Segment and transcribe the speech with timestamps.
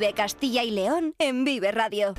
[0.00, 2.14] Vive Castilla y León en Vive Radio.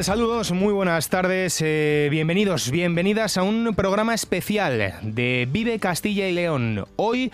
[0.00, 6.32] Saludos, muy buenas tardes, eh, bienvenidos, bienvenidas a un programa especial de Vive Castilla y
[6.32, 6.86] León.
[6.96, 7.30] Hoy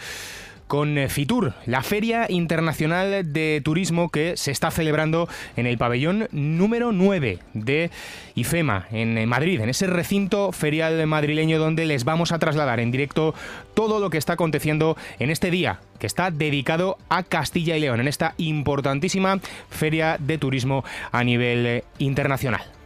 [0.68, 6.28] con eh, Fitur, la Feria Internacional de Turismo que se está celebrando en el pabellón
[6.30, 7.90] número 9 de
[8.36, 12.92] IFEMA, en eh, Madrid, en ese recinto ferial madrileño donde les vamos a trasladar en
[12.92, 13.34] directo
[13.74, 18.00] todo lo que está aconteciendo en este día que está dedicado a Castilla y León,
[18.00, 22.77] en esta importantísima feria de turismo a nivel eh, internacional.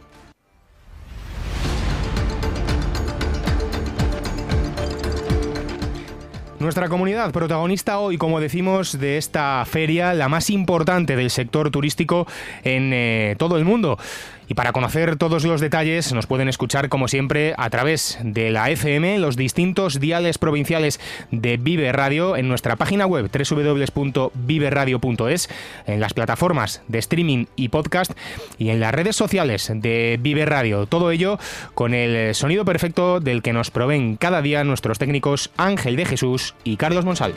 [6.63, 12.25] Nuestra comunidad protagonista hoy, como decimos, de esta feria, la más importante del sector turístico
[12.63, 13.99] en eh, todo el mundo.
[14.47, 18.69] Y para conocer todos los detalles nos pueden escuchar como siempre a través de la
[18.69, 20.99] FM, los distintos diales provinciales
[21.31, 25.49] de Vive Radio en nuestra página web www.viveradio.es,
[25.87, 28.11] en las plataformas de streaming y podcast
[28.57, 30.85] y en las redes sociales de Vive Radio.
[30.85, 31.39] Todo ello
[31.73, 36.55] con el sonido perfecto del que nos proveen cada día nuestros técnicos Ángel de Jesús
[36.63, 37.33] y Carlos Monsal.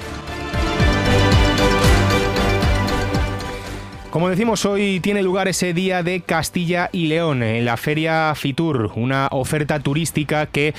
[4.17, 8.93] Como decimos, hoy tiene lugar ese día de Castilla y León, en la Feria Fitur,
[8.97, 10.73] una oferta turística que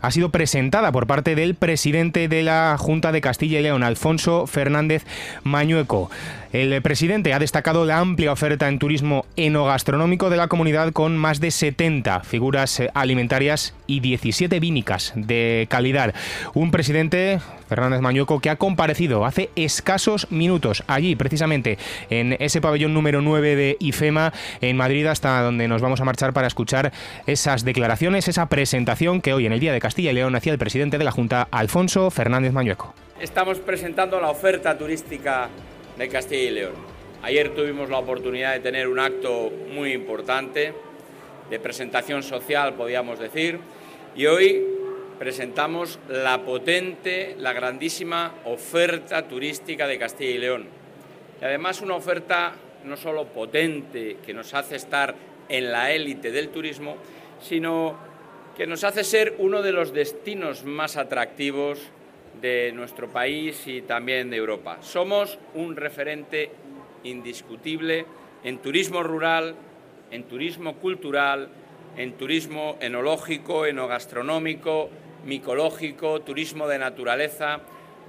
[0.00, 4.46] ha sido presentada por parte del presidente de la Junta de Castilla y León, Alfonso
[4.46, 5.04] Fernández
[5.42, 6.10] Mañueco.
[6.52, 11.38] El presidente ha destacado la amplia oferta en turismo enogastronómico de la comunidad con más
[11.38, 16.12] de 70 figuras eh, alimentarias y 17 vínicas de calidad.
[16.52, 17.38] Un presidente,
[17.68, 21.78] Fernández Mañueco, que ha comparecido hace escasos minutos allí, precisamente
[22.10, 26.32] en ese pabellón número 9 de IFEMA en Madrid, hasta donde nos vamos a marchar
[26.32, 26.90] para escuchar
[27.28, 30.58] esas declaraciones, esa presentación que hoy en el Día de Castilla y León hacía el
[30.58, 32.92] presidente de la Junta, Alfonso Fernández Mañueco.
[33.20, 35.48] Estamos presentando la oferta turística
[36.00, 36.72] de Castilla y León.
[37.20, 40.72] Ayer tuvimos la oportunidad de tener un acto muy importante
[41.50, 43.58] de presentación social, podríamos decir,
[44.16, 44.64] y hoy
[45.18, 50.68] presentamos la potente, la grandísima oferta turística de Castilla y León.
[51.38, 52.54] Y además una oferta
[52.86, 55.14] no solo potente, que nos hace estar
[55.50, 56.96] en la élite del turismo,
[57.42, 57.98] sino
[58.56, 61.78] que nos hace ser uno de los destinos más atractivos
[62.40, 64.78] de nuestro país y también de Europa.
[64.80, 66.50] Somos un referente
[67.04, 68.04] indiscutible
[68.44, 69.54] en turismo rural,
[70.10, 71.48] en turismo cultural,
[71.96, 74.90] en turismo enológico, enogastronómico,
[75.24, 77.60] micológico, turismo de naturaleza,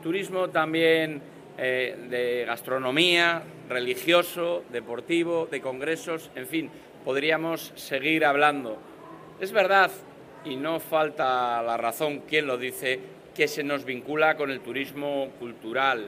[0.02, 1.22] turismo también
[1.58, 6.70] eh, de gastronomía, religioso, deportivo, de congresos, en fin,
[7.04, 8.78] podríamos seguir hablando.
[9.40, 9.92] Es verdad,
[10.46, 13.00] y no falta la razón quien lo dice,
[13.36, 16.08] que se nos vincula con el turismo cultural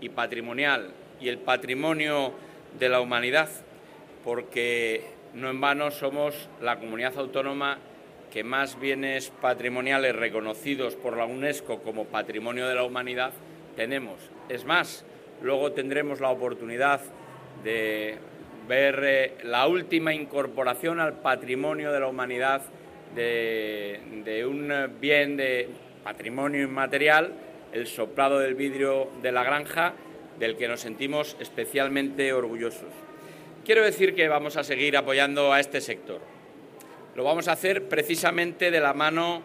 [0.00, 2.32] y patrimonial y el patrimonio
[2.78, 3.48] de la humanidad,
[4.24, 7.78] porque no en vano somos la comunidad autónoma
[8.30, 13.32] que más bienes patrimoniales reconocidos por la UNESCO como patrimonio de la humanidad
[13.74, 14.16] tenemos.
[14.48, 15.04] Es más,
[15.42, 17.00] luego tendremos la oportunidad
[17.64, 18.18] de
[18.68, 22.62] ver eh, la última incorporación al patrimonio de la humanidad
[23.14, 24.70] de, de un
[25.00, 25.70] bien de
[26.08, 27.34] patrimonio inmaterial,
[27.70, 29.92] el soplado del vidrio de la granja,
[30.38, 32.88] del que nos sentimos especialmente orgullosos.
[33.62, 36.22] Quiero decir que vamos a seguir apoyando a este sector.
[37.14, 39.42] Lo vamos a hacer precisamente de la mano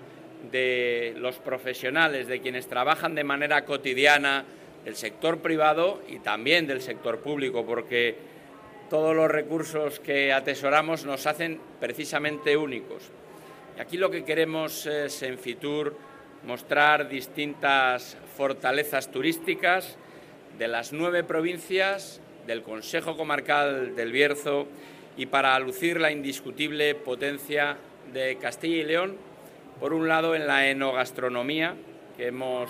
[0.53, 4.45] de los profesionales, de quienes trabajan de manera cotidiana
[4.85, 8.15] del sector privado y también del sector público, porque
[8.89, 13.11] todos los recursos que atesoramos nos hacen precisamente únicos.
[13.77, 16.12] Y aquí lo que queremos es en Fitur
[16.45, 19.97] mostrar distintas fortalezas turísticas
[20.57, 24.67] de las nueve provincias del Consejo Comarcal del Bierzo
[25.15, 27.77] y para lucir la indiscutible potencia
[28.11, 29.15] de Castilla y León,
[29.79, 31.75] por un lado en la enogastronomía,
[32.17, 32.69] que hemos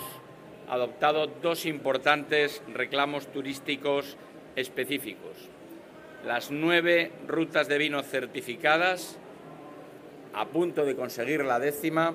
[0.68, 4.16] adoptado dos importantes reclamos turísticos
[4.56, 5.48] específicos.
[6.24, 9.18] Las nueve rutas de vino certificadas,
[10.32, 12.14] a punto de conseguir la décima,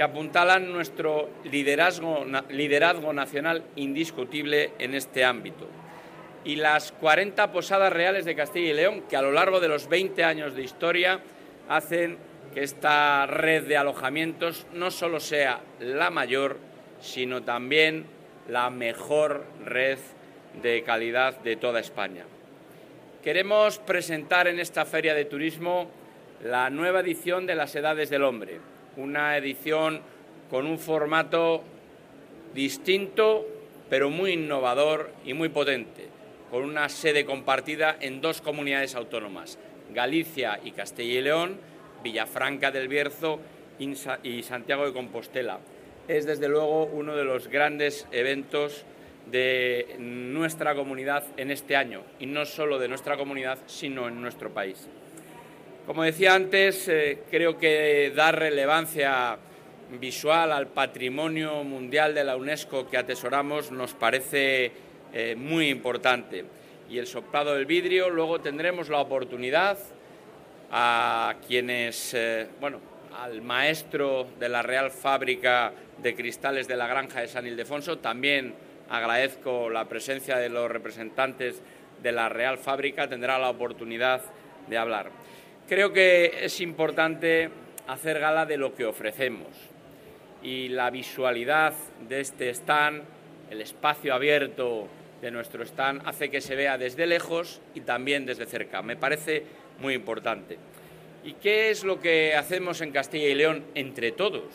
[0.00, 5.68] que apuntalan nuestro liderazgo, liderazgo nacional indiscutible en este ámbito.
[6.42, 9.90] Y las 40 posadas reales de Castilla y León, que a lo largo de los
[9.90, 11.20] 20 años de historia
[11.68, 12.16] hacen
[12.54, 16.56] que esta red de alojamientos no solo sea la mayor,
[17.02, 18.06] sino también
[18.48, 19.98] la mejor red
[20.62, 22.24] de calidad de toda España.
[23.22, 25.90] Queremos presentar en esta feria de turismo
[26.42, 28.60] la nueva edición de las Edades del Hombre,
[29.00, 30.00] una edición
[30.50, 31.62] con un formato
[32.54, 33.46] distinto,
[33.88, 36.08] pero muy innovador y muy potente,
[36.50, 39.58] con una sede compartida en dos comunidades autónomas,
[39.92, 41.58] Galicia y Castilla y León,
[42.02, 43.40] Villafranca del Bierzo
[43.78, 45.58] y Santiago de Compostela.
[46.08, 48.84] Es desde luego uno de los grandes eventos
[49.30, 54.50] de nuestra comunidad en este año, y no solo de nuestra comunidad, sino en nuestro
[54.50, 54.88] país.
[55.90, 59.36] Como decía antes, eh, creo que dar relevancia
[59.98, 64.70] visual al patrimonio mundial de la UNESCO que atesoramos nos parece
[65.12, 66.44] eh, muy importante.
[66.88, 69.78] Y el soplado del vidrio, luego tendremos la oportunidad
[70.70, 72.78] a quienes, eh, bueno,
[73.20, 78.54] al maestro de la Real Fábrica de Cristales de la Granja de San Ildefonso, también
[78.88, 81.60] agradezco la presencia de los representantes
[82.00, 84.22] de la Real Fábrica, tendrá la oportunidad
[84.68, 85.19] de hablar.
[85.70, 87.48] Creo que es importante
[87.86, 89.46] hacer gala de lo que ofrecemos
[90.42, 91.74] y la visualidad
[92.08, 93.04] de este stand,
[93.50, 94.88] el espacio abierto
[95.22, 98.82] de nuestro stand, hace que se vea desde lejos y también desde cerca.
[98.82, 99.44] Me parece
[99.78, 100.58] muy importante.
[101.22, 104.52] ¿Y qué es lo que hacemos en Castilla y León entre todos?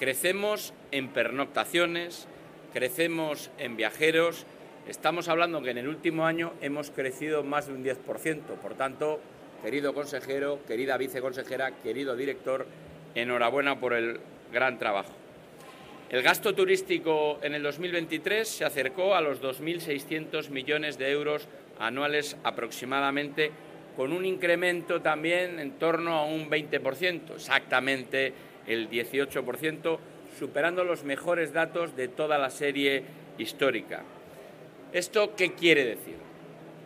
[0.00, 2.26] Crecemos en pernoctaciones,
[2.72, 4.46] crecemos en viajeros.
[4.88, 8.40] Estamos hablando que en el último año hemos crecido más de un 10%.
[8.60, 9.20] Por tanto,
[9.62, 12.66] querido consejero, querida viceconsejera, querido director,
[13.14, 14.20] enhorabuena por el
[14.52, 15.12] gran trabajo.
[16.10, 22.36] El gasto turístico en el 2023 se acercó a los 2.600 millones de euros anuales
[22.44, 23.50] aproximadamente,
[23.94, 28.32] con un incremento también en torno a un 20%, exactamente
[28.66, 29.98] el 18%,
[30.38, 33.02] superando los mejores datos de toda la serie
[33.38, 34.02] histórica.
[34.92, 36.16] ¿Esto qué quiere decir?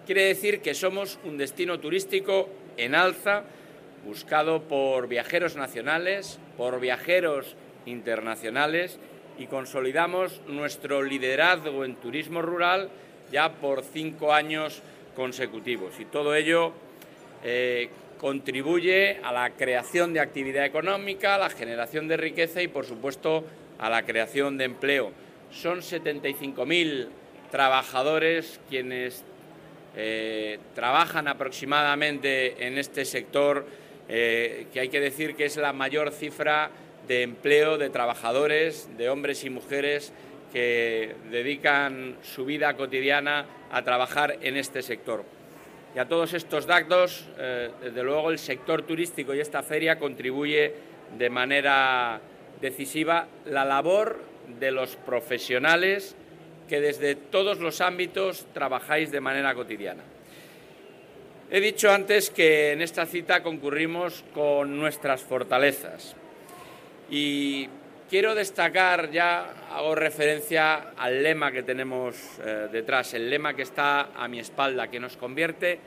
[0.04, 3.42] Quiere decir que somos un destino turístico en alza,
[4.04, 8.98] buscado por viajeros nacionales, por viajeros internacionales
[9.38, 12.90] y consolidamos nuestro liderazgo en turismo rural
[13.30, 14.82] ya por cinco años
[15.16, 15.98] consecutivos.
[15.98, 16.72] Y todo ello
[17.44, 17.88] eh,
[18.18, 23.44] contribuye a la creación de actividad económica, a la generación de riqueza y, por supuesto,
[23.78, 25.12] a la creación de empleo.
[25.50, 27.08] Son 75.000
[27.50, 29.24] trabajadores quienes
[29.96, 33.66] eh, trabajan aproximadamente en este sector,
[34.08, 36.70] eh, que hay que decir que es la mayor cifra
[37.06, 40.12] de empleo de trabajadores, de hombres y mujeres
[40.52, 45.24] que dedican su vida cotidiana a trabajar en este sector.
[45.94, 50.74] Y a todos estos datos, eh, desde luego, el sector turístico y esta feria contribuye
[51.18, 52.20] de manera
[52.60, 54.20] decisiva la labor
[54.58, 56.16] de los profesionales
[56.72, 60.02] que desde todos los ámbitos trabajáis de manera cotidiana.
[61.50, 66.16] He dicho antes que en esta cita concurrimos con nuestras fortalezas
[67.10, 67.68] y
[68.08, 74.08] quiero destacar, ya hago referencia al lema que tenemos eh, detrás, el lema que está
[74.16, 75.78] a mi espalda, que nos convierte,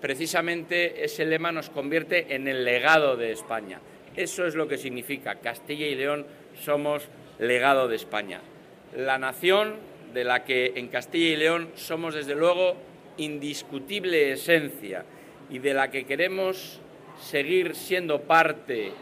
[0.00, 3.80] precisamente ese lema nos convierte en el legado de España.
[4.16, 6.26] Eso es lo que significa Castilla y León
[6.60, 7.06] somos
[7.38, 8.40] legado de España.
[8.96, 12.76] La nación de la que en Castilla y León somos desde luego
[13.16, 15.04] indiscutible esencia
[15.50, 16.80] y de la que queremos
[17.20, 18.92] seguir siendo parte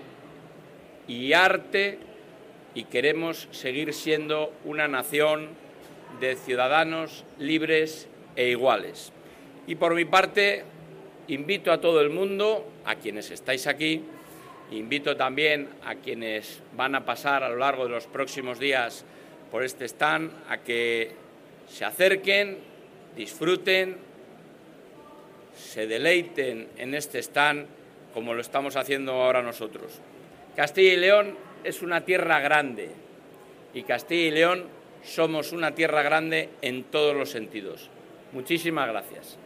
[1.07, 1.99] y arte
[2.75, 5.49] y queremos seguir siendo una nación
[6.21, 9.12] de ciudadanos libres e iguales.
[9.67, 10.64] Y por mi parte,
[11.29, 14.02] invito a todo el mundo, a quienes estáis aquí,
[14.71, 19.05] invito también a quienes van a pasar a lo largo de los próximos días
[19.50, 21.12] por este stand a que
[21.69, 22.59] se acerquen,
[23.16, 23.97] disfruten,
[25.57, 27.66] se deleiten en este stand
[28.14, 30.00] como lo estamos haciendo ahora nosotros.
[30.57, 32.90] Castilla y León es una tierra grande
[33.75, 34.64] y Castilla y León
[35.04, 37.88] somos una tierra grande en todos los sentidos.
[38.33, 39.38] Muchísimas gracias.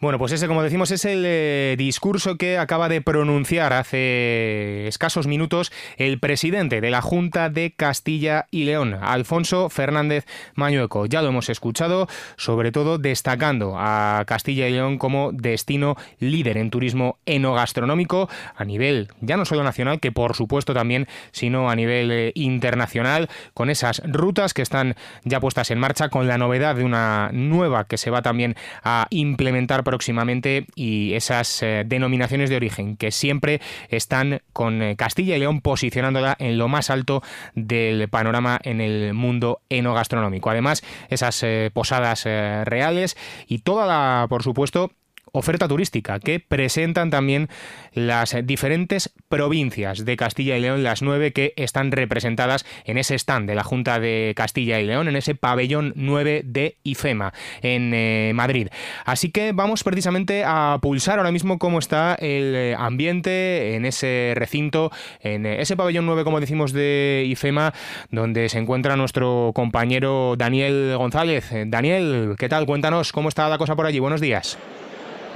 [0.00, 5.26] Bueno, pues ese, como decimos, es el eh, discurso que acaba de pronunciar hace escasos
[5.26, 10.24] minutos el presidente de la Junta de Castilla y León, Alfonso Fernández
[10.54, 11.06] Mañueco.
[11.06, 16.70] Ya lo hemos escuchado, sobre todo destacando a Castilla y León como destino líder en
[16.70, 22.12] turismo enogastronómico a nivel ya no solo nacional, que por supuesto también, sino a nivel
[22.12, 26.84] eh, internacional, con esas rutas que están ya puestas en marcha, con la novedad de
[26.84, 32.98] una nueva que se va también a implementar próximamente y esas eh, denominaciones de origen
[32.98, 37.22] que siempre están con eh, Castilla y León posicionándola en lo más alto
[37.54, 40.50] del panorama en el mundo enogastronómico.
[40.50, 43.16] Además, esas eh, posadas reales
[43.46, 44.90] y toda la, por supuesto,
[45.32, 47.48] oferta turística que presentan también
[47.92, 53.48] las diferentes provincias de Castilla y León, las nueve que están representadas en ese stand
[53.48, 57.32] de la Junta de Castilla y León, en ese pabellón 9 de IFEMA
[57.62, 58.68] en eh, Madrid.
[59.04, 64.90] Así que vamos precisamente a pulsar ahora mismo cómo está el ambiente en ese recinto,
[65.20, 67.72] en ese pabellón 9, como decimos, de IFEMA,
[68.10, 71.50] donde se encuentra nuestro compañero Daniel González.
[71.66, 72.66] Daniel, ¿qué tal?
[72.66, 73.98] Cuéntanos cómo está la cosa por allí.
[73.98, 74.58] Buenos días.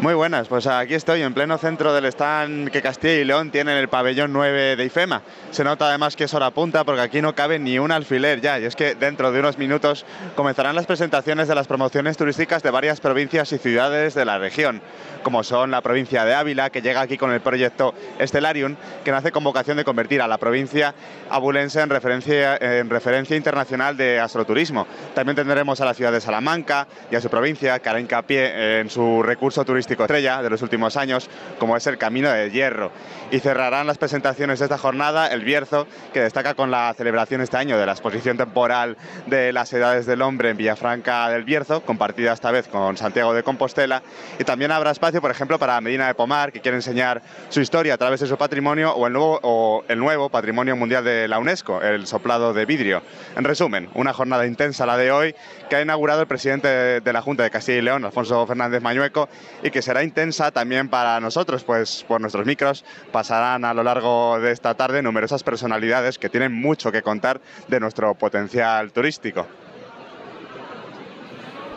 [0.03, 3.71] Muy buenas, pues aquí estoy en pleno centro del stand que Castilla y León tiene
[3.71, 5.23] en el pabellón 9 de IFEMA.
[5.53, 8.59] Se nota además que es hora punta porque aquí no cabe ni un alfiler ya
[8.59, 10.05] y es que dentro de unos minutos
[10.35, 14.83] comenzarán las presentaciones de las promociones turísticas de varias provincias y ciudades de la región,
[15.23, 19.31] como son la provincia de Ávila que llega aquí con el proyecto Stellarium que nace
[19.31, 20.97] con vocación de convertir a la provincia
[21.31, 24.85] abulense en referencia, en referencia internacional de astroturismo.
[25.15, 28.91] También tendremos a la ciudad de Salamanca y a su provincia que hará hincapié en
[28.91, 32.93] su recurso turístico estrella de los últimos años, como es el Camino de Hierro.
[33.31, 37.57] Y cerrarán las presentaciones de esta jornada el Bierzo, que destaca con la celebración este
[37.57, 38.97] año de la exposición temporal
[39.27, 43.43] de las edades del hombre en Villafranca del Bierzo, compartida esta vez con Santiago de
[43.43, 44.03] Compostela.
[44.39, 47.95] Y también habrá espacio, por ejemplo, para Medina de Pomar, que quiere enseñar su historia
[47.95, 51.39] a través de su patrimonio, o el nuevo, o el nuevo Patrimonio Mundial de la
[51.39, 53.03] UNESCO, el soplado de vidrio.
[53.37, 55.35] En resumen, una jornada intensa la de hoy,
[55.69, 59.29] que ha inaugurado el presidente de la Junta de Castilla y León, Alfonso Fernández Mañueco,
[59.63, 64.39] y que será intensa también para nosotros, pues por nuestros micros pasarán a lo largo
[64.41, 69.47] de esta tarde numerosas personalidades que tienen mucho que contar de nuestro potencial turístico.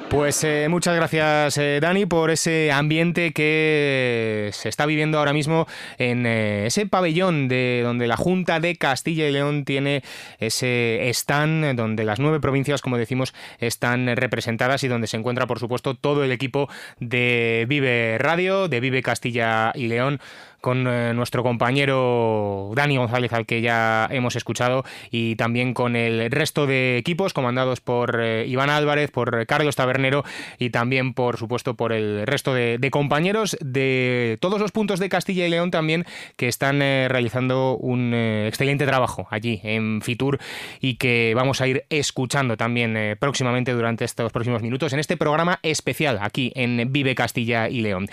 [0.10, 5.68] Pues eh, muchas gracias eh, Dani por ese ambiente que se está viviendo ahora mismo
[5.98, 10.04] en eh, ese pabellón de donde la Junta de Castilla y León tiene
[10.40, 15.60] ese stand donde las nueve provincias, como decimos, están representadas y donde se encuentra, por
[15.60, 16.70] supuesto, todo el equipo
[17.00, 20.22] de Vive Radio, de Vive Castilla y León
[20.66, 26.32] con eh, nuestro compañero Dani González, al que ya hemos escuchado, y también con el
[26.32, 30.24] resto de equipos comandados por eh, Iván Álvarez, por Carlos Tabernero
[30.58, 35.46] y también, por supuesto, por el resto de, compañeros de todos los puntos de Castilla
[35.46, 36.04] y León también
[36.36, 40.40] que están eh, realizando un excelente trabajo allí en Fitur
[40.82, 45.60] y que vamos a ir escuchando también próximamente durante estos próximos minutos en este programa
[45.62, 48.08] especial aquí en Vive Castilla y León.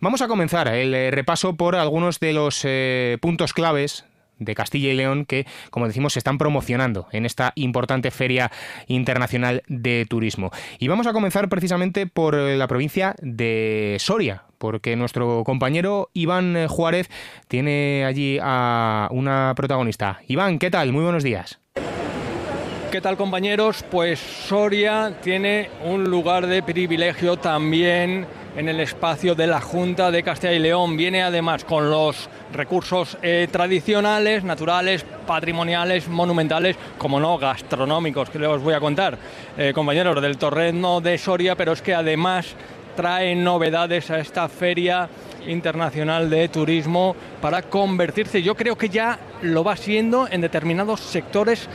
[0.00, 4.04] Vamos a comenzar el repaso por algunos algunos de los eh, puntos claves
[4.40, 8.50] de Castilla y León que, como decimos, se están promocionando en esta importante Feria
[8.88, 10.50] Internacional de Turismo.
[10.80, 16.56] Y vamos a comenzar precisamente por eh, la provincia de Soria, porque nuestro compañero Iván
[16.56, 17.08] eh, Juárez
[17.46, 20.18] tiene allí a una protagonista.
[20.26, 20.92] Iván, ¿qué tal?
[20.92, 21.60] Muy buenos días.
[22.90, 23.84] ¿Qué tal compañeros?
[23.88, 30.22] Pues Soria tiene un lugar de privilegio también en el espacio de la Junta de
[30.22, 30.96] Castilla y León.
[30.96, 38.62] Viene además con los recursos eh, tradicionales, naturales, patrimoniales, monumentales, como no, gastronómicos, que os
[38.62, 39.18] voy a contar,
[39.56, 42.54] eh, compañeros del Torreno de Soria, pero es que además
[42.94, 45.08] trae novedades a esta feria
[45.46, 51.68] internacional de turismo para convertirse, yo creo que ya lo va siendo en determinados sectores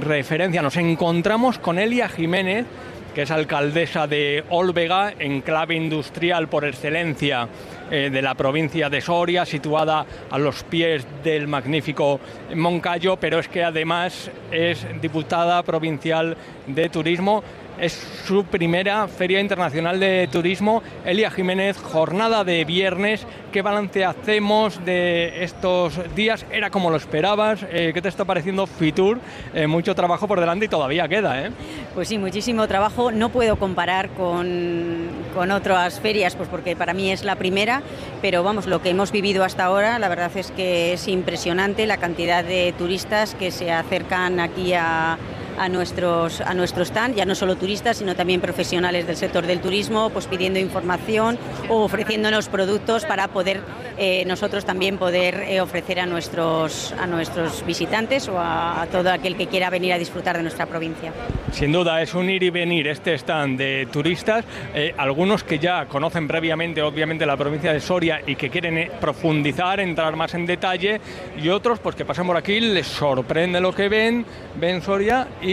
[0.00, 0.62] referencia.
[0.62, 2.66] Nos encontramos con Elia Jiménez,
[3.14, 7.48] que es alcaldesa de Olvega, enclave industrial por excelencia
[7.90, 12.20] eh, de la provincia de Soria, situada a los pies del magnífico
[12.54, 16.36] Moncayo, pero es que además es diputada provincial
[16.66, 17.42] de turismo
[17.80, 17.92] es
[18.26, 20.82] su primera Feria Internacional de Turismo.
[21.04, 23.26] Elia Jiménez, jornada de viernes.
[23.52, 26.44] ¿Qué balance hacemos de estos días?
[26.52, 27.64] ¿Era como lo esperabas?
[27.70, 29.18] Eh, ¿Qué te está pareciendo Fitur?
[29.54, 31.50] Eh, mucho trabajo por delante y todavía queda, ¿eh?
[31.94, 33.10] Pues sí, muchísimo trabajo.
[33.10, 37.82] No puedo comparar con, con otras ferias, pues porque para mí es la primera,
[38.20, 41.96] pero vamos, lo que hemos vivido hasta ahora, la verdad es que es impresionante la
[41.96, 45.18] cantidad de turistas que se acercan aquí a
[45.60, 49.60] a nuestros, a nuestro stand, ya no solo turistas, sino también profesionales del sector del
[49.60, 51.38] turismo, pues pidiendo información
[51.68, 53.60] o ofreciéndonos productos para poder
[53.98, 59.36] eh, nosotros también poder eh, ofrecer a nuestros, a nuestros visitantes o a, todo aquel
[59.36, 61.12] que quiera venir a disfrutar de nuestra provincia.
[61.52, 65.84] Sin duda, es un ir y venir este stand de turistas, eh, algunos que ya
[65.84, 70.98] conocen previamente, obviamente, la provincia de Soria y que quieren profundizar, entrar más en detalle,
[71.36, 74.24] y otros pues que pasan por aquí, les sorprende lo que ven,
[74.58, 75.49] ven Soria y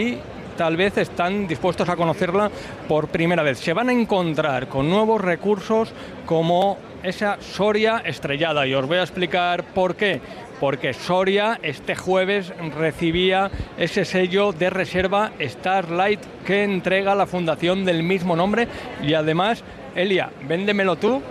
[0.58, 2.50] tal vez están dispuestos a conocerla
[2.88, 3.58] por primera vez.
[3.58, 5.92] Se van a encontrar con nuevos recursos
[6.26, 10.20] como esa Soria estrellada y os voy a explicar por qué.
[10.58, 18.02] Porque Soria este jueves recibía ese sello de reserva Starlight que entrega la fundación del
[18.02, 18.66] mismo nombre
[19.00, 19.62] y además,
[19.94, 21.22] Elia, véndemelo tú,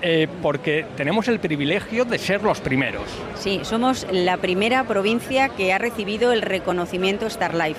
[0.00, 3.02] eh, porque tenemos el privilegio de ser los primeros.
[3.34, 7.76] Sí, somos la primera provincia que ha recibido el reconocimiento Starlight.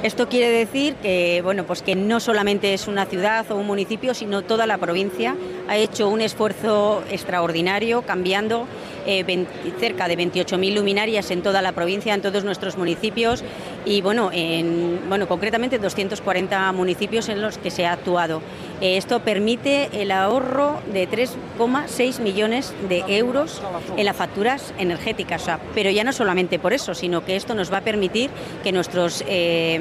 [0.00, 4.14] Esto quiere decir que, bueno, pues que no solamente es una ciudad o un municipio,
[4.14, 5.34] sino toda la provincia
[5.68, 8.68] ha hecho un esfuerzo extraordinario cambiando
[9.10, 9.46] eh,
[9.80, 13.42] cerca de 28.000 luminarias en toda la provincia, en todos nuestros municipios
[13.86, 18.42] y bueno, en, bueno concretamente 240 municipios en los que se ha actuado.
[18.82, 23.62] Eh, esto permite el ahorro de 3,6 millones de euros
[23.96, 27.78] en las facturas energéticas, pero ya no solamente por eso, sino que esto nos va
[27.78, 28.28] a permitir
[28.62, 29.80] que nuestros eh,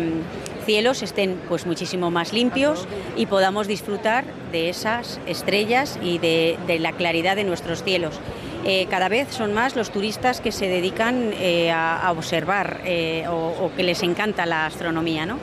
[0.65, 6.93] cielos estén pues muchísimo más limpios y podamos disfrutar de esas estrellas y de la
[6.93, 8.21] claridad de nuestros cielos.
[8.65, 13.71] Eh, cada vez son más los turistas que se dedican eh, a, observar eh, o,
[13.75, 15.25] que les encanta la astronomía.
[15.25, 15.37] ¿no?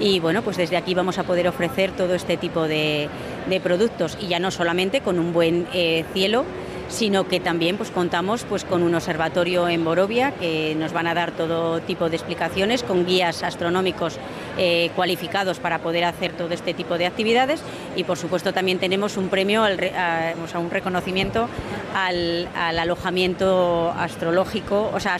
[0.00, 3.08] Y bueno, pues desde aquí vamos a poder ofrecer todo este tipo de,
[3.48, 5.66] de productos y ya no solamente con un buen
[6.12, 6.44] cielo,
[6.88, 11.14] sino que también pues contamos pues con un observatorio en Borovia que nos van a
[11.14, 14.18] dar todo tipo de explicaciones con guías astronómicos
[14.58, 17.62] eh, cualificados para poder hacer todo este tipo de actividades
[17.94, 21.48] y por supuesto también tenemos un premio, al, a, un reconocimiento
[21.94, 25.16] al, alojamiento astrológico, o sea,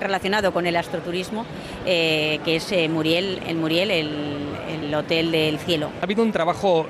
[0.00, 1.46] relacionado con el astroturismo,
[1.86, 4.10] eh, que es eh, Muriel, el Muriel, el,
[4.82, 5.90] el, Hotel del Cielo.
[6.00, 6.86] Ha habido un trabajo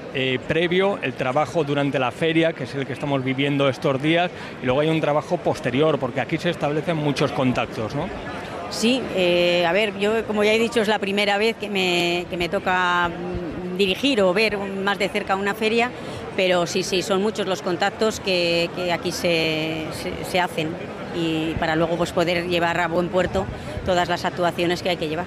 [0.46, 4.30] previo, el trabajo durante la feria, que es el que estamos viviendo estos días,
[4.62, 8.08] y luego hay un trabajo posterior, porque aquí se establecen muchos contactos, ¿no?
[8.70, 12.26] Sí, eh, a ver, yo como ya he dicho es la primera vez que me,
[12.28, 13.10] que me toca
[13.76, 15.90] dirigir o ver más de cerca una feria,
[16.36, 19.86] pero sí, sí, son muchos los contactos que, que aquí se,
[20.28, 20.68] se, hacen
[21.16, 23.46] y para luego pues, poder llevar a buen puerto
[23.86, 25.26] todas las actuaciones que hay que llevar.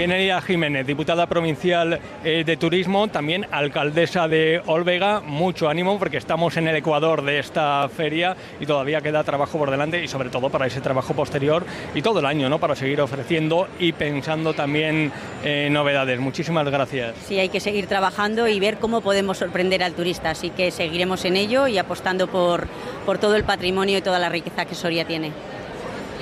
[0.00, 5.20] Viene Jiménez, diputada provincial eh, de Turismo, también alcaldesa de Olvega.
[5.20, 9.70] Mucho ánimo porque estamos en el ecuador de esta feria y todavía queda trabajo por
[9.70, 12.58] delante y sobre todo para ese trabajo posterior y todo el año, ¿no?
[12.58, 15.12] Para seguir ofreciendo y pensando también
[15.44, 16.18] eh, novedades.
[16.18, 17.14] Muchísimas gracias.
[17.26, 21.26] Sí, hay que seguir trabajando y ver cómo podemos sorprender al turista, así que seguiremos
[21.26, 22.68] en ello y apostando por,
[23.04, 25.32] por todo el patrimonio y toda la riqueza que Soria tiene.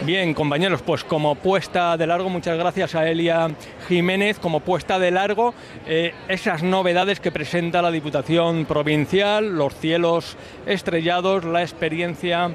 [0.05, 3.51] Bien, compañeros, pues como puesta de largo, muchas gracias a Elia
[3.89, 5.55] Jiménez, como puesta de largo,
[5.87, 12.53] eh, esas novedades que presenta la Diputación Provincial, los cielos estrellados, la experiencia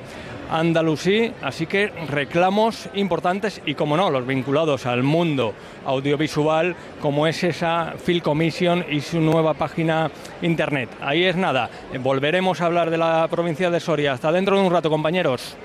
[0.50, 5.54] andalusí, así que reclamos importantes y, como no, los vinculados al mundo
[5.86, 10.10] audiovisual, como es esa Film Commission y su nueva página
[10.42, 10.90] internet.
[11.02, 14.14] Ahí es nada, volveremos a hablar de la provincia de Soria.
[14.14, 15.58] Hasta dentro de un rato, compañeros.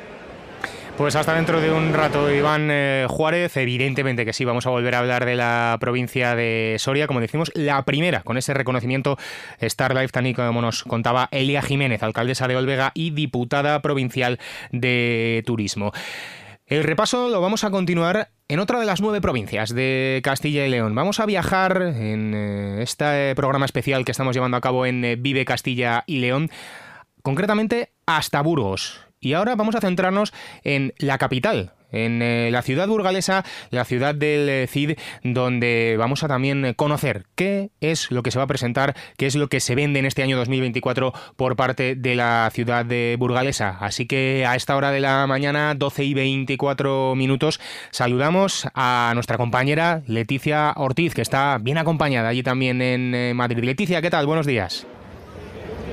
[0.99, 3.57] Pues hasta dentro de un rato, Iván eh, Juárez.
[3.57, 7.53] Evidentemente que sí, vamos a volver a hablar de la provincia de Soria, como decimos,
[7.55, 9.17] la primera con ese reconocimiento
[9.63, 14.41] Starlife, tan y como nos contaba Elia Jiménez, alcaldesa de Olvega y diputada provincial
[14.73, 15.93] de Turismo.
[16.67, 20.69] El repaso lo vamos a continuar en otra de las nueve provincias de Castilla y
[20.69, 20.97] León.
[20.97, 25.15] Vamos a viajar en eh, este programa especial que estamos llevando a cabo en eh,
[25.15, 26.51] Vive Castilla y León,
[27.23, 29.08] concretamente hasta Burgos.
[29.21, 30.33] Y ahora vamos a centrarnos
[30.65, 36.23] en la capital, en eh, la ciudad burgalesa, la ciudad del eh, CID, donde vamos
[36.23, 39.61] a también conocer qué es lo que se va a presentar, qué es lo que
[39.61, 43.77] se vende en este año 2024 por parte de la ciudad de burgalesa.
[43.81, 49.37] Así que a esta hora de la mañana, 12 y 24 minutos, saludamos a nuestra
[49.37, 53.65] compañera Leticia Ortiz, que está bien acompañada allí también en eh, Madrid.
[53.65, 54.27] Leticia, ¿qué tal?
[54.27, 54.87] Buenos días.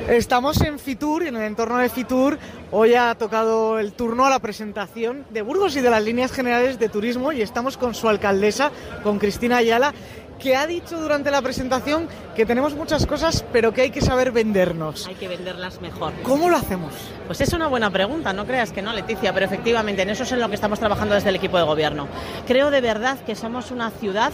[0.07, 2.37] Estamos en Fitur, en el entorno de Fitur.
[2.71, 6.77] Hoy ha tocado el turno a la presentación de Burgos y de las líneas generales
[6.77, 8.69] de turismo y estamos con su alcaldesa,
[9.01, 9.95] con Cristina Ayala,
[10.37, 14.31] que ha dicho durante la presentación que tenemos muchas cosas, pero que hay que saber
[14.31, 15.07] vendernos.
[15.07, 16.13] Hay que venderlas mejor.
[16.21, 16.93] ¿Cómo lo hacemos?
[17.25, 20.31] Pues es una buena pregunta, no creas que no, Leticia, pero efectivamente en eso es
[20.31, 22.07] en lo que estamos trabajando desde el equipo de gobierno.
[22.45, 24.31] Creo de verdad que somos una ciudad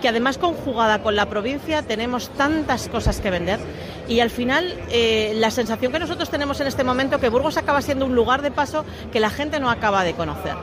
[0.00, 3.60] que además conjugada con la provincia tenemos tantas cosas que vender
[4.10, 7.80] y al final eh, la sensación que nosotros tenemos en este momento que Burgos acaba
[7.80, 10.54] siendo un lugar de paso que la gente no acaba de conocer.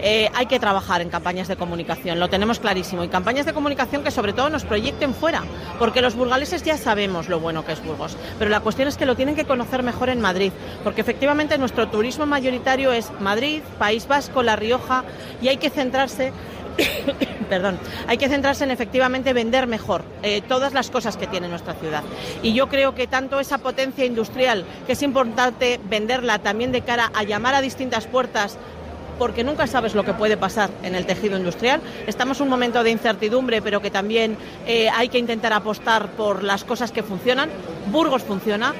[0.00, 4.02] Eh, hay que trabajar en campañas de comunicación, lo tenemos clarísimo, y campañas de comunicación
[4.02, 5.44] que sobre todo nos proyecten fuera,
[5.78, 9.06] porque los burgaleses ya sabemos lo bueno que es Burgos, pero la cuestión es que
[9.06, 10.52] lo tienen que conocer mejor en Madrid,
[10.84, 15.04] porque efectivamente nuestro turismo mayoritario es Madrid, País Vasco, La Rioja,
[15.40, 16.32] y hay que centrarse
[17.48, 21.74] perdón, hay que centrarse en efectivamente vender mejor eh, todas las cosas que tiene nuestra
[21.74, 22.02] ciudad.
[22.42, 27.10] Y yo creo que tanto esa potencia industrial, que es importante venderla también de cara
[27.14, 28.58] a llamar a distintas puertas
[29.18, 31.80] porque nunca sabes lo que puede pasar en el tejido industrial.
[32.06, 34.36] Estamos en un momento de incertidumbre, pero que también
[34.66, 37.48] eh, hay que intentar apostar por las cosas que funcionan.
[37.90, 38.74] Burgos funciona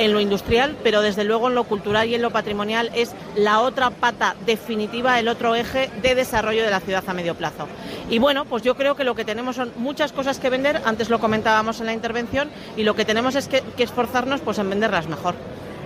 [0.00, 3.60] en lo industrial, pero desde luego en lo cultural y en lo patrimonial es la
[3.60, 7.68] otra pata definitiva, el otro eje de desarrollo de la ciudad a medio plazo.
[8.08, 11.10] Y bueno, pues yo creo que lo que tenemos son muchas cosas que vender, antes
[11.10, 15.06] lo comentábamos en la intervención, y lo que tenemos es que, esforzarnos pues, en venderlas
[15.06, 15.34] mejor.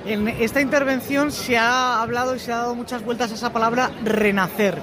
[0.06, 3.90] En esta intervención se ha hablado y se ha dado muchas vueltas a esa palabra
[4.04, 4.78] renacer.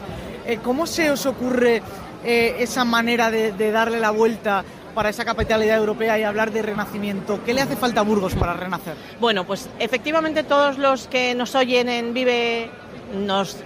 [0.46, 1.82] Eh, ¿Cómo se os ocurre
[2.26, 6.62] eh, esa manera de, de, darle la vuelta para esa capitalidad europea y hablar de
[6.62, 7.44] renacimiento?
[7.46, 8.96] ¿Qué le hace falta a Burgos para renacer?
[9.20, 12.70] Bueno, pues efectivamente todos los que nos oyen en Vive
[13.14, 13.58] nos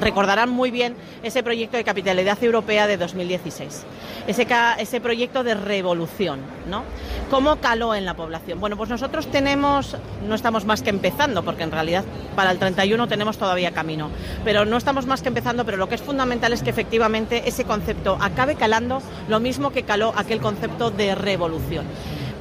[0.00, 3.84] recordarán muy bien ese proyecto de capitalidad europea de 2016,
[4.26, 4.46] ese,
[4.78, 6.82] ese proyecto de revolución, ¿no?
[7.30, 8.60] ¿Cómo caló en la población?
[8.60, 13.06] Bueno, pues nosotros tenemos, no estamos más que empezando, porque en realidad para el 31
[13.08, 14.10] tenemos todavía camino,
[14.44, 17.64] pero no estamos más que empezando, pero lo que es fundamental es que efectivamente ese
[17.64, 21.86] concepto acabe calando lo mismo que caló aquel concepto de revolución.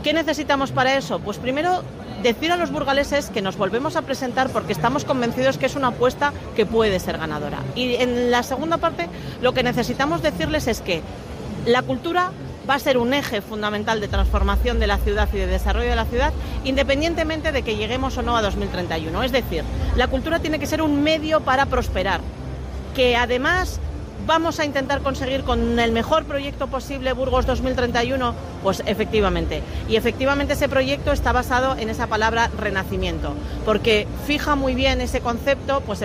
[0.03, 1.19] ¿Qué necesitamos para eso?
[1.19, 1.83] Pues primero
[2.21, 5.87] decir a los burgaleses que nos volvemos a presentar porque estamos convencidos que es una
[5.87, 7.59] apuesta que puede ser ganadora.
[7.75, 9.07] Y en la segunda parte
[9.41, 11.01] lo que necesitamos decirles es que
[11.65, 12.31] la cultura
[12.69, 15.95] va a ser un eje fundamental de transformación de la ciudad y de desarrollo de
[15.95, 19.23] la ciudad, independientemente de que lleguemos o no a 2031.
[19.23, 19.63] Es decir,
[19.95, 22.21] la cultura tiene que ser un medio para prosperar,
[22.95, 23.79] que además
[24.29, 28.35] vamos a intentar conseguir con el mejor proyecto posible Burgos 2031?
[28.61, 29.63] Pues efectivamente.
[29.89, 33.33] Y efectivamente ese proyecto está basado en esa palabra renacimiento,
[33.65, 36.01] porque fija muy bien ese concepto, pues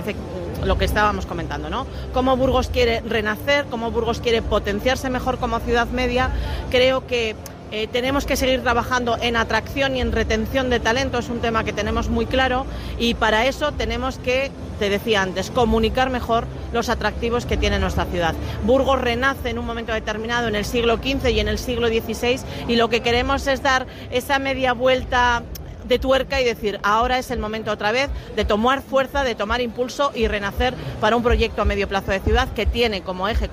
[0.64, 1.86] lo que estábamos comentando, ¿no?
[2.14, 6.30] Cómo Burgos quiere renacer, cómo Burgos quiere potenciarse mejor como ciudad media.
[6.70, 7.36] Creo que
[7.76, 11.64] eh, tenemos que seguir trabajando en atracción y en retención de talento, es un tema
[11.64, 12.66] que tenemos muy claro
[13.00, 18.04] y para eso tenemos que, te decía antes, comunicar mejor los atractivos que tiene nuestra
[18.04, 18.36] ciudad.
[18.62, 22.38] Burgos renace en un momento determinado en el siglo XV y en el siglo XVI
[22.68, 25.42] y lo que queremos es dar esa media vuelta
[25.88, 29.60] de tuerca y decir, ahora es el momento otra vez de tomar fuerza, de tomar
[29.60, 33.50] impulso y renacer para un proyecto a medio plazo de ciudad que tiene como eje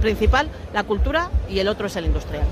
[0.00, 2.44] principal la cultura y el otro es el industrial.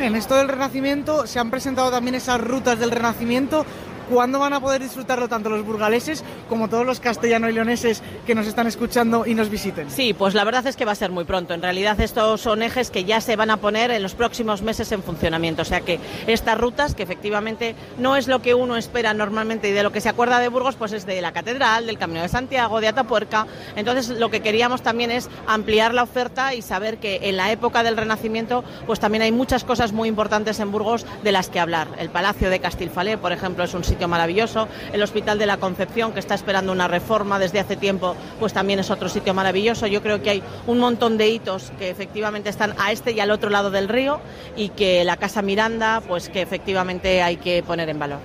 [0.00, 3.66] En esto del Renacimiento se han presentado también esas rutas del Renacimiento
[4.10, 8.34] ¿Cuándo van a poder disfrutarlo tanto los burgaleses como todos los castellano y leoneses que
[8.34, 9.88] nos están escuchando y nos visiten?
[9.88, 11.54] Sí, pues la verdad es que va a ser muy pronto.
[11.54, 14.90] En realidad estos son ejes que ya se van a poner en los próximos meses
[14.90, 15.62] en funcionamiento.
[15.62, 19.72] O sea que estas rutas, que efectivamente no es lo que uno espera normalmente y
[19.72, 22.28] de lo que se acuerda de Burgos, pues es de la Catedral, del Camino de
[22.28, 23.46] Santiago, de Atapuerca.
[23.76, 27.84] Entonces lo que queríamos también es ampliar la oferta y saber que en la época
[27.84, 31.86] del Renacimiento pues también hay muchas cosas muy importantes en Burgos de las que hablar.
[31.96, 34.68] El Palacio de Castilfalé, por ejemplo, es un sitio maravilloso.
[34.92, 38.78] El Hospital de la Concepción, que está esperando una reforma desde hace tiempo, pues también
[38.78, 39.86] es otro sitio maravilloso.
[39.86, 43.30] Yo creo que hay un montón de hitos que efectivamente están a este y al
[43.30, 44.20] otro lado del río
[44.56, 48.18] y que la Casa Miranda, pues que efectivamente hay que poner en valor.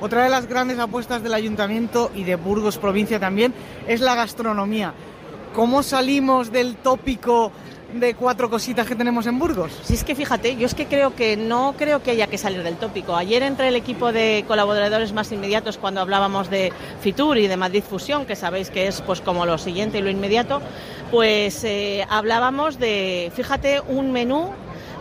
[0.00, 3.52] Otra de las grandes apuestas del ayuntamiento y de Burgos provincia también
[3.88, 4.94] es la gastronomía.
[5.54, 7.50] ¿Cómo salimos del tópico
[7.92, 9.72] de cuatro cositas que tenemos en Burgos.
[9.82, 12.62] Si es que fíjate, yo es que creo que no creo que haya que salir
[12.62, 13.16] del tópico.
[13.16, 17.82] Ayer entre el equipo de colaboradores más inmediatos cuando hablábamos de Fitur y de Madrid
[17.82, 20.60] Fusión, que sabéis que es pues como lo siguiente y lo inmediato,
[21.10, 24.50] pues eh, hablábamos de, fíjate, un menú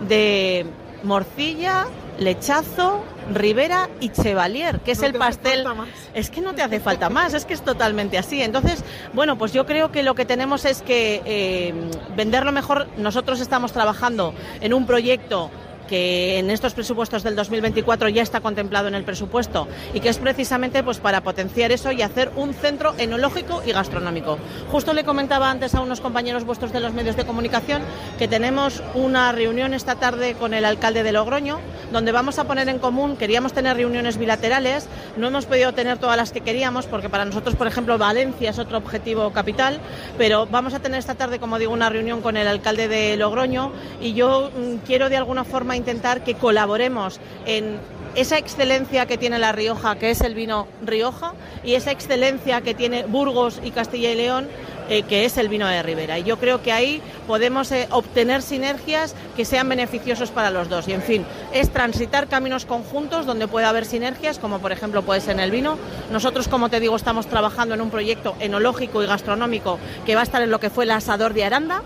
[0.07, 0.65] de
[1.03, 3.03] morcilla, lechazo,
[3.33, 5.65] Rivera y Chevalier, que es el pastel.
[6.13, 8.41] Es que no te hace falta más, es que es totalmente así.
[8.41, 11.73] Entonces, bueno, pues yo creo que lo que tenemos es que eh,
[12.15, 12.87] venderlo mejor.
[12.97, 15.51] Nosotros estamos trabajando en un proyecto
[15.87, 20.17] que en estos presupuestos del 2024 ya está contemplado en el presupuesto y que es
[20.17, 24.37] precisamente pues para potenciar eso y hacer un centro enológico y gastronómico.
[24.69, 27.81] Justo le comentaba antes a unos compañeros vuestros de los medios de comunicación
[28.19, 31.59] que tenemos una reunión esta tarde con el alcalde de Logroño
[31.91, 36.17] donde vamos a poner en común, queríamos tener reuniones bilaterales, no hemos podido tener todas
[36.17, 39.79] las que queríamos porque para nosotros, por ejemplo, Valencia es otro objetivo capital,
[40.17, 43.71] pero vamos a tener esta tarde, como digo, una reunión con el alcalde de Logroño
[44.01, 47.79] y yo mm, quiero de alguna forma intentar que colaboremos en
[48.15, 52.73] esa excelencia que tiene La Rioja, que es el vino Rioja, y esa excelencia que
[52.73, 54.47] tiene Burgos y Castilla y León,
[54.89, 56.17] eh, que es el vino de Ribera.
[56.17, 60.87] Y yo creo que ahí podemos eh, obtener sinergias que sean beneficiosos para los dos.
[60.87, 65.21] Y en fin, es transitar caminos conjuntos donde pueda haber sinergias, como por ejemplo puede
[65.21, 65.77] ser en el vino.
[66.09, 70.23] Nosotros, como te digo, estamos trabajando en un proyecto enológico y gastronómico que va a
[70.23, 71.83] estar en lo que fue el asador de Aranda.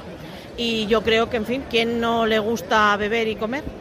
[0.55, 3.80] Y yo creo que, en fin, ¿quién no le gusta beber y comer?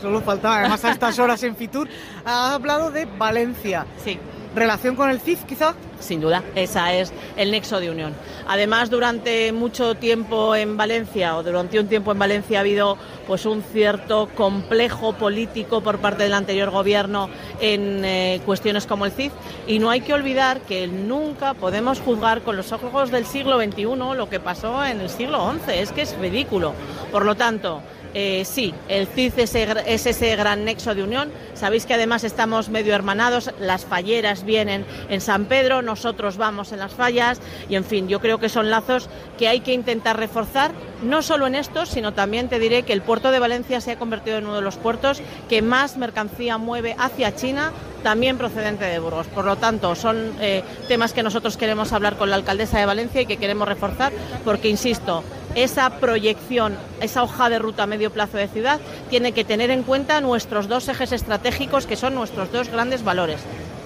[0.00, 1.88] Solo faltaba, además a estas horas en Fitur.
[2.24, 3.86] Ha hablado de Valencia.
[4.02, 4.18] Sí.
[4.54, 5.74] ¿Relación con el CIF quizá?
[6.00, 8.14] Sin duda, esa es el nexo de unión.
[8.48, 13.46] Además, durante mucho tiempo en Valencia, o durante un tiempo en Valencia, ha habido pues
[13.46, 19.32] un cierto complejo político por parte del anterior gobierno en eh, cuestiones como el CIF.
[19.68, 23.84] Y no hay que olvidar que nunca podemos juzgar con los ojos del siglo XXI
[23.84, 25.78] lo que pasó en el siglo XI.
[25.78, 26.74] Es que es ridículo.
[27.12, 27.82] Por lo tanto,
[28.14, 31.30] eh, sí, el CID es, es, ese gran nexo de unión.
[31.54, 36.78] Sabéis que además estamos medio hermanados, las falleras vienen en San Pedro, nosotros vamos en
[36.78, 40.72] las fallas y en fin, yo creo que son lazos que hay que intentar reforzar,
[41.02, 43.98] no solo en estos, sino también te diré que el puerto de Valencia se ha
[43.98, 48.98] convertido en uno de los puertos que más mercancía mueve hacia China, también procedente de
[48.98, 49.26] Burgos.
[49.28, 53.20] Por lo tanto, son eh, temas que nosotros queremos hablar con la alcaldesa de Valencia
[53.22, 54.12] y que queremos reforzar
[54.44, 55.22] porque, insisto,
[55.54, 59.82] esa proyección, esa hoja de ruta a medio plazo de ciudad, tiene que tener en
[59.82, 63.40] cuenta nuestros dos ejes estratégicos, que son nuestros dos grandes valores,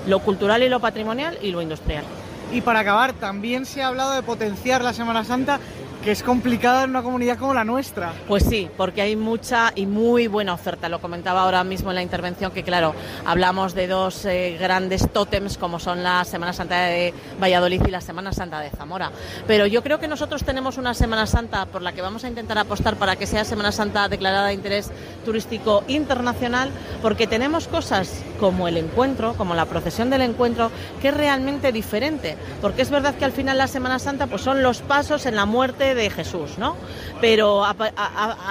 [0.07, 2.05] lo cultural y lo patrimonial y lo industrial.
[2.53, 5.59] Y para acabar, también se ha hablado de potenciar la Semana Santa
[6.05, 8.13] que es complicada en una comunidad como la nuestra.
[8.29, 10.91] Pues sí, porque hay mucha y muy buena oferta.
[10.91, 15.57] Lo comentaba ahora mismo en la intervención que, claro, hablamos de dos eh, grandes tótems
[15.57, 19.13] como son la Semana Santa de Valladolid y la Semana Santa de Zamora.
[19.47, 22.59] Pero yo creo que nosotros tenemos una Semana Santa por la que vamos a intentar
[22.59, 24.91] apostar para que sea Semana Santa declarada de interés
[25.25, 31.17] turístico internacional, porque tenemos cosas como el encuentro, como la procesión del encuentro, que es
[31.17, 32.37] realmente diferente.
[32.61, 35.47] Porque es verdad que al final la Semana Santa pues son los pasos en la
[35.47, 36.77] muerte de Jesús, ¿no?
[37.21, 37.75] Pero a,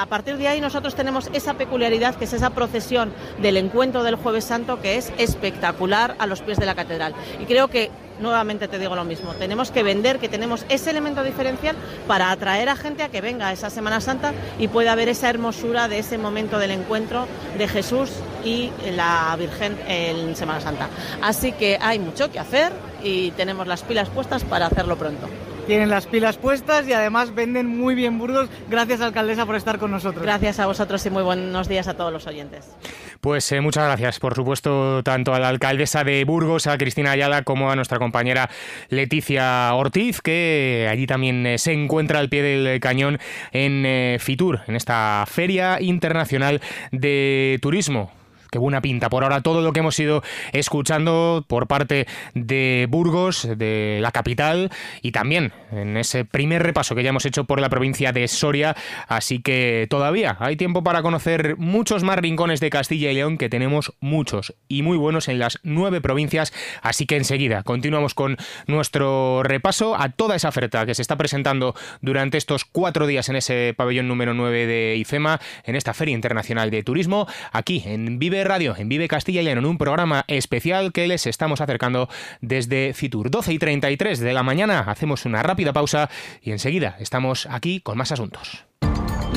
[0.10, 4.46] partir de ahí nosotros tenemos esa peculiaridad que es esa procesión del encuentro del Jueves
[4.46, 7.14] Santo que es espectacular a los pies de la catedral.
[7.40, 11.24] Y creo que nuevamente te digo lo mismo, tenemos que vender que tenemos ese elemento
[11.24, 11.76] diferencial
[12.08, 15.30] para atraer a gente a que venga a esa Semana Santa y pueda ver esa
[15.30, 17.28] hermosura de ese momento del encuentro
[17.58, 18.12] de Jesús
[18.46, 20.90] y la Virgen en Semana Santa.
[21.22, 22.72] Así que hay mucho que hacer
[23.04, 25.28] y tenemos las pilas puestas para hacerlo pronto
[25.66, 28.50] tienen las pilas puestas y además venden muy bien Burgos.
[28.70, 30.24] Gracias, alcaldesa, por estar con nosotros.
[30.24, 32.76] Gracias a vosotros y muy buenos días a todos los oyentes.
[33.22, 37.44] Pues eh, muchas gracias, por supuesto, tanto a la alcaldesa de Burgos, a Cristina Ayala,
[37.44, 38.50] como a nuestra compañera
[38.90, 43.20] Leticia Ortiz, que allí también eh, se encuentra al pie del cañón
[43.52, 48.12] en eh, Fitur, en esta Feria Internacional de Turismo
[48.54, 49.10] qué buena pinta.
[49.10, 54.70] Por ahora todo lo que hemos ido escuchando por parte de Burgos, de la capital,
[55.02, 58.76] y también en ese primer repaso que ya hemos hecho por la provincia de Soria.
[59.08, 63.50] Así que todavía hay tiempo para conocer muchos más rincones de Castilla y León, que
[63.50, 66.54] tenemos muchos y muy buenos en las nueve provincias.
[66.84, 68.38] Así que enseguida continuamos con
[68.68, 73.36] nuestro repaso a toda esa oferta que se está presentando durante estos cuatro días en
[73.38, 78.76] ese pabellón número 9 de IFEMA, en esta Feria Internacional de Turismo, aquí en Radio,
[78.78, 82.10] en Vive Castilla y León, en un programa especial que les estamos acercando
[82.42, 83.30] desde Fitur.
[83.30, 86.10] 12 y 33 de la mañana, hacemos una rápida pausa
[86.42, 88.66] y enseguida estamos aquí con más asuntos.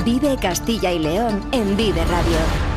[0.05, 2.76] Vive Castilla y León en Vive Radio.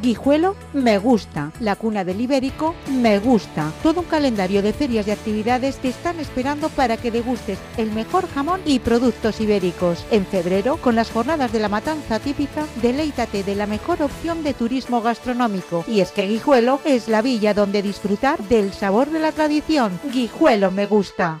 [0.00, 3.72] Guijuelo me gusta, la cuna del Ibérico me gusta.
[3.82, 8.28] Todo un calendario de ferias y actividades te están esperando para que degustes el mejor
[8.28, 10.04] jamón y productos ibéricos.
[10.10, 14.54] En febrero, con las jornadas de la matanza típica, deleítate de la mejor opción de
[14.54, 15.84] turismo gastronómico.
[15.88, 19.98] Y es que Guijuelo es la villa donde disfrutar del sabor de la tradición.
[20.12, 21.40] Guijuelo me gusta.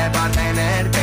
[0.00, 0.99] tiene para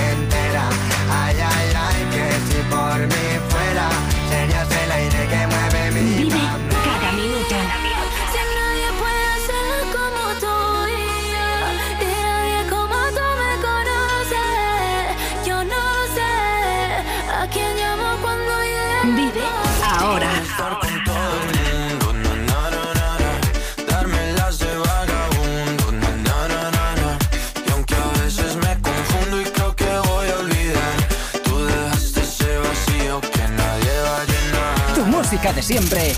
[35.56, 36.14] De siempre.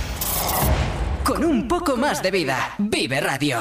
[1.23, 2.73] Con un poco más de vida.
[2.79, 3.59] Vive Radio.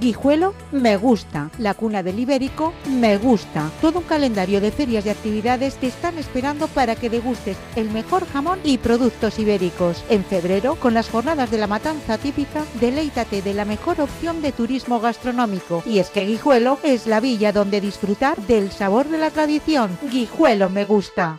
[0.00, 3.70] Guijuelo me gusta, la cuna del Ibérico me gusta.
[3.80, 8.26] Todo un calendario de ferias y actividades te están esperando para que degustes el mejor
[8.26, 10.04] jamón y productos ibéricos.
[10.10, 14.50] En febrero, con las jornadas de la matanza típica, deleítate de la mejor opción de
[14.50, 15.84] turismo gastronómico.
[15.86, 19.96] Y es que Guijuelo es la villa donde disfrutar del sabor de la tradición.
[20.10, 21.38] Guijuelo me gusta.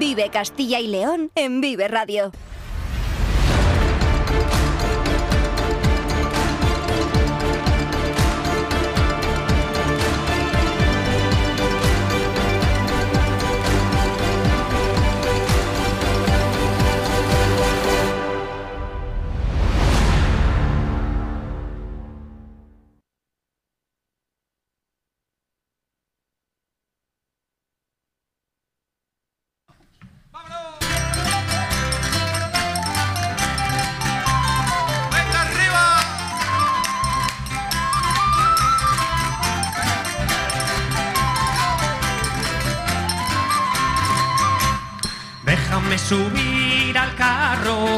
[0.00, 2.32] Vive Castilla y León en Vive Radio.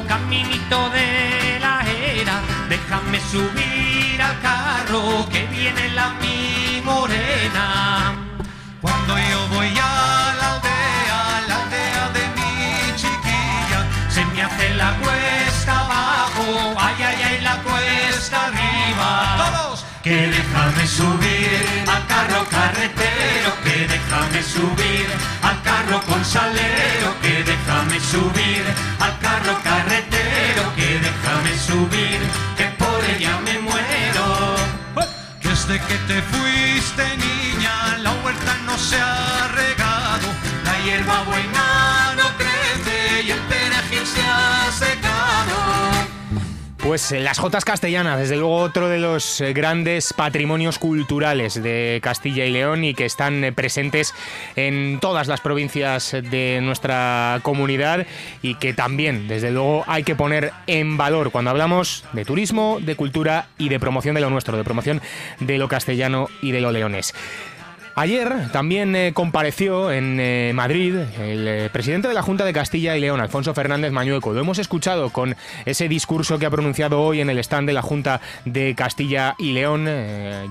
[0.07, 1.85] Caminito de la
[2.19, 2.41] era.
[2.69, 8.15] Déjame subir al carro, que viene la mi morena.
[8.81, 14.91] Cuando yo voy a la aldea, la aldea de mi chiquilla, se me hace la
[14.97, 19.37] cuesta abajo, ay, ay, ay, la cuesta arriba.
[19.37, 19.85] ¡Todos!
[20.03, 20.27] Que
[20.93, 25.07] subir al carro carretero, que déjame subir
[25.43, 28.63] al carro con salero, que déjame subir
[29.01, 32.19] al carro carretero, que déjame subir,
[32.59, 34.57] que por ella me muero.
[35.43, 39.32] Desde que te fuiste niña, la huerta no se ha
[46.93, 52.01] Pues eh, las Jotas Castellanas, desde luego otro de los eh, grandes patrimonios culturales de
[52.03, 54.13] Castilla y León y que están eh, presentes
[54.57, 58.07] en todas las provincias de nuestra comunidad
[58.43, 62.95] y que también, desde luego, hay que poner en valor cuando hablamos de turismo, de
[62.95, 65.01] cultura y de promoción de lo nuestro, de promoción
[65.41, 67.15] de lo castellano y de lo leones.
[67.95, 72.97] Ayer también eh, compareció en eh, Madrid el eh, presidente de la Junta de Castilla
[72.97, 74.33] y León, Alfonso Fernández Mañueco.
[74.33, 77.83] Lo hemos escuchado con ese discurso que ha pronunciado hoy en el stand de la
[77.83, 79.89] Junta de Castilla y León,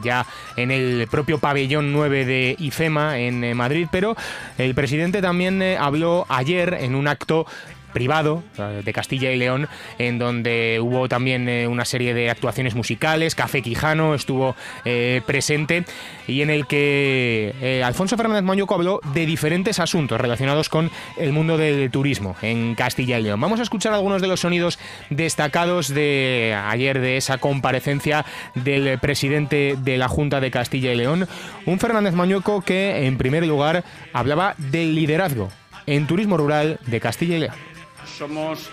[0.04, 0.25] ya
[0.56, 4.15] en el propio pabellón 9 de IFEMA en Madrid, pero
[4.58, 7.47] el presidente también habló ayer en un acto
[7.91, 8.43] privado
[8.84, 13.62] de Castilla y León, en donde hubo también eh, una serie de actuaciones musicales, Café
[13.62, 15.86] Quijano estuvo eh, presente
[16.27, 21.34] y en el que eh, Alfonso Fernández Mañuco habló de diferentes asuntos relacionados con el
[21.34, 23.41] mundo del turismo en Castilla y León.
[23.41, 28.25] Vamos a escuchar algunos de los sonidos destacados de ayer de esa comparecencia
[28.56, 31.27] del presidente de la Junta de Castilla y León,
[31.65, 35.49] un Fernández Mañueco que en primer lugar hablaba del liderazgo
[35.86, 37.70] en turismo rural de Castilla y León.
[38.06, 38.70] Somos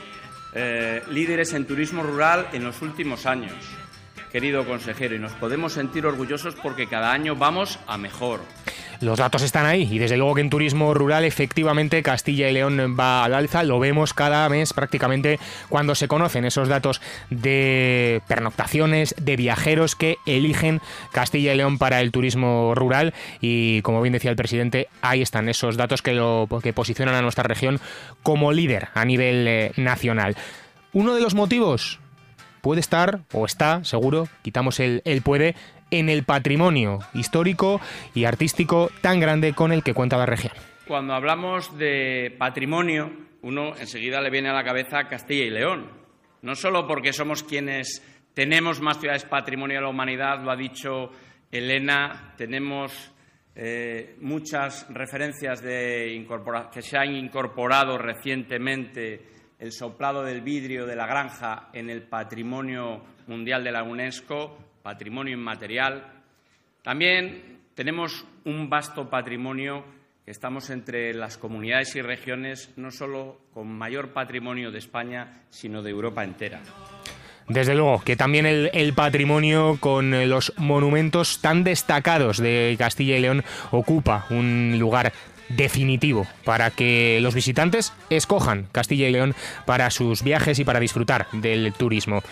[0.55, 3.53] eh, líderes en turismo rural en los últimos años,
[4.33, 8.41] querido consejero, y nos podemos sentir orgullosos porque cada año vamos a mejor.
[9.01, 12.97] Los datos están ahí y desde luego que en turismo rural efectivamente Castilla y León
[12.99, 15.39] va al alza, lo vemos cada mes prácticamente
[15.69, 20.81] cuando se conocen esos datos de pernoctaciones, de viajeros que eligen
[21.13, 25.49] Castilla y León para el turismo rural y como bien decía el presidente, ahí están
[25.49, 27.79] esos datos que, lo, que posicionan a nuestra región
[28.25, 30.37] como líder a nivel eh, nacional.
[30.93, 32.01] Uno de los motivos
[32.63, 35.55] puede estar, o está, seguro, quitamos el, el puede,
[35.91, 37.81] en el patrimonio histórico
[38.15, 40.53] y artístico tan grande con el que cuenta la región.
[40.87, 43.11] Cuando hablamos de patrimonio,
[43.43, 45.91] uno enseguida le viene a la cabeza Castilla y León.
[46.43, 48.03] No solo porque somos quienes
[48.35, 51.11] tenemos más ciudades patrimonio de la humanidad, lo ha dicho
[51.51, 53.13] Elena, tenemos
[53.55, 56.25] eh, muchas referencias de
[56.73, 59.27] que se han incorporado recientemente
[59.59, 65.35] el soplado del vidrio de la granja en el patrimonio mundial de la UNESCO, patrimonio
[65.35, 66.03] inmaterial.
[66.83, 69.85] También tenemos un vasto patrimonio
[70.25, 75.83] que estamos entre las comunidades y regiones no solo con mayor patrimonio de España, sino
[75.83, 76.63] de Europa entera.
[77.49, 83.21] Desde luego, que también el, el, patrimonio con los monumentos tan destacados de Castilla y
[83.21, 85.13] León ocupa un lugar
[85.51, 89.35] definitivo para que los visitantes escojan Castilla y León
[89.67, 92.23] para sus viajes y para disfrutar del turismo.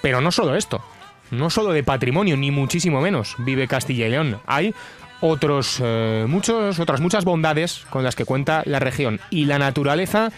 [0.00, 0.82] Pero no solo esto,
[1.30, 4.40] no solo de patrimonio, ni muchísimo menos, vive Castilla y León.
[4.46, 4.74] Hay
[5.20, 10.30] otros, eh, muchos, otras muchas bondades con las que cuenta la región y la naturaleza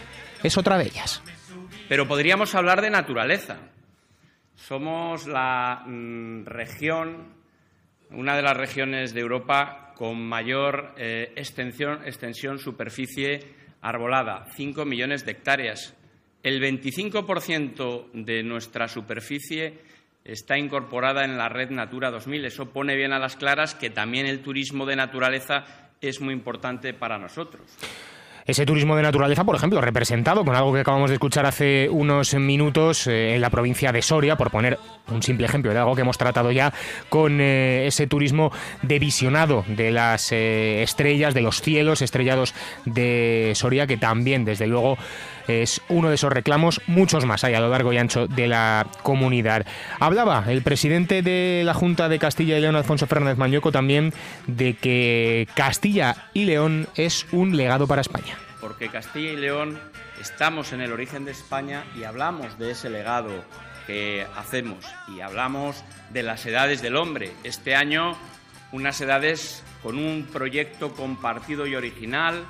[0.43, 1.23] es otra de ellas.
[1.89, 3.59] Pero podríamos hablar de naturaleza.
[4.55, 7.35] Somos la mm, región,
[8.11, 13.41] una de las regiones de Europa con mayor eh, extensión, extensión, superficie
[13.81, 15.95] arbolada, 5 millones de hectáreas.
[16.43, 19.81] El 25% de nuestra superficie
[20.29, 22.45] está incorporada en la red Natura 2000.
[22.45, 25.65] Eso pone bien a las claras que también el turismo de naturaleza
[26.01, 27.63] es muy importante para nosotros
[28.49, 32.33] ese turismo de naturaleza, por ejemplo, representado con algo que acabamos de escuchar hace unos
[32.33, 36.01] minutos eh, en la provincia de Soria, por poner un simple ejemplo de algo que
[36.01, 36.73] hemos tratado ya,
[37.11, 38.51] con eh, ese turismo
[38.81, 42.55] de visionado de las eh, estrellas, de los cielos estrellados
[42.87, 44.97] de Soria, que también, desde luego,
[45.49, 48.87] es uno de esos reclamos, muchos más hay a lo largo y ancho de la
[49.03, 49.67] comunidad.
[49.99, 54.13] Hablaba el presidente de la Junta de Castilla y León, Alfonso Fernández Mañueco, también
[54.47, 58.37] de que Castilla y León es un legado para España.
[58.61, 59.79] Porque Castilla y León
[60.21, 63.31] estamos en el origen de España y hablamos de ese legado
[63.87, 67.33] que hacemos y hablamos de las edades del hombre.
[67.45, 68.17] Este año
[68.73, 72.45] unas edades con un proyecto compartido y original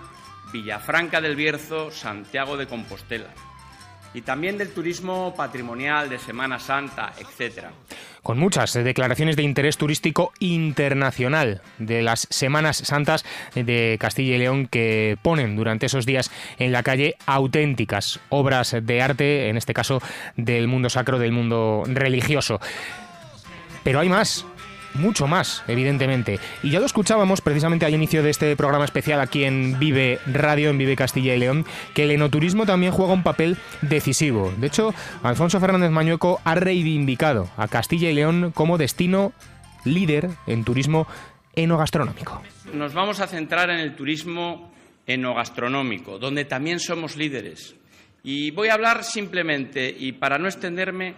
[0.53, 3.29] Villafranca del Bierzo, Santiago de Compostela.
[4.15, 7.71] Y también del turismo patrimonial de Semana Santa, etcétera
[8.29, 13.25] con muchas declaraciones de interés turístico internacional de las Semanas Santas
[13.55, 19.01] de Castilla y León que ponen durante esos días en la calle auténticas obras de
[19.01, 20.03] arte, en este caso
[20.37, 22.61] del mundo sacro, del mundo religioso.
[23.83, 24.45] Pero hay más
[24.99, 26.39] mucho más, evidentemente.
[26.63, 30.71] Y ya lo escuchábamos precisamente al inicio de este programa especial aquí en Vive Radio,
[30.71, 34.53] en Vive Castilla y León, que el enoturismo también juega un papel decisivo.
[34.59, 39.33] De hecho, Alfonso Fernández Mañueco ha reivindicado a Castilla y León como destino
[39.85, 41.07] líder en turismo
[41.55, 42.43] enogastronómico.
[42.73, 44.73] Nos vamos a centrar en el turismo
[45.07, 47.75] enogastronómico, donde también somos líderes.
[48.23, 51.15] Y voy a hablar simplemente, y para no extenderme,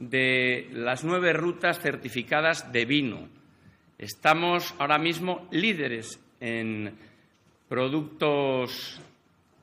[0.00, 3.28] de las nueve rutas certificadas de vino.
[3.98, 6.94] Estamos ahora mismo líderes en
[7.68, 9.00] productos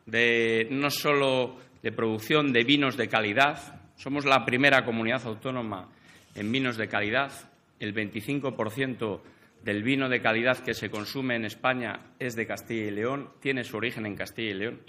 [0.06, 5.90] de no solo de producción de vinos de calidad, somos la primera comunidad autónoma
[6.36, 7.32] en vinos de calidad.
[7.80, 9.22] El 25%
[9.64, 13.64] del vino de calidad que se consume en España es de Castilla y León, tiene
[13.64, 14.80] su origen en Castilla y León.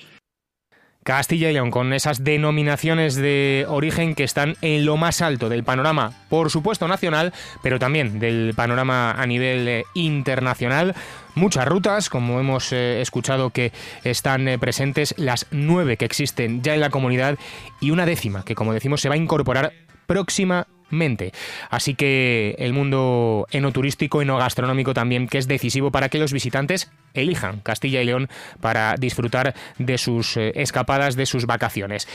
[1.04, 5.64] Castilla y León, con esas denominaciones de origen que están en lo más alto del
[5.64, 7.32] panorama, por supuesto nacional,
[7.62, 10.94] pero también del panorama a nivel eh, internacional.
[11.34, 13.72] Muchas rutas, como hemos eh, escuchado que
[14.04, 17.38] están eh, presentes, las nueve que existen ya en la comunidad
[17.80, 19.72] y una décima que, como decimos, se va a incorporar
[20.06, 21.32] próxima mente.
[21.70, 27.60] Así que el mundo enoturístico, enogastronómico también, que es decisivo para que los visitantes elijan
[27.60, 28.28] Castilla y León
[28.60, 32.08] para disfrutar de sus eh, escapadas, de sus vacaciones.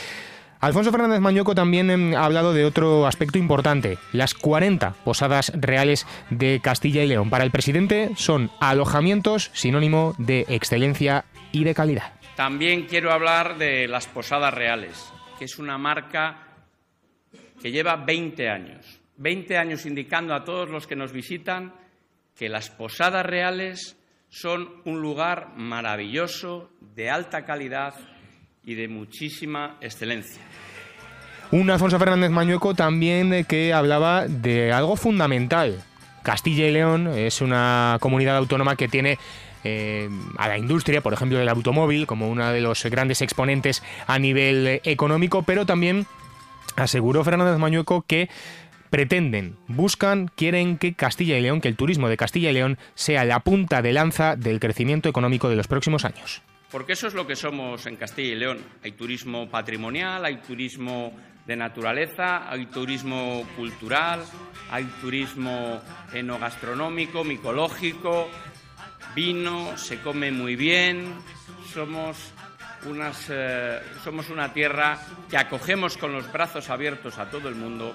[0.60, 6.06] Alfonso Fernández Mañoco también em, ha hablado de otro aspecto importante, las 40 posadas reales
[6.30, 7.28] de Castilla y León.
[7.28, 12.14] Para el presidente son alojamientos sinónimo de excelencia y de calidad.
[12.34, 15.10] También quiero hablar de las posadas reales.
[15.38, 16.38] que es una marca
[17.64, 19.00] que lleva 20 años.
[19.16, 21.72] 20 años indicando a todos los que nos visitan
[22.36, 23.96] que las posadas reales
[24.28, 27.94] son un lugar maravilloso, de alta calidad
[28.66, 30.42] y de muchísima excelencia.
[31.52, 35.82] Un Alfonso Fernández Mañueco también eh, que hablaba de algo fundamental.
[36.22, 39.18] Castilla y León es una comunidad autónoma que tiene
[39.62, 44.18] eh, a la industria, por ejemplo, del automóvil, como uno de los grandes exponentes a
[44.18, 46.06] nivel eh, económico, pero también
[46.76, 48.28] aseguró Fernández Mañueco que
[48.90, 53.24] pretenden, buscan, quieren que Castilla y León, que el turismo de Castilla y León sea
[53.24, 56.42] la punta de lanza del crecimiento económico de los próximos años.
[56.70, 58.58] Porque eso es lo que somos en Castilla y León.
[58.82, 61.12] Hay turismo patrimonial, hay turismo
[61.46, 64.24] de naturaleza, hay turismo cultural,
[64.70, 65.80] hay turismo
[66.12, 68.28] enogastronómico, micológico,
[69.14, 71.14] vino, se come muy bien,
[71.72, 72.32] somos,
[73.30, 77.94] eh, somos una tierra que acogemos con los brazos abiertos a todo el mundo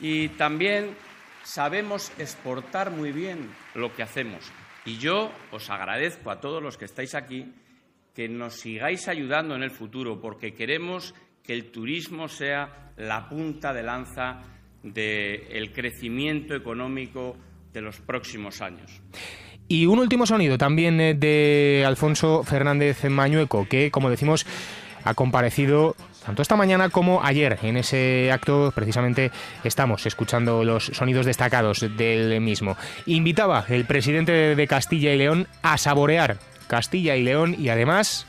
[0.00, 0.96] y también
[1.42, 4.50] sabemos exportar muy bien lo que hacemos.
[4.86, 7.52] Y yo os agradezco a todos los que estáis aquí
[8.14, 13.72] que nos sigáis ayudando en el futuro, porque queremos que el turismo sea la punta
[13.72, 14.40] de lanza
[14.82, 17.36] del crecimiento económico
[17.72, 19.02] de los próximos años.
[19.68, 24.46] Y un último sonido también eh, de Alfonso Fernández Mañueco, que, como decimos,
[25.04, 27.58] ha comparecido tanto esta mañana como ayer.
[27.62, 29.30] En ese acto, precisamente,
[29.62, 32.76] estamos escuchando los sonidos destacados del mismo.
[33.06, 38.26] Invitaba el presidente de Castilla y León a saborear Castilla y León y además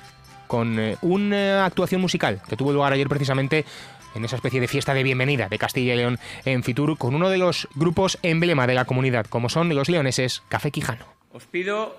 [0.48, 3.66] con eh, una actuación musical que tuvo lugar ayer precisamente
[4.14, 7.30] en esa especie de fiesta de bienvenida de Castilla y León en Fitur con uno
[7.30, 11.15] de los grupos emblema de la comunidad, como son los leoneses Café Quijano.
[11.36, 11.92] Os pido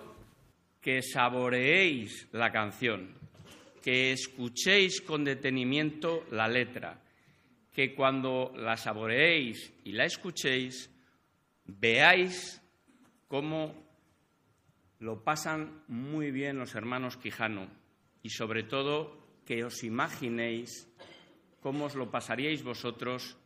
[0.80, 3.12] que saboreéis la canción,
[3.84, 7.04] que escuchéis con detenimiento la letra,
[7.68, 10.88] que cuando la saboreéis y la escuchéis,
[11.66, 12.64] veáis
[13.28, 13.76] cómo
[15.00, 17.68] lo pasan muy bien los hermanos Quijano
[18.22, 20.88] y sobre todo que os imaginéis
[21.60, 23.36] cómo os lo pasaríais vosotros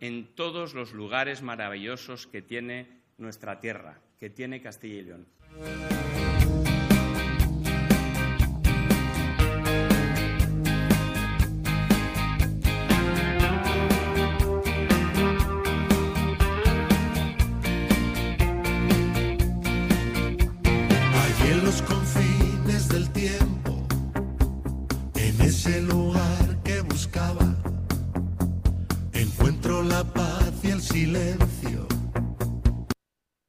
[0.00, 6.03] en todos los lugares maravillosos que tiene nuestra tierra, que tiene Castilla y León.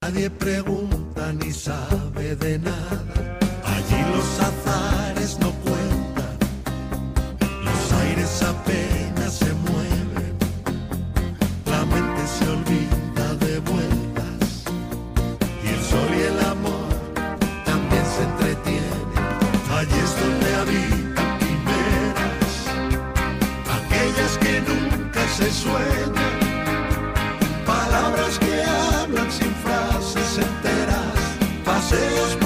[0.05, 3.39] Nadie pregunta ni sabe de nada.
[3.73, 6.37] Allí los azares no cuentan,
[7.65, 10.35] los aires apenas se mueven,
[11.65, 14.65] la mente se olvida de vueltas.
[15.63, 16.87] Y el sol y el amor
[17.65, 19.09] también se entretienen.
[19.75, 22.53] Allí es donde habitan quimeras,
[23.79, 26.24] aquellas que nunca se sueñan,
[31.95, 32.44] seus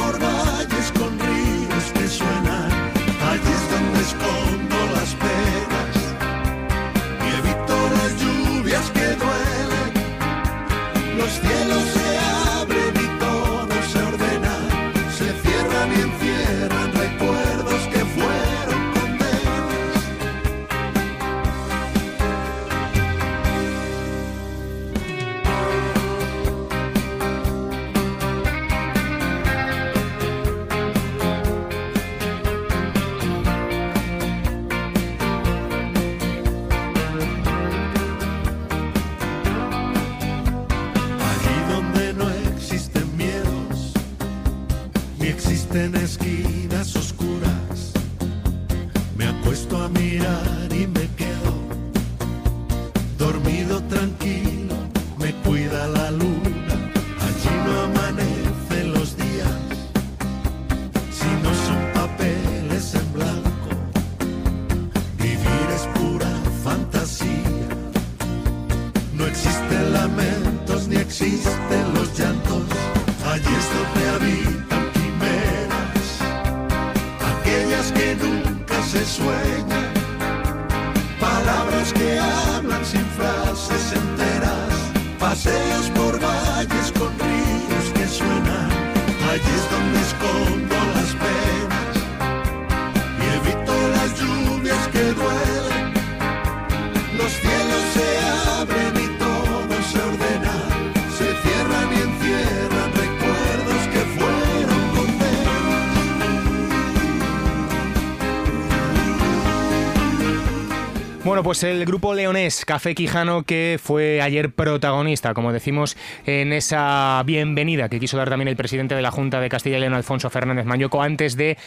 [111.40, 117.24] Bueno, pues el grupo leonés Café Quijano que fue ayer protagonista, como decimos, en esa
[117.26, 120.30] bienvenida que quiso dar también el presidente de la Junta de Castilla y León, Alfonso
[120.30, 121.58] Fernández Mañoco, antes de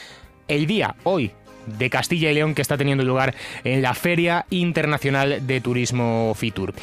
[0.47, 1.31] el día, hoy,
[1.65, 6.75] de Castilla y León que está teniendo lugar en la Feria Internacional de Turismo Fitur.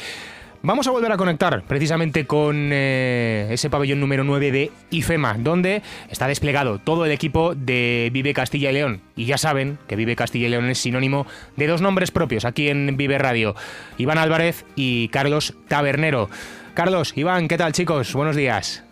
[0.62, 5.80] Vamos a volver a conectar precisamente con eh, ese pabellón número 9 de IFEMA, donde
[6.10, 9.00] está desplegado todo el equipo de Vive Castilla y León.
[9.16, 12.68] Y ya saben que Vive Castilla y León es sinónimo de dos nombres propios aquí
[12.68, 13.56] en Vive Radio,
[13.96, 16.28] Iván Álvarez y Carlos Tabernero.
[16.74, 18.12] Carlos, Iván, ¿qué tal chicos?
[18.12, 18.84] Buenos días.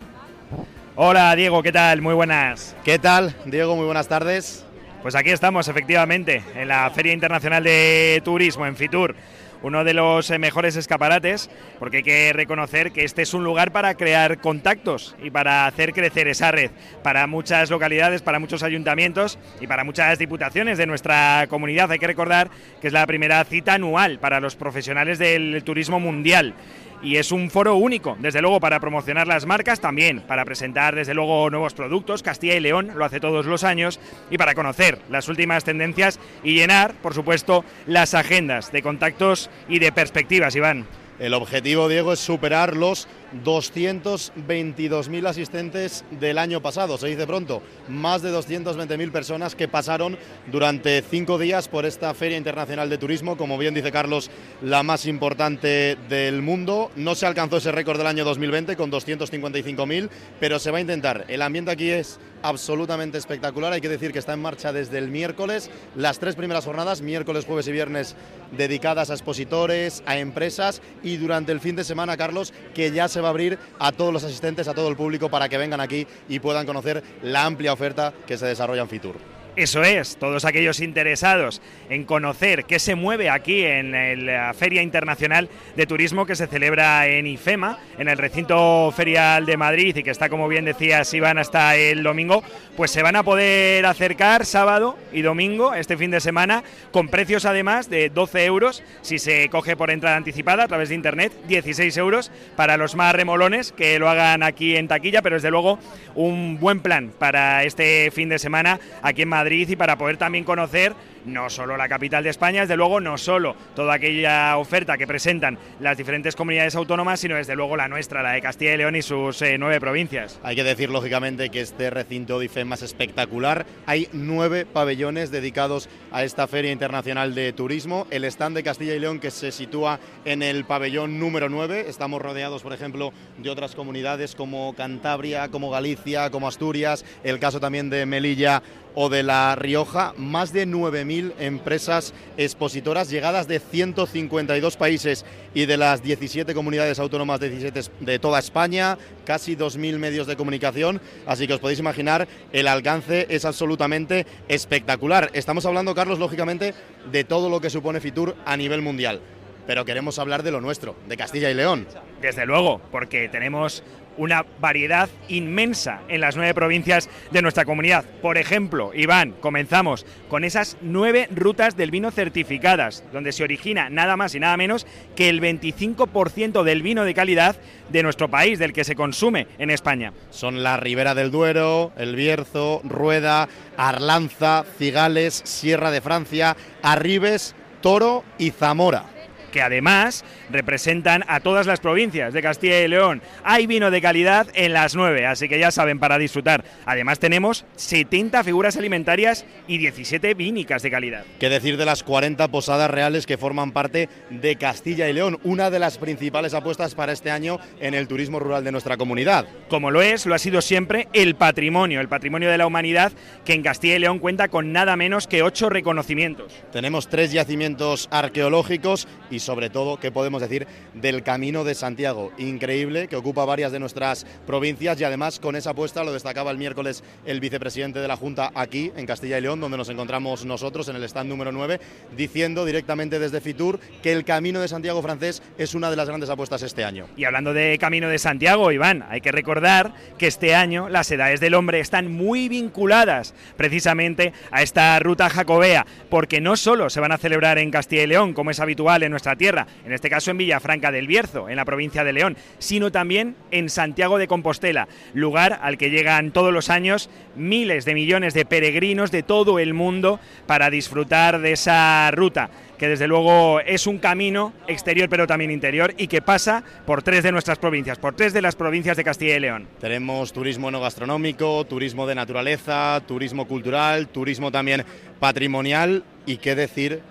[0.95, 2.01] Hola Diego, ¿qué tal?
[2.01, 2.75] Muy buenas.
[2.83, 3.75] ¿Qué tal, Diego?
[3.75, 4.65] Muy buenas tardes.
[5.03, 9.15] Pues aquí estamos, efectivamente, en la Feria Internacional de Turismo, en Fitur
[9.63, 11.49] uno de los eh, mejores escaparates,
[11.79, 15.93] porque hay que reconocer que este es un lugar para crear contactos y para hacer
[15.93, 16.71] crecer esa red
[17.03, 21.91] para muchas localidades, para muchos ayuntamientos y para muchas diputaciones de nuestra comunidad.
[21.91, 22.49] Hay que recordar
[22.81, 26.53] que es la primera cita anual para los profesionales del turismo mundial
[27.01, 31.13] y es un foro único, desde luego para promocionar las marcas, también para presentar desde
[31.13, 35.27] luego nuevos productos, Castilla y León lo hace todos los años, y para conocer las
[35.27, 40.85] últimas tendencias y llenar, por supuesto, las agendas de contactos y de perspectivas, Iván.
[41.19, 43.07] El objetivo, Diego, es superar los
[43.43, 50.17] 222.000 asistentes del año pasado, se dice pronto, más de 220.000 personas que pasaron
[50.51, 54.29] durante cinco días por esta Feria Internacional de Turismo, como bien dice Carlos,
[54.61, 56.91] la más importante del mundo.
[56.95, 60.09] No se alcanzó ese récord del año 2020 con 255.000,
[60.39, 61.25] pero se va a intentar.
[61.27, 63.73] El ambiente aquí es absolutamente espectacular.
[63.73, 65.69] Hay que decir que está en marcha desde el miércoles.
[65.95, 68.15] Las tres primeras jornadas, miércoles, jueves y viernes,
[68.57, 73.18] dedicadas a expositores, a empresas y durante el fin de semana, Carlos, que ya se
[73.21, 76.07] va a abrir a todos los asistentes, a todo el público para que vengan aquí
[76.27, 79.38] y puedan conocer la amplia oferta que se desarrolla en Fitur.
[79.59, 85.49] Eso es, todos aquellos interesados en conocer qué se mueve aquí en la Feria Internacional
[85.75, 90.11] de Turismo que se celebra en IFEMA, en el recinto ferial de Madrid y que
[90.11, 92.41] está, como bien decía, si van hasta el domingo,
[92.77, 97.43] pues se van a poder acercar sábado y domingo, este fin de semana, con precios
[97.43, 101.97] además de 12 euros si se coge por entrada anticipada a través de internet, 16
[101.97, 105.79] euros para los más remolones que lo hagan aquí en taquilla, pero desde luego
[106.15, 110.43] un buen plan para este fin de semana aquí en Madrid y para poder también
[110.43, 110.93] conocer
[111.33, 115.57] no solo la capital de España, desde luego no solo toda aquella oferta que presentan
[115.79, 119.01] las diferentes comunidades autónomas, sino desde luego la nuestra, la de Castilla y León y
[119.01, 120.39] sus eh, nueve provincias.
[120.43, 123.65] Hay que decir lógicamente que este recinto de IFEMA es espectacular.
[123.85, 128.07] Hay nueve pabellones dedicados a esta Feria Internacional de Turismo.
[128.09, 131.85] El stand de Castilla y León que se sitúa en el pabellón número 9.
[131.87, 137.59] Estamos rodeados, por ejemplo, de otras comunidades como Cantabria, como Galicia, como Asturias, el caso
[137.59, 138.61] también de Melilla
[138.95, 145.77] o de La Rioja, más de 9.000 empresas expositoras llegadas de 152 países y de
[145.77, 151.47] las 17 comunidades autónomas de, 17 de toda España, casi 2.000 medios de comunicación, así
[151.47, 155.29] que os podéis imaginar, el alcance es absolutamente espectacular.
[155.33, 156.73] Estamos hablando, Carlos, lógicamente,
[157.11, 159.21] de todo lo que supone Fitur a nivel mundial
[159.69, 161.85] pero queremos hablar de lo nuestro, de Castilla y León.
[162.23, 163.83] Desde luego, porque tenemos
[164.17, 168.03] una variedad inmensa en las nueve provincias de nuestra comunidad.
[168.19, 174.17] Por ejemplo, Iván, comenzamos con esas nueve rutas del vino certificadas, donde se origina nada
[174.17, 177.55] más y nada menos que el 25% del vino de calidad
[177.89, 180.13] de nuestro país, del que se consume en España.
[180.31, 183.47] Son la Ribera del Duero, El Bierzo, Rueda,
[183.77, 189.05] Arlanza, Cigales, Sierra de Francia, Arribes, Toro y Zamora
[189.49, 193.21] que además representan a todas las provincias de Castilla y León.
[193.43, 196.63] Hay vino de calidad en las nueve, así que ya saben, para disfrutar.
[196.85, 201.23] Además tenemos 70 figuras alimentarias y 17 vínicas de calidad.
[201.39, 205.39] ¿Qué decir de las 40 posadas reales que forman parte de Castilla y León?
[205.43, 209.45] Una de las principales apuestas para este año en el turismo rural de nuestra comunidad.
[209.69, 213.11] Como lo es, lo ha sido siempre el patrimonio, el patrimonio de la humanidad,
[213.45, 216.53] que en Castilla y León cuenta con nada menos que ocho reconocimientos.
[216.71, 222.31] Tenemos tres yacimientos arqueológicos y sobre todo, ¿qué podemos decir del Camino de Santiago?
[222.37, 226.57] Increíble, que ocupa varias de nuestras provincias y además con esa apuesta lo destacaba el
[226.57, 230.87] miércoles el vicepresidente de la Junta aquí en Castilla y León, donde nos encontramos nosotros
[230.89, 231.79] en el stand número 9,
[232.15, 236.29] diciendo directamente desde Fitur que el Camino de Santiago francés es una de las grandes
[236.29, 237.07] apuestas este año.
[237.17, 241.39] Y hablando de Camino de Santiago, Iván, hay que recordar que este año las edades
[241.39, 247.11] del hombre están muy vinculadas precisamente a esta ruta jacobea, porque no solo se van
[247.11, 250.31] a celebrar en Castilla y León, como es habitual en nuestra tierra, en este caso
[250.31, 254.87] en Villafranca del Bierzo, en la provincia de León, sino también en Santiago de Compostela,
[255.13, 259.73] lugar al que llegan todos los años miles de millones de peregrinos de todo el
[259.73, 262.49] mundo para disfrutar de esa ruta
[262.79, 267.23] que desde luego es un camino exterior pero también interior y que pasa por tres
[267.23, 269.67] de nuestras provincias, por tres de las provincias de Castilla y León.
[269.79, 274.85] Tenemos turismo no gastronómico, turismo de naturaleza, turismo cultural, turismo también
[275.19, 277.01] patrimonial y qué decir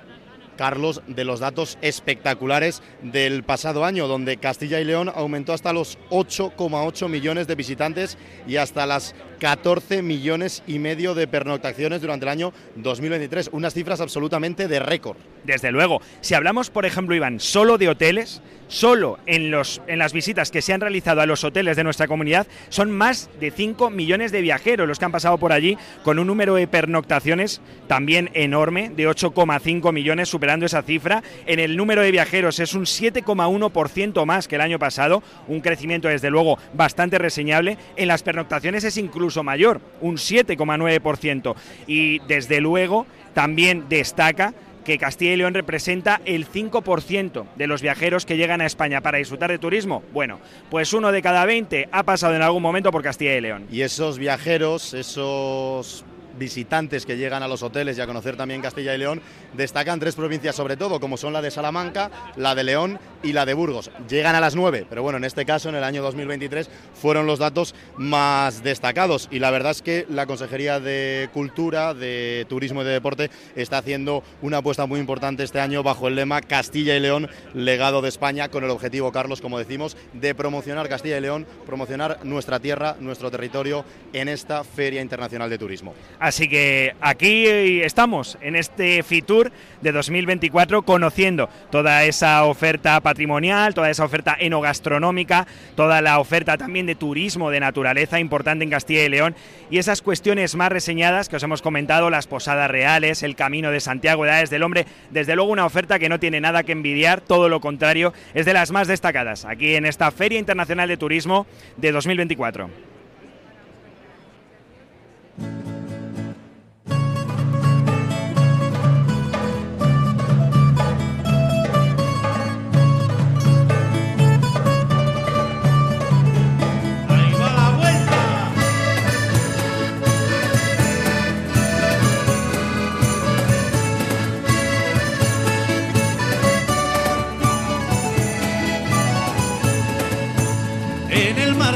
[0.59, 5.97] Carlos, de los datos espectaculares del pasado año, donde Castilla y León aumentó hasta los
[6.11, 12.31] 8,8 millones de visitantes y hasta las 14 millones y medio de pernoctaciones durante el
[12.31, 13.51] año 2023.
[13.53, 15.17] Unas cifras absolutamente de récord.
[15.45, 20.13] Desde luego, si hablamos, por ejemplo, Iván, solo de hoteles, solo en, los, en las
[20.13, 23.89] visitas que se han realizado a los hoteles de nuestra comunidad, son más de 5
[23.91, 28.31] millones de viajeros los que han pasado por allí, con un número de pernoctaciones también
[28.35, 31.23] enorme, de 8,5 millones, superando esa cifra.
[31.47, 36.09] En el número de viajeros es un 7,1% más que el año pasado, un crecimiento
[36.09, 37.79] desde luego bastante reseñable.
[37.97, 41.55] En las pernoctaciones es incluso mayor, un 7,9%.
[41.87, 44.55] Y desde luego también destaca
[44.85, 49.19] que Castilla y León representa el 5% de los viajeros que llegan a España para
[49.19, 50.03] disfrutar de turismo.
[50.15, 53.67] Bueno, pues uno de cada 20 ha pasado en algún momento por Castilla y León.
[53.71, 56.07] Y esos viajeros, esos
[56.39, 59.21] visitantes que llegan a los hoteles y a conocer también Castilla y León,
[59.55, 63.45] destacan tres provincias sobre todo, como son la de Salamanca, la de León y la
[63.45, 63.91] de Burgos.
[64.09, 67.39] Llegan a las nueve, pero bueno, en este caso, en el año 2023, fueron los
[67.39, 69.29] datos más destacados.
[69.31, 73.79] Y la verdad es que la Consejería de Cultura, de Turismo y de Deporte está
[73.79, 78.09] haciendo una apuesta muy importante este año bajo el lema Castilla y León, legado de
[78.09, 82.97] España, con el objetivo, Carlos, como decimos, de promocionar Castilla y León, promocionar nuestra tierra,
[83.01, 85.95] nuestro territorio en esta Feria Internacional de Turismo.
[86.37, 87.47] Que aquí
[87.81, 89.51] estamos en este Fitur
[89.81, 96.85] de 2024 conociendo toda esa oferta patrimonial, toda esa oferta enogastronómica, toda la oferta también
[96.85, 99.35] de turismo de naturaleza importante en Castilla y León
[99.71, 103.81] y esas cuestiones más reseñadas que os hemos comentado, las posadas reales, el camino de
[103.81, 107.49] Santiago, Edades del Hombre, desde luego una oferta que no tiene nada que envidiar, todo
[107.49, 111.47] lo contrario, es de las más destacadas aquí en esta Feria Internacional de Turismo
[111.79, 112.98] de 2024.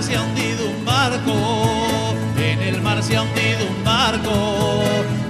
[0.02, 1.32] Se ha hundido un barco,
[2.36, 4.82] en el mar se ha hundido un barco,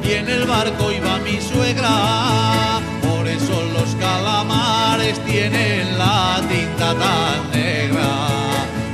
[0.02, 2.80] y en el barco iba mi suegra.
[3.02, 8.08] Por eso los calamares tienen la tinta tan negra.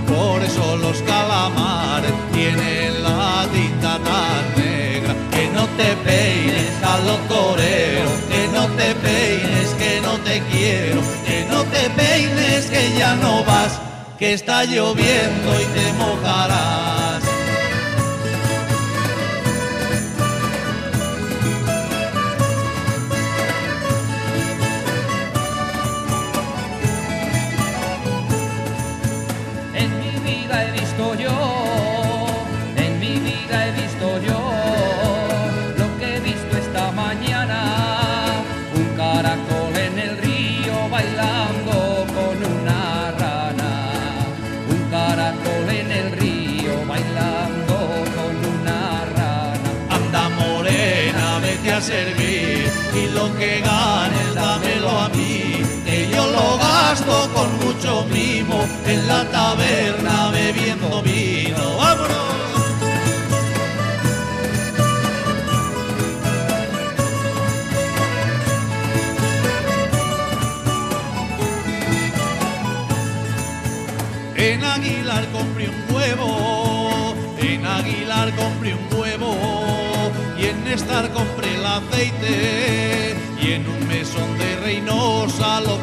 [0.06, 5.14] Por eso los calamares tienen la tinta tan negra.
[5.30, 7.18] Que no te peines a los
[8.28, 13.44] que no te peines, que no te quiero, que no te peines, que ya no
[13.44, 13.87] vas
[14.18, 17.37] que está lloviendo y te mojarás.
[56.98, 61.76] Gasto con mucho mimo en la taberna bebiendo vino.
[61.76, 62.18] ¡Vámonos!
[74.36, 79.36] En Aguilar compré un huevo, en Aguilar compré un huevo,
[80.38, 85.78] y en Estar compré el aceite, y en un mesón de Reynosa lo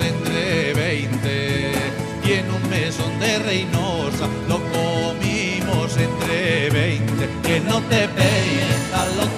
[0.00, 1.72] entre 20,
[2.24, 7.28] y en un mesón de Reynosa lo comimos entre 20.
[7.42, 9.28] Que no te peines a los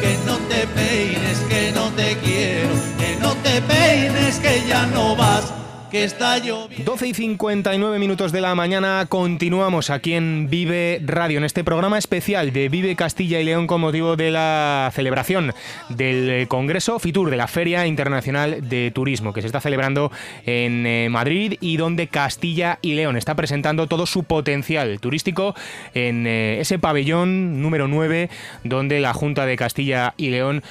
[0.00, 5.16] que no te peines, que no te quiero, que no te peines, que ya no
[5.16, 5.63] vas
[5.94, 6.90] que está lloviendo.
[6.90, 11.98] 12 y 59 minutos de la mañana continuamos aquí en Vive Radio, en este programa
[11.98, 15.54] especial de Vive Castilla y León con motivo de la celebración
[15.90, 20.10] del eh, Congreso FITUR, de la Feria Internacional de Turismo, que se está celebrando
[20.46, 25.54] en eh, Madrid y donde Castilla y León está presentando todo su potencial turístico
[25.94, 28.30] en eh, ese pabellón número 9,
[28.64, 30.64] donde la Junta de Castilla y León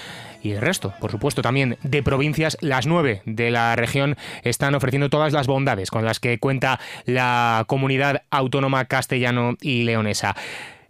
[0.44, 5.10] y el resto, por supuesto, también de provincias, las nueve de la región están ofreciendo
[5.10, 10.36] todas las bondades con las que cuenta la comunidad autónoma castellano y leonesa.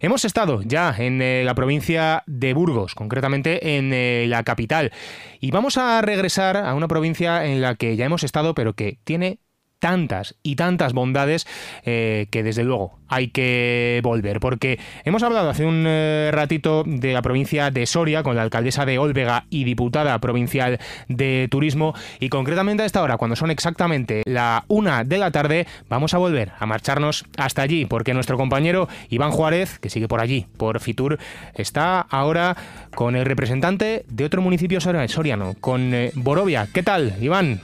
[0.00, 4.92] Hemos estado ya en eh, la provincia de Burgos, concretamente en eh, la capital,
[5.40, 8.98] y vamos a regresar a una provincia en la que ya hemos estado, pero que
[9.04, 9.38] tiene
[9.84, 11.46] tantas y tantas bondades
[11.84, 14.40] eh, que desde luego hay que volver.
[14.40, 18.86] Porque hemos hablado hace un eh, ratito de la provincia de Soria con la alcaldesa
[18.86, 24.22] de Olvega y diputada provincial de turismo y concretamente a esta hora, cuando son exactamente
[24.24, 28.88] la una de la tarde, vamos a volver a marcharnos hasta allí porque nuestro compañero
[29.10, 31.18] Iván Juárez, que sigue por allí, por Fitur,
[31.52, 32.56] está ahora
[32.94, 36.68] con el representante de otro municipio soriano, con eh, Borovia.
[36.72, 37.60] ¿Qué tal, Iván?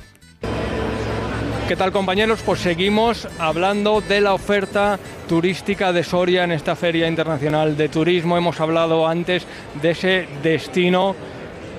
[1.70, 2.42] ¿Qué tal compañeros?
[2.44, 4.98] Pues seguimos hablando de la oferta
[5.28, 8.36] turística de Soria en esta Feria Internacional de Turismo.
[8.36, 9.46] Hemos hablado antes
[9.80, 11.14] de ese destino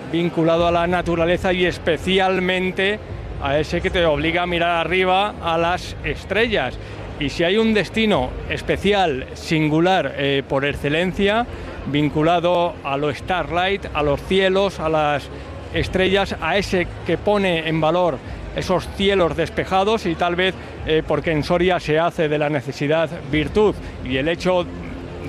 [0.09, 2.99] vinculado a la naturaleza y especialmente
[3.43, 6.79] a ese que te obliga a mirar arriba a las estrellas.
[7.19, 11.45] Y si hay un destino especial, singular eh, por excelencia,
[11.87, 15.27] vinculado a lo Starlight, a los cielos, a las
[15.73, 18.17] estrellas, a ese que pone en valor
[18.55, 23.09] esos cielos despejados y tal vez eh, porque en Soria se hace de la necesidad
[23.31, 24.65] virtud y el hecho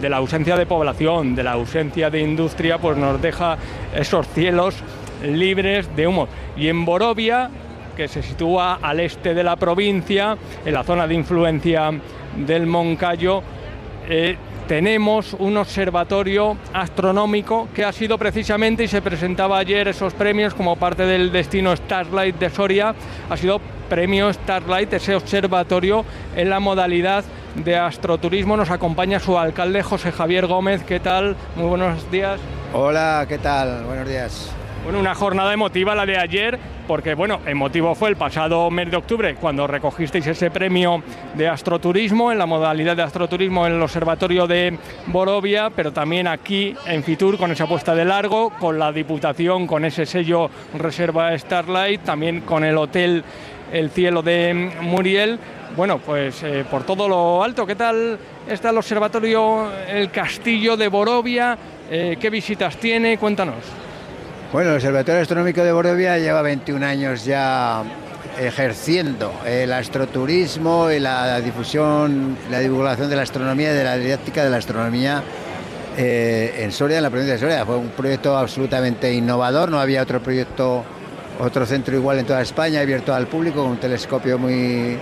[0.01, 3.57] de la ausencia de población, de la ausencia de industria, pues nos deja
[3.95, 4.75] esos cielos
[5.23, 6.29] libres de humo.
[6.57, 7.51] Y en Borovia,
[7.97, 11.91] que se sitúa al este de la provincia, en la zona de influencia
[12.37, 13.43] del Moncayo,
[14.09, 14.37] eh,
[14.73, 20.77] tenemos un observatorio astronómico que ha sido precisamente, y se presentaba ayer esos premios como
[20.77, 22.95] parte del destino Starlight de Soria,
[23.29, 23.61] ha sido
[23.91, 27.23] premio Starlight, ese observatorio en la modalidad
[27.55, 28.57] de astroturismo.
[28.57, 30.83] Nos acompaña su alcalde José Javier Gómez.
[30.85, 31.37] ¿Qué tal?
[31.55, 32.41] Muy buenos días.
[32.73, 33.85] Hola, ¿qué tal?
[33.85, 34.55] Buenos días.
[34.85, 36.59] Bueno, una jornada emotiva la de ayer,
[36.89, 41.05] porque bueno, emotivo fue el pasado mes de octubre cuando recogisteis ese premio
[41.35, 44.77] de astroturismo en la modalidad de astroturismo en el Observatorio de
[45.07, 49.85] Borovia, pero también aquí en Fitur con esa puesta de largo, con la Diputación, con
[49.85, 53.23] ese sello Reserva Starlight, también con el Hotel
[53.73, 55.39] El Cielo de Muriel.
[55.77, 58.19] Bueno, pues eh, por todo lo alto, ¿qué tal
[58.49, 61.57] está el observatorio, el castillo de Borovia?
[61.89, 63.17] Eh, ¿Qué visitas tiene?
[63.17, 63.92] Cuéntanos.
[64.53, 67.83] Bueno, el Observatorio Astronómico de Borovia lleva 21 años ya
[68.39, 74.45] ejerciendo el astroturismo y la difusión, la divulgación de la astronomía y de la didáctica
[74.45, 75.23] de la astronomía
[75.97, 77.65] eh, en Soria, en la provincia de Soria.
[77.65, 80.85] Fue un proyecto absolutamente innovador, no había otro proyecto,
[81.41, 84.99] otro centro igual en toda España, abierto al público, con un telescopio muy,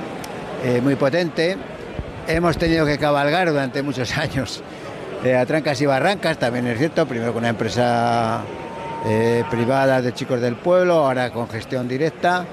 [0.63, 1.57] eh, muy potente.
[2.29, 4.63] Hemos tenido que cabalgar durante muchos años
[5.25, 8.45] eh, a trancas y barrancas, también es cierto, primero con una empresa
[9.07, 12.45] eh, privada de chicos del pueblo, ahora con gestión directa,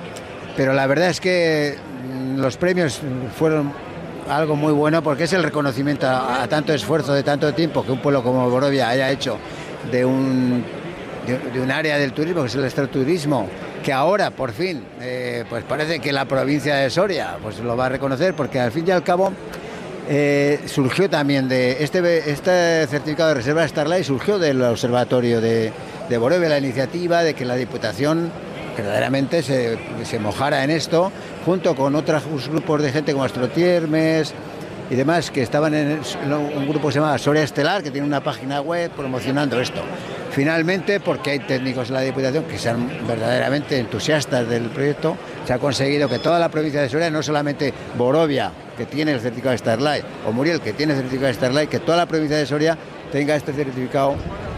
[0.55, 3.01] pero la verdad es que mm, los premios
[3.37, 3.73] fueron
[4.29, 7.99] algo muy bueno porque es el reconocimiento a, tanto esfuerzo de tanto tiempo que un
[7.99, 9.37] pueblo como Borovia haya hecho
[9.91, 10.63] de un,
[11.53, 13.47] de, un área del turismo, que es el astroturismo,
[13.83, 17.87] que ahora por fin eh, pues parece que la provincia de Soria pues lo va
[17.87, 19.33] a reconocer porque al fin y al cabo
[20.09, 25.71] eh, surgió también de este, este certificado de reserva Starlight surgió del observatorio de,
[26.09, 28.31] de Borovia la iniciativa de que la Diputación
[28.75, 31.11] verdaderamente se, se mojara en esto
[31.45, 34.33] junto con otros grupos de gente como Astrotiermes
[34.89, 35.99] y demás que estaban en
[36.29, 39.81] un grupo que se llama Soria Estelar que tiene una página web promocionando esto.
[40.31, 45.57] Finalmente, porque hay técnicos en la Diputación que sean verdaderamente entusiastas del proyecto, se ha
[45.57, 49.57] conseguido que toda la provincia de Soria, no solamente Borovia, que tiene el certificado de
[49.57, 52.77] Starlight, o Muriel, que tiene el certificado de Starlight, que toda la provincia de Soria
[53.11, 54.15] tenga este certificado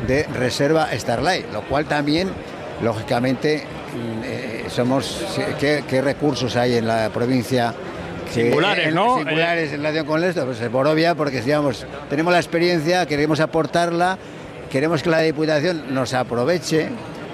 [0.08, 2.30] de reserva Starlight, lo cual también,
[2.82, 3.64] lógicamente,
[4.24, 5.26] eh, somos
[5.60, 7.74] ¿qué, qué, recursos hay en la provincia
[8.34, 9.18] que, singulares, en, ¿no?
[9.18, 14.18] Singulares en relación con esto, pues Borovia, porque digamos, tenemos la experiencia, queremos aportarla
[14.70, 16.90] queremos que la Diputación nos aproveche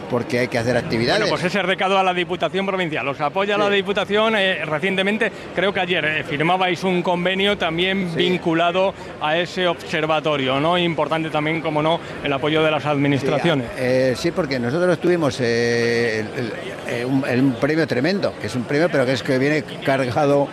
[0.09, 1.21] porque hay que hacer actividades.
[1.21, 3.07] Bueno, pues ese recado a la Diputación Provincial.
[3.07, 4.35] Os apoya la Diputación.
[4.35, 10.77] eh, recientemente, creo que ayer, eh, firmabais un convenio también vinculado a ese observatorio, ¿no?
[10.77, 13.67] Importante también, como no, el apoyo de las administraciones.
[13.77, 16.53] Eh, sí, porque nosotros tuvimos eh, el- el-
[17.01, 19.63] eh, un, el- un premio tremendo, que es un premio, pero que es que viene
[19.83, 20.47] cargado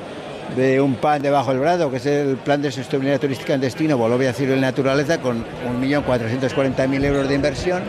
[0.57, 3.97] de un pan debajo del brazo, que es el Plan de Sostenibilidad Turística en Destino,
[3.97, 5.45] Bolovia, Cielo y Naturaleza, con
[5.81, 7.83] 1.440.000 euros de inversión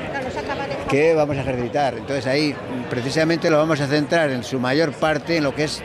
[0.90, 1.96] que vamos a ejercitar.
[1.96, 2.56] Entonces ahí
[2.90, 5.82] precisamente lo vamos a centrar en su mayor parte en lo que es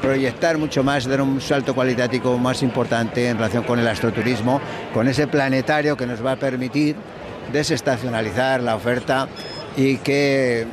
[0.00, 4.60] proyectar mucho más, dar un salto cualitativo más importante en relación con el astroturismo,
[4.92, 6.96] con ese planetario que nos va a permitir
[7.52, 9.28] desestacionalizar la oferta
[9.76, 10.66] y que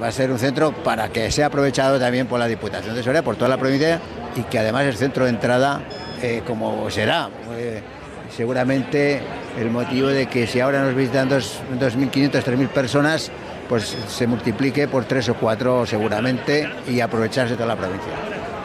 [0.00, 3.22] va a ser un centro para que sea aprovechado también por la Diputación de Soria,
[3.22, 4.00] por toda la provincia
[4.36, 5.82] y que además es centro de entrada
[6.22, 7.28] eh, como será.
[7.56, 7.82] eh,
[8.30, 9.20] seguramente
[9.58, 13.30] el motivo de que si ahora nos visitan dos- 2.500, 3.000 personas,
[13.68, 18.12] pues se multiplique por tres o cuatro seguramente y aprovecharse toda la provincia.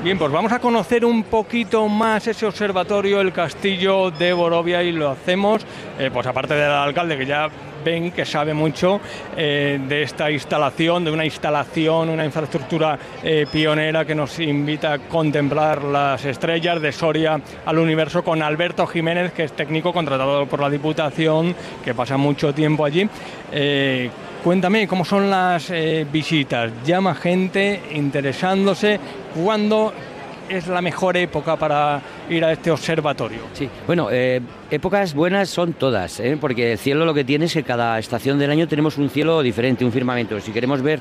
[0.04, 4.92] Bien, pues vamos a conocer un poquito más ese observatorio, el castillo de Borovia, y
[4.92, 5.64] lo hacemos,
[5.98, 7.48] eh, pues aparte del alcalde, que ya
[7.86, 9.00] ven que sabe mucho
[9.38, 15.00] eh, de esta instalación, de una instalación, una infraestructura eh, pionera que nos invita a
[15.00, 20.60] contemplar las estrellas de Soria al universo con Alberto Jiménez, que es técnico contratado por
[20.60, 23.08] la Diputación, que pasa mucho tiempo allí.
[23.52, 24.10] Eh,
[24.44, 25.74] Cuéntame, ¿cómo son las
[26.12, 26.72] visitas?
[26.86, 29.00] ¿Llama gente interesándose?
[29.34, 29.92] ¿Cuándo
[30.50, 33.40] es la mejor época para ir a este observatorio?
[33.54, 36.38] Sí, bueno, eh, épocas buenas son todas, ¿eh?
[36.40, 39.42] porque el cielo lo que tiene es que cada estación del año tenemos un cielo
[39.42, 40.40] diferente, un firmamento.
[40.40, 41.00] Si queremos ver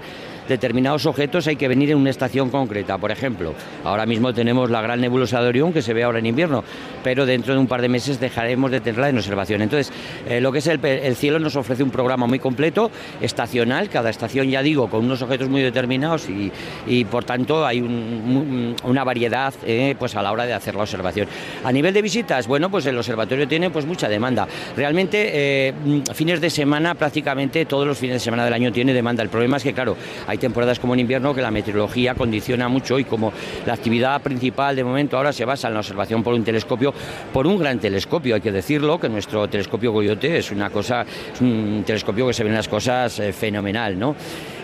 [0.49, 2.99] determinados objetos hay que venir en una estación concreta.
[2.99, 6.27] Por ejemplo, ahora mismo tenemos la gran nebulosa de Orión que se ve ahora en
[6.27, 6.65] invierno,
[7.03, 9.63] pero dentro de un par de meses dejaremos de tenerla en observación.
[9.63, 9.93] Entonces,
[10.29, 12.91] eh, lo que es el, cielo nos ofrece un programa muy completo,
[13.21, 18.75] estacional, cada estación, ya digo, con unos objetos muy determinados y, por tanto hay un-
[18.85, 21.29] una variedad eh, pues a la hora de hacer la observación.
[21.65, 24.47] A nivel de visitas, bueno, pues el observatorio tiene pues mucha demanda.
[24.77, 28.93] Realmente, eh, mm, fines de semana, prácticamente todos los fines de semana del año tiene
[28.93, 29.23] demanda.
[29.23, 32.99] El problema es que, claro, hay temporadas como en invierno que la meteorología condiciona mucho
[32.99, 33.33] y como
[33.67, 36.93] la actividad principal de momento ahora se basa en la observación por un telescopio,
[37.33, 41.41] por un gran telescopio, hay que decirlo, que nuestro telescopio Coyote es una cosa, es
[41.41, 44.15] un telescopio que se ven las cosas eh, fenomenal, ¿no?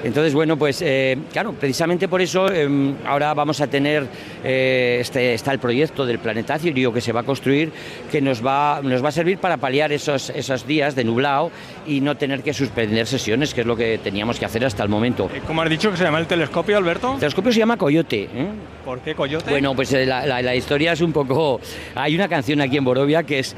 [0.03, 2.69] Entonces, bueno, pues eh, claro, precisamente por eso eh,
[3.07, 4.07] ahora vamos a tener,
[4.43, 7.71] eh, este, está el proyecto del planetario que se va a construir,
[8.11, 11.51] que nos va, nos va a servir para paliar esos, esos días de nublado
[11.87, 14.89] y no tener que suspender sesiones, que es lo que teníamos que hacer hasta el
[14.89, 15.29] momento.
[15.47, 17.15] ¿Cómo has dicho que se llama el telescopio, Alberto?
[17.15, 18.29] El telescopio se llama Coyote.
[18.85, 19.51] ¿Por qué Coyote?
[19.51, 21.61] Bueno, pues la, la- la historia es un poco...
[21.95, 23.55] Hay una canción aquí en Borovia que es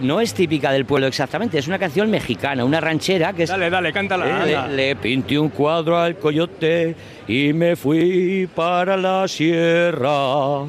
[0.00, 3.50] no es típica del pueblo exactamente, es una canción mexicana, una ranchera que es...
[3.50, 4.44] Dale, dale, cántala.
[4.44, 6.94] Eh, le, le pinté un cuadro al coyote
[7.28, 10.64] y me fui para la sierra.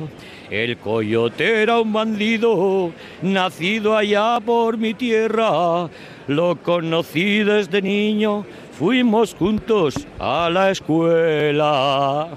[0.49, 2.91] El coyote era un bandido,
[3.21, 5.89] nacido allá por mi tierra.
[6.27, 8.45] Lo conocí desde niño,
[8.77, 12.27] fuimos juntos a la escuela.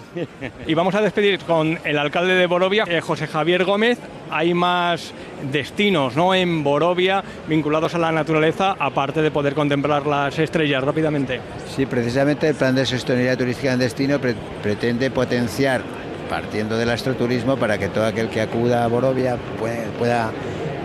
[0.67, 3.99] Y vamos a despedir con el alcalde de Borovia, eh, José Javier Gómez.
[4.31, 5.13] Hay más
[5.53, 6.35] destinos ¿no?
[6.35, 11.41] en Borovia vinculados a la naturaleza, aparte de poder contemplar las estrellas rápidamente.
[11.75, 15.83] Sí, precisamente el plan de sostenibilidad turística en destino pre- pretende potenciar,
[16.29, 20.31] partiendo del astroturismo, para que todo aquel que acuda a Borovia puede- pueda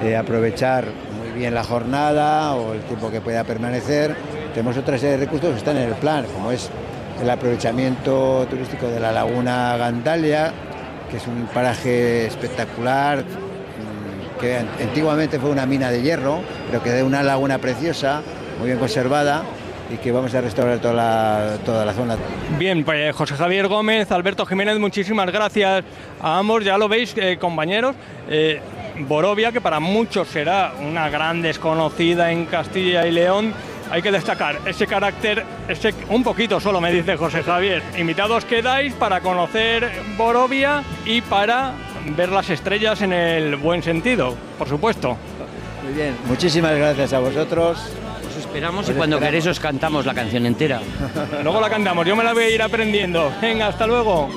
[0.03, 0.85] eh, aprovechar
[1.17, 4.15] muy bien la jornada o el tiempo que pueda permanecer.
[4.55, 6.69] Tenemos otra serie de recursos que están en el plan, como es
[7.21, 10.51] el aprovechamiento turístico de la laguna Gandalia,
[11.11, 16.39] que es un paraje espectacular, mm, que an- antiguamente fue una mina de hierro,
[16.71, 18.21] pero que es una laguna preciosa,
[18.57, 19.43] muy bien conservada
[19.93, 22.15] y que vamos a restaurar toda la, toda la zona.
[22.57, 25.83] Bien, pues José Javier Gómez, Alberto Jiménez, muchísimas gracias
[26.21, 26.63] a ambos.
[26.63, 27.93] Ya lo veis, eh, compañeros.
[28.29, 28.61] eh,
[28.97, 33.53] Borovia, que para muchos será una gran desconocida en Castilla y León.
[33.95, 37.81] Hay que destacar ese carácter, ese, un poquito solo me dice José Javier.
[37.97, 41.71] Invitados quedáis para conocer Borovia y para
[42.17, 45.15] ver las estrellas en el buen sentido, por supuesto.
[45.81, 47.77] Muy bien, muchísimas gracias a vosotros.
[48.29, 49.19] Os esperamos y cuando esperamos.
[49.19, 50.81] queréis os cantamos la canción entera.
[51.43, 53.31] Luego la cantamos, yo me la voy a ir aprendiendo.
[53.41, 54.29] Venga, hasta luego.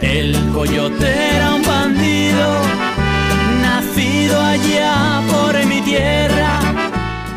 [0.00, 2.60] El coyote era un bandido,
[3.60, 6.69] nacido allá por mi tierra.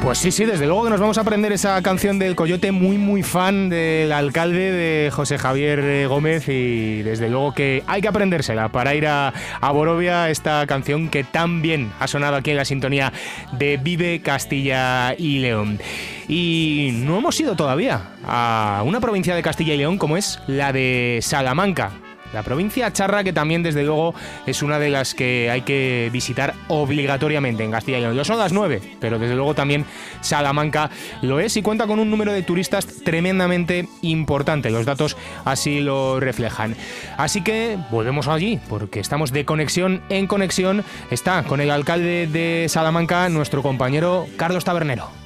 [0.03, 2.97] Pues sí, sí, desde luego que nos vamos a aprender esa canción del Coyote, muy,
[2.97, 8.09] muy fan del alcalde de José Javier eh, Gómez y desde luego que hay que
[8.09, 12.65] aprendérsela para ir a, a esta canción que tan bien ha sonado aquí en la
[12.65, 13.13] sintonía
[13.53, 15.79] de Vive Castilla y León.
[16.27, 20.73] Y no hemos ido todavía a una provincia de Castilla y León como es la
[20.73, 21.93] de Salamanca.
[22.33, 24.13] La provincia charra que también desde luego
[24.45, 28.25] es una de las que hay que visitar obligatoriamente en Castilla y León.
[28.25, 29.85] Son las nueve, pero desde luego también
[30.21, 30.89] Salamanca
[31.21, 34.71] lo es y cuenta con un número de turistas tremendamente importante.
[34.71, 35.15] Los datos
[35.45, 36.75] así lo reflejan.
[37.17, 40.83] Así que volvemos allí porque estamos de conexión en conexión.
[41.11, 45.22] Está con el alcalde de Salamanca, nuestro compañero Carlos Tabernero.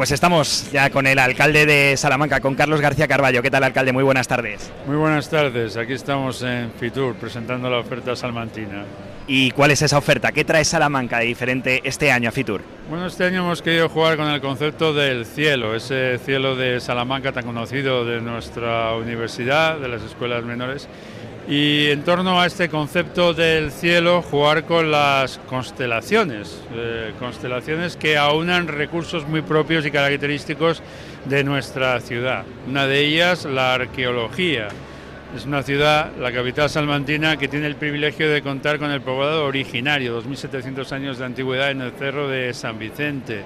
[0.00, 3.42] Pues estamos ya con el alcalde de Salamanca, con Carlos García Carballo.
[3.42, 3.92] ¿Qué tal, alcalde?
[3.92, 4.72] Muy buenas tardes.
[4.86, 8.86] Muy buenas tardes, aquí estamos en Fitur presentando la oferta salmantina.
[9.26, 10.32] ¿Y cuál es esa oferta?
[10.32, 12.62] ¿Qué trae Salamanca de diferente este año a Fitur?
[12.88, 17.32] Bueno, este año hemos querido jugar con el concepto del cielo, ese cielo de Salamanca
[17.32, 20.88] tan conocido de nuestra universidad, de las escuelas menores.
[21.50, 28.16] Y en torno a este concepto del cielo, jugar con las constelaciones, eh, constelaciones que
[28.16, 30.80] aunan recursos muy propios y característicos
[31.24, 32.44] de nuestra ciudad.
[32.68, 34.68] Una de ellas, la arqueología.
[35.36, 39.44] Es una ciudad, la capital salmantina, que tiene el privilegio de contar con el poblado
[39.44, 43.42] originario, 2.700 años de antigüedad en el cerro de San Vicente.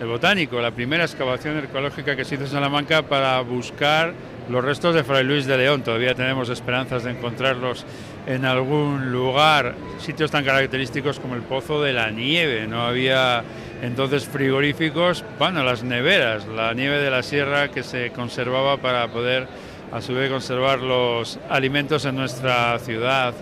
[0.00, 4.14] El botánico, la primera excavación arqueológica que se hizo en Salamanca para buscar
[4.48, 5.82] los restos de Fray Luis de León.
[5.82, 7.84] Todavía tenemos esperanzas de encontrarlos
[8.26, 12.66] en algún lugar, sitios tan característicos como el Pozo de la Nieve.
[12.66, 13.42] No había
[13.82, 19.46] entonces frigoríficos, bueno, las neveras, la nieve de la sierra que se conservaba para poder
[19.92, 23.32] a su vez conservar los alimentos en nuestra ciudad,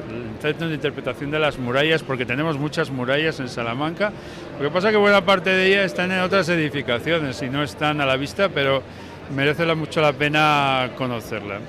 [0.40, 4.12] centro de interpretación de las murallas, porque tenemos muchas murallas en Salamanca.
[4.58, 7.62] Lo que pasa es que buena parte de ellas están en otras edificaciones y no
[7.62, 8.82] están a la vista, pero
[9.34, 11.60] merece mucho la pena conocerla.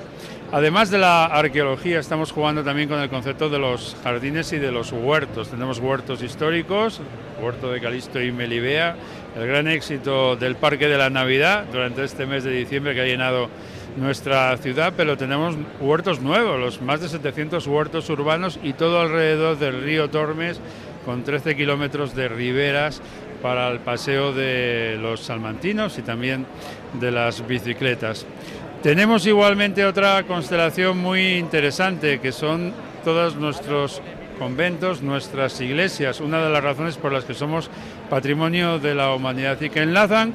[0.51, 4.71] Además de la arqueología, estamos jugando también con el concepto de los jardines y de
[4.71, 5.49] los huertos.
[5.49, 7.01] Tenemos huertos históricos,
[7.41, 8.95] huerto de Calisto y Melibea,
[9.35, 13.05] el gran éxito del Parque de la Navidad durante este mes de diciembre que ha
[13.05, 13.49] llenado
[13.97, 19.57] nuestra ciudad, pero tenemos huertos nuevos, los más de 700 huertos urbanos y todo alrededor
[19.57, 20.61] del río Tormes,
[21.03, 23.01] con 13 kilómetros de riberas
[23.41, 26.45] para el paseo de los salmantinos y también
[26.99, 28.25] de las bicicletas.
[28.83, 32.73] Tenemos igualmente otra constelación muy interesante, que son
[33.03, 34.01] todos nuestros
[34.37, 37.69] conventos, nuestras iglesias, una de las razones por las que somos
[38.09, 40.33] patrimonio de la humanidad y que enlazan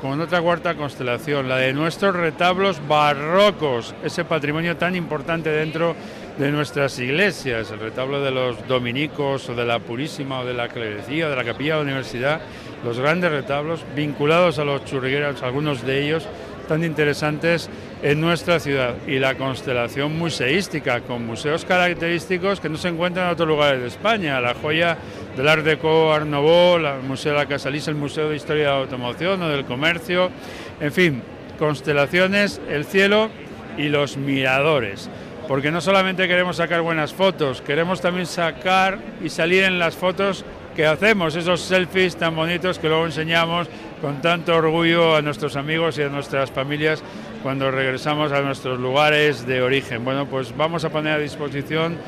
[0.00, 6.23] con otra cuarta constelación, la de nuestros retablos barrocos, ese patrimonio tan importante dentro de
[6.38, 11.28] nuestras iglesias, el retablo de los dominicos o de la Purísima o de la Clerecía
[11.28, 12.40] de la Capilla de la Universidad,
[12.84, 16.26] los grandes retablos vinculados a los churrigueros, algunos de ellos
[16.68, 17.68] tan interesantes
[18.02, 18.94] en nuestra ciudad.
[19.06, 23.88] Y la constelación museística con museos característicos que no se encuentran en otros lugares de
[23.88, 24.98] España, la joya
[25.36, 28.78] del Art Deco Art el Museo de la Casalís, el Museo de Historia de la
[28.78, 30.30] Automoción o del Comercio,
[30.80, 31.22] en fin,
[31.58, 33.30] constelaciones, el cielo
[33.78, 35.08] y los miradores.
[35.46, 40.44] Porque no solamente queremos sacar buenas fotos, queremos también sacar y salir en las fotos
[40.74, 43.68] que hacemos, esos selfies tan bonitos que luego enseñamos
[44.00, 47.02] con tanto orgullo a nuestros amigos y a nuestras familias
[47.42, 50.04] cuando regresamos a nuestros lugares de origen.
[50.04, 51.98] Bueno, pues vamos a poner a disposición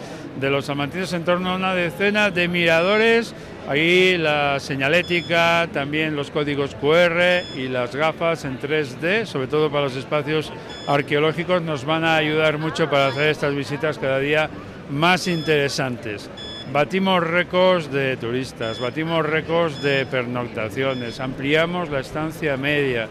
[0.41, 3.35] de los salmantinos en torno a una decena de miradores.
[3.69, 9.85] Ahí la señalética, también los códigos QR y las gafas en 3D, sobre todo para
[9.85, 10.53] los espacios
[10.87, 14.49] arqueológicos, nos van a ayudar mucho para hacer estas visitas cada día
[14.91, 16.31] más interesantes.
[16.73, 23.09] Batimos récords de turistas, batimos récords de pernoctaciones, ampliamos la estancia media.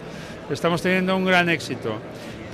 [0.49, 1.99] Estamos teniendo un gran éxito.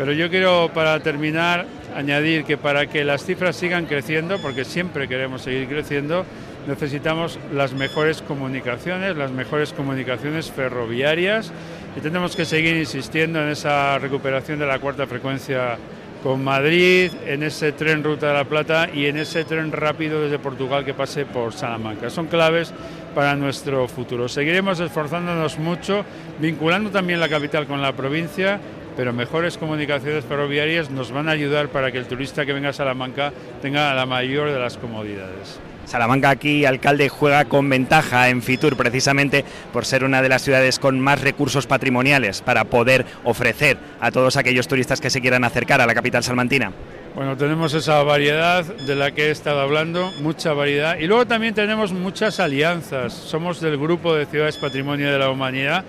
[0.01, 5.07] Pero yo quiero, para terminar, añadir que para que las cifras sigan creciendo, porque siempre
[5.07, 6.25] queremos seguir creciendo,
[6.67, 11.53] necesitamos las mejores comunicaciones, las mejores comunicaciones ferroviarias
[11.95, 15.77] y tenemos que seguir insistiendo en esa recuperación de la cuarta frecuencia
[16.23, 20.39] con Madrid, en ese tren Ruta de la Plata y en ese tren rápido desde
[20.39, 22.09] Portugal que pase por Salamanca.
[22.09, 22.73] Son claves
[23.13, 24.27] para nuestro futuro.
[24.27, 26.03] Seguiremos esforzándonos mucho,
[26.39, 28.59] vinculando también la capital con la provincia,
[28.95, 32.73] pero mejores comunicaciones ferroviarias nos van a ayudar para que el turista que venga a
[32.73, 33.31] Salamanca
[33.61, 35.59] tenga la mayor de las comodidades.
[35.85, 40.79] Salamanca aquí, alcalde, juega con ventaja en Fitur precisamente por ser una de las ciudades
[40.79, 45.81] con más recursos patrimoniales para poder ofrecer a todos aquellos turistas que se quieran acercar
[45.81, 46.71] a la capital salmantina.
[47.13, 50.97] Bueno, tenemos esa variedad de la que he estado hablando, mucha variedad.
[50.97, 53.11] Y luego también tenemos muchas alianzas.
[53.11, 55.83] Somos del grupo de ciudades patrimonio de la humanidad.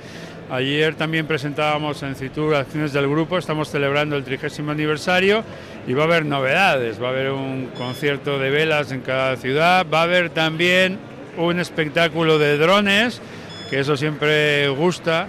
[0.52, 5.42] Ayer también presentábamos en Citur acciones del grupo, estamos celebrando el trigésimo aniversario
[5.86, 9.86] y va a haber novedades, va a haber un concierto de velas en cada ciudad,
[9.90, 10.98] va a haber también
[11.38, 13.22] un espectáculo de drones,
[13.70, 15.26] que eso siempre gusta,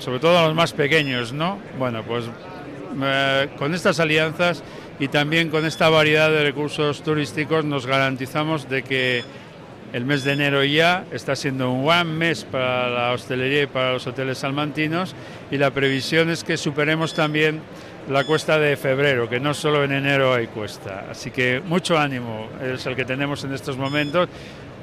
[0.00, 1.60] sobre todo a los más pequeños, ¿no?
[1.78, 2.24] Bueno, pues
[3.00, 4.64] eh, con estas alianzas
[4.98, 9.22] y también con esta variedad de recursos turísticos nos garantizamos de que
[9.92, 13.92] el mes de enero ya está siendo un buen mes para la hostelería y para
[13.92, 15.14] los hoteles salmantinos
[15.50, 17.60] y la previsión es que superemos también
[18.08, 21.06] la cuesta de febrero, que no solo en enero hay cuesta.
[21.10, 24.28] Así que mucho ánimo es el que tenemos en estos momentos,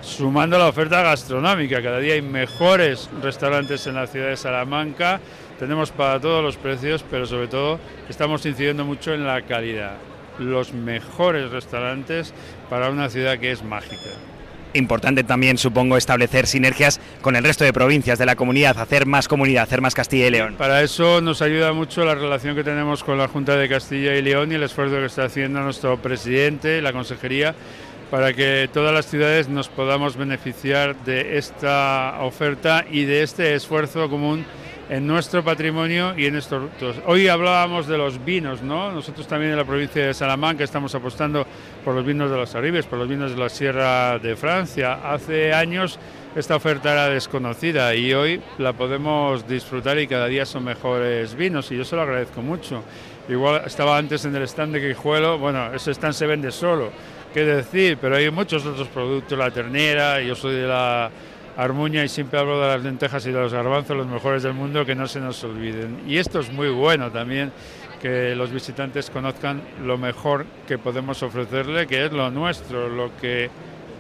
[0.02, 1.82] sumando la oferta gastronómica.
[1.82, 5.20] Cada día hay mejores restaurantes en la ciudad de Salamanca,
[5.60, 7.80] tenemos para todos los precios, pero sobre todo
[8.10, 9.98] estamos incidiendo mucho en la calidad.
[10.38, 12.34] Los mejores restaurantes
[12.70, 14.12] para una ciudad que es mágica.
[14.76, 19.30] Importante también, supongo, establecer sinergias con el resto de provincias de la comunidad, hacer más
[19.30, 20.56] comunidad, hacer más Castilla y León.
[20.58, 24.22] Para eso nos ayuda mucho la relación que tenemos con la Junta de Castilla y
[24.22, 27.56] León y el esfuerzo que está haciendo nuestro presidente, la consejería,
[28.12, 34.10] para que todas las ciudades nos podamos beneficiar de esta oferta y de este esfuerzo
[34.10, 34.46] común
[34.90, 36.64] en nuestro patrimonio y en estos
[37.06, 38.92] Hoy hablábamos de los vinos, ¿no?
[38.92, 41.46] Nosotros también en la provincia de Salamanca estamos apostando
[41.84, 45.00] por los vinos de los Arribes, por los vinos de la Sierra de Francia.
[45.12, 46.00] Hace años
[46.36, 51.72] esta oferta era desconocida y hoy la podemos disfrutar y cada día son mejores vinos
[51.72, 52.84] y yo se lo agradezco mucho.
[53.28, 56.92] Igual estaba antes en el stand de Quijuelo, bueno, ese stand se vende solo,
[57.34, 61.10] qué decir, pero hay muchos otros productos, la ternera, yo soy de la
[61.58, 64.86] Armuña y siempre hablo de las lentejas y de los garbanzos, los mejores del mundo,
[64.86, 66.02] que no se nos olviden.
[66.08, 67.52] Y esto es muy bueno también,
[68.02, 73.50] que los visitantes conozcan lo mejor que podemos ofrecerle, que es lo nuestro, lo que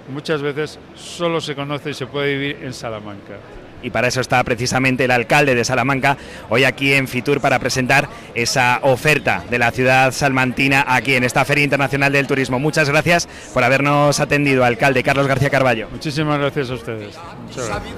[0.09, 3.37] muchas veces solo se conoce y se puede vivir en Salamanca
[3.85, 6.17] y para eso está precisamente el alcalde de Salamanca
[6.49, 11.45] hoy aquí en Fitur para presentar esa oferta de la ciudad salmantina aquí en esta
[11.45, 12.59] Feria Internacional del Turismo.
[12.59, 15.87] Muchas gracias por habernos atendido, alcalde Carlos García Carballo.
[15.91, 17.15] Muchísimas gracias a ustedes.
[17.47, 17.95] Muchas gracias.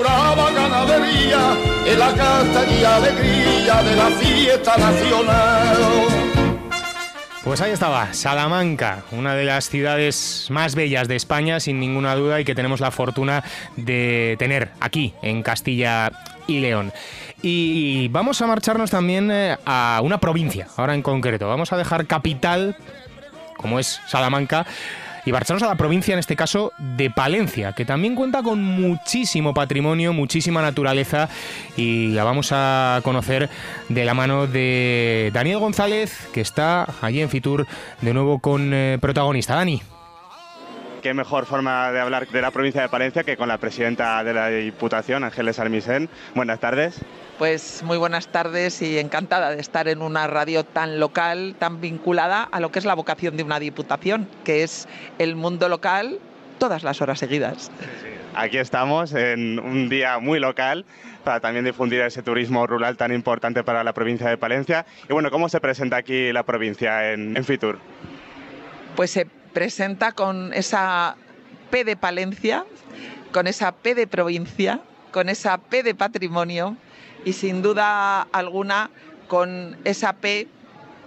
[0.00, 1.56] brava ganadería
[1.86, 6.29] en la casta y alegría de la fiesta nacional.
[7.42, 12.38] Pues ahí estaba, Salamanca, una de las ciudades más bellas de España, sin ninguna duda,
[12.38, 13.42] y que tenemos la fortuna
[13.76, 16.12] de tener aquí, en Castilla
[16.46, 16.92] y León.
[17.40, 21.48] Y vamos a marcharnos también eh, a una provincia, ahora en concreto.
[21.48, 22.76] Vamos a dejar capital,
[23.56, 24.66] como es Salamanca,
[25.24, 29.54] y marcharnos a la provincia, en este caso, de Palencia, que también cuenta con muchísimo
[29.54, 31.28] patrimonio, muchísima naturaleza
[31.76, 33.48] y la vamos a conocer
[33.88, 37.66] de la mano de Daniel González, que está allí en Fitur
[38.00, 39.54] de nuevo con eh, protagonista.
[39.54, 39.82] Dani.
[41.02, 44.34] Qué mejor forma de hablar de la provincia de Palencia que con la presidenta de
[44.34, 46.10] la Diputación, Ángeles Armisen.
[46.34, 47.00] Buenas tardes.
[47.38, 52.42] Pues muy buenas tardes y encantada de estar en una radio tan local, tan vinculada
[52.42, 56.18] a lo que es la vocación de una diputación, que es el mundo local
[56.58, 57.70] todas las horas seguidas.
[58.34, 60.84] Aquí estamos en un día muy local
[61.24, 64.84] para también difundir ese turismo rural tan importante para la provincia de Palencia.
[65.08, 67.78] Y bueno, ¿cómo se presenta aquí la provincia en, en Fitur?
[68.96, 71.16] Pues se presenta con esa
[71.70, 72.64] P de Palencia,
[73.32, 74.80] con esa P de provincia,
[75.12, 76.76] con esa P de patrimonio
[77.24, 78.90] y sin duda alguna
[79.28, 80.48] con esa P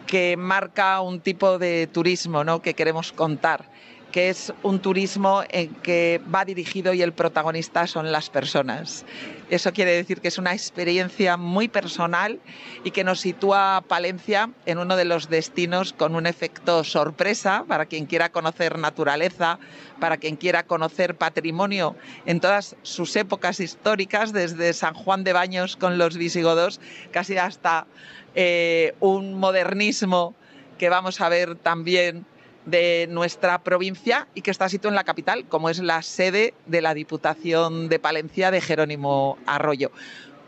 [0.07, 2.61] que marca un tipo de turismo ¿no?
[2.61, 3.72] que queremos contar
[4.13, 9.05] que es un turismo en que va dirigido y el protagonista son las personas.
[9.49, 12.39] Eso quiere decir que es una experiencia muy personal
[12.83, 17.65] y que nos sitúa a Palencia en uno de los destinos con un efecto sorpresa
[17.67, 19.57] para quien quiera conocer naturaleza,
[19.99, 21.95] para quien quiera conocer patrimonio
[22.27, 26.79] en todas sus épocas históricas, desde San Juan de Baños con los visigodos,
[27.11, 27.87] casi hasta
[28.35, 30.35] eh, un modernismo
[30.77, 32.27] que vamos a ver también
[32.65, 36.81] de nuestra provincia y que está situado en la capital, como es la sede de
[36.81, 39.91] la Diputación de Palencia de Jerónimo Arroyo.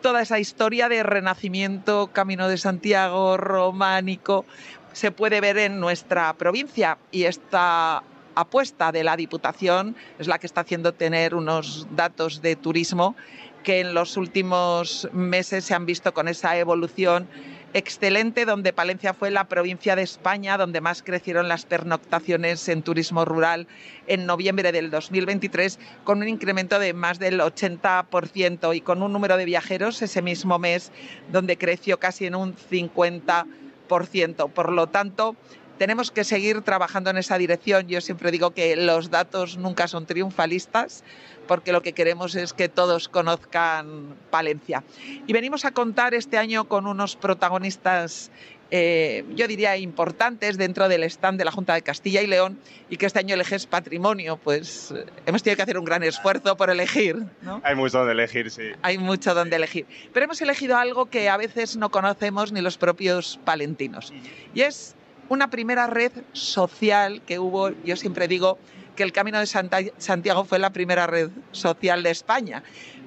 [0.02, 4.46] Toda esa historia de renacimiento, Camino de Santiago, románico,
[4.94, 8.04] se puede ver en nuestra provincia y esta
[8.36, 13.16] apuesta de la Diputación es la que está haciendo tener unos datos de turismo
[13.64, 17.28] que en los últimos meses se han visto con esa evolución
[17.76, 23.26] excelente, donde Palencia fue la provincia de España donde más crecieron las pernoctaciones en turismo
[23.26, 23.68] rural
[24.08, 29.36] en noviembre del 2023, con un incremento de más del 80% y con un número
[29.36, 30.94] de viajeros ese mismo mes
[31.34, 34.50] donde creció casi en un 50%.
[34.52, 35.36] Por lo tanto,
[35.78, 37.88] tenemos que seguir trabajando en esa dirección.
[37.88, 41.04] Yo siempre digo que los datos nunca son triunfalistas,
[41.48, 44.84] porque lo que queremos es que todos conozcan Palencia.
[45.28, 48.32] Y venimos a contar este año con unos protagonistas
[48.72, 52.58] eh, yo diría, importantes dentro del stand de la Junta de Castilla y León
[52.90, 56.58] y que este año eleges patrimonio, pues eh, hemos tenido que hacer un gran esfuerzo
[56.58, 57.26] por elegir.
[57.42, 57.62] ¿no?
[57.64, 58.72] Hay mucho donde elegir, sí.
[58.82, 59.86] Hay mucho donde elegir.
[60.14, 64.12] Pero hemos elegido algo que a veces no conocemos ni los propios palentinos.
[64.56, 64.96] Y es
[65.30, 68.58] una primera red social que hubo, yo siempre digo
[68.96, 72.64] que el Camino de Santiago fue la primera red social de España,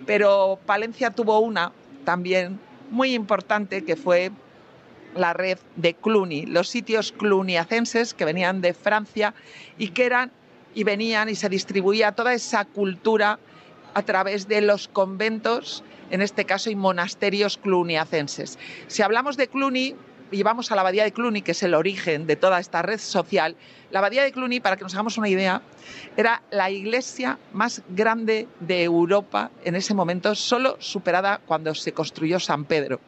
[0.06, 1.72] pero Palencia tuvo una
[2.04, 4.30] también muy importante que fue
[5.14, 9.34] la red de Cluny, los sitios cluniacenses que venían de Francia
[9.78, 10.30] y que eran
[10.74, 13.38] y venían y se distribuía toda esa cultura
[13.94, 18.58] a través de los conventos, en este caso y monasterios cluniacenses.
[18.86, 19.96] Si hablamos de Cluny
[20.30, 22.98] y vamos a la abadía de Cluny, que es el origen de toda esta red
[22.98, 23.56] social,
[23.90, 25.62] la abadía de Cluny, para que nos hagamos una idea,
[26.16, 32.38] era la iglesia más grande de Europa en ese momento, solo superada cuando se construyó
[32.40, 33.00] San Pedro,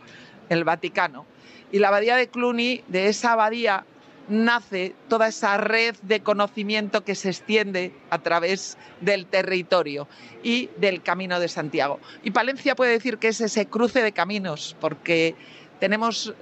[0.48, 1.26] el Vaticano.
[1.72, 3.84] Y la abadía de Cluny, de esa abadía
[4.28, 10.08] nace toda esa red de conocimiento que se extiende a través del territorio
[10.42, 11.98] y del Camino de Santiago.
[12.22, 15.34] Y Palencia puede decir que es ese cruce de caminos, porque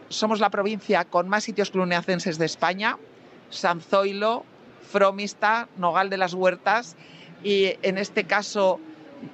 [0.09, 2.99] somos la provincia con más sitios cluniacenses de España,
[3.51, 4.45] Sanzoilo,
[4.91, 6.97] Fromista, Nogal de las Huertas
[7.45, 8.81] y en este caso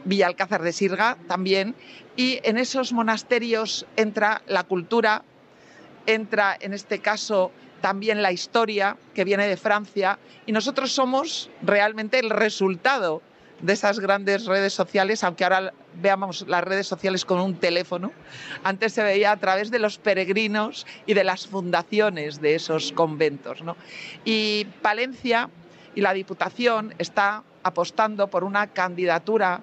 [0.05, 1.74] Villalcázar de Sirga también.
[2.16, 5.22] Y en esos monasterios entra la cultura,
[6.06, 7.51] entra en este caso
[7.81, 13.20] también la historia que viene de Francia y nosotros somos realmente el resultado
[13.65, 18.12] de esas grandes redes sociales, aunque ahora veamos las redes sociales con un teléfono,
[18.62, 23.62] antes se veía a través de los peregrinos y de las fundaciones de esos conventos.
[23.62, 23.78] ¿no?
[24.23, 25.49] Y Palencia
[25.95, 29.62] y la Diputación está apostando por una candidatura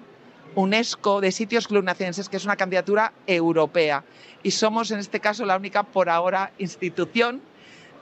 [0.56, 4.02] UNESCO de sitios clunacenses, que es una candidatura europea.
[4.42, 7.40] Y somos, en este caso, la única, por ahora, institución,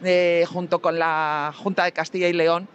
[0.03, 2.69] eh, junto con la Junta de Castilla y León,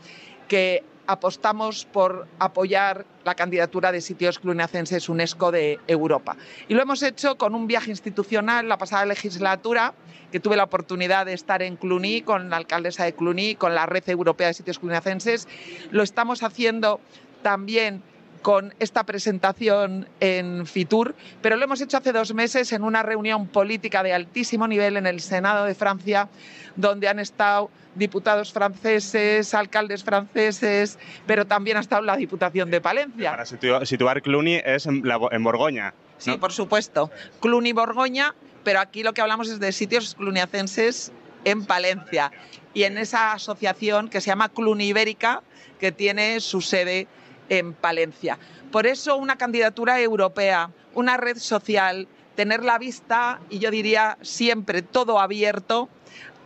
[0.48, 6.38] que apostamos por apoyar la candidatura de sitios cluniacenses UNESCO de Europa.
[6.68, 9.94] Y lo hemos hecho con un viaje institucional la pasada legislatura,
[10.32, 13.86] que tuve la oportunidad de estar en Cluny con la alcaldesa de Cluny, con la
[13.86, 15.48] Red Europea de Sitios Cluniacenses.
[15.92, 17.00] Lo estamos haciendo
[17.42, 18.02] también
[18.46, 23.48] con esta presentación en Fitur, pero lo hemos hecho hace dos meses en una reunión
[23.48, 26.30] política de altísimo nivel en el Senado de Francia,
[26.76, 33.32] donde han estado diputados franceses, alcaldes franceses, pero también ha estado la Diputación de Palencia.
[33.32, 35.96] Para situ- situar Cluny es en, la- en Borgoña.
[36.20, 37.10] Sí, por supuesto.
[37.42, 41.12] Cluny Borgoña, pero aquí lo que hablamos es de sitios cluniacenses
[41.46, 42.32] en Palencia
[42.76, 45.42] y en esa asociación que se llama Cluny Ibérica,
[45.80, 47.08] que tiene su sede
[47.50, 48.38] en Palencia.
[48.72, 54.82] Por eso una candidatura europea, una red social, tener la vista y yo diría siempre
[54.82, 55.90] todo abierto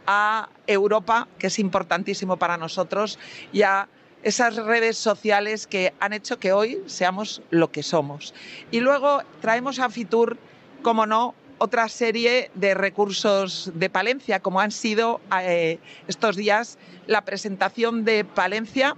[0.06, 3.20] a Europa, que es importantísimo para nosotros,
[3.52, 3.88] y a
[4.24, 8.34] esas redes sociales que han hecho que hoy seamos lo que somos.
[8.72, 10.38] Y luego traemos a Fitur,
[10.82, 17.24] como no, otra serie de recursos de Palencia, como han sido eh, estos días la
[17.26, 18.96] presentación de Palencia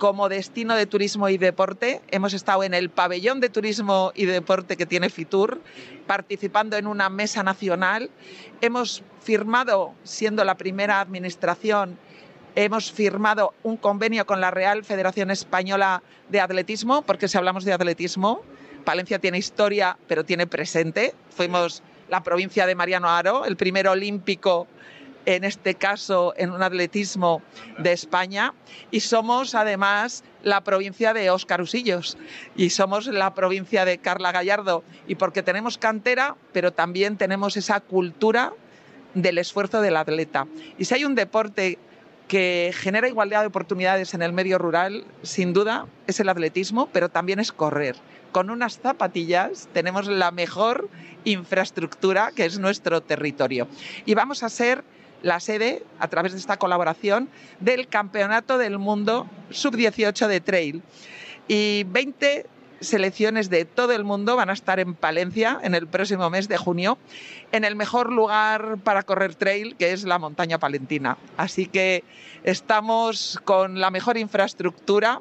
[0.00, 2.00] como destino de turismo y deporte.
[2.10, 5.60] Hemos estado en el pabellón de turismo y deporte que tiene Fitur,
[6.06, 8.10] participando en una mesa nacional.
[8.62, 11.98] Hemos firmado, siendo la primera administración,
[12.56, 17.74] hemos firmado un convenio con la Real Federación Española de Atletismo, porque si hablamos de
[17.74, 18.40] atletismo,
[18.86, 21.14] Palencia tiene historia, pero tiene presente.
[21.28, 24.66] Fuimos la provincia de Mariano Aro, el primer olímpico
[25.36, 27.42] en este caso en un atletismo
[27.78, 28.52] de España
[28.90, 32.18] y somos además la provincia de Óscar Usillos
[32.56, 37.80] y somos la provincia de Carla Gallardo y porque tenemos cantera pero también tenemos esa
[37.80, 38.52] cultura
[39.14, 40.46] del esfuerzo del atleta
[40.78, 41.78] y si hay un deporte
[42.26, 47.08] que genera igualdad de oportunidades en el medio rural, sin duda es el atletismo, pero
[47.08, 47.96] también es correr.
[48.30, 50.88] Con unas zapatillas tenemos la mejor
[51.24, 53.66] infraestructura que es nuestro territorio.
[54.06, 54.84] Y vamos a ser
[55.22, 57.28] la sede, a través de esta colaboración,
[57.60, 60.82] del Campeonato del Mundo Sub-18 de Trail.
[61.48, 62.46] Y 20
[62.80, 66.56] selecciones de todo el mundo van a estar en Palencia en el próximo mes de
[66.56, 66.98] junio,
[67.52, 71.18] en el mejor lugar para correr trail, que es la montaña palentina.
[71.36, 72.04] Así que
[72.42, 75.20] estamos con la mejor infraestructura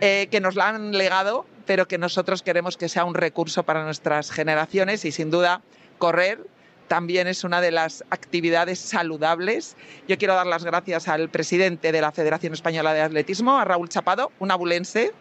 [0.00, 3.84] eh, que nos la han legado, pero que nosotros queremos que sea un recurso para
[3.84, 5.62] nuestras generaciones y sin duda
[5.98, 6.44] correr
[6.90, 9.76] también es una de las actividades saludables.
[10.08, 13.88] Yo quiero dar las gracias al presidente de la Federación Española de Atletismo, a Raúl
[13.88, 15.12] Chapado, un abulense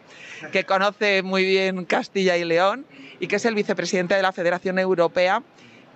[0.51, 2.87] que conoce muy bien Castilla y León
[3.19, 5.43] y que es el vicepresidente de la Federación Europea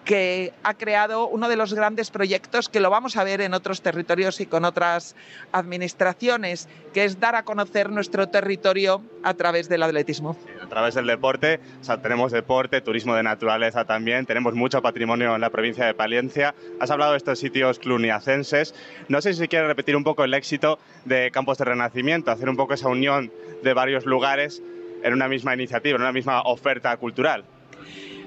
[0.05, 3.81] que ha creado uno de los grandes proyectos que lo vamos a ver en otros
[3.81, 5.15] territorios y con otras
[5.51, 10.37] administraciones, que es dar a conocer nuestro territorio a través del atletismo.
[10.61, 15.41] A través del deporte, o tenemos deporte, turismo de naturaleza también, tenemos mucho patrimonio en
[15.41, 16.53] la provincia de Palencia.
[16.79, 18.75] Has hablado de estos sitios cluniacenses.
[19.07, 22.57] No sé si quieres repetir un poco el éxito de Campos de Renacimiento, hacer un
[22.57, 23.31] poco esa unión
[23.61, 24.61] de varios lugares
[25.03, 27.45] en una misma iniciativa, en una misma oferta cultural.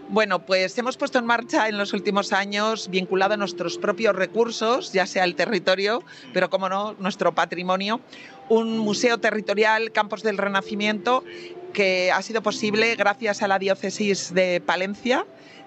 [0.09, 4.93] Bueno, pues hemos puesto en marcha en los últimos años, vinculado a nuestros propios recursos,
[4.93, 6.01] ya sea el territorio,
[6.33, 8.01] pero como no, nuestro patrimonio,
[8.49, 11.25] un museo territorial Campos del Renacimiento
[11.73, 15.27] que ha sido posible gracias a la diócesis de Palencia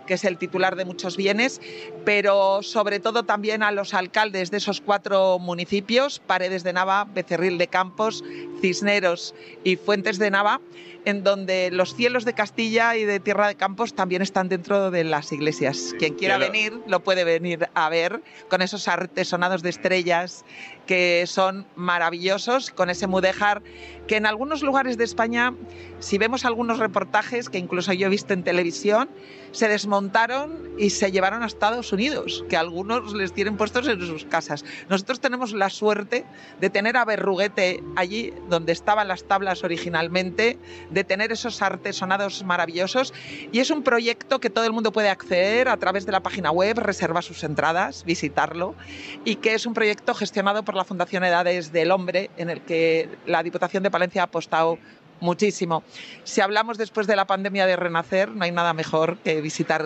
[0.09, 1.61] que es el titular de muchos bienes,
[2.03, 7.59] pero sobre todo también a los alcaldes de esos cuatro municipios, Paredes de Nava, Becerril
[7.59, 8.23] de Campos,
[8.59, 10.61] Cisneros y Fuentes de Nava,
[11.05, 15.03] en donde los cielos de Castilla y de Tierra de Campos también están dentro de
[15.03, 15.93] las iglesias.
[15.99, 20.43] Quien quiera venir lo puede venir a ver con esos artesonados de estrellas
[20.87, 23.61] que son maravillosos, con ese mudéjar
[24.07, 25.53] que en algunos lugares de España,
[25.99, 29.07] si vemos algunos reportajes que incluso yo he visto en televisión,
[29.51, 34.25] se desmontaron y se llevaron a Estados Unidos, que algunos les tienen puestos en sus
[34.25, 34.63] casas.
[34.89, 36.25] Nosotros tenemos la suerte
[36.59, 40.57] de tener a Berruguete allí donde estaban las tablas originalmente,
[40.89, 43.13] de tener esos artesonados maravillosos
[43.51, 46.51] y es un proyecto que todo el mundo puede acceder a través de la página
[46.51, 48.75] web, reserva sus entradas, visitarlo
[49.25, 53.09] y que es un proyecto gestionado por la Fundación Edades del Hombre en el que
[53.25, 54.77] la Diputación de Palencia ha apostado
[55.19, 55.83] muchísimo.
[56.23, 59.85] Si hablamos después de la pandemia de renacer, no hay nada mejor que visitar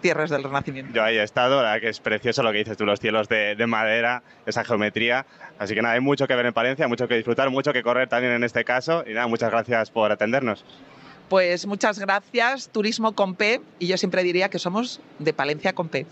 [0.00, 0.92] tierras del Renacimiento.
[0.92, 3.28] Yo ahí he estado, la verdad que es precioso lo que dices tú, los cielos
[3.28, 5.26] de, de madera, esa geometría.
[5.58, 8.08] Así que nada, hay mucho que ver en Palencia, mucho que disfrutar, mucho que correr
[8.08, 9.04] también en este caso.
[9.06, 10.64] Y nada, muchas gracias por atendernos.
[11.28, 15.88] Pues muchas gracias, Turismo con P, y yo siempre diría que somos de Palencia con
[15.88, 16.06] P.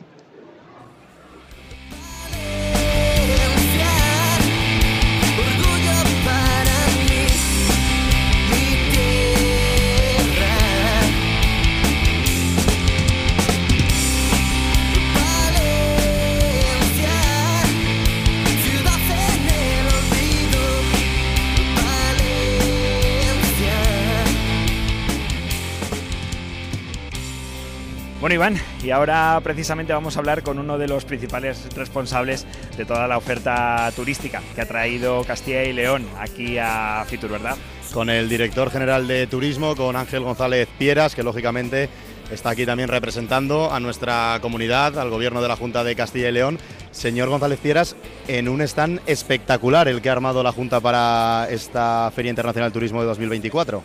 [28.25, 32.87] Bueno, Iván, y ahora precisamente vamos a hablar con uno de los principales responsables de
[32.87, 37.59] toda la oferta turística que ha traído Castilla y León aquí a Fitur, ¿verdad?
[37.93, 41.91] Con el director general de turismo, con Ángel González Pieras, que lógicamente
[42.31, 46.33] está aquí también representando a nuestra comunidad, al gobierno de la Junta de Castilla y
[46.33, 46.59] León.
[46.93, 47.95] Señor González Pieras,
[48.27, 52.73] en un stand espectacular el que ha armado la Junta para esta Feria Internacional de
[52.73, 53.83] Turismo de 2024.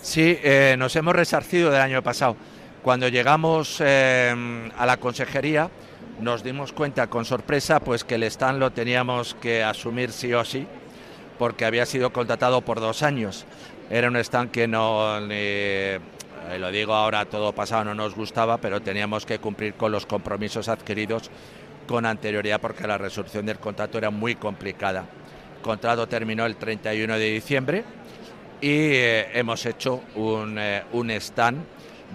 [0.00, 2.36] Sí, eh, nos hemos resarcido del año pasado.
[2.86, 5.68] Cuando llegamos eh, a la consejería
[6.20, 10.44] nos dimos cuenta con sorpresa pues que el stand lo teníamos que asumir sí o
[10.44, 10.68] sí
[11.36, 13.44] porque había sido contratado por dos años.
[13.90, 15.98] Era un stand que no, eh,
[16.60, 20.68] lo digo ahora todo pasado, no nos gustaba, pero teníamos que cumplir con los compromisos
[20.68, 21.28] adquiridos
[21.88, 25.04] con anterioridad porque la resolución del contrato era muy complicada.
[25.56, 27.84] El contrato terminó el 31 de diciembre
[28.60, 31.64] y eh, hemos hecho un, eh, un stand,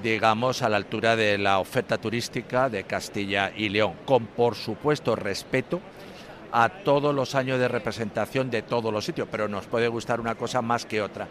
[0.01, 5.15] digamos, a la altura de la oferta turística de Castilla y León, con por supuesto
[5.15, 5.79] respeto
[6.51, 10.35] a todos los años de representación de todos los sitios, pero nos puede gustar una
[10.35, 11.27] cosa más que otra.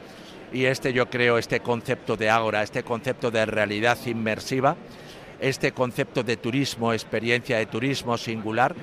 [0.53, 4.77] Y este yo creo, este concepto de ágora, este concepto de realidad inmersiva,
[5.41, 8.75] este concepto de turismo, experiencia de turismo singular,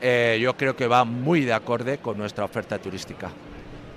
[0.00, 3.30] eh, yo creo que va muy de acorde con nuestra oferta turística.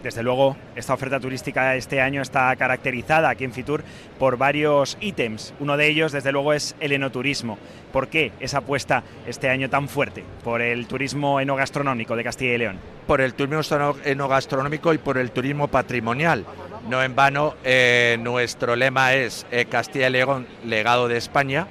[0.03, 3.83] Desde luego, esta oferta turística este año está caracterizada aquí en Fitur
[4.19, 5.53] por varios ítems.
[5.59, 7.57] Uno de ellos, desde luego, es el enoturismo.
[7.91, 12.57] ¿Por qué esa apuesta este año tan fuerte por el turismo enogastronómico de Castilla y
[12.57, 12.79] León?
[13.07, 16.43] por el turismo eno- enogastronómico y por el turismo patrimonial.
[16.89, 21.67] No en vano, eh, nuestro lema es eh, Castilla y León, legado de España,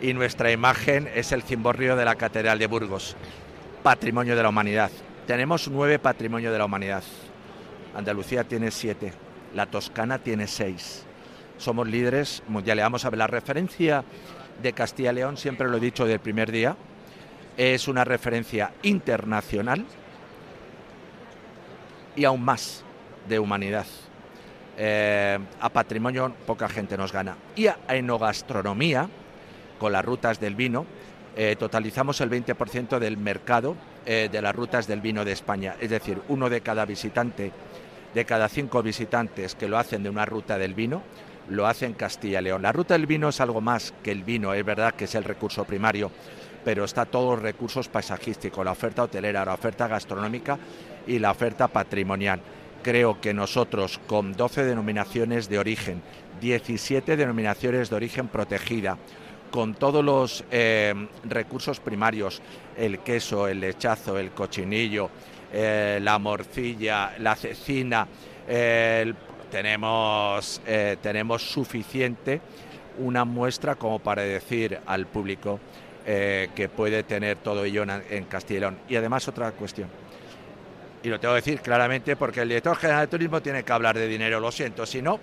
[0.00, 3.16] y nuestra imagen es el cimborrio de la Catedral de Burgos,
[3.82, 4.90] patrimonio de la humanidad.
[5.26, 7.02] Tenemos nueve patrimonios de la humanidad.
[7.94, 9.12] Andalucía tiene siete,
[9.54, 11.04] la Toscana tiene seis.
[11.56, 12.84] Somos líderes mundiales.
[12.84, 14.04] Vamos a ver, la referencia
[14.62, 16.76] de Castilla y León, siempre lo he dicho del primer día,
[17.56, 19.84] es una referencia internacional
[22.14, 22.84] y aún más
[23.28, 23.86] de humanidad.
[24.76, 27.36] Eh, a patrimonio poca gente nos gana.
[27.56, 29.08] Y a enogastronomía,
[29.78, 30.86] con las rutas del vino,
[31.36, 35.76] eh, totalizamos el 20% del mercado eh, de las rutas del vino de España.
[35.80, 37.52] Es decir, uno de cada visitante,
[38.18, 41.04] de cada cinco visitantes que lo hacen de una ruta del vino,
[41.50, 42.62] lo hace en Castilla y León.
[42.62, 45.22] La ruta del vino es algo más que el vino, es verdad que es el
[45.22, 46.10] recurso primario,
[46.64, 50.58] pero está todos los recursos paisajísticos, la oferta hotelera, la oferta gastronómica
[51.06, 52.40] y la oferta patrimonial.
[52.82, 56.02] Creo que nosotros con 12 denominaciones de origen,
[56.40, 58.98] 17 denominaciones de origen protegida,
[59.52, 60.92] con todos los eh,
[61.22, 62.42] recursos primarios,
[62.76, 65.08] el queso, el lechazo, el cochinillo,
[65.52, 68.06] eh, la morcilla, la cecina,
[69.50, 72.40] tenemos, eh, tenemos suficiente
[72.98, 75.60] una muestra como para decir al público
[76.06, 79.88] eh, que puede tener todo ello en, Castilla y además otra cuestión,
[81.02, 83.96] y lo tengo que decir claramente porque el director general de turismo tiene que hablar
[83.96, 85.20] de dinero, lo siento, si no,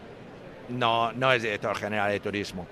[0.70, 2.68] no, no es director general de turismo.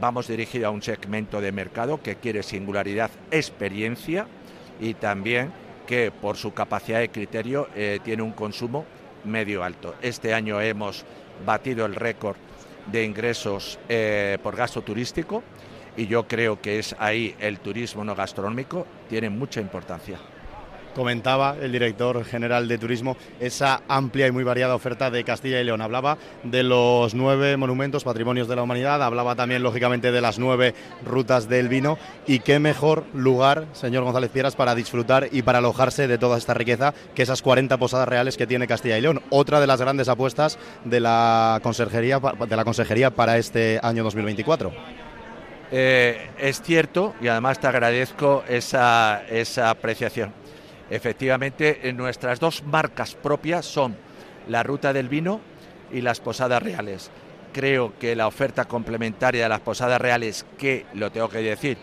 [0.00, 4.26] Vamos dirigido a un segmento de mercado que quiere singularidad, experiencia
[4.80, 5.52] y también
[5.86, 8.84] que por su capacidad de criterio eh, tiene un consumo
[9.24, 9.94] medio alto.
[10.02, 11.04] Este año hemos
[11.44, 12.36] batido el récord
[12.86, 15.42] de ingresos eh, por gasto turístico
[15.96, 20.18] y yo creo que es ahí el turismo no gastronómico tiene mucha importancia.
[20.94, 25.64] Comentaba el director general de turismo esa amplia y muy variada oferta de Castilla y
[25.64, 25.80] León.
[25.80, 30.74] Hablaba de los nueve monumentos, patrimonios de la humanidad, hablaba también lógicamente de las nueve
[31.04, 36.06] rutas del vino y qué mejor lugar, señor González Pieras, para disfrutar y para alojarse
[36.06, 39.20] de toda esta riqueza que esas 40 posadas reales que tiene Castilla y León.
[39.30, 44.72] Otra de las grandes apuestas de la consejería, de la consejería para este año 2024.
[45.70, 50.43] Eh, es cierto y además te agradezco esa, esa apreciación.
[50.90, 53.96] Efectivamente, eh, nuestras dos marcas propias son
[54.48, 55.40] la Ruta del Vino
[55.92, 57.10] y las Posadas Reales.
[57.52, 61.78] Creo que la oferta complementaria de las Posadas Reales, que lo tengo que decir,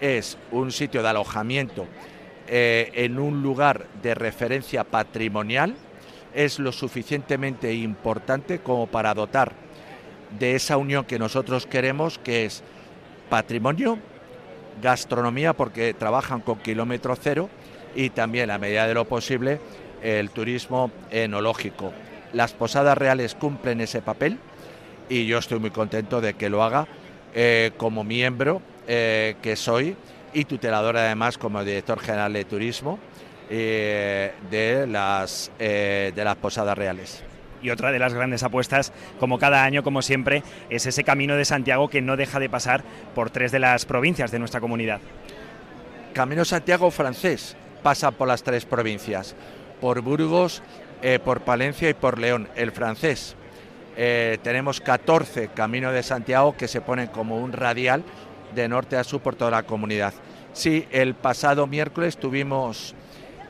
[0.00, 1.86] es un sitio de alojamiento
[2.48, 5.74] eh, en un lugar de referencia patrimonial,
[6.34, 9.52] es lo suficientemente importante como para dotar
[10.38, 12.62] de esa unión que nosotros queremos, que es
[13.28, 13.98] patrimonio,
[14.82, 17.48] gastronomía, porque trabajan con kilómetro cero,
[17.96, 19.58] y también, a medida de lo posible,
[20.02, 21.92] el turismo enológico.
[22.32, 24.38] Las posadas reales cumplen ese papel
[25.08, 26.86] y yo estoy muy contento de que lo haga
[27.34, 29.96] eh, como miembro eh, que soy
[30.34, 32.98] y tutelador además como director general de turismo
[33.48, 37.22] eh, de, las, de las posadas reales.
[37.62, 41.46] Y otra de las grandes apuestas, como cada año, como siempre, es ese camino de
[41.46, 45.00] Santiago que no deja de pasar por tres de las provincias de nuestra comunidad.
[46.12, 49.34] Camino Santiago francés pasa por las tres provincias,
[49.80, 50.62] por Burgos,
[51.02, 52.48] eh, por Palencia y por León.
[52.56, 53.36] El francés,
[53.96, 58.02] eh, tenemos 14 Camino de Santiago que se ponen como un radial
[58.54, 60.14] de norte a sur por toda la comunidad.
[60.52, 62.94] Sí, el pasado miércoles tuvimos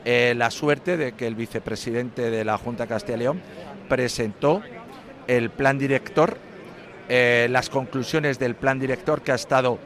[0.03, 3.41] eh, la suerte de que el vicepresidente de la Junta Castilla y León
[3.87, 4.61] presentó
[5.27, 6.37] el plan director,
[7.09, 9.79] las conclusiones del plan director que ha estado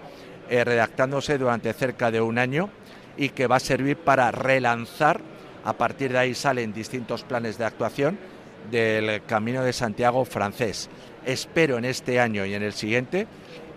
[0.50, 2.72] redactándose durante cerca de un año
[3.22, 5.22] y que va a servir para relanzar,
[5.64, 8.18] a partir de ahí salen distintos planes de actuación
[8.72, 10.90] del Camino de Santiago francés.
[11.24, 13.28] Espero en este año y en el siguiente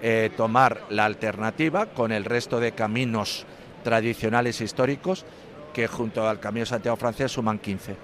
[0.01, 3.45] eh, tomar la alternativa con el resto de caminos
[3.83, 5.27] tradicionales históricos
[5.75, 7.97] que junto al Camino de Santiago francés suman 15.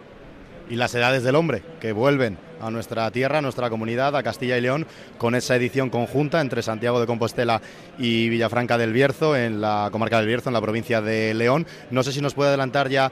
[0.68, 4.56] y las edades del hombre que vuelven a nuestra tierra, a nuestra comunidad, a Castilla
[4.56, 4.86] y León,
[5.18, 7.60] con esa edición conjunta entre Santiago de Compostela
[7.98, 11.66] y Villafranca del Bierzo, en la comarca del Bierzo, en la provincia de León.
[11.90, 13.10] No sé si nos puede adelantar ya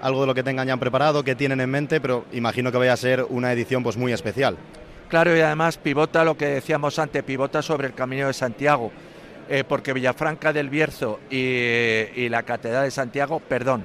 [0.00, 2.92] algo de lo que tengan ya preparado, que tienen en mente, pero imagino que vaya
[2.92, 4.56] a ser una edición pues muy especial.
[5.08, 8.92] Claro, y además pivota lo que decíamos antes, pivota sobre el Camino de Santiago,
[9.48, 13.84] eh, porque Villafranca del Bierzo y, y la Catedral de Santiago, perdón,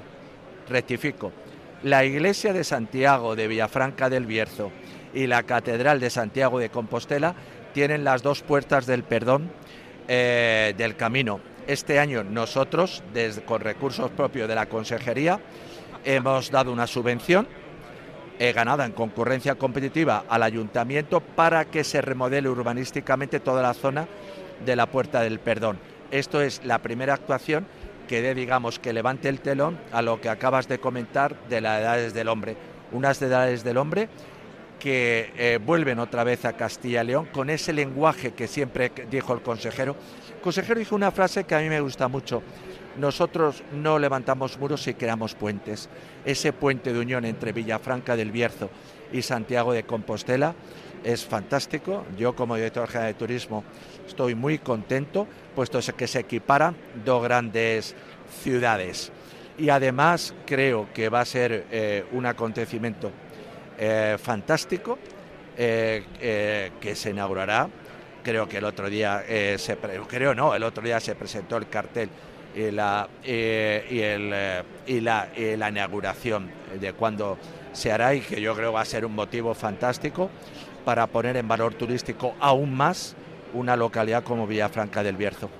[0.70, 1.32] rectifico,
[1.84, 4.72] la iglesia de Santiago de Villafranca del Bierzo
[5.16, 7.34] y la Catedral de Santiago de Compostela
[7.74, 9.50] tienen las dos puertas del perdón
[10.08, 11.40] eh, del camino.
[11.66, 13.04] Este año nosotros,
[13.46, 15.40] con recursos propios de la Consejería,
[16.04, 17.48] hemos dado una subvención
[18.54, 24.08] ganada en concurrencia competitiva al ayuntamiento para que se remodele urbanísticamente toda la zona
[24.64, 25.80] de la Puerta del Perdón.
[26.12, 27.66] Esto es la primera actuación
[28.08, 31.82] que dé, digamos, que levante el telón a lo que acabas de comentar de las
[31.82, 32.56] edades del hombre.
[32.92, 34.10] Unas edades del hombre
[34.86, 39.34] que eh, vuelven otra vez a Castilla y León con ese lenguaje que siempre dijo
[39.34, 39.96] el consejero.
[40.36, 42.44] El consejero dijo una frase que a mí me gusta mucho.
[43.00, 45.90] Nosotros no levantamos muros y creamos puentes.
[46.24, 48.70] Ese puente de unión entre Villafranca del Bierzo
[49.12, 50.54] y Santiago de Compostela
[51.04, 52.06] es fantástico.
[52.16, 53.64] Yo como director general de turismo
[54.06, 55.26] estoy muy contento,
[55.56, 57.96] puesto que se equiparan dos grandes
[58.44, 59.12] ciudades.
[59.58, 63.12] Y además creo que va a ser eh, un acontecimiento
[63.78, 64.98] eh, fantástico
[65.58, 67.70] eh, eh, que se inaugurará.
[68.24, 69.24] Creo que el otro día
[69.58, 69.78] se
[70.08, 72.10] creo no, el otro día se presentó el cartel
[72.56, 74.34] y la y, el,
[74.88, 76.50] y la, y la inauguración
[76.80, 77.38] de cuándo
[77.72, 80.32] se hará y que yo creo va a ser un motivo fantástico
[80.84, 83.16] para poner en valor turístico aún más
[83.54, 85.52] una localidad como Villafranca del Bierzo.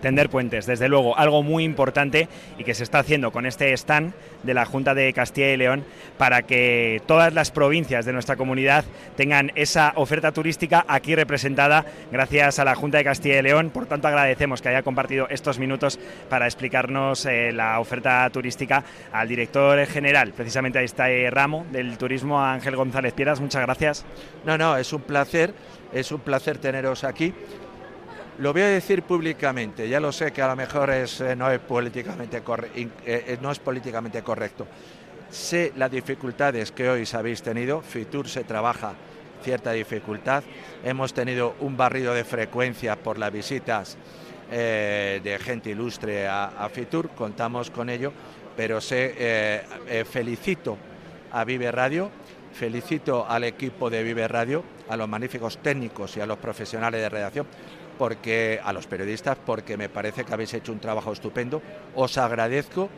[0.00, 2.28] Tender puentes, desde luego, algo muy importante
[2.58, 4.12] y que se está haciendo con este stand
[4.42, 5.84] de la Junta de Castilla y León
[6.18, 8.84] para que todas las provincias de nuestra comunidad
[9.16, 13.70] tengan esa oferta turística aquí representada gracias a la Junta de Castilla y León.
[13.70, 15.98] Por tanto, agradecemos que haya compartido estos minutos
[16.28, 22.40] para explicarnos eh, la oferta turística al director general, precisamente a este ramo del turismo,
[22.40, 23.40] Ángel González Pieras.
[23.40, 24.04] Muchas gracias.
[24.44, 25.54] No, no, es un placer,
[25.92, 27.34] es un placer teneros aquí.
[28.40, 31.50] Lo voy a decir públicamente, ya lo sé que a lo mejor es, eh, no,
[31.50, 34.66] es políticamente eh, eh, no es políticamente correcto.
[35.28, 38.94] Sé las dificultades que hoy habéis tenido, Fitur se trabaja
[39.42, 40.42] cierta dificultad,
[40.82, 43.98] hemos tenido un barrido de frecuencia por las visitas
[44.50, 48.12] de gente ilustre a, a Fitur, contamos con ello,
[48.56, 49.62] pero sé,
[50.10, 50.76] felicito
[51.30, 52.10] a Vive Radio,
[52.52, 57.08] felicito al equipo de Vive Radio, a los magníficos técnicos y a los profesionales de
[57.08, 57.46] redacción,
[58.00, 61.60] porque a los periodistas, porque me parece que habéis hecho un trabajo estupendo.
[61.94, 62.88] Os agradezco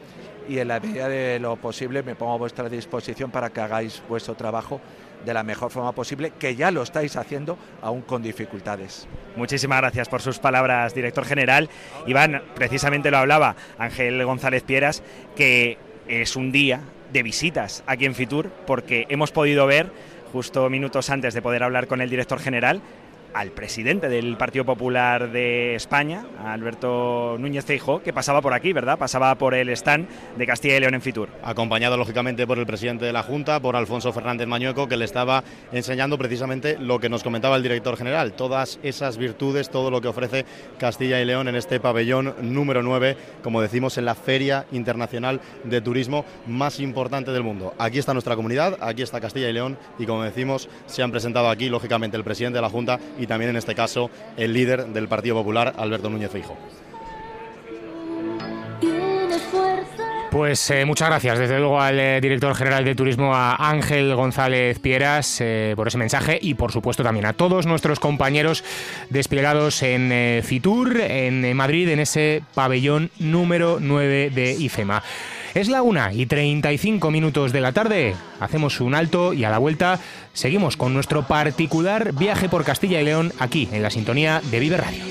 [0.48, 4.00] y en la medida de lo posible me pongo a vuestra disposición para que hagáis
[4.08, 4.80] vuestro trabajo
[5.26, 9.08] de la mejor forma posible, que ya lo estáis haciendo aún con dificultades.
[9.34, 11.68] Muchísimas gracias por sus palabras, director general.
[12.06, 15.02] Iván, precisamente lo hablaba Ángel González Pieras,
[15.34, 16.78] que es un día
[17.12, 19.90] de visitas aquí en Fitur, porque hemos podido ver,
[20.32, 22.80] justo minutos antes de poder hablar con el director general,
[23.34, 28.98] al presidente del Partido Popular de España, Alberto Núñez Feijóo, que pasaba por aquí, ¿verdad?
[28.98, 31.28] Pasaba por el stand de Castilla y León en Fitur.
[31.42, 35.44] acompañado lógicamente por el presidente de la Junta, por Alfonso Fernández Mañueco, que le estaba
[35.72, 40.08] enseñando precisamente lo que nos comentaba el director general, todas esas virtudes, todo lo que
[40.08, 40.44] ofrece
[40.78, 45.80] Castilla y León en este pabellón número 9, como decimos, en la Feria Internacional de
[45.80, 47.74] Turismo más importante del mundo.
[47.78, 51.48] Aquí está nuestra comunidad, aquí está Castilla y León y como decimos, se han presentado
[51.48, 55.36] aquí lógicamente el presidente de la Junta también en este caso el líder del Partido
[55.36, 56.56] Popular, Alberto Núñez Feijóo.
[60.32, 64.78] Pues eh, muchas gracias, desde luego, al eh, director general de turismo, a Ángel González
[64.78, 68.64] Pieras, eh, por ese mensaje y, por supuesto, también a todos nuestros compañeros
[69.10, 75.02] desplegados en Fitur, en Madrid, en ese pabellón número 9 de IFEMA.
[75.54, 78.16] Es la una y 35 minutos de la tarde.
[78.40, 80.00] Hacemos un alto y a la vuelta
[80.32, 84.78] seguimos con nuestro particular viaje por Castilla y León aquí en la sintonía de Vive
[84.78, 85.04] Radio.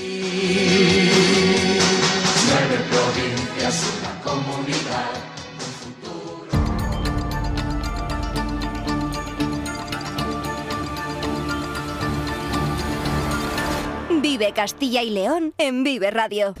[14.20, 16.54] Vive Castilla y León en Vive Radio.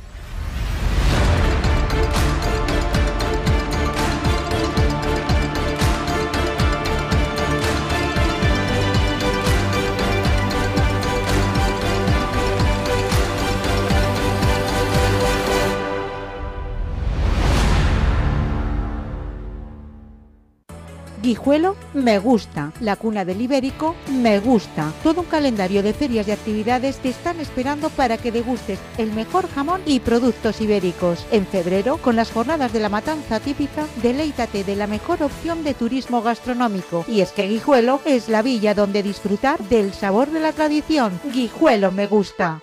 [21.22, 24.92] Guijuelo me gusta, la cuna del Ibérico me gusta.
[25.04, 29.48] Todo un calendario de ferias y actividades te están esperando para que degustes el mejor
[29.48, 31.24] jamón y productos ibéricos.
[31.30, 35.74] En febrero, con las jornadas de la matanza típica, deleítate de la mejor opción de
[35.74, 37.04] turismo gastronómico.
[37.06, 41.20] Y es que Guijuelo es la villa donde disfrutar del sabor de la tradición.
[41.32, 42.62] Guijuelo me gusta.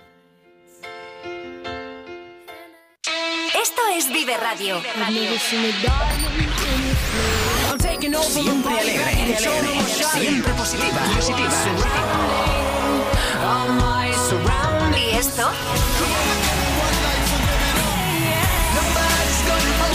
[3.61, 4.81] Esto es Vive Radio.
[8.19, 9.37] Siempre alegre,
[10.13, 10.99] siempre positiva.
[14.97, 15.51] ¿Y esto?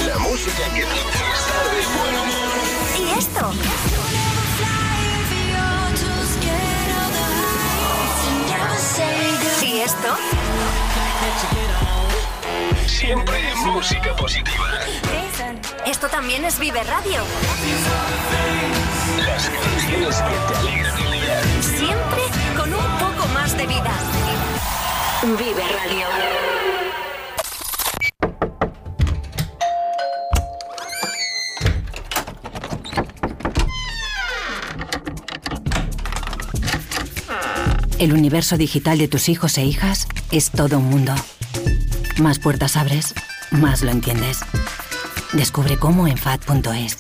[0.07, 0.87] La música que te.
[3.03, 3.53] ¿Y esto?
[12.99, 14.71] Siempre música positiva.
[15.85, 17.23] Esto también es Vive Radio.
[19.19, 21.43] Las canciones que te alegran el día.
[21.61, 22.23] Siempre
[22.57, 23.93] con un poco más de vida.
[25.23, 26.07] Vive Radio.
[37.99, 41.15] El universo digital de tus hijos e hijas es todo un mundo.
[42.21, 43.15] Más puertas abres,
[43.51, 44.41] más lo entiendes.
[45.35, 46.97] Descubre cómo en FAD.es.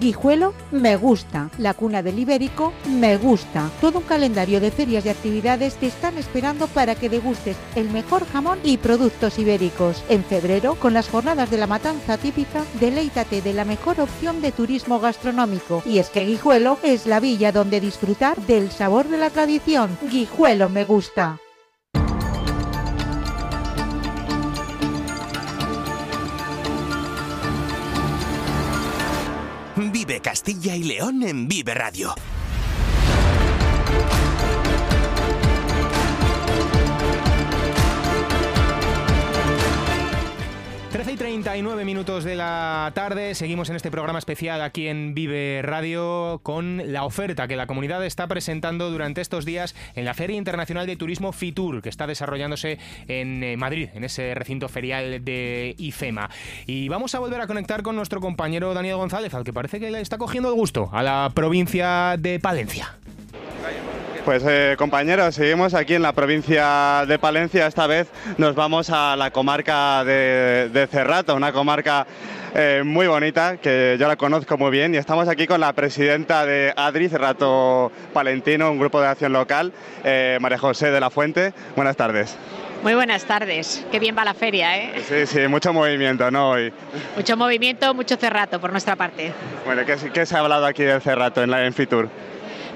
[0.00, 1.48] Guijuelo me gusta.
[1.58, 3.70] La cuna del Ibérico me gusta.
[3.80, 8.26] Todo un calendario de ferias y actividades te están esperando para que degustes el mejor
[8.26, 10.02] jamón y productos ibéricos.
[10.08, 14.50] En febrero, con las jornadas de la matanza típica, deleítate de la mejor opción de
[14.50, 15.82] turismo gastronómico.
[15.86, 19.96] Y es que Guijuelo es la villa donde disfrutar del sabor de la tradición.
[20.10, 21.38] Guijuelo me gusta.
[30.20, 32.14] Castilla y León en Vive Radio.
[40.90, 45.60] Trece y 39 minutos de la tarde, seguimos en este programa especial aquí en Vive
[45.62, 50.38] Radio con la oferta que la comunidad está presentando durante estos días en la Feria
[50.38, 55.74] Internacional de Turismo FITUR, que está desarrollándose en eh, Madrid, en ese recinto ferial de
[55.76, 56.30] IFEMA.
[56.66, 59.90] Y vamos a volver a conectar con nuestro compañero Daniel González, al que parece que
[59.90, 62.96] le está cogiendo el gusto a la provincia de Palencia.
[64.28, 67.66] Pues eh, compañeros, seguimos aquí en la provincia de Palencia.
[67.66, 72.06] Esta vez nos vamos a la comarca de, de Cerrato, una comarca
[72.54, 76.44] eh, muy bonita que yo la conozco muy bien y estamos aquí con la presidenta
[76.44, 79.72] de ADRI, Cerrato Palentino, un grupo de acción local,
[80.04, 81.54] eh, María José de la Fuente.
[81.74, 82.36] Buenas tardes.
[82.82, 83.86] Muy buenas tardes.
[83.90, 85.02] Qué bien va la feria, ¿eh?
[85.08, 86.50] Sí, sí, mucho movimiento, ¿no?
[86.50, 86.70] Hoy.
[87.16, 89.32] Mucho movimiento, mucho cerrato por nuestra parte.
[89.64, 92.10] Bueno, ¿qué, qué se ha hablado aquí del Cerrato en la en Fitur?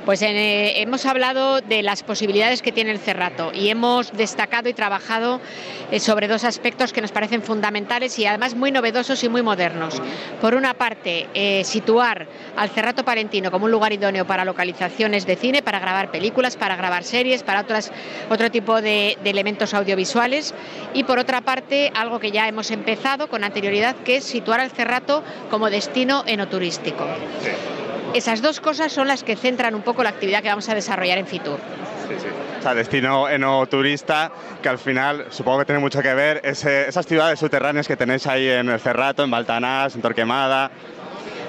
[0.05, 4.74] Pues eh, hemos hablado de las posibilidades que tiene el cerrato y hemos destacado y
[4.74, 5.41] trabajado
[5.93, 10.03] eh, sobre dos aspectos que nos parecen fundamentales y además muy novedosos y muy modernos.
[10.41, 12.27] Por una parte, eh, situar
[12.57, 16.74] al cerrato palentino como un lugar idóneo para localizaciones de cine, para grabar películas, para
[16.74, 17.65] grabar series, para
[18.29, 20.53] otro tipo de, de elementos audiovisuales
[20.95, 24.73] y por otra parte, algo que ya hemos empezado con anterioridad, que es situar al
[24.73, 27.07] cerrato como destino enoturístico.
[28.14, 31.18] Esas dos cosas son las que centran un poco la actividad que vamos a desarrollar
[31.18, 31.59] en Fitur.
[32.09, 32.26] Sí, sí.
[32.59, 34.30] O sea, destino enoturista,
[34.62, 38.48] que al final supongo que tiene mucho que ver esas ciudades subterráneas que tenéis ahí
[38.48, 40.70] en el Cerrato, en Baltanás, en Torquemada.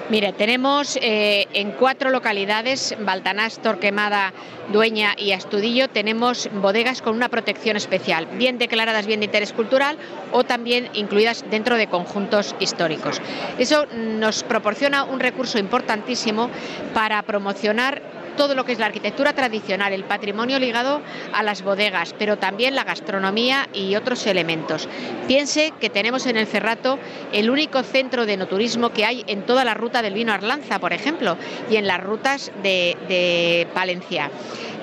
[0.09, 4.33] Mire, tenemos eh, en cuatro localidades, Baltanás, Torquemada,
[4.71, 9.97] Dueña y Astudillo, tenemos bodegas con una protección especial, bien declaradas bien de interés cultural
[10.33, 13.21] o también incluidas dentro de conjuntos históricos.
[13.57, 16.49] Eso nos proporciona un recurso importantísimo
[16.93, 18.01] para promocionar
[18.35, 21.01] todo lo que es la arquitectura tradicional, el patrimonio ligado
[21.33, 24.87] a las bodegas, pero también la gastronomía y otros elementos.
[25.27, 26.99] Piense que tenemos en el Cerrato
[27.31, 30.93] el único centro de enoturismo que hay en toda la ruta del vino Arlanza, por
[30.93, 31.37] ejemplo,
[31.69, 34.29] y en las rutas de, de Palencia.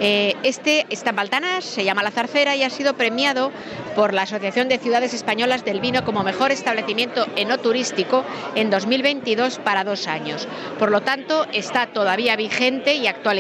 [0.02, 3.52] Eh, este está en Baltanas, se llama La Zarcera y ha sido premiado
[3.94, 8.24] por la Asociación de Ciudades Españolas del Vino como mejor establecimiento enoturístico
[8.54, 10.48] en 2022 para dos años.
[10.78, 13.39] Por lo tanto, está todavía vigente y actualizado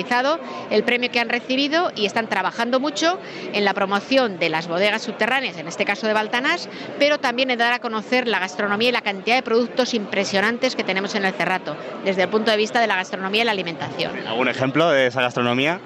[0.70, 3.18] el premio que han recibido y están trabajando mucho
[3.52, 6.68] en la promoción de las bodegas subterráneas, en este caso de Baltanás,
[6.98, 10.84] pero también en dar a conocer la gastronomía y la cantidad de productos impresionantes que
[10.84, 14.26] tenemos en el Cerrato, desde el punto de vista de la gastronomía y la alimentación.
[14.26, 15.80] ¿Algún ejemplo de esa gastronomía?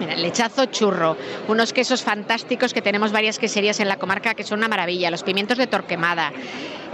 [0.00, 1.16] Mira, lechazo churro,
[1.46, 5.22] unos quesos fantásticos que tenemos varias queserías en la comarca que son una maravilla, los
[5.22, 6.32] pimientos de Torquemada,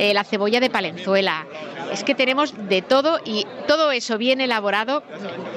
[0.01, 1.47] eh, la cebolla de Palenzuela.
[1.93, 5.03] Es que tenemos de todo y todo eso bien elaborado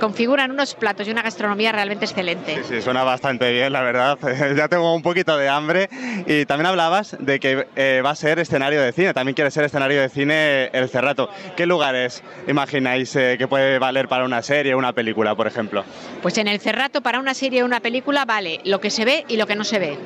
[0.02, 2.62] configuran unos platos y una gastronomía realmente excelente.
[2.68, 4.18] Sí, suena bastante bien, la verdad.
[4.58, 5.90] ya tengo un poquito de hambre.
[6.26, 9.64] Y también hablabas de que eh, va a ser escenario de cine, también quiere ser
[9.64, 11.30] escenario de cine el Cerrato.
[11.56, 15.86] ¿Qué lugares imagináis eh, que puede valer para una serie o una película, por ejemplo?
[16.22, 19.24] Pues en el Cerrato para una serie o una película vale lo que se ve
[19.30, 19.98] y lo que no se ve.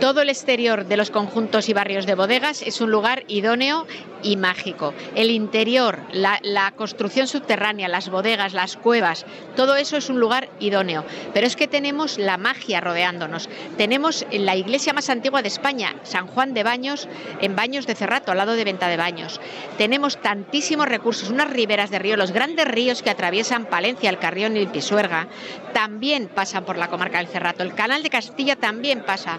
[0.00, 3.84] Todo el exterior de los conjuntos y barrios de bodegas es un lugar idóneo
[4.22, 4.94] y mágico.
[5.16, 9.26] El interior, la, construcción subterránea, las bodegas, las cuevas,
[9.56, 11.04] todo eso es un lugar idóneo.
[11.34, 13.48] Pero es que tenemos la magia rodeándonos.
[13.76, 17.08] Tenemos la iglesia más antigua de España, San Juan de Baños,
[17.40, 19.40] en Baños de Cerrato, al lado de Venta de Baños.
[19.78, 24.56] Tenemos tantísimos recursos, unas riberas de río, los grandes ríos que atraviesan Palencia, el Carrión
[24.56, 25.26] y el Pisuerga,
[25.72, 27.64] también pasan por la comarca del Cerrato.
[27.64, 29.38] El canal de Castilla también pasa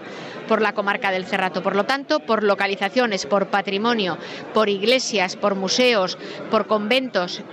[0.50, 1.62] por la comarca del Cerrato.
[1.62, 4.18] Por lo tanto, por localizaciones, por patrimonio,
[4.52, 6.18] por iglesias, por museos,
[6.50, 7.44] por conventos,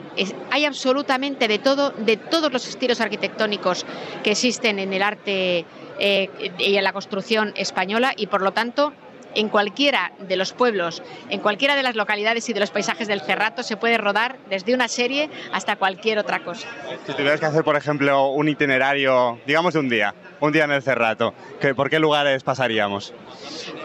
[0.49, 3.85] hay absolutamente de todo, de todos los estilos arquitectónicos
[4.23, 5.67] que existen en el arte
[5.99, 8.93] eh, y en la construcción española y por lo tanto
[9.35, 13.21] en cualquiera de los pueblos, en cualquiera de las localidades y de los paisajes del
[13.21, 16.67] Cerrato se puede rodar desde una serie hasta cualquier otra cosa.
[17.05, 20.71] Si tuvieras que hacer, por ejemplo, un itinerario, digamos de un día, un día en
[20.71, 23.13] el Cerrato, ¿qué- ¿por qué lugares pasaríamos?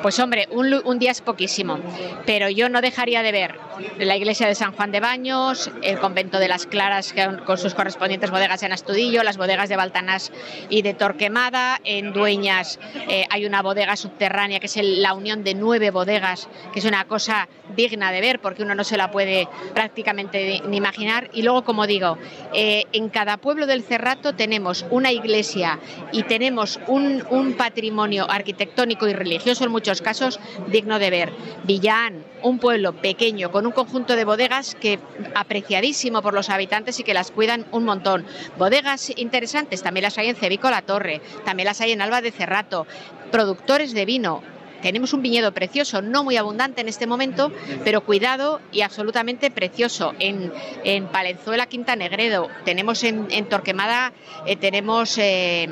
[0.02, 1.78] Pues hombre, un, día es poquísimo,
[2.26, 3.54] pero yo no dejaría de ver
[3.98, 7.14] la iglesia de San Juan de Baños, el convento de las Claras
[7.46, 10.32] con, sus correspondientes bodegas en Astudillo, las bodegas de Baltanás
[10.70, 15.54] y de Torquemada, en Dueñas eh, hay una bodega subterránea que es la unión de
[15.54, 19.48] nueve bodegas, que es una cosa digna de ver porque uno no se la puede
[19.74, 21.30] prácticamente ni imaginar.
[21.32, 22.18] Y luego, como digo,
[22.52, 25.78] eh, en cada pueblo del Cerrato tenemos una iglesia
[26.12, 31.32] y tenemos un, un patrimonio arquitectónico y religioso en muchos casos digno de ver.
[31.64, 34.98] Villán, un pueblo pequeño con un conjunto de bodegas que
[35.34, 38.24] apreciadísimo por los habitantes y que las cuidan un montón.
[38.58, 42.32] Bodegas interesantes también las hay en Cebico la Torre, también las hay en Alba de
[42.32, 42.86] Cerrato,
[43.30, 44.42] productores de vino.
[44.82, 47.52] Tenemos un viñedo precioso, no muy abundante en este momento,
[47.84, 50.12] pero cuidado y absolutamente precioso.
[50.18, 50.52] En,
[50.84, 54.12] en Palenzuela, Quinta Negredo, tenemos en, Torquemada,
[54.46, 55.68] eh, tenemos eh,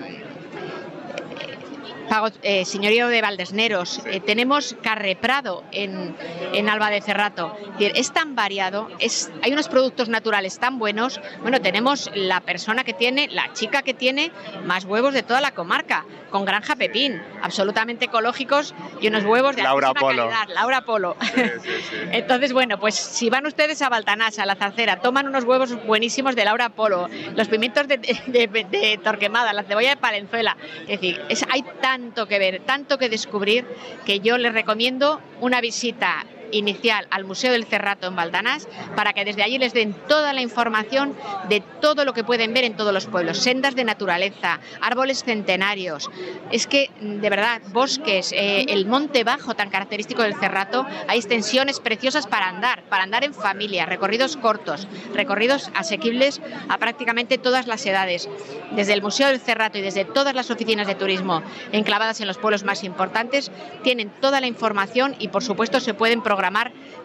[2.10, 6.16] Pago- eh, Señorío de Valdesneros, eh, tenemos Carreprado en,
[6.52, 7.56] en Alba de Cerrato.
[7.56, 11.20] Es decir, Es tan variado, es, hay unos productos naturales tan buenos.
[11.42, 14.32] Bueno, tenemos la persona que tiene, la chica que tiene
[14.64, 19.62] más huevos de toda la comarca, con granja Pepín, absolutamente ecológicos y unos huevos de
[19.62, 20.28] Laura Polo.
[20.28, 20.48] calidad.
[20.54, 21.16] Laura Polo.
[22.12, 26.34] Entonces, bueno, pues si van ustedes a Baltanás, a la Zarcera, toman unos huevos buenísimos
[26.36, 30.56] de Laura Polo, los pimientos de, de- de Torquemada, la cebolla de Palenzuela.
[30.82, 31.62] Es decir, es- hay
[32.00, 33.66] tanto que ver, tanto que descubrir,
[34.06, 39.24] que yo les recomiendo una visita inicial al Museo del Cerrato en Baltanás para que
[39.24, 41.14] desde allí les den toda la información
[41.48, 46.10] de todo lo que pueden ver en todos los pueblos, sendas de naturaleza, árboles centenarios,
[46.50, 51.80] es que de verdad bosques, eh, el monte bajo tan característico del Cerrato, hay extensiones
[51.80, 57.84] preciosas para andar, para andar en familia, recorridos cortos, recorridos asequibles a prácticamente todas las
[57.86, 58.28] edades.
[58.72, 62.38] Desde el Museo del Cerrato y desde todas las oficinas de turismo enclavadas en los
[62.38, 63.50] pueblos más importantes,
[63.82, 66.39] tienen toda la información y por supuesto se pueden programar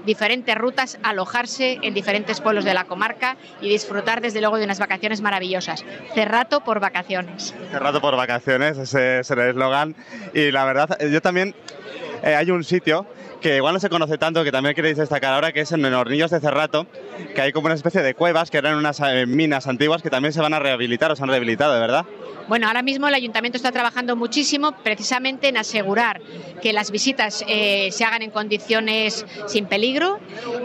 [0.05, 4.79] diferentes rutas, alojarse en diferentes pueblos de la comarca y disfrutar desde luego de unas
[4.79, 5.83] vacaciones maravillosas.
[6.13, 7.53] Cerrato por vacaciones.
[7.71, 9.95] Cerrato por vacaciones, ese es el eslogan.
[10.33, 11.55] Y la verdad, eh, yo también,
[12.23, 13.05] eh, hay un sitio
[13.41, 16.31] que igual no se conoce tanto, que también queréis destacar ahora, que es en Hornillos
[16.31, 16.87] de Cerrato,
[17.33, 20.33] que hay como una especie de cuevas que eran unas eh, minas antiguas que también
[20.33, 22.05] se van a rehabilitar o se han rehabilitado, verdad.
[22.47, 26.21] Bueno, ahora mismo el ayuntamiento está trabajando muchísimo precisamente en asegurar
[26.61, 30.19] que las visitas eh, se hagan en condiciones sin peligro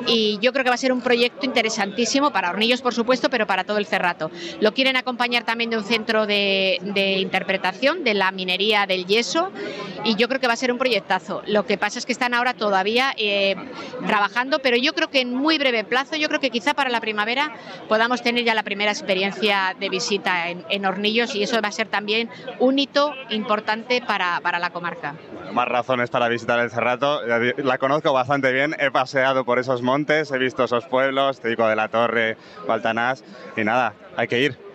[0.07, 3.47] y yo creo que va a ser un proyecto interesantísimo para Hornillos, por supuesto, pero
[3.47, 4.31] para todo el Cerrato.
[4.61, 9.51] Lo quieren acompañar también de un centro de, de interpretación de la minería del yeso
[10.05, 11.43] y yo creo que va a ser un proyectazo.
[11.47, 13.57] Lo que pasa es que están ahora todavía eh,
[14.07, 17.01] trabajando, pero yo creo que en muy breve plazo, yo creo que quizá para la
[17.01, 17.53] primavera
[17.89, 21.73] podamos tener ya la primera experiencia de visita en, en Hornillos y eso va a
[21.73, 25.15] ser también un hito importante para, para la comarca.
[25.53, 27.21] Más razones para visitar el Cerrato.
[27.59, 31.67] La conozco bastante bien, he paseado por esos montes, he visto esos pueblos, te digo
[31.69, 32.37] de la Torre,
[32.67, 33.25] Baltanás,
[33.57, 34.71] y nada, hay que ir.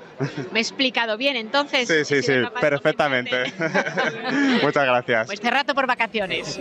[0.52, 1.88] ¿Me he explicado bien entonces?
[1.88, 3.52] Sí, sí, sí, perfectamente.
[4.64, 5.28] Muchas gracias.
[5.28, 6.60] Pues Cerrato por vacaciones.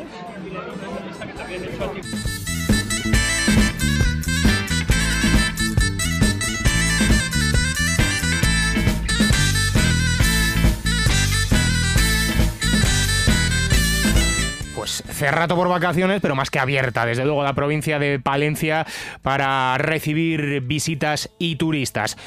[14.85, 18.87] Pues Cerrato por vacaciones, pero más que abierta, desde luego, la provincia de Palencia
[19.23, 22.19] para recibir visitas y turistas.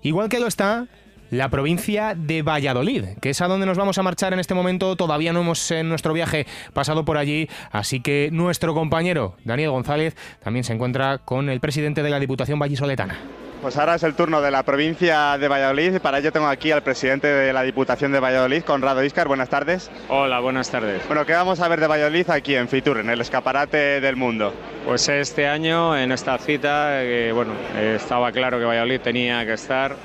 [0.00, 0.86] Igual que lo está
[1.30, 4.94] la provincia de Valladolid, que es a donde nos vamos a marchar en este momento.
[4.94, 10.14] Todavía no hemos en nuestro viaje pasado por allí, así que nuestro compañero Daniel González
[10.40, 13.43] también se encuentra con el presidente de la Diputación Vallisoletana.
[13.64, 15.98] Pues ahora es el turno de la provincia de Valladolid.
[15.98, 19.26] Para ello tengo aquí al presidente de la Diputación de Valladolid, Conrado Iscar.
[19.26, 19.90] Buenas tardes.
[20.10, 21.00] Hola, buenas tardes.
[21.06, 24.52] Bueno, ¿qué vamos a ver de Valladolid aquí en Fitur, en el escaparate del mundo?
[24.84, 29.54] Pues este año, en esta cita, eh, bueno, eh, estaba claro que Valladolid tenía que
[29.54, 29.96] estar.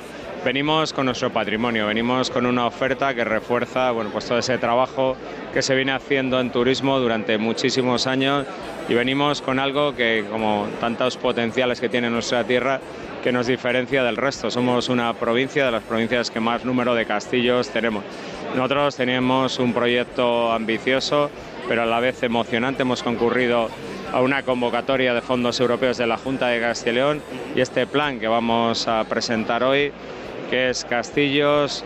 [0.43, 5.17] Venimos con nuestro patrimonio, venimos con una oferta que refuerza bueno, pues todo ese trabajo
[5.53, 8.45] que se viene haciendo en turismo durante muchísimos años
[8.87, 12.79] y venimos con algo que, como tantos potenciales que tiene nuestra tierra,
[13.21, 14.49] que nos diferencia del resto.
[14.49, 18.03] Somos una provincia de las provincias que más número de castillos tenemos.
[18.55, 21.29] Nosotros tenemos un proyecto ambicioso,
[21.67, 22.83] pero a la vez emocionante.
[22.83, 23.69] Hemos concurrido
[24.13, 27.21] a una convocatoria de fondos europeos de la Junta de Castilla y León
[27.55, 29.91] y este plan que vamos a presentar hoy,
[30.49, 31.83] que es Castillos,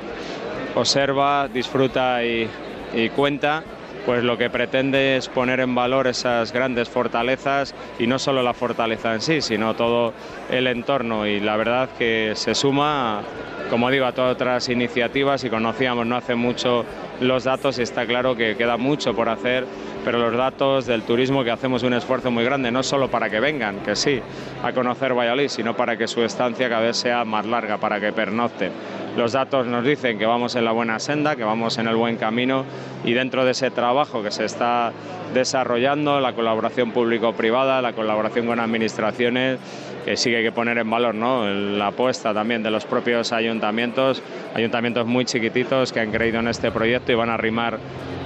[0.75, 2.49] observa, disfruta y,
[2.93, 3.63] y cuenta,
[4.05, 8.53] pues lo que pretende es poner en valor esas grandes fortalezas y no solo la
[8.53, 10.13] fortaleza en sí, sino todo
[10.49, 11.25] el entorno.
[11.25, 13.21] Y la verdad que se suma,
[13.69, 16.85] como digo, a todas otras iniciativas y conocíamos no hace mucho
[17.19, 19.65] los datos y está claro que queda mucho por hacer,
[20.03, 23.39] pero los datos del turismo que hacemos un esfuerzo muy grande, no solo para que
[23.39, 24.19] vengan, que sí,
[24.63, 28.11] a conocer Valladolid, sino para que su estancia cada vez sea más larga, para que
[28.11, 28.71] pernocten.
[29.17, 32.17] Los datos nos dicen que vamos en la buena senda, que vamos en el buen
[32.17, 32.65] camino
[33.03, 34.91] y dentro de ese trabajo que se está
[35.33, 39.59] desarrollando, la colaboración público-privada, la colaboración con administraciones,
[40.05, 41.47] que sí que hay que poner en valor ¿no?
[41.47, 44.21] la apuesta también de los propios ayuntamientos,
[44.53, 47.79] ayuntamientos muy chiquititos que han creído en este proyecto y van a arrimar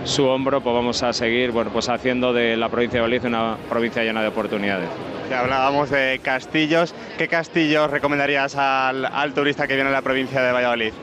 [0.03, 3.57] su hombro, pues vamos a seguir bueno, pues haciendo de la provincia de Valladolid una
[3.69, 4.89] provincia llena de oportunidades.
[5.35, 6.95] Hablábamos de castillos.
[7.17, 10.93] ¿Qué castillos recomendarías al, al turista que viene a la provincia de Valladolid?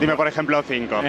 [0.00, 1.00] Dime, por ejemplo, cinco.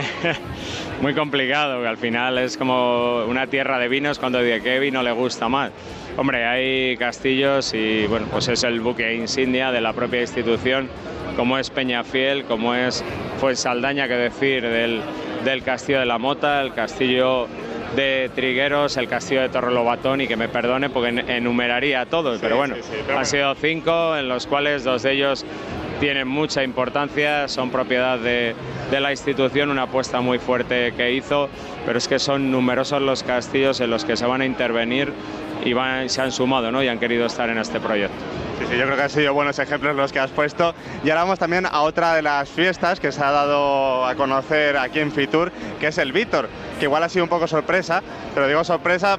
[1.01, 5.03] Muy complicado, que al final es como una tierra de vinos cuando de qué vino
[5.03, 5.71] le gusta más.
[6.17, 10.89] Hombre, hay castillos y bueno, pues es el buque insignia de la propia institución,
[11.37, 13.03] como es Peñafiel, como es
[13.39, 15.01] Fuensaldaña, que decir, del,
[15.45, 17.47] del Castillo de la Mota, el Castillo
[17.95, 22.39] de Trigueros, el Castillo de Torrelobatón y que me perdone porque en- enumeraría a todos,
[22.41, 22.75] pero bueno,
[23.15, 25.45] han sido cinco en los cuales dos de ellos
[25.99, 28.55] tienen mucha importancia, son propiedad de,
[28.89, 31.49] de la institución, una apuesta muy fuerte que hizo,
[31.85, 35.11] pero es que son numerosos los castillos en los que se van a intervenir
[35.63, 36.81] y van, se han sumado ¿no?
[36.81, 38.15] y han querido estar en este proyecto.
[38.59, 40.73] Sí, sí, yo creo que han sido buenos ejemplos los que has puesto.
[41.03, 44.77] Y ahora vamos también a otra de las fiestas que se ha dado a conocer
[44.77, 46.49] aquí en Fitur, que es el Víctor,
[46.79, 48.01] que igual ha sido un poco sorpresa,
[48.33, 49.17] pero digo sorpresa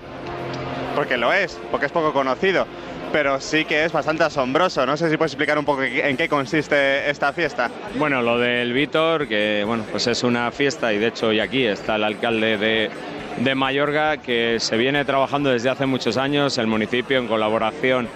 [0.95, 2.67] porque lo es, porque es poco conocido,
[3.13, 4.87] pero sí que es bastante asombroso.
[4.87, 7.71] No sé si puedes explicar un poco en qué consiste esta fiesta.
[7.97, 11.65] Bueno, lo del Vítor, que bueno, pues es una fiesta y de hecho hoy aquí
[11.65, 12.91] está el alcalde de,
[13.39, 16.59] de Mayorga que se viene trabajando desde hace muchos años.
[16.59, 18.09] El municipio en colaboración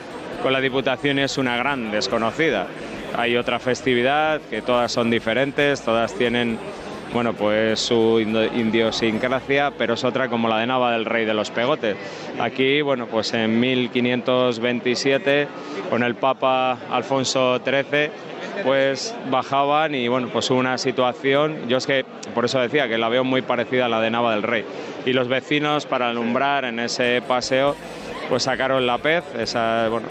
[0.43, 2.67] con la Diputación es una gran desconocida.
[3.17, 6.59] Hay otra festividad que todas son diferentes, todas tienen
[7.15, 11.49] bueno, pues su idiosincrasia, pero es otra como la de Nava del Rey de los
[11.53, 11.97] Pegotes.
[12.41, 15.47] Aquí, bueno, pues en 1527,
[15.89, 18.11] con el Papa Alfonso XIII,
[18.65, 22.05] pues bajaban y bueno, pues una situación, yo es que
[22.35, 24.65] por eso decía que la veo muy parecida a la de Nava del Rey.
[25.07, 27.77] Y los vecinos para alumbrar en ese paseo,
[28.29, 29.23] pues sacaron la pez,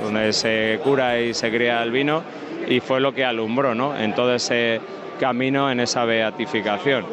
[0.01, 2.23] donde se cura y se cría el vino,
[2.65, 3.97] y fue lo que alumbró, ¿no?
[3.97, 4.79] En todo ese
[5.19, 7.05] camino, en esa beatificación.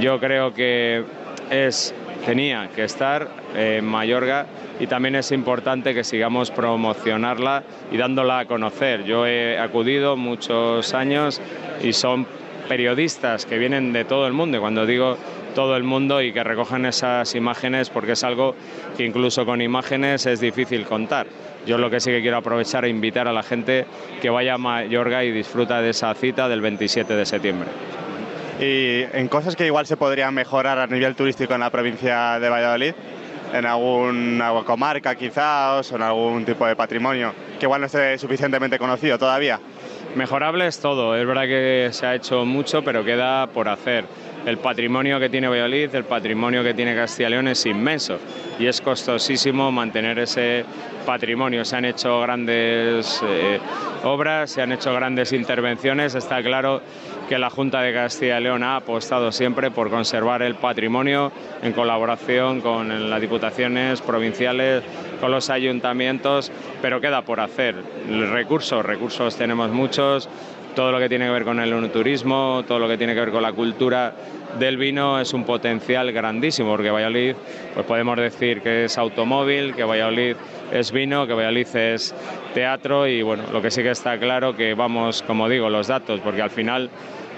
[0.00, 1.04] Yo creo que
[1.50, 1.94] es
[2.24, 4.46] tenía que estar en Mayorga
[4.80, 7.62] y también es importante que sigamos promocionarla
[7.92, 9.04] y dándola a conocer.
[9.04, 11.40] Yo he acudido muchos años
[11.82, 12.26] y son
[12.68, 15.16] periodistas que vienen de todo el mundo y cuando digo
[15.54, 18.56] todo el mundo y que recogen esas imágenes porque es algo
[18.96, 21.26] que incluso con imágenes es difícil contar.
[21.66, 23.86] Yo lo que sí que quiero aprovechar e invitar a la gente
[24.22, 27.68] que vaya a Mayorga y disfruta de esa cita del 27 de septiembre.
[28.60, 32.48] Y en cosas que igual se podrían mejorar a nivel turístico en la provincia de
[32.48, 32.94] Valladolid,
[33.52, 38.78] en alguna comarca quizás o en algún tipo de patrimonio que igual no esté suficientemente
[38.78, 39.58] conocido todavía.
[40.14, 44.04] Mejorable es todo, es verdad que se ha hecho mucho, pero queda por hacer.
[44.46, 48.20] El patrimonio que tiene Valladolid, el patrimonio que tiene Castilla y León es inmenso
[48.60, 50.64] y es costosísimo mantener ese
[51.04, 51.64] patrimonio.
[51.64, 53.58] Se han hecho grandes eh,
[54.04, 56.14] obras, se han hecho grandes intervenciones.
[56.14, 56.80] Está claro
[57.28, 61.72] que la Junta de Castilla y León ha apostado siempre por conservar el patrimonio en
[61.72, 64.84] colaboración con las diputaciones provinciales,
[65.20, 67.74] con los ayuntamientos, pero queda por hacer.
[68.30, 70.28] Recursos, recursos tenemos muchos,
[70.76, 73.30] todo lo que tiene que ver con el turismo, todo lo que tiene que ver
[73.30, 74.12] con la cultura
[74.58, 77.34] del vino es un potencial grandísimo, porque Valladolid,
[77.72, 80.36] pues podemos decir que es automóvil, que Valladolid
[80.70, 82.14] es vino, que Valladolid es
[82.52, 86.20] teatro y bueno, lo que sí que está claro que vamos, como digo, los datos,
[86.20, 86.90] porque al final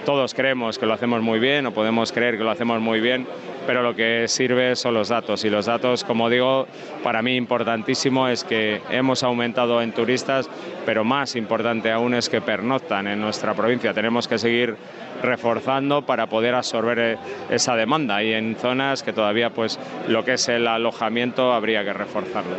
[0.09, 3.27] todos creemos que lo hacemos muy bien o podemos creer que lo hacemos muy bien,
[3.67, 5.45] pero lo que sirve son los datos.
[5.45, 6.65] Y los datos, como digo,
[7.03, 10.49] para mí importantísimo es que hemos aumentado en turistas,
[10.83, 13.93] pero más importante aún es que pernoctan en nuestra provincia.
[13.93, 14.77] Tenemos que seguir
[15.21, 17.17] reforzando para poder absorber eh,
[17.51, 18.23] esa demanda.
[18.23, 19.77] Y en zonas que todavía pues
[20.07, 22.55] lo que es el alojamiento habría que reforzarlo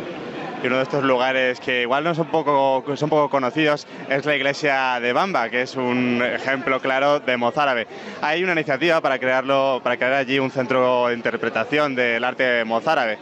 [0.63, 4.35] y uno de estos lugares que igual no son poco, son poco conocidos es la
[4.35, 7.87] iglesia de Bamba, que es un ejemplo claro de mozárabe.
[8.21, 13.17] Hay una iniciativa para, crearlo, para crear allí un centro de interpretación del arte mozárabe.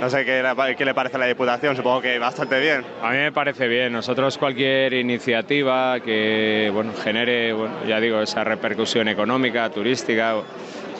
[0.00, 0.42] No sé qué,
[0.76, 2.84] qué, le parece a la Diputación, supongo que bastante bien.
[3.02, 3.92] A mí me parece bien.
[3.92, 10.36] Nosotros cualquier iniciativa que bueno, genere, bueno, ya digo, esa repercusión económica, turística,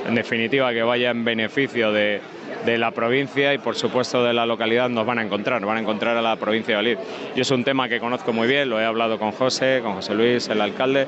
[0.06, 2.20] en definitiva que vaya en beneficio de,
[2.64, 5.80] de la provincia y por supuesto de la localidad nos van a encontrar, van a
[5.80, 7.08] encontrar a la provincia de Valladolid.
[7.34, 10.14] Yo es un tema que conozco muy bien, lo he hablado con José, con José
[10.14, 11.06] Luis, el alcalde,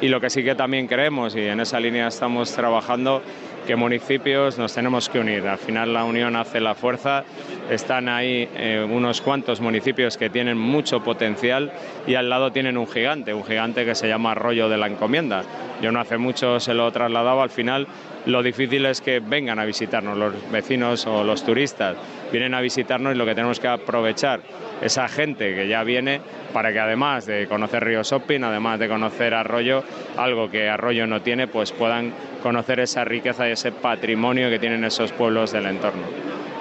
[0.00, 3.22] y lo que sí que también creemos, y en esa línea estamos trabajando,
[3.68, 5.46] que municipios nos tenemos que unir.
[5.46, 7.24] Al final la unión hace la fuerza.
[7.68, 11.70] Están ahí eh, unos cuantos municipios que tienen mucho potencial
[12.06, 15.42] y al lado tienen un gigante, un gigante que se llama Arroyo de la Encomienda.
[15.82, 17.86] Yo no hace mucho se lo trasladaba, al final
[18.24, 21.96] lo difícil es que vengan a visitarnos los vecinos o los turistas.
[22.32, 24.40] Vienen a visitarnos y lo que tenemos que aprovechar
[24.80, 26.20] esa gente que ya viene
[26.52, 29.82] para que además de conocer Río Shopping, además de conocer Arroyo,
[30.16, 32.12] algo que Arroyo no tiene, pues puedan
[32.42, 36.02] conocer esa riqueza y ese patrimonio que tienen esos pueblos del entorno.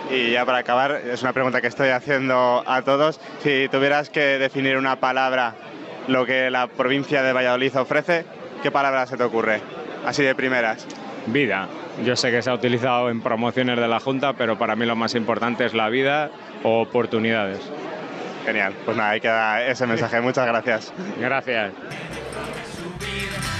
[0.09, 3.19] Y ya para acabar, es una pregunta que estoy haciendo a todos.
[3.43, 5.55] Si tuvieras que definir una palabra
[6.07, 8.25] lo que la provincia de Valladolid ofrece,
[8.63, 9.61] ¿qué palabra se te ocurre?
[10.05, 10.87] Así de primeras.
[11.27, 11.67] Vida.
[12.05, 14.95] Yo sé que se ha utilizado en promociones de la Junta, pero para mí lo
[14.95, 16.31] más importante es la vida
[16.63, 17.59] o oportunidades.
[18.45, 20.21] Genial, pues nada, ahí queda ese mensaje.
[20.21, 20.93] Muchas gracias.
[21.19, 21.73] Gracias.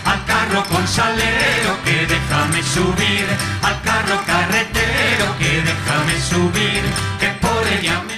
[0.05, 3.25] Al carro con salero que déjame subir,
[3.61, 6.83] al carro carretero que déjame subir,
[7.19, 8.16] que por ella me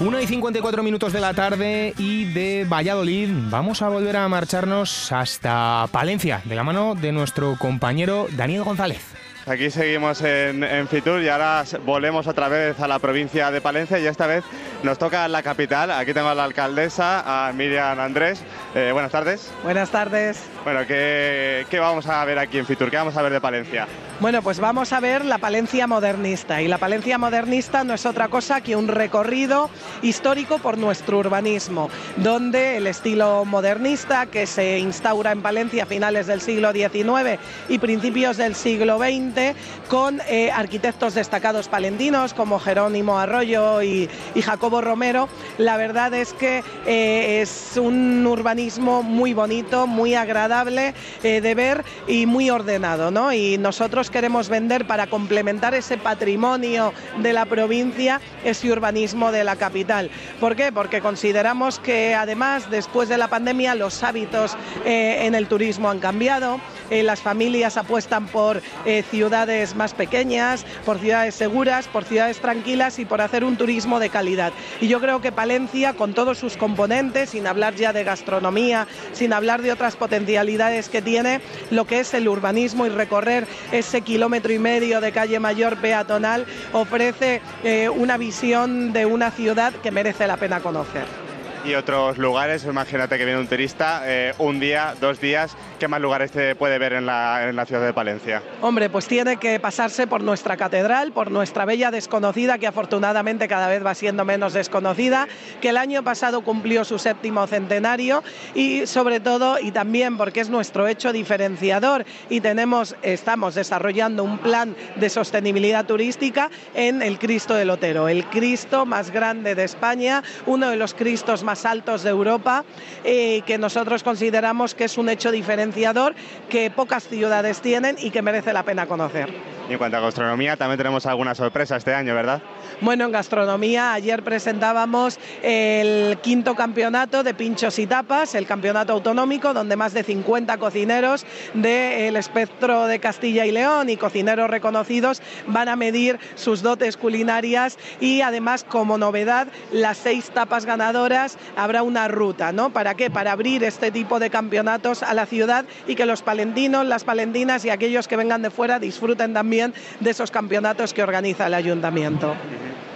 [0.00, 5.10] 1 y 54 minutos de la tarde y de Valladolid vamos a volver a marcharnos
[5.10, 9.02] hasta Palencia, de la mano de nuestro compañero Daniel González.
[9.46, 14.06] Aquí seguimos en, Fitur y ahora volvemos otra vez a la provincia de Palencia y
[14.06, 14.44] esta vez
[14.84, 15.90] nos toca la capital.
[15.90, 18.42] Aquí tengo a la alcaldesa, a Miriam Andrés.
[18.74, 19.50] Eh, buenas tardes.
[19.64, 20.44] Buenas tardes.
[20.70, 22.90] Bueno, ¿qué, ¿qué vamos a ver aquí en Fitur?
[22.90, 23.88] ¿Qué vamos a ver de Palencia?
[24.20, 26.60] Bueno, pues vamos a ver la Palencia modernista.
[26.60, 29.70] Y la Palencia modernista no es otra cosa que un recorrido
[30.02, 36.26] histórico por nuestro urbanismo, donde el estilo modernista que se instaura en Palencia a finales
[36.26, 37.40] del siglo XIX
[37.70, 39.56] y principios del siglo XX
[39.88, 44.10] con eh, arquitectos destacados palentinos como Jerónimo Arroyo y,
[44.42, 45.28] Jacobo Romero.
[45.56, 51.84] La verdad es que eh, es un urbanismo muy bonito, muy agradable eh, de ver
[52.06, 53.10] y muy ordenado.
[53.10, 53.32] ¿no?
[53.32, 59.56] Y nosotros queremos vender para complementar ese patrimonio de la provincia, ese urbanismo de la
[59.56, 60.10] capital.
[60.40, 60.72] ¿Por qué?
[60.72, 66.60] Porque consideramos que además después de la pandemia los hábitos en el turismo han cambiado,
[66.90, 68.62] las familias apuestan por
[69.10, 74.00] ciudades ciudades más pequeñas, por ciudades seguras, por ciudades tranquilas y por hacer un turismo
[74.00, 74.54] de calidad.
[74.80, 79.34] Y yo creo que Palencia, con todos sus componentes, sin hablar ya de gastronomía, sin
[79.34, 79.96] hablar de otras
[80.38, 81.40] potencialidades que tiene,
[81.70, 86.46] lo que es el urbanismo y recorrer ese kilómetro y medio de calle mayor peatonal,
[86.72, 91.27] ofrece eh, una visión de una ciudad que merece la pena conocer
[91.64, 92.64] y otros lugares.
[92.64, 95.56] Imagínate que viene un turista eh, un día, dos días.
[95.78, 98.42] ¿Qué más lugares te puede ver en la, en la, ciudad de Palencia?
[98.60, 103.68] Hombre, pues tiene que pasarse por nuestra catedral, por nuestra bella desconocida, que afortunadamente cada
[103.68, 105.28] vez va siendo menos desconocida,
[105.60, 108.22] que el año pasado cumplió su séptimo centenario
[108.54, 114.38] y sobre todo, y también porque es nuestro hecho diferenciador y tenemos, estamos desarrollando un
[114.38, 120.22] plan de sostenibilidad turística en el Cristo del Otero, el Cristo más grande de España,
[120.46, 122.64] uno de los Cristos más altos de Europa,
[123.04, 126.14] eh, que nosotros consideramos que es un hecho diferenciador
[126.48, 129.32] que pocas ciudades tienen y que merece la pena conocer.
[129.68, 132.40] Y en cuanto a gastronomía, también tenemos alguna sorpresa este año, ¿verdad?
[132.80, 139.52] Bueno, en gastronomía ayer presentábamos el quinto campeonato de pinchos y tapas, el campeonato autonómico,
[139.52, 145.68] donde más de 50 cocineros del espectro de Castilla y León y cocineros reconocidos van
[145.68, 152.08] a medir sus dotes culinarias y además como novedad las seis tapas ganadoras habrá una
[152.08, 152.70] ruta, ¿no?
[152.70, 153.10] ¿Para qué?
[153.10, 157.64] Para abrir este tipo de campeonatos a la ciudad y que los palentinos, las palentinas
[157.64, 162.34] y aquellos que vengan de fuera disfruten también de esos campeonatos que organiza el ayuntamiento.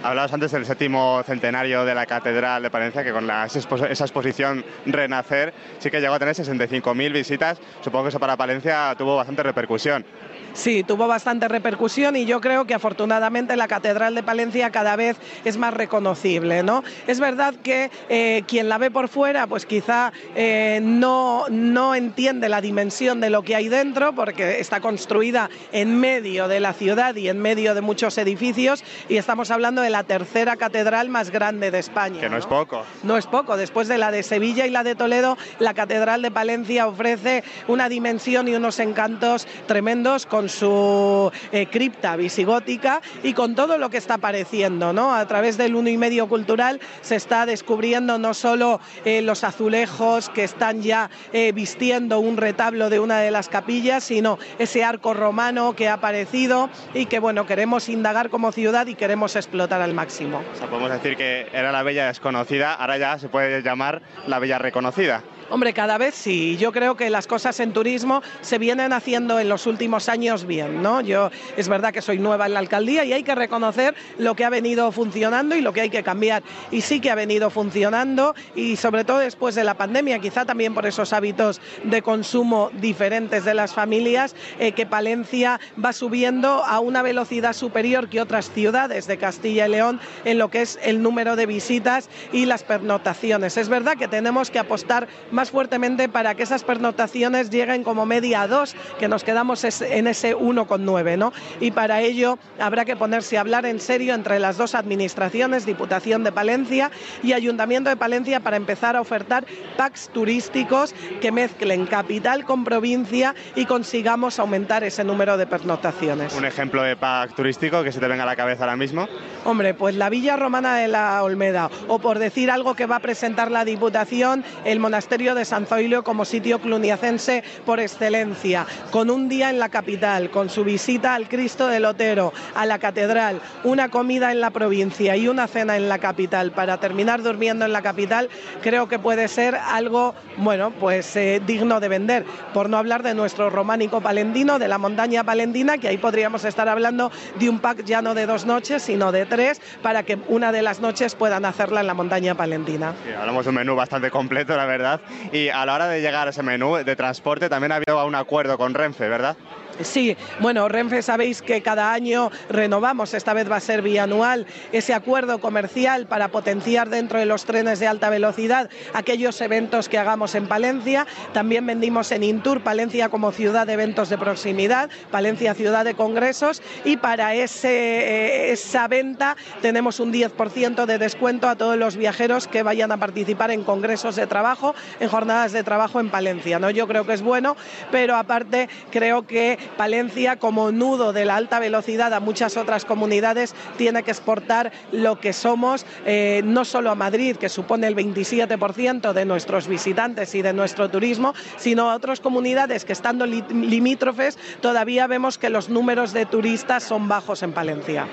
[0.03, 5.53] Hablabas antes del séptimo centenario de la Catedral de Palencia, que con esa exposición Renacer
[5.79, 7.57] sí que llegó a tener 65.000 visitas.
[7.81, 10.05] Supongo que eso para Palencia tuvo bastante repercusión.
[10.53, 15.17] Sí, tuvo bastante repercusión y yo creo que afortunadamente la Catedral de Palencia cada vez
[15.45, 16.63] es más reconocible.
[16.63, 16.83] ¿no?
[17.07, 22.49] Es verdad que eh, quien la ve por fuera, pues quizá eh, no, no entiende
[22.49, 27.15] la dimensión de lo que hay dentro, porque está construida en medio de la ciudad
[27.15, 31.71] y en medio de muchos edificios, y estamos hablando de la tercera catedral más grande
[31.71, 32.21] de España.
[32.21, 32.83] Que no, es poco.
[33.01, 33.57] No es poco.
[33.57, 37.89] Después de la de Sevilla y la de Toledo, la Catedral de Palencia ofrece una
[37.89, 43.97] dimensión y unos encantos tremendos con su eh, cripta visigótica y con todo lo que
[43.97, 44.93] está apareciendo.
[44.93, 45.13] ¿no?
[45.13, 50.29] A través del uno y medio cultural se está descubriendo no solo eh, los azulejos
[50.29, 55.13] que están ya eh, vistiendo un retablo de una de las capillas, sino ese arco
[55.13, 59.93] romano que ha aparecido y que bueno, queremos indagar como ciudad y queremos explotar al
[59.93, 60.41] máximo.
[60.69, 65.23] Podemos decir que era la bella desconocida, ahora ya se puede llamar la bella reconocida.
[65.53, 66.57] Hombre, cada vez sí.
[66.57, 70.81] Yo creo que las cosas en turismo se vienen haciendo en los últimos años bien,
[70.81, 70.99] ¿no?
[71.01, 74.45] Yo es verdad que soy nueva en la alcaldía y hay que reconocer lo que
[74.45, 76.41] ha venido funcionando y lo que hay que cambiar.
[76.71, 80.73] Y sí que ha venido funcionando y sobre todo después de la pandemia, quizá también
[80.73, 86.79] por esos hábitos de consumo diferentes de las familias, eh, que Palencia va subiendo a
[86.79, 91.03] una velocidad superior que otras ciudades de Castilla y León en lo que es el
[91.03, 93.55] número de visitas y las pernotaciones.
[93.57, 98.41] Es verdad que tenemos que apostar más fuertemente para que esas pernotaciones lleguen como media
[98.41, 101.33] a dos, que nos quedamos en ese 1,9, ¿no?
[101.59, 106.23] Y para ello habrá que ponerse a hablar en serio entre las dos administraciones, Diputación
[106.23, 106.91] de Palencia
[107.21, 109.45] y Ayuntamiento de Palencia, para empezar a ofertar
[109.77, 116.33] packs turísticos que mezclen capital con provincia y consigamos aumentar ese número de pernotaciones.
[116.35, 119.07] Un ejemplo de pack turístico que se te venga a la cabeza ahora mismo.
[119.45, 122.99] Hombre, pues la Villa Romana de la Olmeda, o por decir algo que va a
[122.99, 129.29] presentar la Diputación, el Monasterio de San Zoilo como sitio cluniacense por excelencia, con un
[129.29, 133.89] día en la capital, con su visita al Cristo del Otero, a la catedral, una
[133.89, 137.81] comida en la provincia y una cena en la capital para terminar durmiendo en la
[137.81, 138.29] capital,
[138.61, 142.25] creo que puede ser algo, bueno, pues eh, digno de vender.
[142.53, 146.69] Por no hablar de nuestro románico palentino, de la montaña palentina, que ahí podríamos estar
[146.69, 150.51] hablando de un pack ya no de dos noches, sino de tres, para que una
[150.51, 152.93] de las noches puedan hacerla en la montaña palentina.
[153.19, 155.01] hablamos de un menú bastante completo, la verdad.
[155.31, 158.57] Y a la hora de llegar a ese menú de transporte también había un acuerdo
[158.57, 159.35] con Renfe, ¿verdad?
[159.81, 164.93] Sí, bueno, Renfe sabéis que cada año renovamos, esta vez va a ser bianual, ese
[164.93, 170.35] acuerdo comercial para potenciar dentro de los trenes de alta velocidad aquellos eventos que hagamos
[170.35, 171.07] en Palencia.
[171.33, 176.61] También vendimos en Intur Palencia como ciudad de eventos de proximidad, Palencia ciudad de congresos
[176.85, 182.47] y para ese, eh, esa venta tenemos un 10% de descuento a todos los viajeros
[182.47, 186.59] que vayan a participar en congresos de trabajo, en jornadas de trabajo en Palencia.
[186.59, 186.69] ¿no?
[186.69, 187.55] Yo creo que es bueno,
[187.91, 193.55] pero aparte creo que Palencia, como nudo de la alta velocidad a muchas otras comunidades,
[193.77, 199.13] tiene que exportar lo que somos, eh, no solo a Madrid, que supone el 27%
[199.13, 205.07] de nuestros visitantes y de nuestro turismo, sino a otras comunidades que estando limítrofes todavía
[205.07, 208.07] vemos que los números de turistas son bajos en Palencia.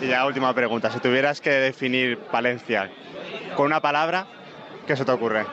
[0.00, 2.90] Y ya última pregunta, si tuvieras que definir Palencia
[3.56, 4.26] con una palabra,
[4.86, 5.44] ¿qué se te ocurre?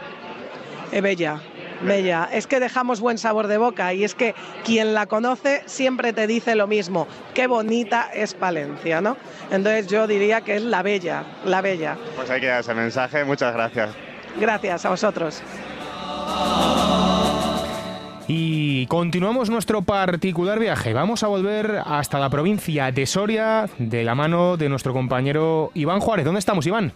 [0.92, 1.42] Es bella.
[1.82, 6.14] Bella, es que dejamos buen sabor de boca y es que quien la conoce siempre
[6.14, 9.18] te dice lo mismo, qué bonita es Palencia, ¿no?
[9.52, 11.98] Entonces yo diría que es la bella, la bella.
[12.16, 13.90] Pues hay que dar ese mensaje, muchas gracias.
[14.40, 15.42] Gracias a vosotros.
[18.28, 20.94] Y continuamos nuestro particular viaje.
[20.94, 26.00] Vamos a volver hasta la provincia de Soria de la mano de nuestro compañero Iván
[26.00, 26.26] Juárez.
[26.26, 26.94] ¿Dónde estamos, Iván?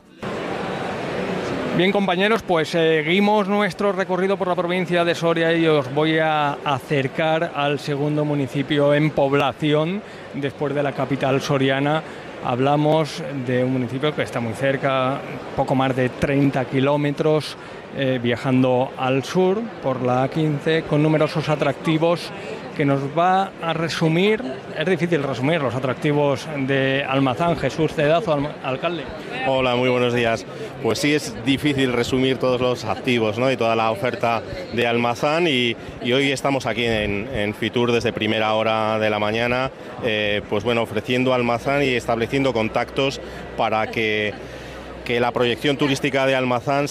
[1.80, 6.57] Bien compañeros, pues seguimos nuestro recorrido por la provincia de Soria y os voy a
[6.65, 10.01] acercar al segundo municipio en población
[10.34, 12.03] después de la capital soriana.
[12.43, 15.22] Hablamos de un municipio que está muy cerca,
[15.56, 17.56] poco más de 30 kilómetros,
[17.95, 22.30] eh, viajando al sur por la A15 con numerosos atractivos
[22.80, 24.41] que nos va a resumir,
[24.77, 27.57] es difícil resumir los atractivos de Almazán.
[27.57, 29.03] Jesús Cedazo, alcalde.
[29.47, 30.45] Hola, muy buenos días.
[30.81, 33.51] Pues sí, es difícil resumir todos los activos ¿no?
[33.51, 34.41] y toda la oferta
[34.72, 40.41] de Almazán y, hoy estamos aquí en, Fitur desde primera hora de la mañana, eh,
[40.49, 43.19] pues bueno, ofreciendo Almazán y estableciendo contactos
[43.57, 44.34] para que
[45.10, 46.86] que la proyección turística de Almazán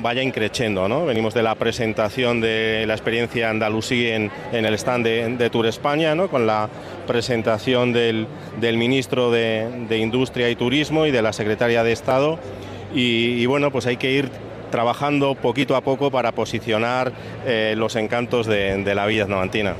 [0.00, 0.88] vaya increciendo.
[0.88, 1.04] ¿no?
[1.04, 6.46] Venimos de la presentación de la experiencia andalusí en, el stand de, Tour España, con
[6.46, 6.70] la
[7.06, 8.26] presentación del,
[8.78, 12.38] ministro de, Industria y Turismo y de la secretaria de Estado.
[12.94, 14.30] Y, bueno, pues hay que ir
[14.70, 17.12] trabajando poquito a poco para posicionar
[17.44, 19.74] eh, los encantos de, la Villa Novantina.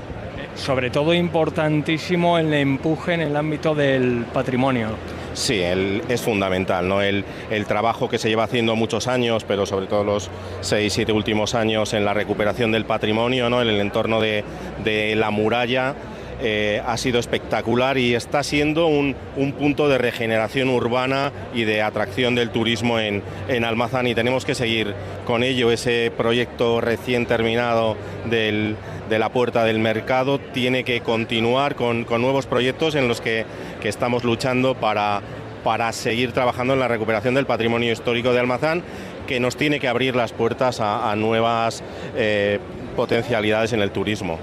[0.54, 4.88] Sobre todo importantísimo el empuje en el ámbito del patrimonio.
[5.36, 7.02] Sí, el, es fundamental, ¿no?
[7.02, 10.30] El, el, trabajo que se lleva haciendo muchos años, pero sobre todo los
[10.62, 13.60] seis, siete últimos años en la recuperación del patrimonio, ¿no?
[13.60, 14.44] En el entorno de,
[14.82, 15.94] de la muralla.
[16.40, 21.80] Eh, ha sido espectacular y está siendo un, un, punto de regeneración urbana y de
[21.80, 24.94] atracción del turismo en, en, Almazán y tenemos que seguir
[25.26, 25.70] con ello.
[25.70, 27.96] Ese proyecto recién terminado
[28.26, 28.76] del,
[29.08, 33.44] de la puerta del mercado tiene que continuar con, con nuevos proyectos en los que,
[33.80, 35.22] que estamos luchando para,
[35.66, 38.82] para seguir trabajando en la recuperación del patrimonio histórico de Almazán,
[39.26, 41.82] que nos tiene que abrir las puertas a, nuevas
[42.14, 42.60] eh,
[42.94, 44.38] potencialidades en el turismo.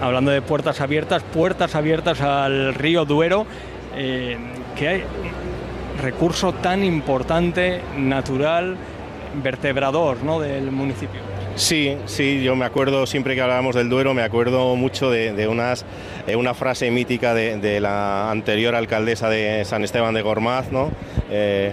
[0.00, 3.46] Hablando de puertas abiertas, puertas abiertas al río Duero,
[3.96, 4.36] eh,
[4.76, 5.04] que hay
[6.02, 8.76] recurso tan importante, natural,
[9.42, 10.40] vertebrador ¿no?
[10.40, 11.33] del municipio.
[11.56, 15.46] Sí, sí, yo me acuerdo, siempre que hablábamos del Duero, me acuerdo mucho de, de
[15.46, 20.90] una frase mítica de, la anterior alcaldesa de San Esteban de Gormaz, ¿no?
[21.30, 21.72] Eh,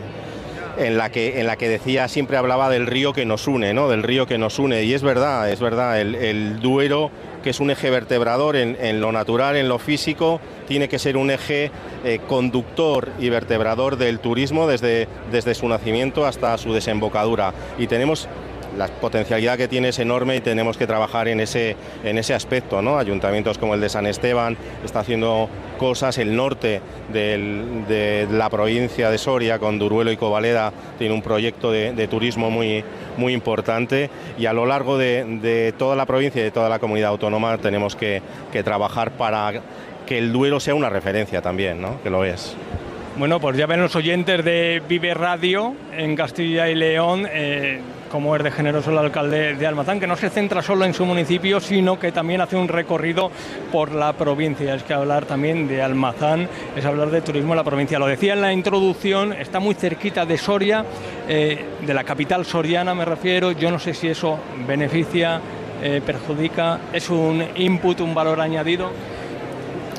[0.78, 3.90] en la, que, decía, siempre hablaba del río que nos une, ¿no?
[3.90, 4.84] Del río que nos une.
[4.84, 7.12] Y es verdad, es verdad, el, Duero,
[7.44, 11.18] que es un eje vertebrador en, en, lo natural, en lo físico, tiene que ser
[11.18, 11.72] un eje
[12.06, 17.53] eh, conductor y vertebrador del turismo desde, desde su nacimiento hasta su desembocadura.
[17.78, 18.30] Y tenemos
[18.77, 22.81] la potencialidad que tiene es enorme y tenemos que trabajar en ese, en ese aspecto.
[22.81, 22.98] ¿no?
[22.98, 26.81] Ayuntamientos como el de San Esteban está haciendo cosas, el norte
[27.11, 32.84] de la provincia de Soria con Duruelo y Covaleda tiene un proyecto de, turismo muy,
[33.18, 37.10] muy importante y a lo largo de, toda la provincia y de toda la comunidad
[37.10, 38.22] autónoma tenemos que,
[38.52, 39.53] que trabajar para
[40.06, 42.02] que el Duero sea una referencia también, ¿no?
[42.02, 42.56] que lo es.
[43.18, 47.27] Bueno, pues ya ven los oyentes de Vive Radio en Castilla y León.
[47.30, 47.81] Eh,
[48.12, 51.06] como es de generoso el alcalde de Almazán, que no se centra solo en su
[51.06, 53.32] municipio, sino que también hace un recorrido
[53.72, 54.76] por la provincia.
[54.76, 57.98] Es que hablar también de Almazán es hablar de turismo en la provincia.
[57.98, 60.86] Lo decía en la introducción, está muy cerquita de Soria,
[61.30, 63.54] eh, de la capital soriana me refiero.
[63.54, 65.40] Yo no sé si eso beneficia,
[65.82, 68.92] eh, perjudica, es un input, un valor añadido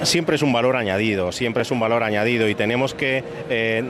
[0.02, 3.84] siempre es un valor añadido, siempre es un valor añadido y tenemos que eh,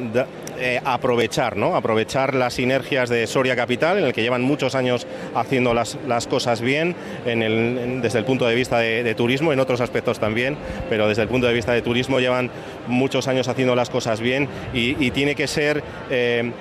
[0.63, 1.75] eh, aprovechar, ¿no?
[1.75, 6.27] aprovechar las sinergias de Soria Capital, en el que llevan muchos años haciendo las, las
[6.27, 6.95] cosas bien,
[7.25, 10.57] desde el punto de vista de, turismo, en otros aspectos también,
[10.89, 12.51] pero desde el punto de vista de turismo llevan
[12.87, 15.83] muchos años haciendo las cosas bien y, y tiene que ser...
[16.11, 16.53] Eh,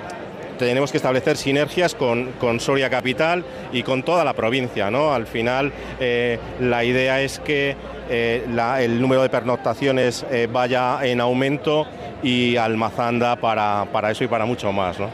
[0.58, 4.90] tenemos que establecer sinergias con, con, Soria Capital y con toda la provincia.
[4.90, 5.12] ¿no?
[5.12, 7.74] Al final, eh, la idea es que
[8.14, 11.86] eh, la, el número de pernoctaciones eh, vaya en aumento
[12.22, 15.00] y Almazanda para, para eso y para mucho más.
[15.00, 15.08] ¿no?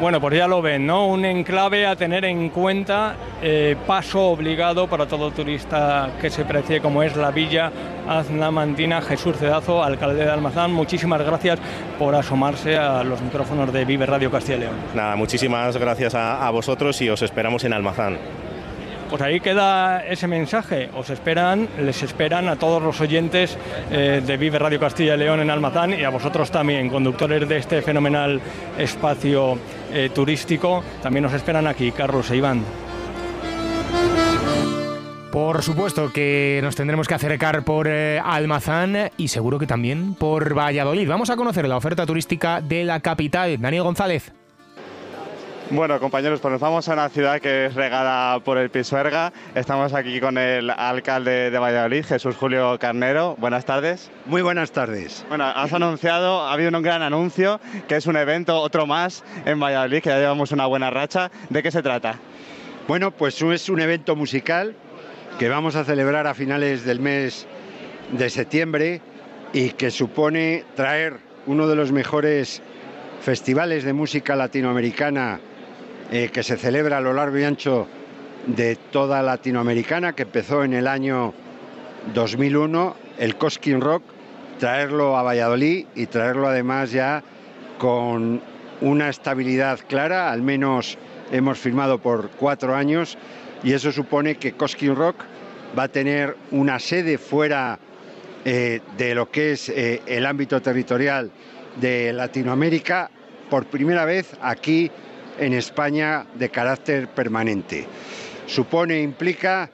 [0.00, 1.06] Bueno, pues ya lo ven, ¿no?
[1.08, 6.80] Un enclave a tener en cuenta, eh, paso obligado para todo turista que se precie
[6.80, 7.70] como es la Villa
[8.08, 9.02] Aznamantina.
[9.02, 11.58] Jesús Cedazo, alcalde de Almazán, muchísimas gracias
[11.98, 14.76] por asomarse a los micrófonos de Vive Radio Castilla y León.
[14.94, 18.16] Nada, muchísimas gracias a, a vosotros y os esperamos en Almazán.
[19.08, 20.90] Pues ahí queda ese mensaje.
[20.94, 23.56] Os esperan, les esperan a todos los oyentes
[23.90, 27.56] eh, de Vive Radio Castilla y León en Almazán y a vosotros también, conductores de
[27.56, 28.40] este fenomenal
[28.76, 29.58] espacio
[29.92, 30.84] eh, turístico.
[31.02, 32.62] También nos esperan aquí, Carlos e Iván.
[35.32, 40.54] Por supuesto que nos tendremos que acercar por eh, Almazán y seguro que también por
[40.56, 41.08] Valladolid.
[41.08, 43.58] Vamos a conocer la oferta turística de la capital.
[43.60, 44.32] Daniel González.
[45.70, 49.34] Bueno, compañeros, pues nos vamos a una ciudad que es regada por el Pisuerga.
[49.54, 53.36] Estamos aquí con el alcalde de Valladolid, Jesús Julio Carnero.
[53.36, 54.10] Buenas tardes.
[54.24, 55.26] Muy buenas tardes.
[55.28, 59.60] Bueno, has anunciado, ha habido un gran anuncio, que es un evento, otro más, en
[59.60, 61.30] Valladolid, que ya llevamos una buena racha.
[61.50, 62.18] ¿De qué se trata?
[62.88, 64.74] Bueno, pues es un evento musical
[65.38, 67.46] que vamos a celebrar a finales del mes
[68.12, 69.02] de septiembre
[69.52, 72.62] y que supone traer uno de los mejores
[73.20, 75.40] festivales de música latinoamericana
[76.10, 77.86] eh, que se celebra a lo largo y ancho
[78.46, 81.34] de toda Latinoamericana, que empezó en el año
[82.14, 84.02] 2001, el Cosquín Rock,
[84.58, 87.22] traerlo a Valladolid y traerlo además ya
[87.78, 88.40] con
[88.80, 90.96] una estabilidad clara, al menos
[91.30, 93.18] hemos firmado por cuatro años,
[93.62, 95.24] y eso supone que Cosquín Rock
[95.78, 97.78] va a tener una sede fuera
[98.44, 101.30] eh, de lo que es eh, el ámbito territorial
[101.80, 103.10] de Latinoamérica
[103.50, 104.90] por primera vez aquí
[105.38, 107.86] en España de carácter permanente.
[108.46, 109.70] Supone, implica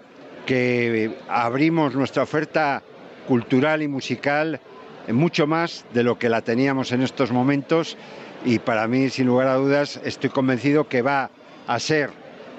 [0.46, 2.82] que abrimos nuestra oferta
[3.26, 4.60] cultural y musical
[5.08, 7.96] mucho más de lo que la teníamos en estos momentos
[8.44, 11.30] y para mí, sin lugar a dudas, estoy convencido que va
[11.66, 12.10] a ser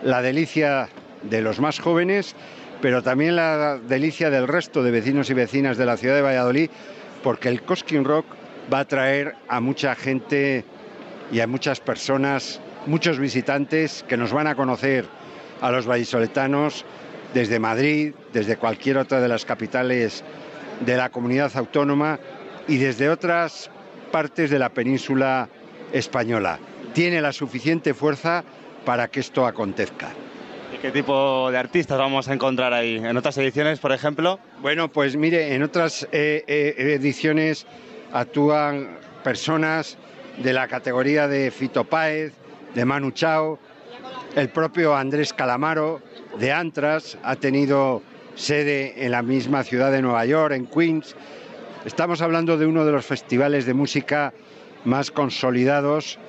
[0.04, 0.90] la delicia
[1.24, 2.36] de los más jóvenes,
[2.82, 6.70] pero también la delicia del resto de vecinos y vecinas de la ciudad de Valladolid,
[7.24, 8.26] porque el Cosquín Rock
[8.72, 10.66] va a traer a mucha gente
[11.32, 15.06] y a muchas personas, muchos visitantes que nos van a conocer
[15.62, 16.86] a los vallisoletanos
[17.34, 20.24] desde Madrid, desde cualquier otra de las capitales
[20.80, 22.20] de la comunidad autónoma
[22.68, 23.70] y desde otras
[24.12, 25.50] partes de la península
[25.92, 26.60] española.
[26.94, 28.44] Tiene la suficiente fuerza
[28.86, 30.10] para que esto acontezca.
[30.74, 32.98] ¿Y qué tipo de artistas vamos a encontrar ahí?
[32.98, 34.40] ¿En otras ediciones, por ejemplo?
[34.62, 37.66] Bueno, pues mire, en otras eh, eh, ediciones
[38.14, 39.98] actúan personas
[40.42, 42.34] de la categoría de Fito Páez,
[42.76, 43.58] de Manu Chao,
[44.36, 46.02] el propio Andrés Calamaro,
[46.38, 48.04] de Antras, ha tenido
[48.36, 51.16] sede en la misma ciudad de Nueva York, en Queens.
[51.86, 54.34] Estamos hablando de uno de los festivales de música
[54.84, 56.20] más consolidados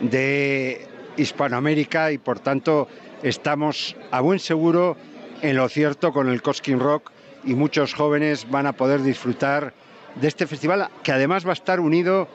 [0.00, 2.86] de Hispanoamérica y por tanto
[3.22, 4.96] estamos a buen seguro
[5.42, 7.10] en lo cierto con el Cosquín Rock
[7.44, 9.74] y muchos jóvenes van a poder disfrutar
[10.14, 12.28] de este festival que además va a estar unido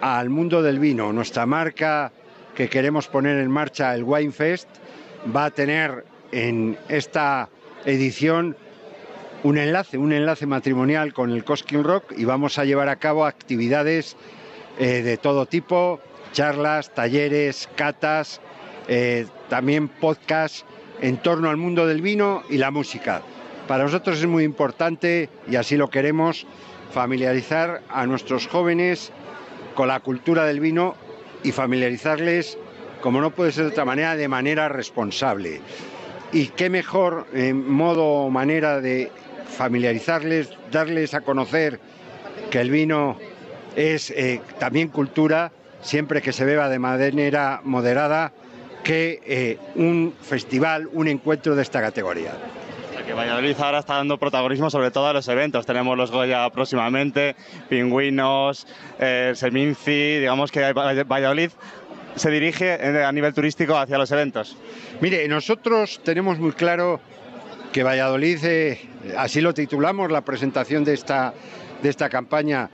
[0.00, 1.12] al mundo del vino.
[1.12, 2.12] Nuestra marca
[2.58, 4.68] que queremos poner en marcha, el Wine Fest,
[5.34, 7.48] va a tener en esta
[7.84, 8.56] edición
[9.44, 13.26] un enlace, un enlace matrimonial con el Cosquín Rock y vamos a llevar a cabo
[13.26, 14.16] actividades
[14.80, 16.00] eh, de todo tipo,
[16.32, 18.40] charlas, talleres, catas,
[18.88, 20.64] eh, también podcasts
[21.00, 23.22] en torno al mundo del vino y la música.
[23.68, 26.44] Para nosotros es muy importante, y así lo queremos,
[26.90, 29.12] familiarizar a nuestros jóvenes
[29.76, 30.96] con la cultura del vino
[31.42, 32.58] y familiarizarles,
[33.00, 35.60] como no puede ser de otra manera, de manera responsable.
[36.32, 39.10] Y qué mejor eh, modo o manera de
[39.56, 41.80] familiarizarles, darles a conocer
[42.50, 43.16] que el vino
[43.76, 48.32] es eh, también cultura, siempre que se beba de manera moderada,
[48.82, 52.32] que eh, un festival, un encuentro de esta categoría.
[53.08, 55.64] Que Valladolid ahora está dando protagonismo sobre todo a los eventos.
[55.64, 57.36] Tenemos los Goya próximamente,
[57.70, 58.66] Pingüinos,
[58.98, 61.50] eh, Seminci, digamos que Valladolid
[62.16, 64.58] se dirige eh, a nivel turístico hacia los eventos.
[65.00, 67.00] Mire, nosotros tenemos muy claro
[67.72, 68.86] que Valladolid, eh,
[69.16, 71.32] así lo titulamos la presentación de esta,
[71.82, 72.68] de esta campaña,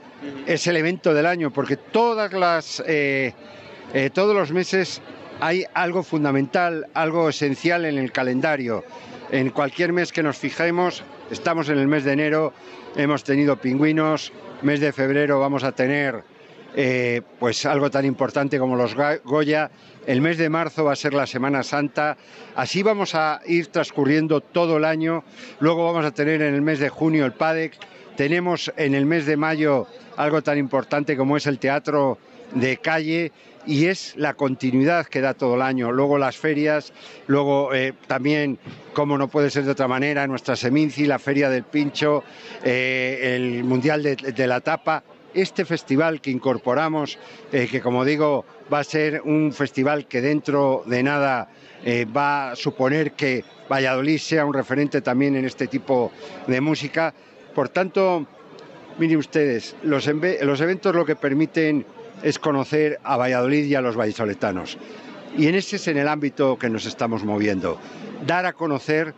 [0.45, 3.31] es el evento del año, porque todas las, eh,
[4.13, 5.01] todos los meses
[5.39, 8.83] hay algo fundamental, algo esencial en el calendario.
[9.31, 12.53] En cualquier mes que nos fijemos, estamos en el mes de enero,
[12.95, 14.31] hemos tenido pingüinos,
[14.61, 16.23] mes de febrero vamos a tener
[16.75, 19.71] eh, pues algo tan importante como los Goya.
[20.05, 22.17] El mes de marzo va a ser la Semana Santa.
[22.55, 25.23] Así vamos a ir transcurriendo todo el año.
[25.59, 27.77] Luego vamos a tener en el mes de junio el PADEC.
[28.17, 29.87] Tenemos en el mes de mayo
[30.17, 32.17] algo tan importante como es el teatro
[32.53, 33.31] de calle
[33.65, 35.91] y es la continuidad que da todo el año.
[35.91, 36.93] Luego las ferias,
[37.27, 38.59] luego eh, también,
[38.93, 42.23] como no puede ser de otra manera, nuestra Seminci, la Feria del Pincho,
[42.63, 45.03] eh, el Mundial de, la Tapa.
[45.33, 47.19] Este festival que incorporamos,
[47.51, 51.49] eh, que como digo, va a ser un festival que dentro de nada
[52.15, 56.11] va a suponer que Valladolid sea un referente también en este tipo
[56.47, 57.13] de música.
[57.53, 58.25] Por tanto,
[58.97, 61.85] miren ustedes, los eventos lo que permiten
[62.23, 64.77] es conocer a Valladolid y a los vallisoletanos.
[65.37, 67.79] Y en ese es en el ámbito que nos estamos moviendo.
[68.25, 69.13] Dar a conocer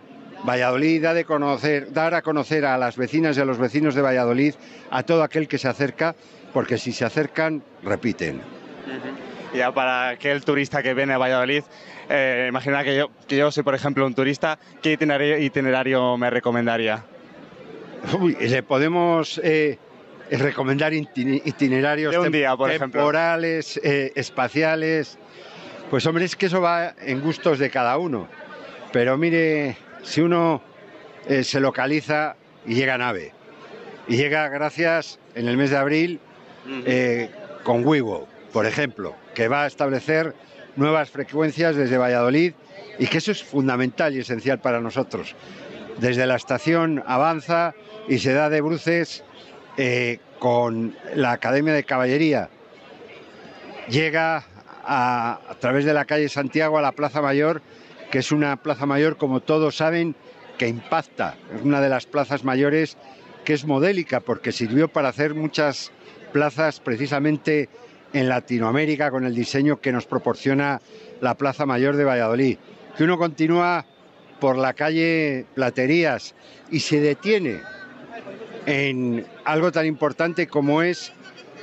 [0.48, 4.02] Valladolid, dar, de conocer, dar a conocer a las vecinas y a los vecinos de
[4.02, 4.53] Valladolid,
[4.91, 6.15] a todo aquel que se acerca,
[6.53, 8.41] porque si se acercan, repiten.
[9.53, 11.64] Ya para aquel turista que viene a Valladolid,
[12.10, 16.30] eh, imagina que yo, que yo soy, por ejemplo, un turista, ¿qué itinerario, itinerario me
[16.30, 17.03] recomendaría?
[18.19, 19.80] Uy, le podemos eh,
[20.32, 25.18] recomendar itine- itinerarios De un tem- día, por temporales, eh, espaciales.
[25.90, 28.28] Pues hombre, es que eso va en gustos de cada uno.
[28.91, 30.62] Pero mire, si uno
[31.28, 32.36] eh, se localiza
[32.66, 33.32] y llega en AVE,
[34.08, 36.20] y llega gracias en el mes de abril
[36.86, 37.30] eh,
[37.64, 40.34] con Wigo, por ejemplo, que va a establecer
[40.76, 42.54] nuevas frecuencias desde Valladolid
[42.99, 45.36] y que eso es fundamental y esencial para nosotros.
[45.99, 47.74] Desde la estación avanza
[48.08, 49.24] y se da de bruces
[49.78, 52.49] eh, con la Academia de Caballería.
[53.90, 54.44] Llega
[54.84, 57.62] a, a través de la calle Santiago a la Plaza Mayor,
[58.12, 60.16] que es una plaza mayor, como todos saben,
[60.58, 61.36] que impacta.
[61.56, 62.98] Es una de las plazas mayores
[63.45, 65.91] que es modélica porque sirvió para hacer muchas
[66.34, 67.70] plazas precisamente
[68.14, 70.82] en Latinoamérica con el diseño que nos proporciona
[71.22, 72.58] la Plaza Mayor de Valladolid.
[72.98, 73.86] Que uno continúa
[74.40, 76.36] por la calle Platerías
[76.72, 77.62] y se detiene
[78.68, 81.14] en algo tan importante como es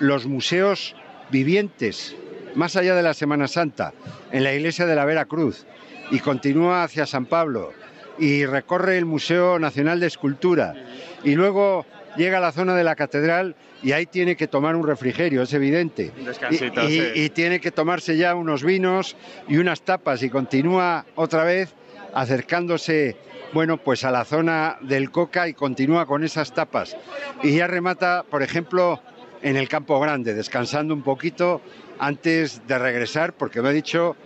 [0.01, 0.97] los museos
[1.31, 2.17] vivientes,
[2.55, 3.93] más allá de la Semana Santa,
[4.33, 5.67] en la iglesia de la Vera Cruz,
[6.11, 7.73] y continúa hacia San Pablo,
[8.19, 10.75] y recorre el Museo Nacional de Escultura,
[11.23, 11.85] y luego
[12.17, 15.53] llega a la zona de la catedral y ahí tiene que tomar un refrigerio, es
[15.53, 16.11] evidente.
[16.19, 17.07] Un descansito, y, y- sí.
[17.17, 19.15] y tiene que tomarse ya unos vinos
[19.47, 21.75] y unas tapas y continúa otra vez
[22.15, 23.17] acercándose,
[23.55, 26.97] bueno, pues a la zona del Coca y continúa con esas tapas.
[27.43, 29.01] Y ya remata, por ejemplo,
[29.43, 31.63] en el Campo Grande, descansando un poquito
[32.01, 34.17] antes de regresar, porque me ha dicho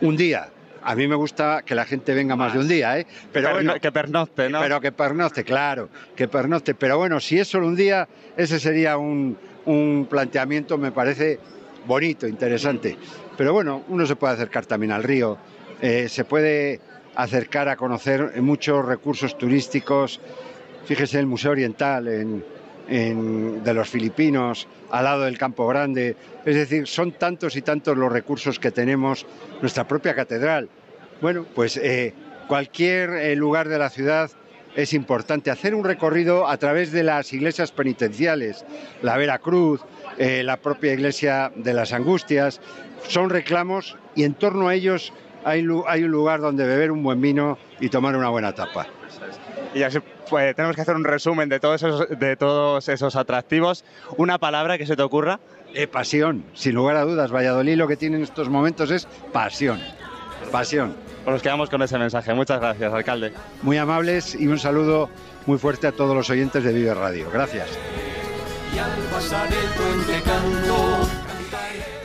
[0.00, 0.50] un día.
[0.82, 3.06] A mí me gusta que la gente venga más de un día, ¿eh?
[3.32, 4.60] Pero bueno, que pernocte, ¿no?
[4.60, 6.74] Pero que pernocte, claro, que pernocte.
[6.74, 9.36] Pero bueno, si es solo un día, ese sería un,
[9.66, 11.40] un planteamiento, me parece
[11.86, 12.96] bonito, interesante.
[13.36, 15.36] Pero bueno, uno se puede acercar también al río,
[15.82, 16.80] eh, se puede
[17.14, 20.20] acercar a conocer muchos recursos turísticos.
[20.84, 26.16] Fíjese el Museo Oriental en- de los filipinos, al lado del Campo Grande.
[26.44, 29.26] Es decir, son tantos y tantos los recursos que tenemos,
[29.60, 30.68] nuestra propia catedral.
[31.20, 32.12] Bueno, pues eh,
[32.48, 34.28] cualquier eh, lugar de la ciudad
[34.74, 35.52] es importante.
[35.52, 38.64] Hacer un recorrido a través de las iglesias penitenciales,
[39.02, 39.82] la Veracruz,
[40.18, 42.60] eh, la propia iglesia de las Angustias,
[43.06, 45.12] son reclamos y en torno a ellos
[45.44, 48.86] hay, un lugar donde beber un buen vino y tomar una buena tapa.
[49.74, 49.98] Y así
[50.28, 53.84] pues, tenemos que hacer un resumen de todos esos, de todos esos atractivos.
[54.16, 55.40] Una palabra que se te ocurra.
[55.74, 57.32] Eh, pasión, sin lugar a dudas.
[57.32, 59.80] Valladolid lo que tiene en estos momentos es pasión.
[60.50, 60.94] Pasión.
[61.24, 62.34] Pues nos quedamos con ese mensaje.
[62.34, 63.32] Muchas gracias, alcalde.
[63.62, 65.08] Muy amables y un saludo
[65.46, 67.30] muy fuerte a todos los oyentes de Vive Radio.
[67.32, 67.68] Gracias.
[68.74, 71.08] Y al pasar el puente canto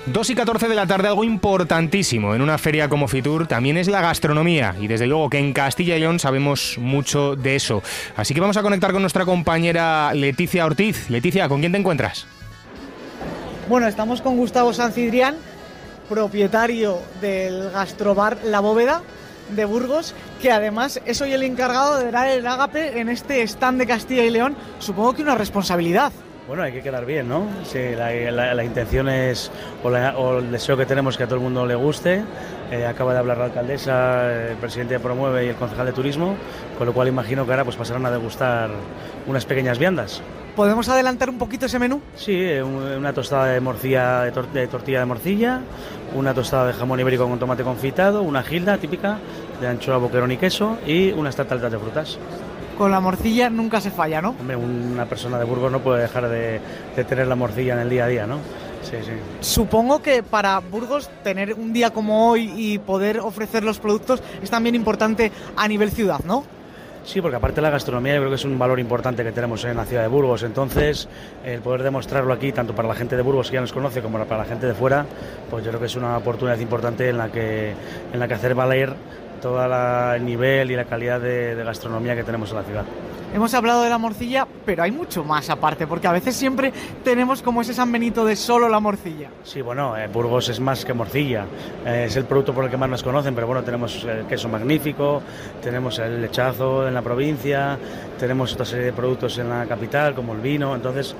[0.07, 3.87] 2 y 14 de la tarde, algo importantísimo en una feria como Fitur también es
[3.87, 7.81] la gastronomía y desde luego que en Castilla y León sabemos mucho de eso.
[8.15, 11.09] Así que vamos a conectar con nuestra compañera Leticia Ortiz.
[11.09, 12.27] Leticia, ¿con quién te encuentras?
[13.67, 15.37] Bueno, estamos con Gustavo Sancidrián,
[16.07, 19.01] propietario del gastrobar La Bóveda
[19.55, 23.79] de Burgos, que además es hoy el encargado de dar el ágape en este stand
[23.79, 24.55] de Castilla y León.
[24.77, 26.11] Supongo que una responsabilidad.
[26.47, 27.47] Bueno, hay que quedar bien, ¿no?
[27.63, 29.51] Sí, la, la- la intención es,
[29.83, 32.23] o, la- o el deseo que tenemos que a todo el mundo le guste.
[32.71, 36.35] Eh, acaba de hablar la alcaldesa, el presidente de Promueve y el concejal de Turismo,
[36.77, 38.69] con lo cual imagino que ahora pues pasarán a degustar
[39.25, 40.21] unas pequeñas viandas.
[40.55, 41.99] ¿Podemos adelantar un poquito ese menú?
[42.15, 45.61] Sí, un- una tostada de morcilla, de, tor- de tortilla de morcilla,
[46.13, 49.17] una tostada de jamón ibérico con tomate confitado, una gilda típica
[49.61, 52.19] de anchoa, boquerón y queso y unas tartaletas de frutas.
[52.77, 54.35] Con la morcilla nunca se falla, ¿no?
[54.39, 56.59] Hombre, una persona de Burgos no puede dejar de,
[56.95, 58.39] de tener la morcilla en el día a día, ¿no?
[58.81, 59.11] Sí, sí.
[59.39, 64.49] Supongo que para Burgos tener un día como hoy y poder ofrecer los productos es
[64.49, 66.43] también importante a nivel ciudad, ¿no?
[67.05, 69.63] Sí, porque aparte de la gastronomía yo creo que es un valor importante que tenemos
[69.63, 70.41] en la ciudad de Burgos.
[70.41, 71.07] Entonces,
[71.45, 74.17] el poder demostrarlo aquí, tanto para la gente de Burgos que ya nos conoce como
[74.25, 75.05] para la gente de fuera,
[75.49, 77.73] pues yo creo que es una oportunidad importante en la que,
[78.11, 78.95] en la que hacer valer
[79.41, 82.83] todo el nivel y la calidad de, de gastronomía que tenemos en la ciudad.
[83.33, 86.71] Hemos hablado de la morcilla, pero hay mucho más aparte, porque a veces siempre
[87.03, 89.27] tenemos como ese San Benito de solo la morcilla.
[89.43, 91.43] Sí, bueno, eh, Burgos es más que morcilla,
[91.85, 94.47] eh, es el producto por el que más nos conocen, pero bueno, tenemos el queso
[94.47, 95.21] magnífico,
[95.61, 97.77] tenemos el lechazo en la provincia,
[98.17, 101.13] tenemos otra serie de productos en la capital, como el vino, entonces,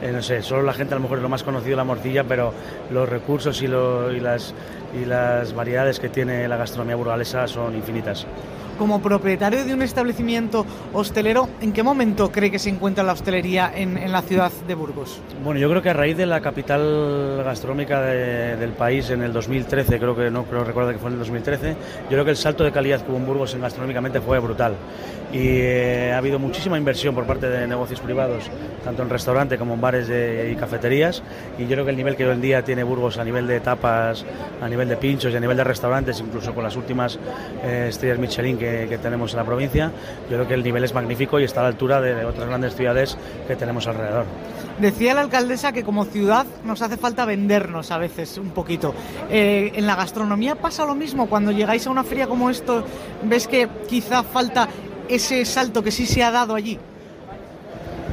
[0.00, 2.24] eh, no sé, solo la gente a lo mejor es lo más conocido la morcilla,
[2.24, 2.52] pero
[2.90, 4.52] los recursos y, lo- y las,
[5.00, 8.26] y las variedades que tiene la gastronomía burgalesa son infinitas.
[8.78, 13.70] Como propietario de un establecimiento hostelero, ¿en qué momento cree que se encuentra la hostelería
[13.74, 15.20] en, en la ciudad de Burgos?
[15.44, 19.32] Bueno, yo creo que a raíz de la capital gastronómica de- del país en el
[19.32, 21.70] 2013, creo que no creo recuerdo que fue en el 2013,
[22.04, 24.74] yo creo que el salto de calidad que hubo en Burgos en gastronómicamente fue brutal.
[25.32, 28.50] Y eh, ha habido muchísima inversión por parte de negocios privados,
[28.84, 31.22] tanto en restaurante como en bares y cafeterías.
[31.58, 33.60] Y yo creo que el nivel que hoy en día tiene Burgos a nivel de
[33.60, 34.24] tapas,
[34.60, 37.18] a nivel de pinchos y a nivel de restaurantes, incluso con las últimas
[37.64, 39.90] eh, estrellas Michelin que, tenemos en la provincia,
[40.30, 42.46] yo creo que el nivel es magnífico y está a la altura de, de otras
[42.46, 43.16] grandes ciudades
[43.48, 44.26] que tenemos alrededor.
[44.78, 48.94] Decía la alcaldesa que como ciudad nos hace falta vendernos a veces un poquito.
[49.30, 51.28] Eh, en la gastronomía pasa lo mismo.
[51.28, 52.84] Cuando llegáis a una feria como esto,
[53.22, 54.68] ves que quizá falta
[55.14, 56.78] ese salto que sí se ha dado allí.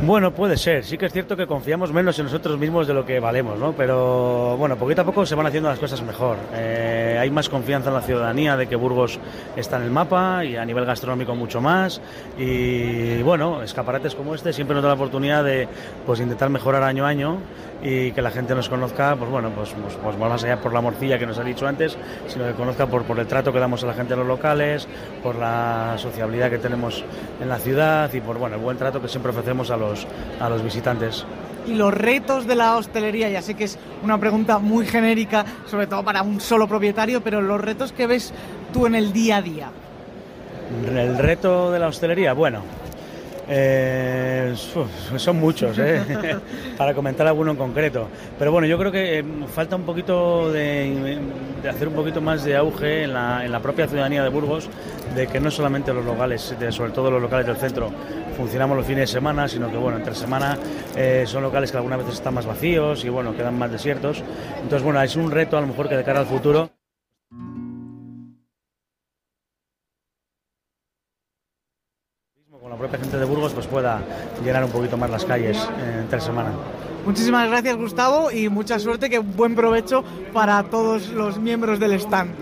[0.01, 0.85] Bueno, puede ser.
[0.85, 3.73] Sí que es cierto que confiamos menos en nosotros mismos de lo que valemos, ¿no?
[3.73, 6.37] Pero bueno, poquito a poco se van haciendo las cosas mejor.
[6.55, 9.19] Eh, hay más confianza en la ciudadanía de que Burgos
[9.57, 11.99] está en el mapa y a nivel gastronómico mucho más.
[12.37, 15.67] Y bueno, escaparates como este siempre nos da la oportunidad de
[16.05, 17.37] pues intentar mejorar año a año
[17.81, 20.81] y que la gente nos conozca, pues bueno, pues, pues, pues más allá por la
[20.81, 21.97] morcilla que nos ha dicho antes,
[22.27, 24.87] sino que conozca por, por el trato que damos a la gente en los locales,
[25.23, 27.03] por la sociabilidad que tenemos
[27.41, 30.05] en la ciudad y por bueno, el buen trato que siempre ofrecemos a los,
[30.39, 31.25] a los visitantes.
[31.67, 35.87] Y los retos de la hostelería, ya sé que es una pregunta muy genérica, sobre
[35.87, 38.33] todo para un solo propietario, pero los retos que ves
[38.73, 39.71] tú en el día a día.
[40.87, 42.61] El reto de la hostelería, bueno,
[43.49, 46.01] eh, uf, son muchos, ¿eh?
[46.77, 48.07] para comentar alguno en concreto.
[48.37, 51.19] Pero bueno, yo creo que eh, falta un poquito de,
[51.61, 54.69] de hacer un poquito más de auge en la, propia ciudadanía de Burgos,
[55.15, 57.91] de que no solamente los locales, sobre todo los locales del centro,
[58.37, 60.57] funcionamos los fines de semana, sino que bueno, entre semana
[60.95, 64.23] eh, son locales que algunas veces están más vacíos y bueno, quedan más desiertos.
[64.61, 66.78] Entonces bueno, es un reto a lo mejor que de cara al futuro.
[72.79, 74.01] Propia gente de Burgos pues pueda
[74.43, 76.51] llenar un poquito más las calles eh, entre semana.
[77.05, 80.03] Muchísimas gracias Gustavo y mucha suerte, que buen provecho
[80.33, 82.35] para todos los miembros del stand.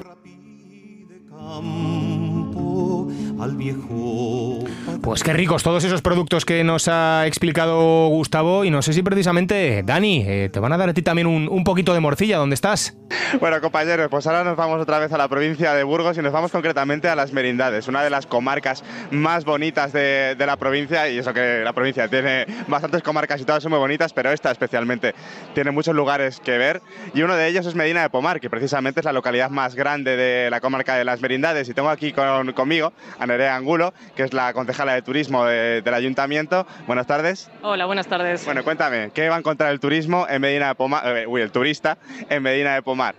[3.39, 4.59] Al viejo.
[5.01, 9.03] Pues qué ricos todos esos productos que nos ha explicado Gustavo y no sé si
[9.03, 12.38] precisamente, Dani, eh, te van a dar a ti también un, un, poquito de morcilla,
[12.38, 12.95] ¿dónde estás?
[13.39, 16.31] Bueno compañeros, pues ahora nos vamos otra vez a la provincia de Burgos y nos
[16.31, 21.09] vamos concretamente a las Merindades, una de las comarcas más bonitas de, de la provincia
[21.09, 24.51] y eso que la provincia tiene bastantes comarcas y todas son muy bonitas, pero esta
[24.51, 25.14] especialmente
[25.53, 26.81] tiene muchos lugares que ver
[27.14, 30.15] y uno de ellos es Medina de Pomar, que precisamente es la localidad más grande
[30.15, 34.23] de la comarca de las Merindades y tengo aquí con, conmigo a Nerea Angulo, que
[34.23, 36.65] es la concejala de turismo de, del ayuntamiento.
[36.87, 37.51] Buenas tardes.
[37.61, 38.45] Hola, buenas tardes.
[38.45, 41.51] Bueno, cuéntame, ¿qué va a encontrar el turismo en Medina de Pomar, eh, uy, el
[41.51, 41.97] turista
[42.29, 43.15] en Medina de Pomar?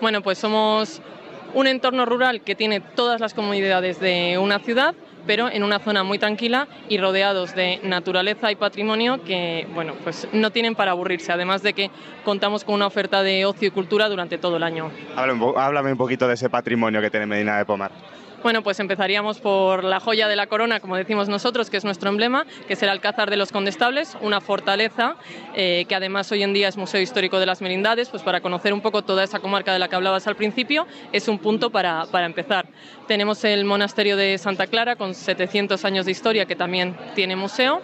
[0.00, 1.00] Bueno, pues somos
[1.54, 4.94] un entorno rural que tiene todas las comodidades de una ciudad,
[5.26, 10.28] pero en una zona muy tranquila y rodeados de naturaleza y patrimonio que, bueno, pues
[10.32, 11.90] no tienen para aburrirse, además de que
[12.24, 14.90] contamos con una oferta de ocio y cultura durante todo el año.
[15.16, 17.92] Háblame, háblame un poquito de ese patrimonio que tiene Medina de Pomar.
[18.44, 22.10] Bueno, pues empezaríamos por la joya de la corona, como decimos nosotros, que es nuestro
[22.10, 25.16] emblema, que es el Alcázar de los Condestables, una fortaleza
[25.54, 28.74] eh, que además hoy en día es Museo Histórico de las Merindades, pues para conocer
[28.74, 32.04] un poco toda esa comarca de la que hablabas al principio, es un punto para,
[32.12, 32.68] para empezar.
[33.08, 37.80] Tenemos el monasterio de Santa Clara, con 700 años de historia, que también tiene museo.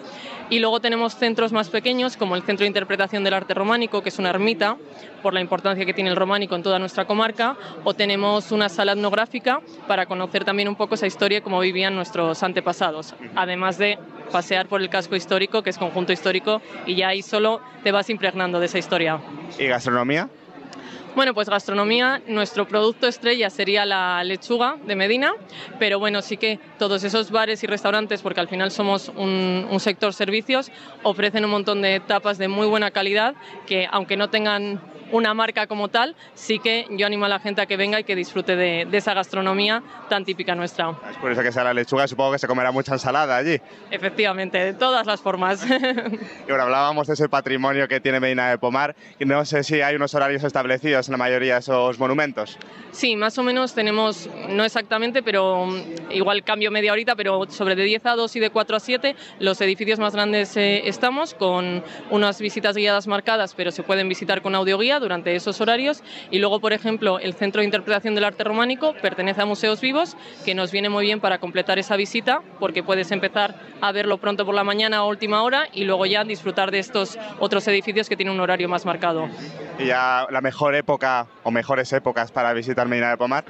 [0.51, 4.09] Y luego tenemos centros más pequeños, como el Centro de Interpretación del Arte Románico, que
[4.09, 4.77] es una ermita,
[5.23, 8.93] por la importancia que tiene el románico en toda nuestra comarca, o tenemos una sala
[8.93, 13.97] etnográfica para conocer también un poco esa historia y cómo vivían nuestros antepasados, además de
[14.33, 18.11] pasear por el casco histórico, que es conjunto histórico, y ya ahí solo te vas
[18.11, 19.21] impregnando de esa historia.
[19.57, 20.29] ¿Y gastronomía?
[21.15, 25.33] Bueno, pues gastronomía, nuestro producto estrella sería la lechuga de Medina,
[25.79, 29.81] pero bueno, sí que todos esos bares y restaurantes, porque al final somos un, un,
[29.81, 30.71] sector servicios,
[31.03, 33.35] ofrecen un montón de tapas de muy buena calidad
[33.67, 34.81] que aunque no tengan
[35.13, 38.05] una marca como tal, sí que yo animo a la gente a que venga y
[38.05, 40.95] que disfrute de, de esa gastronomía tan típica nuestra.
[41.11, 43.61] Es por eso que sea la lechuga, supongo que se comerá mucha ensalada allí.
[43.91, 45.67] Efectivamente, de todas las formas.
[46.49, 49.81] y ahora hablábamos de ese patrimonio que tiene Medina de Pomar, y no sé si
[49.81, 52.59] hay unos horarios establecidos en la mayoría de esos monumentos.
[52.93, 55.69] Sí, más o menos tenemos, no exactamente, pero
[56.11, 59.17] igual cambio media horita, pero sobre de 10 a 2 y de 4 a 7,
[59.39, 64.43] los edificios más grandes eh, estamos con unas visitas guiadas marcadas, pero se pueden visitar
[64.43, 66.03] con audioguía durante esos horarios.
[66.33, 70.17] Y luego, por ejemplo, el Centro de Interpretación del Arte Románico pertenece a Museos Vivos,
[70.45, 74.45] que nos viene muy bien para completar esa visita, porque puedes empezar a verlo pronto
[74.45, 78.17] por la mañana a última hora y luego ya disfrutar de estos otros edificios que
[78.17, 79.29] tienen un horario más marcado.
[79.79, 80.90] ¿Y ya la mejor época
[81.43, 83.45] o mejores épocas para visitar Medina de Pomar?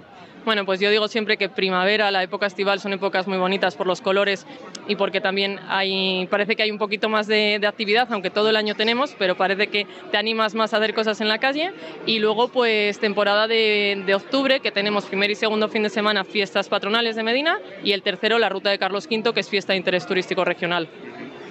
[0.44, 3.86] Bueno, pues yo digo siempre que primavera, la época estival son épocas muy bonitas por
[3.86, 4.46] los colores
[4.88, 8.48] y porque también hay, parece que hay un poquito más de, de, actividad, aunque todo
[8.48, 11.72] el año tenemos, pero parece que te animas más a hacer cosas en la calle.
[12.06, 16.24] Y luego, pues temporada de, de octubre, que tenemos primer y segundo fin de semana
[16.24, 19.74] fiestas patronales de Medina y el tercero la ruta de Carlos V, que es fiesta
[19.74, 20.88] de interés turístico regional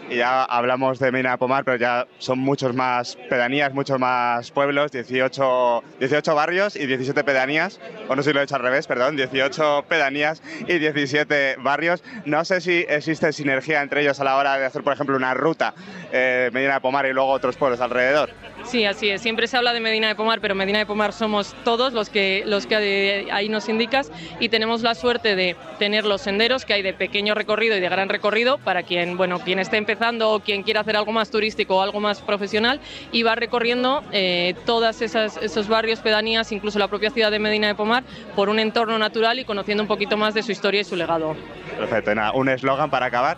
[0.10, 4.52] y ya hablamos de Medina de Pomar, pero ya son muchos más pedanías, muchos más
[4.52, 8.62] pueblos, 18, 18 barrios y 17 pedanías, o no sé si lo he hecho al
[8.62, 12.04] revés, perdón, 18 pedanías y 17 barrios.
[12.26, 15.34] No sé si existe sinergia entre ellos a la hora de hacer, por ejemplo, una
[15.34, 15.74] ruta
[16.12, 18.32] eh, Medina Pomar y luego otros pueblos alrededor.
[18.64, 19.22] Sí, así es.
[19.22, 22.44] Siempre se habla de Medina de Pomar, pero Medina de Pomar somos todos los que,
[22.46, 26.82] los que ahí nos indicas y tenemos la suerte de tener los senderos que hay
[26.82, 30.64] de pequeño recorrido y de gran recorrido para quien, bueno, quien esté empezando o quien
[30.64, 32.80] quiera hacer algo más turístico o algo más profesional
[33.12, 37.76] y va recorriendo eh, todas esos barrios, pedanías, incluso la propia ciudad de Medina de
[37.76, 38.04] Pomar
[38.36, 41.36] por un entorno natural y conociendo un poquito más de su historia y su legado.
[41.78, 42.14] Perfecto.
[42.14, 43.38] Nada, un eslogan para acabar.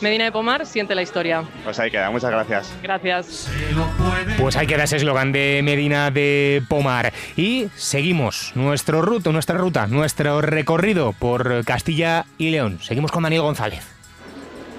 [0.00, 1.44] Medina de Pomar, siente la historia.
[1.64, 2.72] Pues ahí queda, muchas gracias.
[2.82, 3.50] Gracias.
[4.38, 7.12] Pues ahí queda ese eslogan de Medina de Pomar.
[7.36, 12.78] Y seguimos nuestro ruta, nuestra ruta, nuestro recorrido por Castilla y León.
[12.82, 14.00] Seguimos con Daniel González.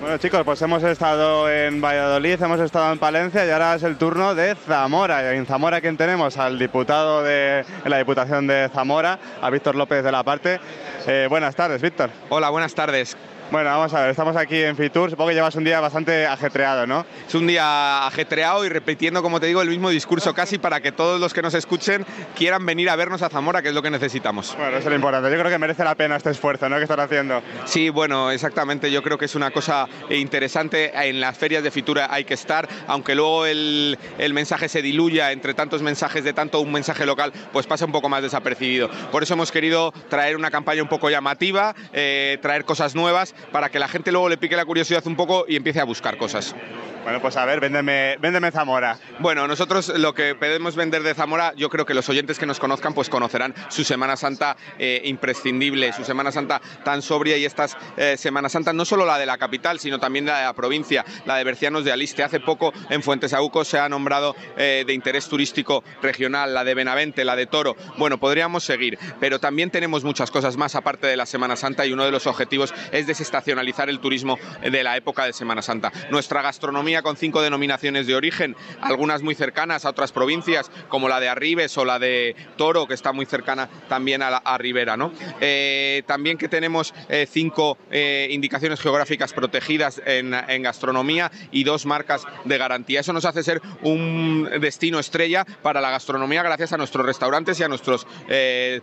[0.01, 3.97] Bueno chicos, pues hemos estado en Valladolid, hemos estado en Palencia y ahora es el
[3.97, 5.21] turno de Zamora.
[5.21, 6.37] Y en Zamora, ¿quién tenemos?
[6.37, 10.59] Al diputado de en la Diputación de Zamora, a Víctor López de la Parte.
[11.05, 12.09] Eh, buenas tardes, Víctor.
[12.29, 13.15] Hola, buenas tardes.
[13.51, 16.87] Bueno, vamos a ver, estamos aquí en Fitur, supongo que llevas un día bastante ajetreado,
[16.87, 17.05] ¿no?
[17.27, 20.93] Es un día ajetreado y repitiendo, como te digo, el mismo discurso casi para que
[20.93, 23.89] todos los que nos escuchen quieran venir a vernos a Zamora, que es lo que
[23.89, 24.55] necesitamos.
[24.55, 25.29] Bueno, eso es lo importante.
[25.29, 26.77] Yo creo que merece la pena este esfuerzo, ¿no?
[26.77, 27.43] Que están haciendo.
[27.65, 28.89] Sí, bueno, exactamente.
[28.89, 30.93] Yo creo que es una cosa interesante.
[31.09, 35.33] En las ferias de Fitur hay que estar, aunque luego el, el mensaje se diluya
[35.33, 38.89] entre tantos mensajes de tanto un mensaje local, pues pasa un poco más desapercibido.
[39.11, 43.69] Por eso hemos querido traer una campaña un poco llamativa, eh, traer cosas nuevas para
[43.69, 46.55] que la gente luego le pique la curiosidad un poco y empiece a buscar cosas.
[47.03, 48.99] Bueno, pues a ver, véndeme, véndeme Zamora.
[49.19, 52.59] Bueno, nosotros lo que podemos vender de Zamora, yo creo que los oyentes que nos
[52.59, 57.75] conozcan pues conocerán su Semana Santa eh, imprescindible, su Semana Santa tan sobria y estas
[57.97, 61.03] eh, Semana Santa, no solo la de la capital, sino también la de la provincia,
[61.25, 62.21] la de Bercianos de Aliste.
[62.21, 67.25] Hace poco en Fuentesauco se ha nombrado eh, de interés turístico regional, la de Benavente,
[67.25, 67.75] la de Toro.
[67.97, 71.93] Bueno, podríamos seguir, pero también tenemos muchas cosas más aparte de la Semana Santa y
[71.93, 75.91] uno de los objetivos es desestacionalizar el turismo de la época de Semana Santa.
[76.11, 81.21] Nuestra gastronomía con cinco denominaciones de origen, algunas muy cercanas a otras provincias, como la
[81.21, 84.97] de Arribes o la de Toro, que está muy cercana también a, la, Ribera.
[84.97, 85.13] ¿no?
[85.39, 91.85] Eh, también que tenemos eh, cinco eh, indicaciones geográficas protegidas en, en, gastronomía y dos
[91.85, 92.99] marcas de garantía.
[92.99, 97.63] Eso nos hace ser un destino estrella para la gastronomía gracias a nuestros restaurantes y
[97.63, 98.05] a nuestros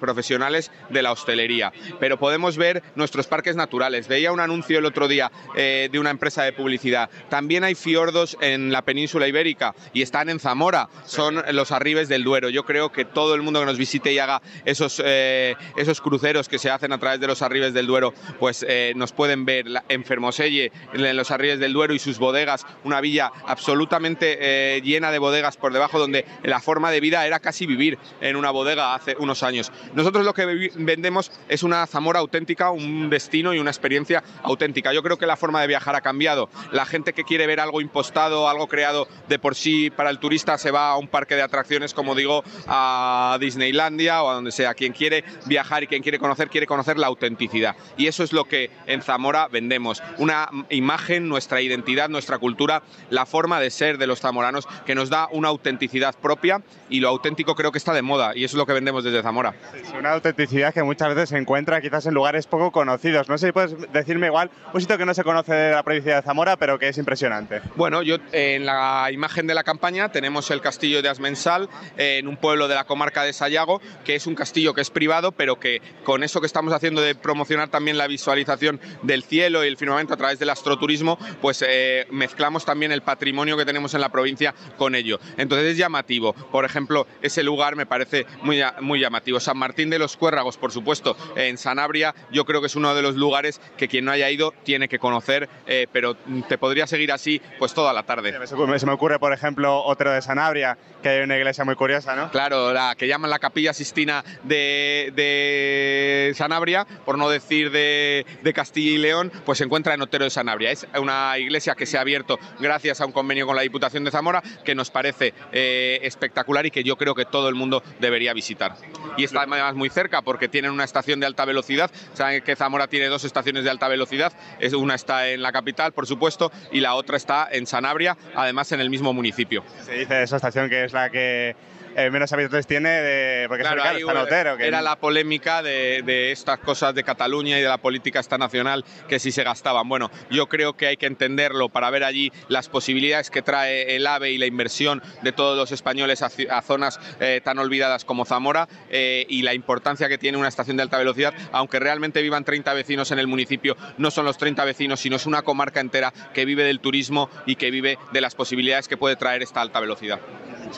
[0.00, 1.72] profesionales de la hostelería.
[2.00, 4.08] Pero podemos ver nuestros parques naturales.
[4.08, 7.10] Veía un anuncio el otro día de una empresa de publicidad.
[7.28, 7.97] También hay fiordos
[8.40, 12.48] en la península ibérica y están en Zamora, son los arribes del Duero.
[12.48, 16.48] Yo creo que todo el mundo que nos visite y haga esos, eh, esos cruceros
[16.48, 19.66] que se hacen a través de los arribes del Duero, pues eh, nos pueden ver
[19.88, 25.10] en Fermoselle, en los arribes del Duero y sus bodegas, una villa absolutamente eh, llena
[25.10, 28.94] de bodegas por debajo donde la forma de vida era casi vivir en una bodega
[28.94, 29.72] hace unos años.
[29.94, 34.92] Nosotros lo que vendemos es una Zamora auténtica, un destino y una experiencia auténtica.
[34.92, 36.48] Yo creo que la forma de viajar ha cambiado.
[36.70, 40.58] La gente que quiere ver algo impostado, algo creado de por sí para el turista,
[40.58, 44.75] se va a un parque de atracciones, como digo, a Disneylandia o a donde sea.
[44.75, 47.76] Quien quiere viajar y quien quiere conocer, quiere conocer la autenticidad.
[47.97, 50.02] Y eso es lo que en Zamora vendemos.
[50.18, 55.08] Una imagen, nuestra identidad, nuestra cultura, la forma de ser de los zamoranos, que nos
[55.08, 58.58] da una autenticidad propia y lo auténtico creo que está de moda y eso es
[58.58, 59.55] lo que vendemos desde Zamora.
[59.73, 63.28] Sí, una autenticidad que muchas veces se encuentra quizás en lugares poco conocidos.
[63.28, 66.17] No sé si puedes decirme igual un sitio que no se conoce de la provincia
[66.17, 67.60] de Zamora, pero que es impresionante.
[67.76, 72.36] Bueno, yo en la imagen de la campaña tenemos el castillo de Asmensal, en un
[72.36, 75.83] pueblo de la comarca de Sayago, que es un castillo que es privado, pero que
[76.05, 80.15] con eso que estamos haciendo de promocionar también la visualización del cielo y el firmamento
[80.15, 84.55] a través del astroturismo, pues eh, mezclamos también el patrimonio que tenemos en la provincia
[84.76, 85.18] con ello.
[85.36, 86.33] Entonces es llamativo.
[86.33, 86.77] Por ejemplo,
[87.23, 89.40] ese lugar me parece muy, muy llamativo.
[89.40, 93.02] San Martín de los Cuérragos, por supuesto, en Sanabria, yo creo que es uno de
[93.02, 96.15] los lugares que quien no haya ido tiene que conocer, eh, pero
[96.48, 98.34] te podría seguir así pues toda la tarde.
[98.47, 102.31] Se me ocurre, por ejemplo, Otero de Sanabria, que hay una iglesia muy curiosa, ¿no?
[102.31, 108.52] Claro, la que llaman la Capilla Sistina de, de Sanabria, por no decir de, de,
[108.52, 110.70] Castilla y León, pues se encuentra en Otero de Sanabria.
[110.70, 114.10] Es una iglesia que se ha abierto gracias a un convenio con la Diputación de
[114.10, 118.32] Zamora, que nos parece eh, espectacular y que yo creo que todo el mundo debería
[118.32, 118.76] visitar.
[119.16, 121.90] Y está además muy cerca porque tienen una estación de alta velocidad.
[122.14, 124.32] Saben que Zamora tiene dos estaciones de alta velocidad.
[124.78, 128.80] Una está en la capital, por supuesto, y la otra está en Sanabria, además en
[128.80, 129.64] el mismo municipio.
[129.82, 131.56] Se dice esa estación que es la que
[131.98, 136.02] eh, menos habitantes tiene de, porque claro, es cercano, Otero, que era la polémica de,
[136.04, 139.88] de, estas cosas de Cataluña y de la política esta nacional que si se gastaban.
[139.88, 144.06] Bueno, yo creo que hay que entenderlo para ver allí las posibilidades que trae el
[144.06, 148.24] AVE y la inversión de todos los españoles a, a zonas eh, tan olvidadas como
[148.24, 152.44] Zamora eh, y la importancia que tiene una estación de alta velocidad, aunque realmente vivan
[152.44, 156.12] 30 vecinos en el municipio, no son los 30 vecinos, sino es una comarca entera
[156.32, 159.80] que vive del turismo y que vive de las posibilidades que puede traer esta alta
[159.80, 160.20] velocidad.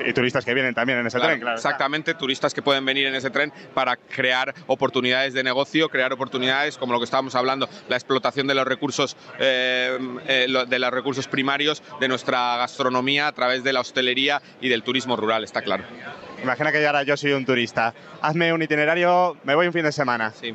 [0.04, 1.56] Y turistas que vienen también en ese claro, tren, claro.
[1.56, 6.76] Exactamente, turistas que pueden venir en ese tren para crear oportunidades de negocio, crear oportunidades
[6.78, 11.28] como lo que estábamos hablando, la explotación de los recursos, eh, eh, de los recursos
[11.28, 15.84] primarios de nuestra gastronomía a través de la hostelería y del turismo rural, está claro.
[16.42, 17.92] Imagina que ahora yo soy un turista.
[18.22, 20.32] Hazme un itinerario, me voy un fin de semana.
[20.32, 20.54] Sí.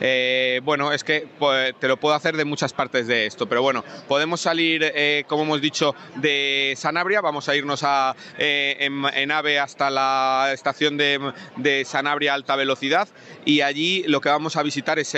[0.00, 3.62] Eh, bueno, es que pues, te lo puedo hacer de muchas partes de esto, pero
[3.62, 9.04] bueno, podemos salir, eh, como hemos dicho, de Sanabria, vamos a irnos a, eh, en,
[9.14, 13.08] en AVE hasta la estación de, de Sanabria alta velocidad
[13.44, 15.16] y allí lo que vamos a visitar es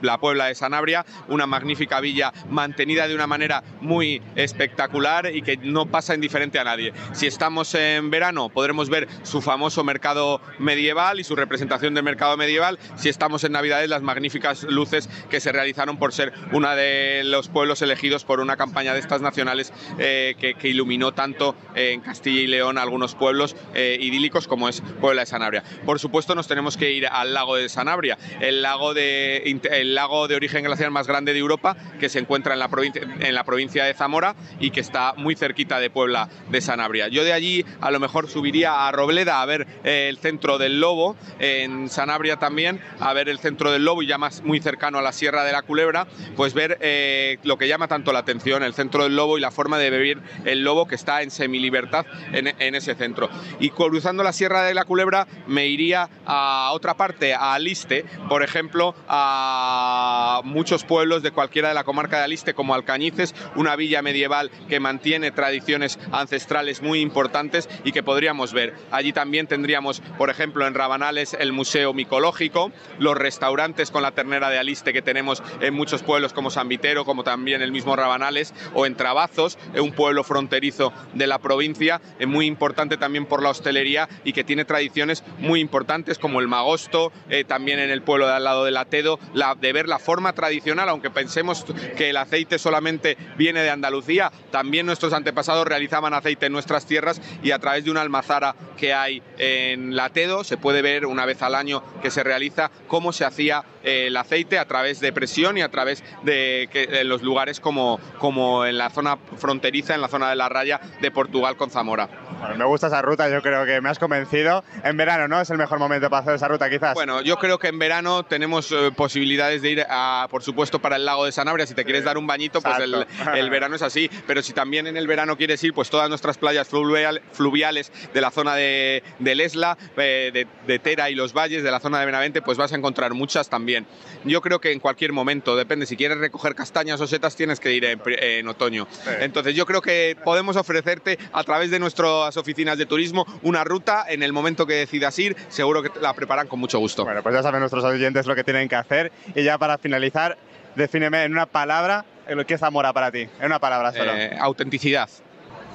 [0.00, 5.56] la Puebla de Sanabria, una magnífica villa mantenida de una manera muy espectacular y que
[5.56, 6.92] no pasa indiferente a nadie.
[7.12, 12.36] Si estamos en verano podremos ver su famoso mercado medieval y su representación del mercado
[12.36, 12.78] medieval.
[12.96, 13.52] Si estamos en
[13.88, 18.56] Las magníficas luces que se realizaron por ser uno de los pueblos elegidos por una
[18.56, 23.98] campaña de estas nacionales eh, que, iluminó tanto en Castilla y León algunos pueblos eh,
[24.00, 25.62] idílicos como es Puebla de Sanabria.
[25.84, 30.28] Por supuesto nos tenemos que ir al lago de Sanabria, el lago de, el lago
[30.28, 33.44] de origen glaciar más grande de Europa que se encuentra en la, provincia, en la
[33.44, 37.08] provincia de Zamora y que está muy cerquita de Puebla de Sanabria.
[37.08, 40.80] Yo de allí a lo mejor subiría a Robleda a ver eh, el centro del
[40.80, 44.98] Lobo, en Sanabria también a ver el centro del Lobo y ya más muy cercano
[44.98, 48.62] a la Sierra de la Culebra, pues ver eh, lo que llama tanto la atención,
[48.62, 52.06] el centro del Lobo y la forma de vivir el lobo que está en semilibertad
[52.32, 53.28] en, en ese centro.
[53.60, 58.42] Y cruzando la Sierra de la Culebra me iría a otra parte, a Aliste, por
[58.42, 64.02] ejemplo, a muchos pueblos de cualquiera de la comarca de Aliste, como Alcañices, una villa
[64.02, 68.74] medieval que mantiene tradiciones ancestrales muy importantes y que podríamos ver.
[68.90, 73.61] Allí también tendríamos, por ejemplo, en Rabanales el Museo Micológico, los restaurantes
[73.92, 77.62] con la ternera de Aliste que tenemos en muchos pueblos como San Vitero, como también
[77.62, 82.96] el mismo Rabanales, o en Trabazos, un pueblo fronterizo de la provincia, eh, muy importante
[82.96, 87.78] también por la hostelería y que tiene tradiciones muy importantes como el magosto, eh, también
[87.78, 91.10] en el pueblo de al lado del Atedo, la, de ver la forma tradicional, aunque
[91.10, 91.64] pensemos
[91.96, 97.22] que el aceite solamente viene de Andalucía, también nuestros antepasados realizaban aceite en nuestras tierras
[97.44, 101.42] y a través de una almazara que hay en Latedo se puede ver una vez
[101.42, 103.51] al año que se realiza cómo se hacía
[103.82, 107.60] eh, el aceite a través de presión y a través de, que, de los lugares
[107.60, 111.70] como, como en la zona fronteriza, en la zona de la raya de Portugal con
[111.70, 112.08] Zamora.
[112.40, 114.64] Bueno, me gusta esa ruta, yo creo que me has convencido.
[114.82, 115.40] En verano, ¿no?
[115.40, 116.94] Es el mejor momento para hacer esa ruta, quizás.
[116.94, 120.96] Bueno, yo creo que en verano tenemos eh, posibilidades de ir, a, por supuesto, para
[120.96, 121.66] el lago de Sanabria.
[121.66, 123.06] Si te quieres dar un bañito, pues el,
[123.36, 124.10] el, verano es así.
[124.26, 128.20] Pero si también en el verano quieres ir, pues todas nuestras playas fluvial, fluviales de
[128.20, 132.00] la zona de, de Lesla, eh, de, de, Tera y los valles, de la zona
[132.00, 133.86] de Benavente, pues vas a encontrar muchas también.
[134.24, 137.72] Yo creo que en cualquier momento, depende, si quieres recoger castañas o setas, tienes que
[137.72, 138.86] ir en, en otoño.
[139.20, 144.04] Entonces yo creo que podemos ofrecerte a través de nuestras oficinas de turismo una ruta
[144.08, 147.04] en el momento que decidas ir, seguro que la preparan con mucho gusto.
[147.04, 149.12] Bueno, pues ya saben nuestros oyentes lo que tienen que hacer.
[149.34, 150.36] Y ya para finalizar,
[150.76, 153.28] defíneme en una palabra lo que es Zamora para ti.
[153.40, 154.12] En una palabra solo.
[154.14, 155.08] Eh, autenticidad.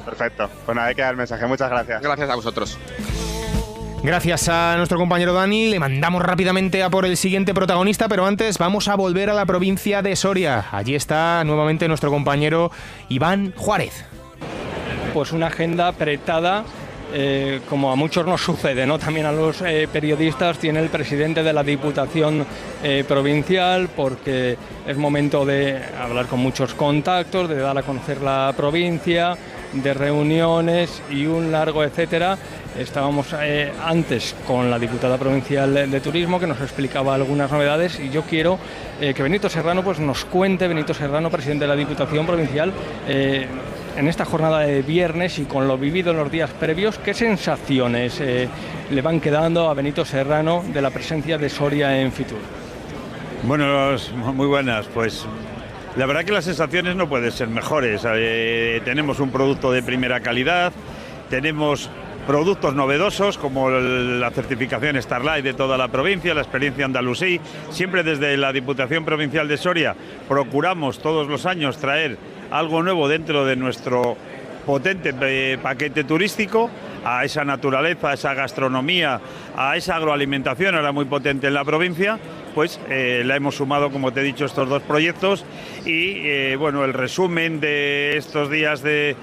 [0.06, 0.50] Perfecto.
[0.66, 1.46] Pues nada, hay que dar el mensaje.
[1.46, 2.02] Muchas gracias.
[2.02, 2.78] Gracias a vosotros.
[4.08, 8.58] Gracias a nuestro compañero Dani, le mandamos rápidamente a por el siguiente protagonista, pero antes
[8.58, 10.64] vamos a volver a la provincia de Soria.
[10.72, 12.72] Allí está nuevamente nuestro compañero
[13.10, 14.06] Iván Juárez.
[15.14, 16.64] Pues una agenda apretada
[17.14, 18.98] eh, como a muchos nos sucede, ¿no?
[18.98, 22.46] también a los eh, periodistas, tiene el presidente de la Diputación
[22.84, 28.54] eh, Provincial, porque es momento de hablar con muchos contactos, de dar a conocer la
[28.56, 29.38] provincia,
[29.74, 32.38] de reuniones y un largo etcétera.
[32.78, 38.12] Estábamos eh, antes con la diputada provincial de Turismo que nos explicaba algunas novedades y
[38.12, 38.60] yo quiero
[39.02, 42.72] eh, que Benito Serrano pues, nos cuente, Benito Serrano, presidente de la Diputación Provincial,
[43.08, 43.48] eh,
[43.96, 48.20] en esta jornada de viernes y con lo vivido en los días previos, ¿qué sensaciones
[48.20, 52.38] le van quedando a Benito Serrano de la presencia de Soria en Fitur?
[53.42, 53.96] Bueno,
[54.36, 54.86] muy buenas.
[54.94, 55.26] Pues
[55.96, 58.04] la verdad que las sensaciones no pueden ser mejores.
[58.86, 60.72] Tenemos un producto de primera calidad,
[61.32, 61.90] tenemos
[62.28, 67.40] productos novedosos como la certificación Starlight de toda la provincia, la experiencia andalusí.
[67.72, 69.96] Siempre desde la Diputación Provincial de Soria
[70.28, 72.18] procuramos todos los años traer
[72.52, 74.18] algo nuevo dentro de nuestro
[74.66, 76.70] potente eh, paquete turístico
[77.06, 79.22] a esa naturaleza, a esa gastronomía,
[79.56, 82.20] a esa agroalimentación ahora muy potente en la provincia,
[82.54, 85.46] pues eh, la hemos sumado, como te he dicho, estos dos proyectos
[85.86, 89.16] y eh, bueno, el resumen de estos días de,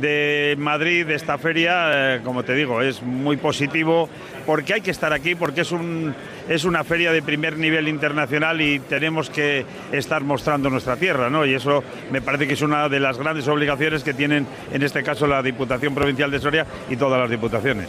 [0.00, 4.08] de Madrid, de esta feria, eh, como te digo, es muy positivo
[4.44, 6.14] porque hay que estar aquí, porque es, un,
[6.48, 11.44] es una feria de primer nivel internacional y tenemos que estar mostrando nuestra tierra, ¿no?
[11.44, 15.02] Y eso me parece que es una de las grandes obligaciones que tienen, en este
[15.02, 17.88] caso, la Diputación Provincial de Soria y todas las diputaciones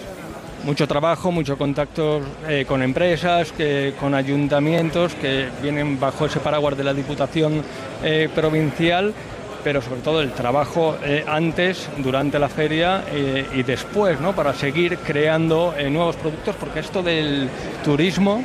[0.63, 6.77] mucho trabajo, mucho contacto eh, con empresas, que, con ayuntamientos que vienen bajo ese paraguas
[6.77, 7.63] de la Diputación
[8.03, 9.13] eh, Provincial
[9.67, 14.31] pero sobre todo el trabajo eh, antes, durante la feria eh, y después, ¿no?
[14.33, 17.49] Para seguir creando eh, nuevos productos, porque esto del
[17.83, 18.41] turismo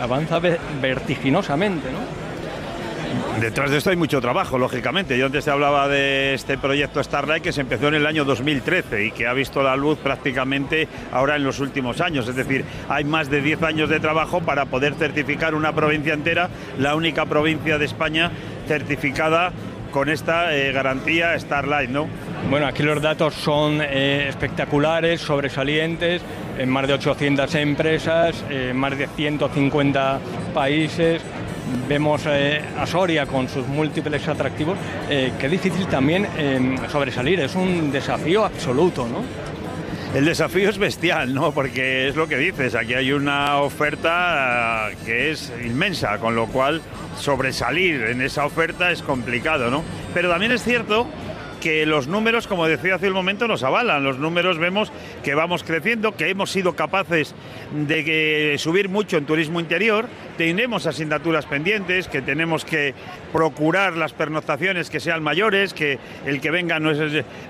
[0.00, 2.28] avanza ve- vertiginosamente, ¿no?
[3.40, 5.16] Detrás de esto hay mucho trabajo, lógicamente.
[5.18, 9.06] Yo antes te hablaba de este proyecto Starlight que se empezó en el año 2013
[9.06, 12.28] y que ha visto la luz prácticamente ahora en los últimos años.
[12.28, 16.48] Es decir, hay más de 10 años de trabajo para poder certificar una provincia entera,
[16.78, 18.30] la única provincia de España
[18.66, 19.52] certificada
[19.90, 22.06] con esta eh, garantía Starlight, ¿no?
[22.50, 26.22] Bueno, aquí los datos son eh, espectaculares, sobresalientes,
[26.58, 30.18] en más de 800 empresas, en más de 150
[30.54, 31.22] países.
[31.88, 34.78] Vemos eh, a Soria con sus múltiples atractivos.
[35.08, 39.22] Eh, qué difícil también eh, sobresalir, es un desafío absoluto, ¿no?
[40.14, 41.52] El desafío es bestial, ¿no?
[41.52, 46.46] Porque es lo que dices, aquí hay una oferta eh, que es inmensa, con lo
[46.46, 46.80] cual
[47.18, 49.84] sobresalir en esa oferta es complicado, ¿no?
[50.14, 51.06] Pero también es cierto
[51.68, 54.02] que los números, como decía hace un momento, nos avalan.
[54.02, 54.90] Los números vemos
[55.22, 57.34] que vamos creciendo, que hemos sido capaces
[57.74, 62.94] de que subir mucho en turismo interior, tenemos asignaturas pendientes, que tenemos que
[63.34, 66.90] procurar las pernoctaciones que sean mayores, que el que venga no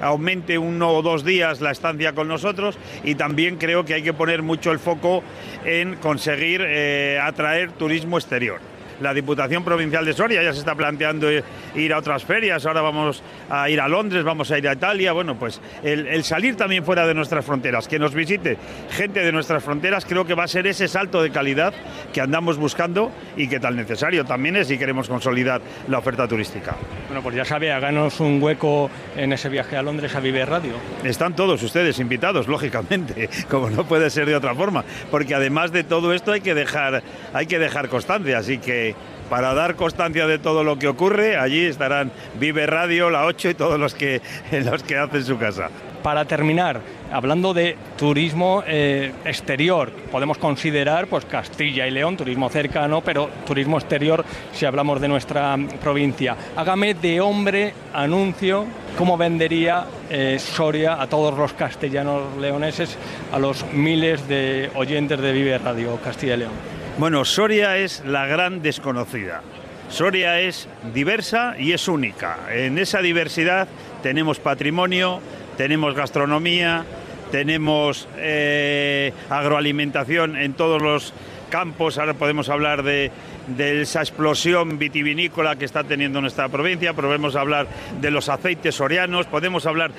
[0.00, 4.14] aumente uno o dos días la estancia con nosotros y también creo que hay que
[4.14, 5.22] poner mucho el foco
[5.64, 8.77] en conseguir eh, atraer turismo exterior.
[9.00, 13.22] La Diputación Provincial de Soria ya se está planteando ir a otras ferias, ahora vamos
[13.50, 16.84] a ir a Londres, vamos a ir a Italia, bueno, pues el, el salir también
[16.84, 18.56] fuera de nuestras fronteras, que nos visite
[18.90, 21.72] gente de nuestras fronteras, creo que va a ser ese salto de calidad
[22.12, 26.76] que andamos buscando y que tan necesario también es si queremos consolidar la oferta turística.
[27.06, 30.74] Bueno, pues ya sabe, háganos un hueco en ese viaje a Londres a Vive Radio.
[31.04, 35.84] Están todos ustedes invitados, lógicamente, como no puede ser de otra forma, porque además de
[35.84, 37.02] todo esto hay que dejar,
[37.32, 38.87] hay que dejar constancia, así que
[39.28, 43.54] para dar constancia de todo lo que ocurre, allí estarán Vive Radio, La 8 y
[43.54, 44.20] todos los que,
[44.52, 45.68] los que hacen su casa.
[46.02, 46.80] Para terminar,
[47.12, 53.78] hablando de turismo eh, exterior, podemos considerar pues Castilla y León, turismo cercano, pero turismo
[53.78, 56.36] exterior si hablamos de nuestra provincia.
[56.56, 58.64] Hágame de hombre anuncio
[58.96, 62.96] cómo vendería eh, Soria a todos los castellanos leoneses,
[63.32, 66.77] a los miles de oyentes de Vive Radio Castilla y León.
[66.98, 69.40] Bueno, Soria es la gran desconocida.
[69.88, 72.38] Soria es diversa y es única.
[72.50, 73.68] En esa diversidad
[74.02, 75.20] tenemos patrimonio,
[75.56, 76.84] tenemos gastronomía,
[77.30, 81.14] tenemos eh, agroalimentación en todos los
[81.50, 81.98] campos.
[81.98, 83.12] Ahora podemos hablar de,
[83.56, 87.66] de, esa explosión vitivinícola que está teniendo nuestra provincia, podemos hablar
[88.00, 89.90] de los aceites sorianos, podemos hablar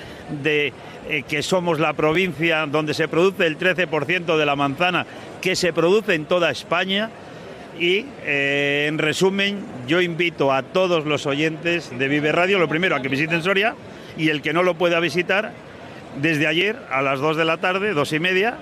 [0.42, 0.72] de
[1.08, 5.06] eh, que somos la provincia donde se produce el 13% de la manzana
[5.40, 7.10] que se produce en toda España.
[7.78, 12.94] Y eh, en resumen, yo invito a todos los oyentes de Vive Radio, lo primero,
[12.94, 13.74] a que visiten Soria
[14.18, 15.52] y el que no lo pueda visitar,
[16.20, 18.58] desde ayer a las 2 de la tarde, dos y media,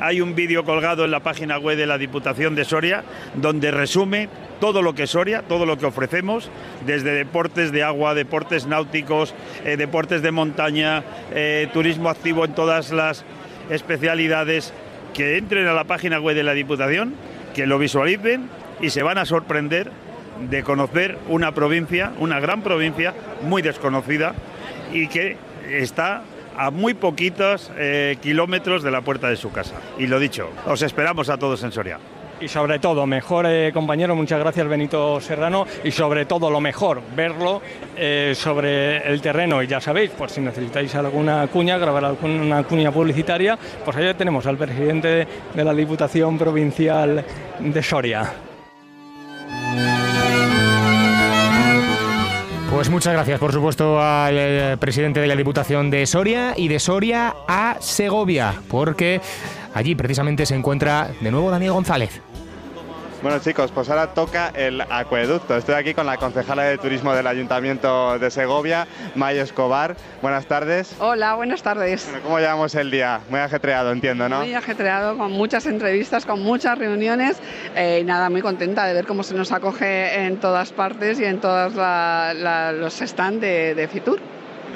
[0.00, 3.04] hay un vídeo colgado en la página web de la Diputación de Soria
[3.34, 4.28] donde resume
[4.60, 6.48] todo lo que es Soria, todo lo que ofrecemos,
[6.86, 11.02] desde deportes de agua, deportes náuticos, eh, deportes de montaña,
[11.34, 13.24] eh, turismo activo en todas las
[13.70, 14.72] especialidades.
[15.14, 17.14] Que entren a la página web de la Diputación,
[17.54, 18.48] que lo visualicen
[18.80, 19.90] y se van a sorprender
[20.48, 24.34] de conocer una provincia, una gran provincia, muy desconocida
[24.92, 25.36] y que
[25.70, 26.22] está
[26.56, 29.76] a muy poquitos eh, kilómetros de la puerta de su casa.
[29.98, 31.98] Y lo dicho, os esperamos a todos en Soria.
[32.40, 37.00] Y sobre todo, mejor eh, compañero, muchas gracias Benito Serrano, y sobre todo lo mejor,
[37.14, 37.62] verlo
[37.96, 39.62] eh, sobre el terreno.
[39.62, 44.44] Y ya sabéis, por si necesitáis alguna cuña, grabar alguna cuña publicitaria, pues allá tenemos
[44.46, 47.24] al presidente de, de la Diputación Provincial
[47.60, 48.32] de Soria.
[52.72, 56.80] Pues muchas gracias, por supuesto, al eh, presidente de la Diputación de Soria y de
[56.80, 59.20] Soria a Segovia, porque
[59.74, 62.22] allí precisamente se encuentra de nuevo Daniel González.
[63.22, 65.56] Bueno chicos, pues ahora toca el acueducto.
[65.56, 69.94] Estoy aquí con la concejala de turismo del Ayuntamiento de Segovia, Mayo Escobar.
[70.20, 70.96] Buenas tardes.
[70.98, 72.04] Hola, buenas tardes.
[72.06, 73.20] Bueno, ¿Cómo llevamos el día?
[73.30, 74.40] Muy ajetreado, entiendo, ¿no?
[74.40, 77.40] Muy ajetreado, con muchas entrevistas, con muchas reuniones
[77.76, 81.24] eh, y nada, muy contenta de ver cómo se nos acoge en todas partes y
[81.24, 84.18] en todos los stands de, de Fitur.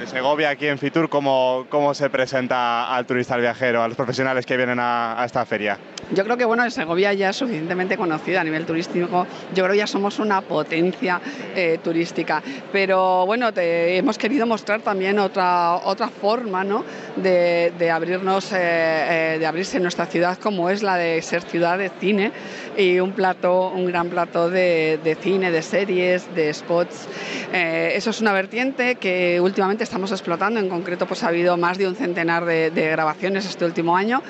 [0.05, 4.45] Segovia, aquí en Fitur, ¿cómo, ¿cómo se presenta al turista, al viajero, a los profesionales
[4.45, 5.79] que vienen a, esta feria?
[6.13, 9.27] Yo creo que bueno, Segovia ya es suficientemente conocida a nivel turístico.
[9.55, 11.21] Yo creo que ya somos una potencia
[11.55, 12.43] eh, turística.
[12.71, 16.85] Pero bueno, te, hemos querido mostrar también otra, otra forma ¿no?
[17.17, 21.79] de, de abrirnos, eh, eh, de abrirse nuestra ciudad como es la de ser ciudad
[21.79, 22.31] de cine
[22.77, 27.09] y un plato, un gran plato de, de cine, de series, de spots.
[27.53, 30.61] Eh, eso es una vertiente que últimamente estamos explotando.
[30.61, 34.23] En concreto, pues ha habido más de un centenar de, de grabaciones este último año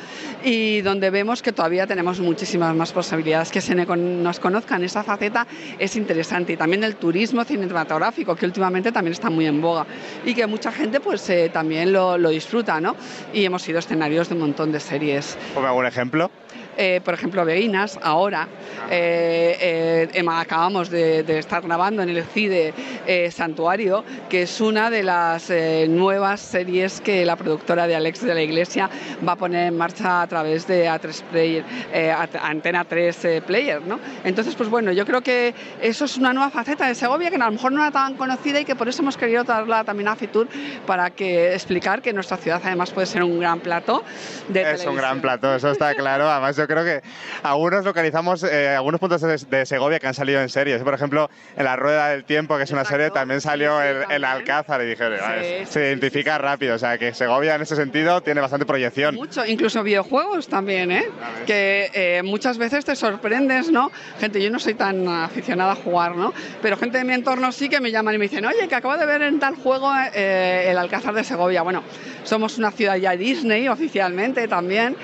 [0.45, 4.85] y donde vemos que todavía tenemos muchísimas más posibilidades que se nos conozcan.
[4.85, 5.47] Esa faceta
[5.79, 9.87] es interesante y también el turismo cinematográfico que últimamente también está muy en boga
[10.25, 12.97] y que mucha gente pues eh, también lo, lo disfruta, ¿no?
[13.33, 15.37] Y hemos sido escenarios de un montón de series.
[15.55, 16.31] Ponme algún ejemplo.
[16.77, 18.49] Eh, por ejemplo, Veínas, ahora.
[18.91, 22.75] Eh, eh, acabamos de, de estar grabando en el CIDE
[23.07, 28.23] eh, Santuario, que es una de las eh, nuevas series que la productora de Alex
[28.23, 28.89] de la Iglesia
[29.27, 33.83] va a poner en marcha a través de A3 Player, eh, Antena 3 eh, Player.
[33.83, 33.99] ¿no?
[34.25, 37.47] Entonces, pues bueno, yo creo que eso es una nueva faceta de Segovia que a
[37.47, 40.17] lo mejor no era tan conocida y que por eso hemos querido traerla también a
[40.17, 40.49] Fitur
[40.87, 44.05] para que explicar que nuestra ciudad además puede ser un gran plato
[44.49, 44.97] de Es un televisión.
[44.97, 46.29] gran plato, eso está claro.
[46.29, 47.03] Además, yo creo que
[47.43, 50.83] algunos localizamos eh, algunos puntos de, de Segovia que han salido en series.
[50.83, 54.25] Por ejemplo, en La Rueda del Tiempo, que es una serie, también salió el, el
[54.25, 56.75] Alcázar y dije, "Ah, es- se identifica rápido.
[56.75, 59.15] O sea, que Segovia en ese sentido tiene bastante proyección.
[59.15, 61.05] Mucho, incluso videojuegos también, ¿eh?
[61.47, 63.91] Que eh, muchas veces te sorprendes, ¿no?
[64.21, 66.33] Gente, yo no soy tan aficionada a jugar, ¿no?
[66.63, 68.97] Pero gente de mi entorno sí que me llaman y me dicen, oye, que acabo
[68.97, 71.63] de ver en tal juego eh, el Alcázar de Segovia.
[71.63, 71.83] Bueno,
[72.25, 74.97] somos una ciudad ya Disney oficialmente también.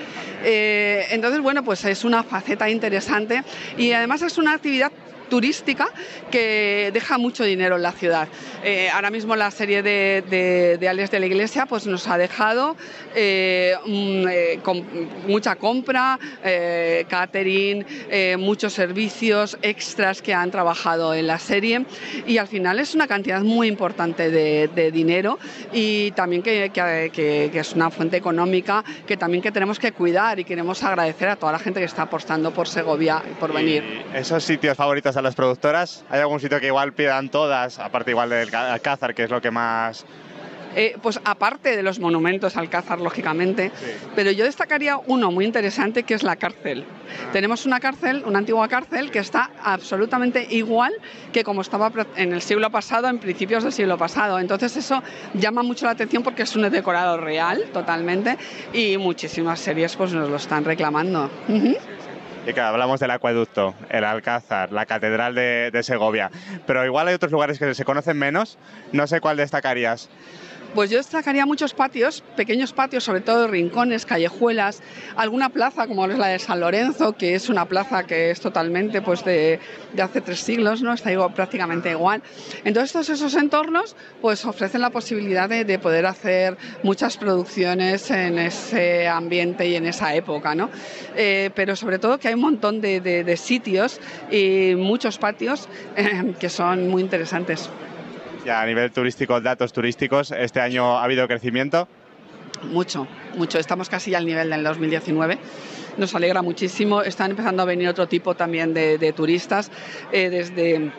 [0.43, 3.43] Eh, entonces, bueno, pues es una faceta interesante
[3.77, 4.91] y además es una actividad
[5.29, 5.87] turística
[6.31, 8.27] que deja mucho dinero en la ciudad.
[8.63, 12.75] Eh, ahora mismo la serie de, de, de de la Iglesia pues nos ha dejado
[13.15, 14.85] eh, mm, eh, con
[15.27, 21.85] mucha compra, eh, catering, eh, muchos servicios extras que han trabajado en la serie
[22.25, 25.39] y al final es una cantidad muy importante de, de dinero
[25.73, 29.91] y también que, que- que- que es una fuente económica que también que tenemos que
[29.91, 33.53] cuidar y queremos agradecer a toda la gente que está apostando por Segovia y por
[33.53, 33.83] venir.
[34.13, 38.29] Esos sitios favoritos a las productoras, ¿hay algún sitio que igual pidan todas, aparte igual
[38.29, 40.05] del Alcázar, que es lo que más...
[40.75, 43.71] Eh, pues aparte de los monumentos Alcázar, lógicamente,
[44.15, 46.83] pero yo destacaría uno muy interesante que es la cárcel.
[47.31, 50.91] Tenemos una cárcel, una antigua cárcel, que está absolutamente igual
[51.31, 54.39] que como estaba en el siglo pasado, en principios del siglo pasado.
[54.39, 55.03] Entonces eso
[55.35, 58.39] llama mucho la atención porque es un decorado real, totalmente,
[58.73, 61.29] y muchísimas series pues nos lo están reclamando.
[61.49, 61.77] Ujú.
[62.45, 66.29] Y claro, hablamos del acueducto, el Alcázar, la Catedral de, de Segovia,
[66.67, 68.57] pero igual hay otros lugares que se conocen menos,
[68.91, 70.09] no sé cuál destacarías.
[70.73, 74.81] Pues yo destacaría muchos patios, pequeños patios, sobre todo rincones, callejuelas,
[75.15, 79.03] alguna plaza como es la de San Lorenzo, que es una plaza que es totalmente
[79.03, 79.59] pues de,
[79.93, 80.91] de hace tres siglos, ¿no?
[80.91, 82.23] Está prácticamente igual.
[82.63, 88.39] Entonces todos esos entornos pues ofrecen la posibilidad de, de poder hacer muchas producciones en
[88.39, 90.71] ese ambiente y en esa época, ¿no?
[91.15, 93.99] Eh, pero sobre todo que hay un montón de, de- sitios
[94.31, 95.67] y muchos patios
[96.39, 97.69] que son muy interesantes.
[98.45, 101.87] Ya a nivel turístico, datos turísticos, este año ha habido crecimiento.
[102.71, 103.07] Mucho,
[103.37, 103.57] mucho.
[103.57, 105.37] Estamos casi al nivel del 2019.
[105.97, 107.01] Nos alegra muchísimo.
[107.01, 109.71] Están empezando a venir otro tipo también de, turistas,
[110.11, 110.91] eh, desde,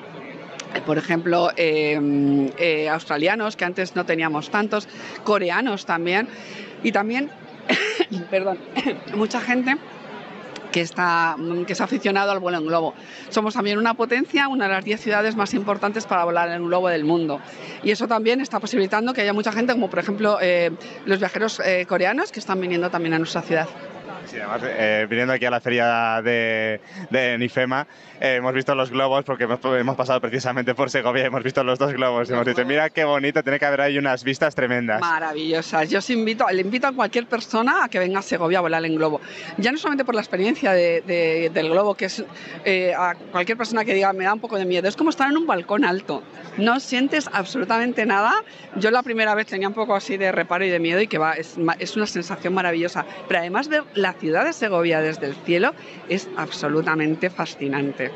[0.86, 4.88] por ejemplo, eh, eh, australianos, que antes no teníamos tantos,
[5.22, 6.28] coreanos también,
[6.82, 7.30] y también,
[8.30, 8.58] perdón,
[9.14, 9.76] mucha gente
[10.74, 11.36] que está
[11.68, 12.94] que es aficionado al vuelo en globo.
[13.28, 16.88] Somos también una potencia, una de las 10 ciudades más importantes para volar en globo
[16.88, 17.40] del mundo.
[17.84, 20.72] Y eso también está posibilitando que haya mucha gente, como por ejemplo eh,
[21.06, 23.68] los viajeros eh, coreanos, que están viniendo también a nuestra ciudad.
[24.26, 27.86] Sí, además, eh, viniendo aquí a la feria de, de Nifema,
[28.24, 31.78] eh, hemos visto los globos porque hemos, pasado precisamente por Segovia y hemos visto los
[31.78, 32.30] dos globos.
[32.30, 35.00] Y hemos dicho, mira qué bonito, tiene que haber ahí unas vistas tremendas.
[35.00, 35.90] Maravillosas.
[35.90, 38.84] Yo os invito, le invito a cualquier persona a que venga a Segovia a volar
[38.84, 39.20] en globo.
[39.58, 42.24] Ya no solamente por la experiencia de- de- del globo, que es
[42.64, 45.28] eh, a cualquier persona que diga me da un poco de miedo, es como estar
[45.30, 46.22] en un balcón alto.
[46.56, 48.32] No sientes absolutamente nada.
[48.76, 51.18] Yo la primera vez tenía un poco así de reparo y de miedo y que
[51.18, 51.56] va, es
[51.96, 53.04] una sensación maravillosa.
[53.28, 55.74] Pero además ver la ciudad de Segovia desde el cielo
[56.08, 58.13] es absolutamente fascinante.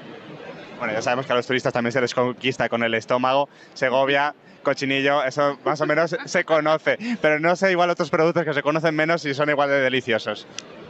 [0.78, 3.48] Bueno, ya sabemos que a los turistas también se les conquista con el estómago.
[3.74, 6.98] Segovia, cochinillo, eso más o menos se conoce.
[7.20, 10.46] Pero no sé igual otros productos que se conocen menos y son igual de deliciosos.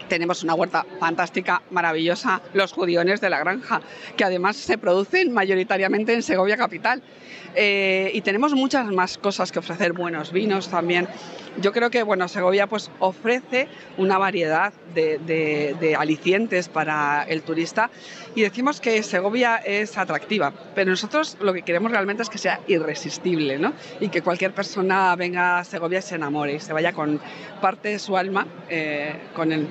[0.08, 3.82] tenemos una huerta fantástica, maravillosa, los judiones de la granja,
[4.16, 7.02] que además se producen mayoritariamente en Segovia capital.
[7.54, 11.08] Eh, y tenemos muchas más cosas que ofrecer, buenos vinos también.
[11.60, 17.42] Yo creo que bueno, Segovia pues, ofrece una variedad de, de- de alicientes para el
[17.42, 17.90] turista
[18.38, 22.60] y decimos que Segovia es atractiva, pero nosotros lo que queremos realmente es que sea
[22.68, 23.72] irresistible ¿no?
[23.98, 27.20] y que cualquier persona venga a Segovia y se enamore y se vaya con
[27.60, 29.66] parte de su alma eh, con él.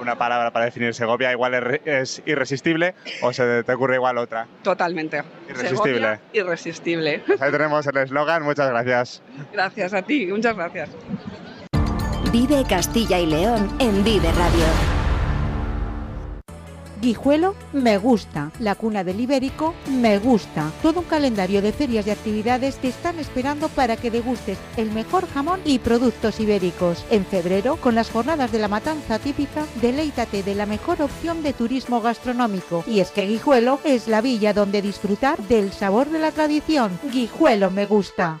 [0.00, 4.46] Una palabra para definir Segovia, igual es irresistible o se te ocurre igual otra.
[4.62, 5.24] Totalmente.
[5.48, 5.94] Irresistible.
[5.94, 7.22] Segovia, irresistible.
[7.26, 9.20] Pues ahí tenemos el eslogan, muchas gracias.
[9.52, 10.90] Gracias a ti, muchas gracias.
[12.30, 14.99] Vive Castilla y León en Vive Radio.
[17.00, 20.70] Guijuelo me gusta, la cuna del Ibérico me gusta.
[20.82, 25.26] Todo un calendario de ferias y actividades te están esperando para que degustes el mejor
[25.28, 27.06] jamón y productos ibéricos.
[27.10, 31.54] En febrero, con las jornadas de la matanza típica, deleítate de la mejor opción de
[31.54, 32.84] turismo gastronómico.
[32.86, 36.98] Y es que Guijuelo es la villa donde disfrutar del sabor de la tradición.
[37.10, 38.40] Guijuelo me gusta.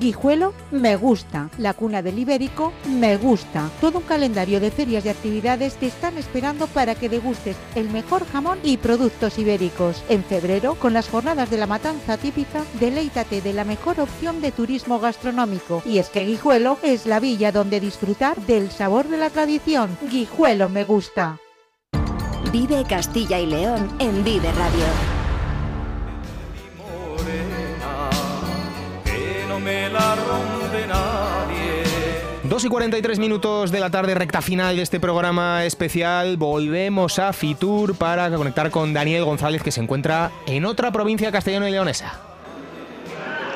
[0.00, 3.68] Guijuelo me gusta, la cuna del Ibérico me gusta.
[3.80, 8.24] Todo un calendario de ferias y actividades te están esperando para que degustes el mejor
[8.26, 10.04] jamón y productos ibéricos.
[10.08, 14.52] En febrero, con las jornadas de la matanza típica, deleítate de la mejor opción de
[14.52, 15.82] turismo gastronómico.
[15.84, 19.98] Y es que Guijuelo es la villa donde disfrutar del sabor de la tradición.
[20.10, 21.38] Guijuelo me gusta.
[22.52, 25.17] Vive Castilla y León en Vive Radio.
[29.88, 31.82] Me la rompe nadie.
[32.44, 36.36] 2 y 43 minutos de la tarde, recta final de este programa especial.
[36.36, 41.68] Volvemos a Fitur para conectar con Daniel González, que se encuentra en otra provincia castellano
[41.68, 42.20] y leonesa.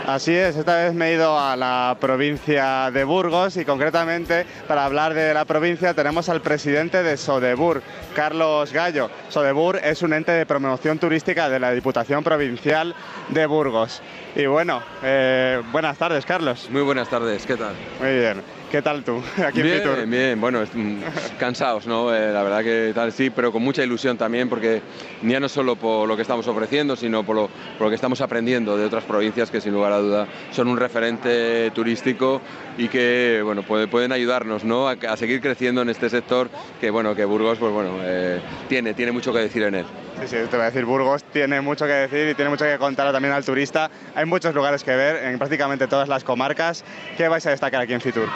[0.07, 4.85] Así es, esta vez me he ido a la provincia de Burgos y concretamente para
[4.85, 7.83] hablar de la provincia tenemos al presidente de Sodebur,
[8.15, 9.11] Carlos Gallo.
[9.29, 12.97] Sodebur es un ente de promoción turística de la Diputación Provincial
[13.29, 14.03] de Burgos.
[14.35, 16.69] Y bueno, eh, buenas tardes, Carlos.
[16.71, 17.75] Muy buenas tardes, ¿qué tal?
[18.01, 18.41] Muy bien.
[18.71, 19.23] ¿Qué tal tú?
[19.47, 20.07] Aquí en bien, Fitur.
[20.07, 21.03] bien, bueno, mm,
[21.39, 22.15] cansados, ¿no?
[22.15, 24.81] Eh, la verdad que tal, sí, pero con mucha ilusión también, porque
[25.21, 28.23] ya no solo por lo que estamos ofreciendo, sino por lo, por lo que estamos
[28.23, 32.41] aprendiendo de otras provincias que sin lugar a duda son un referente turístico
[32.79, 34.89] y que, bueno, puede- pueden ayudarnos, ¿no?
[34.89, 36.49] A, a seguir creciendo en este sector
[36.81, 39.85] que, bueno, que Burgos, pues bueno, eh, tiene, tiene mucho que decir en él.
[40.21, 42.79] Sí, sí, te voy a decir, Burgos tiene mucho que decir y tiene mucho que
[42.79, 43.91] contar también al turista.
[44.15, 46.85] Hay muchos lugares que ver en prácticamente todas las comarcas.
[47.17, 48.29] ¿Qué vais a destacar aquí en Fitur?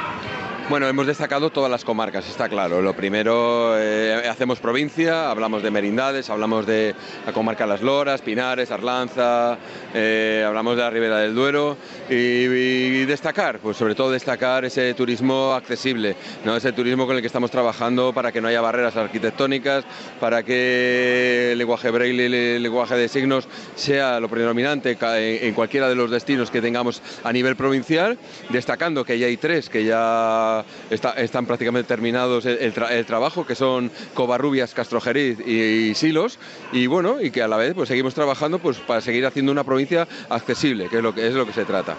[0.68, 2.82] Bueno, hemos destacado todas las comarcas, está claro.
[2.82, 6.92] Lo primero, eh, hacemos provincia, hablamos de merindades, hablamos de
[7.24, 9.58] la comarca Las Loras, Pinares, Arlanza,
[9.94, 11.76] eh, hablamos de la Ribera del Duero
[12.10, 16.56] y, y destacar, pues sobre todo destacar ese turismo accesible, ¿no?
[16.56, 19.84] ese turismo con el que estamos trabajando para que no haya barreras arquitectónicas,
[20.18, 25.94] para que el lenguaje braille, el lenguaje de signos sea lo predominante en cualquiera de
[25.94, 28.18] los destinos que tengamos a nivel provincial,
[28.50, 30.55] destacando que ya hay tres que ya
[30.90, 36.38] está- están prácticamente terminados el, el tra- el trabajo, que son Covarrubias, Castrojeriz y, Silos,
[36.72, 39.64] y bueno, y que a la vez pues seguimos trabajando pues para seguir haciendo una
[39.64, 41.94] provincia accesible, que es lo que es lo que se trata.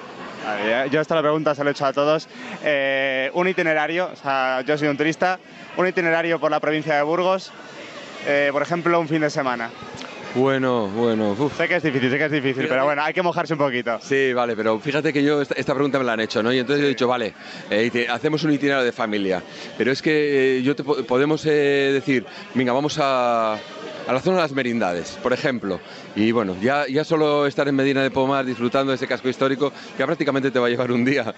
[0.91, 2.27] Yo esta la pregunta se la he hecho a todos.
[2.63, 4.09] Eh, un itinerario,
[4.65, 5.39] yo soy un turista,
[5.75, 7.51] un itinerario por la provincia de Burgos,
[8.25, 9.69] eh, por ejemplo, un fin de semana.
[10.37, 11.57] Bueno, bueno, uf.
[11.57, 13.97] Sé que es difícil, sé que es difícil, pero bueno, hay que mojarse un poquito.
[14.01, 16.53] Sí, vale, pero fíjate que yo esta, esta pregunta me la han hecho, ¿no?
[16.53, 17.33] Y entonces yo he dicho, vale,
[17.71, 19.41] eh, hacemos un itinerario de familia,
[19.77, 24.19] pero es que eh, yo te po- podemos eh, decir, venga, vamos a, a la
[24.21, 25.79] zona de las merindades, por ejemplo,
[26.17, 29.71] y bueno, ya, ya solo estar en Medina de Pomar disfrutando de ese casco histórico,
[29.99, 31.33] ya prácticamente te va a llevar un día.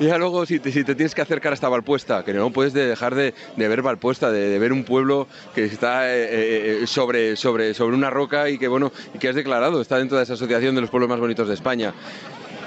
[0.00, 2.72] Y ya luego, si te, si te tienes que acercar hasta Valpuesta, que no puedes
[2.72, 6.78] de- dejar de, de ver Valpuesta, de, de ver un pueblo que está eh, eh,
[6.82, 10.16] eh, sobre, sobre, sobre una roca y que, bueno, y que has declarado, está dentro
[10.18, 11.94] de esa asociación de los pueblos más bonitos de España.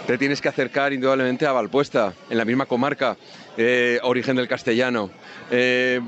[0.07, 3.17] Te tienes que acercar indudablemente a Valpuesta, en la misma comarca,
[3.57, 5.09] eh, origen del castellano.
[5.51, 5.99] Eh,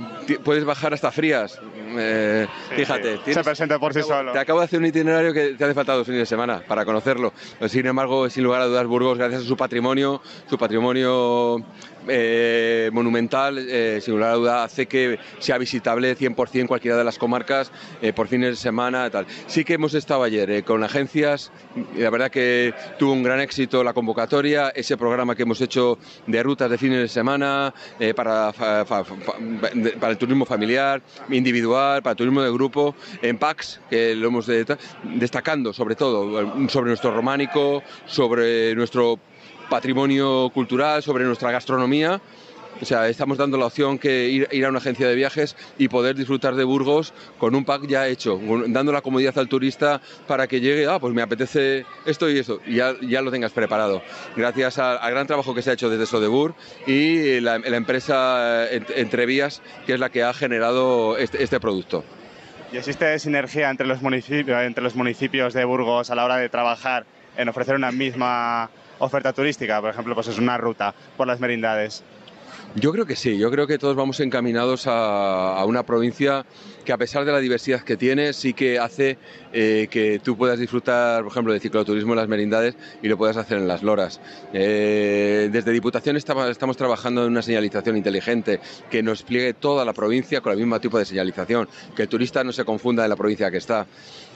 [0.46, 1.60] puedes bajar hasta Frías.
[1.98, 4.32] Eh, Sí, fíjate, sí, tienes- se presenta por sí acabo- solo.
[4.34, 6.86] Te acabo de hacer un itinerario que te hace falta dos fines de semana para
[6.86, 7.34] conocerlo.
[7.68, 11.64] Sin embargo, sin lugar a dudas, Burgos, gracias a su patrimonio, su patrimonio
[12.10, 17.18] eh, monumental, eh, sin lugar a duda, hace que sea visitable 100% cualquiera de las
[17.18, 17.72] comarcas
[18.02, 19.10] eh, por fines de semana.
[19.10, 19.26] Tal.
[19.48, 21.52] Sí que hemos estado ayer con agencias,
[21.96, 25.98] la verdad que tuvo un gran éxito la convocatoria, ese programa que hemos hecho
[26.28, 27.74] de rutas de fines de semana
[28.16, 34.28] para, para el turismo familiar, individual, para el turismo de grupo, en PAX, que lo
[34.28, 34.66] hemos de-
[35.04, 36.40] destacando sobre todo
[36.70, 39.20] sobre nuestro románico, sobre nuestro
[39.70, 42.20] patrimonio cultural, sobre nuestra gastronomía.
[42.82, 45.90] O sea, estamos dando la opción que ir, ir a una agencia de viajes y
[45.90, 50.48] poder disfrutar de Burgos con un pack ya hecho, dando la comodidad al turista para
[50.48, 54.02] que llegue, ah, pues me apetece esto y eso, y ya, ya lo tengas preparado.
[54.38, 56.56] Gracias al gran trabajo que se ha hecho desde Sodebur
[56.88, 61.60] y la, la empresa eh, Ent- Entrevías, que es la que ha generado este, este
[61.60, 62.06] producto.
[62.72, 66.48] ¿Y existe sinergia entre los, municipios, entre los municipios de Burgos a la hora de
[66.48, 69.82] trabajar en ofrecer una misma oferta turística?
[69.82, 72.04] Por ejemplo, pues es una ruta por las merindades.
[72.76, 76.46] Yo creo que sí, yo creo que todos vamos encaminados a, una provincia
[76.86, 79.18] que a pesar de la diversidad que tiene, sí que hace
[79.52, 83.38] eh, que tú puedas disfrutar, por ejemplo, de cicloturismo en las merindades y lo puedas
[83.38, 84.22] hacer en las loras.
[84.54, 88.60] Eh, desde Diputación estamos, trabajando en una señalización inteligente
[88.92, 92.44] que nos pliegue toda la provincia con el mismo tipo de señalización, que el turista
[92.44, 93.88] no se confunda en la provincia que está.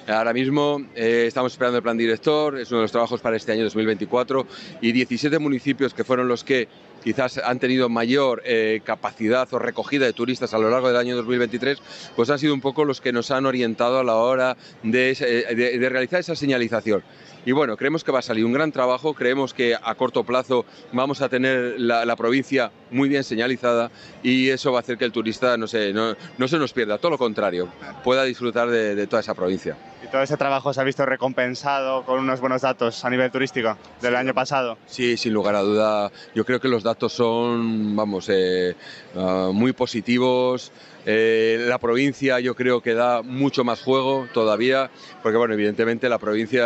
[0.08, 3.54] Ahora mismo eh, estamos esperando el plan director, es uno de los trabajos para este
[3.54, 4.46] año 2024
[4.82, 6.68] y 17 municipios que fueron los que
[7.06, 11.16] quizás han tenido mayor eh, capacidad o recogida de turistas a lo largo del año
[11.16, 11.80] 2023,
[12.18, 15.90] pues han sido un poco los que nos han orientado a la hora de, eh,
[15.90, 17.02] realizar esa señalización.
[17.46, 20.66] Y bueno, creemos que va a salir un gran trabajo, creemos que a corto plazo
[20.92, 23.92] vamos a tener la, la provincia muy bien señalizada
[24.22, 26.98] y eso va a hacer que el turista no se, no, no se nos pierda,
[26.98, 27.68] todo lo contrario,
[28.04, 29.76] pueda disfrutar de, de toda esa provincia.
[30.04, 33.78] ¿Y todo ese trabajo se ha visto recompensado con unos buenos datos a nivel turístico
[34.02, 34.78] del año pasado?
[34.86, 36.12] Sí, sin lugar a duda.
[36.36, 38.76] Yo creo que los datos son, vamos, eh,
[39.16, 40.72] ah, muy positivos.
[41.06, 44.90] Eh, la provincia yo creo que da mucho más juego todavía,
[45.22, 46.64] porque bueno, evidentemente la provincia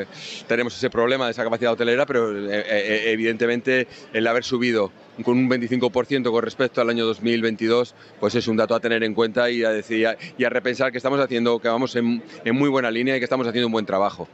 [0.00, 0.06] eh,
[0.46, 4.90] tenemos ese problema de esa capacidad hotelera, pero eh, evidentemente el haber subido
[5.22, 9.14] con un 25% con respecto al año 2022, pues es un dato a tener en
[9.14, 10.06] cuenta y a, decir,
[10.36, 12.22] y a, repensar que estamos haciendo, que vamos en
[12.52, 14.28] muy buena línea y que estamos haciendo un buen trabajo.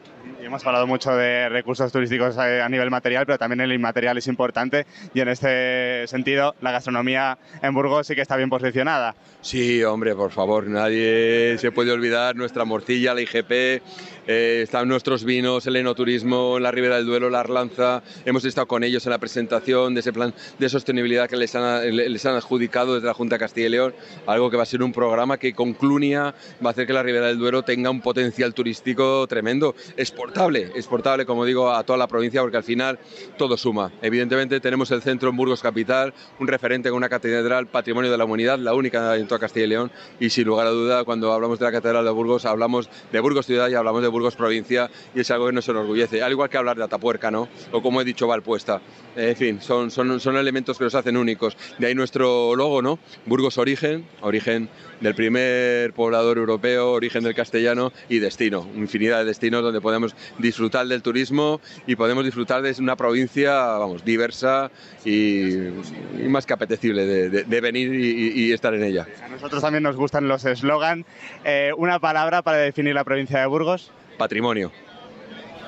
[0.53, 4.27] Hemos hablado mucho de recursos turísticos eh, a nivel material, pero también el inmaterial es
[4.27, 9.15] importante y en este sentido la gastronomía en Burgos sí que está bien posicionada.
[9.41, 13.83] Sí, hombre, por favor, nadie se puede olvidar nuestra morcilla, la IGP,
[14.27, 18.03] eh, están nuestros vinos, el enoturismo, la Ribera del Duelo, la Arlanza.
[18.25, 21.95] Hemos estado con ellos en la presentación de ese plan de sostenibilidad que les han,
[21.95, 23.95] les han adjudicado desde la Junta de Castilla y León,
[24.27, 26.35] algo que va a ser un programa que con Clunia
[26.65, 31.27] va a hacer que la Ribera del Duero tenga un potencial turístico tremendo, exportable, exportable,
[31.27, 32.99] como digo, a toda la provincia, porque al final
[33.37, 33.93] todo suma.
[34.03, 38.25] Evidentemente tenemos el centro en Burgos Capital, un referente con una catedral, patrimonio de la
[38.25, 41.59] humanidad, la única en toda Castilla y León, y sin lugar a duda, cuando hablamos
[41.59, 45.21] de la Catedral de Burgos, hablamos de Burgos Ciudad y hablamos de Burgos Provincia, y
[45.21, 47.49] es algo que nos enorgullece, al igual que hablar de Atapuerca, ¿no?
[47.73, 48.81] O como he dicho, Valpuesta.
[49.17, 51.57] En fin, son, son, son elementos que nos hacen únicos.
[51.79, 52.99] De ahí nuestro logo, ¿no?
[53.27, 54.69] Burgos Origen, origen
[55.01, 58.67] del primer poblador europeo, origen del castellano y destino.
[58.75, 64.05] Infinidad de destinos donde podemos disfrutar del turismo y podemos disfrutar de una provincia, vamos,
[64.05, 64.71] diversa
[65.05, 65.57] y,
[66.29, 69.07] más que apetecible de, venir y, y, estar en ella.
[69.25, 71.05] A nosotros también nos gustan los eslogan.
[71.45, 73.91] Eh, una palabra para definir la provincia de Burgos.
[74.23, 74.71] Patrimonio.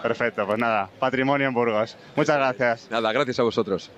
[0.00, 1.96] Perfecto, pues nada, patrimonio en Burgos.
[2.14, 2.88] Muchas gracias.
[2.88, 3.90] Nada, gracias a vosotros.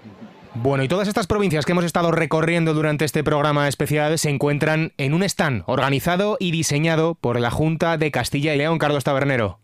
[0.54, 4.94] Bueno, y todas estas provincias que hemos estado recorriendo durante este programa especial se encuentran
[4.96, 9.58] en un stand organizado y diseñado por la Junta de Castilla y León, Carlos Tabernero.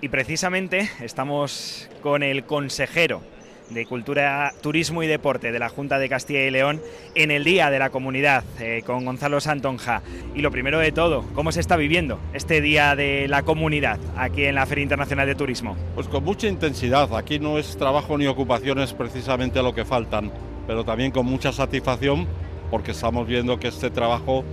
[0.00, 3.22] Y precisamente estamos con el consejero
[3.70, 6.80] de Cultura, Turismo y Deporte de la Junta de Castilla y León
[7.14, 10.02] en el Día de la Comunidad eh, con Gonzalo Santonja.
[10.34, 14.44] Y lo primero de todo, ¿cómo se está viviendo este Día de la Comunidad aquí
[14.44, 15.76] en la Feria Internacional de Turismo?
[15.94, 17.14] Pues con mucha intensidad.
[17.16, 20.30] Aquí no es trabajo ni ocupaciones precisamente lo que faltan,
[20.66, 22.26] pero también con mucha satisfacción
[22.70, 24.44] porque estamos viendo que este trabajo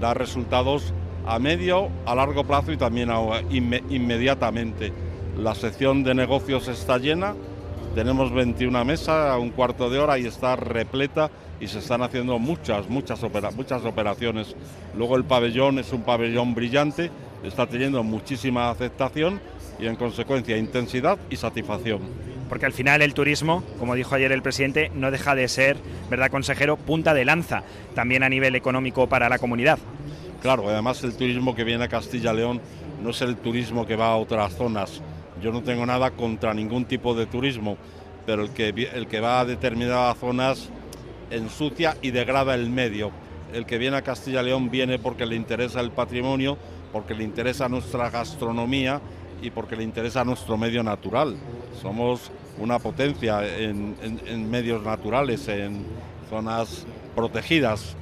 [0.00, 0.92] da resultados
[1.26, 3.10] a medio, a largo plazo y también
[3.50, 4.92] inmediatamente.
[5.36, 7.34] La sección de negocios está llena,
[7.94, 12.88] tenemos 21 mesas, un cuarto de hora y está repleta y se están haciendo muchas,
[12.88, 14.54] muchas, opera muchas operaciones.
[14.96, 17.10] Luego el pabellón es un pabellón brillante,
[17.42, 19.40] está teniendo muchísima aceptación
[19.78, 22.00] y en consecuencia intensidad y satisfacción.
[22.48, 25.76] Porque al final el turismo, como dijo ayer el presidente, no deja de ser,
[26.10, 27.62] ¿verdad, consejero?, punta de lanza,
[27.94, 29.78] también a nivel económico para la comunidad.
[30.42, 32.60] Claro, además el turismo que viene a Castilla-León
[33.02, 35.02] no es el turismo que va a otras zonas.
[35.40, 37.76] Yo no tengo nada contra ningún tipo de turismo,
[38.26, 40.68] pero el que, el que va a determinadas zonas
[41.30, 43.10] ensucia y degrada el medio.
[43.52, 46.56] El que viene a Castilla y León viene porque le interesa el patrimonio,
[46.92, 49.00] porque le interesa nuestra gastronomía
[49.42, 51.36] y porque le interesa nuestro medio natural.
[51.80, 53.96] Somos una potencia en,
[54.26, 55.84] en- medios naturales, en
[56.28, 57.96] zonas protegidas.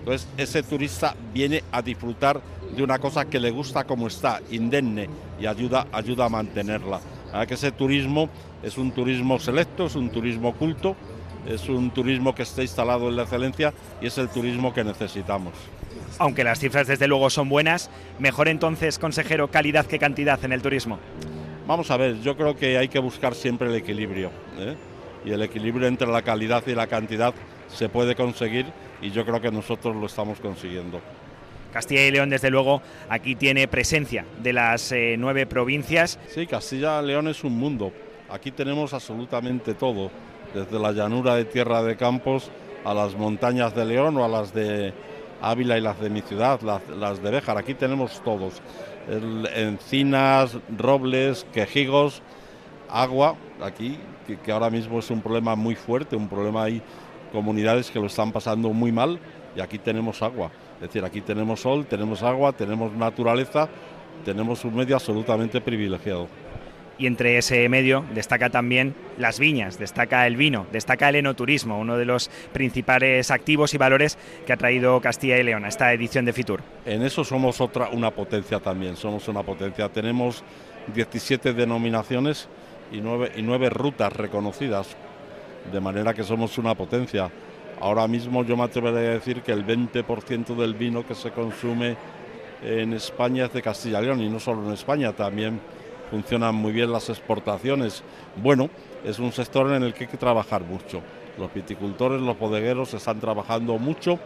[0.00, 2.40] Entonces, ese turista viene a disfrutar
[2.76, 5.08] de una cosa que le gusta como está, indemne,
[5.40, 7.00] y ayuda, ayuda a mantenerla.
[7.32, 8.28] Ah, que ese turismo
[8.62, 10.96] es un turismo selecto, es un turismo culto,
[11.46, 15.52] es un turismo que está instalado en la excelencia y es el turismo que necesitamos.
[16.18, 20.62] Aunque las cifras desde luego son buenas, mejor entonces, consejero, calidad que cantidad en el
[20.62, 20.98] turismo.
[21.66, 24.30] Vamos a ver, yo creo que hay que buscar siempre el equilibrio.
[24.58, 24.74] ¿eh?
[25.24, 27.34] Y el equilibrio entre la calidad y la cantidad
[27.68, 28.66] se puede conseguir
[29.02, 31.00] y yo creo que nosotros lo estamos consiguiendo.
[31.72, 36.18] Castilla y León, desde luego, aquí tiene presencia de las eh, nueve provincias.
[36.28, 37.92] Sí, Castilla y León es un mundo.
[38.30, 40.10] Aquí tenemos absolutamente todo,
[40.54, 42.50] desde la llanura de Tierra de Campos
[42.84, 44.92] a las montañas de León o a las de
[45.40, 47.58] Ávila y las de mi ciudad, las, de Béjar.
[47.58, 48.60] Aquí tenemos todos.
[49.54, 52.22] Encinas, robles, quejigos,
[52.88, 56.82] agua, aquí, que, que ahora mismo es un problema muy fuerte, un problema hay
[57.32, 59.18] comunidades que lo están pasando muy mal
[59.56, 60.50] y aquí tenemos agua.
[60.78, 63.68] Es decir, aquí tenemos sol, tenemos agua, tenemos naturaleza,
[64.24, 66.28] tenemos un medio absolutamente privilegiado.
[66.98, 71.96] Y entre ese medio destaca también las viñas, destaca el vino, destaca el enoturismo, uno
[71.96, 76.24] de los principales activos y valores que ha traído Castilla y León a esta edición
[76.24, 76.60] de Fitur.
[76.84, 79.88] En eso somos otra una potencia también, somos una potencia.
[79.88, 80.42] Tenemos
[80.92, 82.48] 17 denominaciones
[82.90, 84.96] y 9, y nueve rutas reconocidas,
[85.72, 87.30] de manera que somos una potencia.
[87.80, 91.96] Ahora mismo yo me atrevería a decir que el 20% del vino que se consume
[92.62, 95.60] en España es de Castilla y León, y no solo en España, también
[96.10, 98.02] funcionan muy bien las exportaciones.
[98.42, 98.68] Bueno,
[99.04, 101.00] es un sector en el que hay que trabajar mucho.
[101.38, 104.18] Los viticultores, los bodegueros están trabajando mucho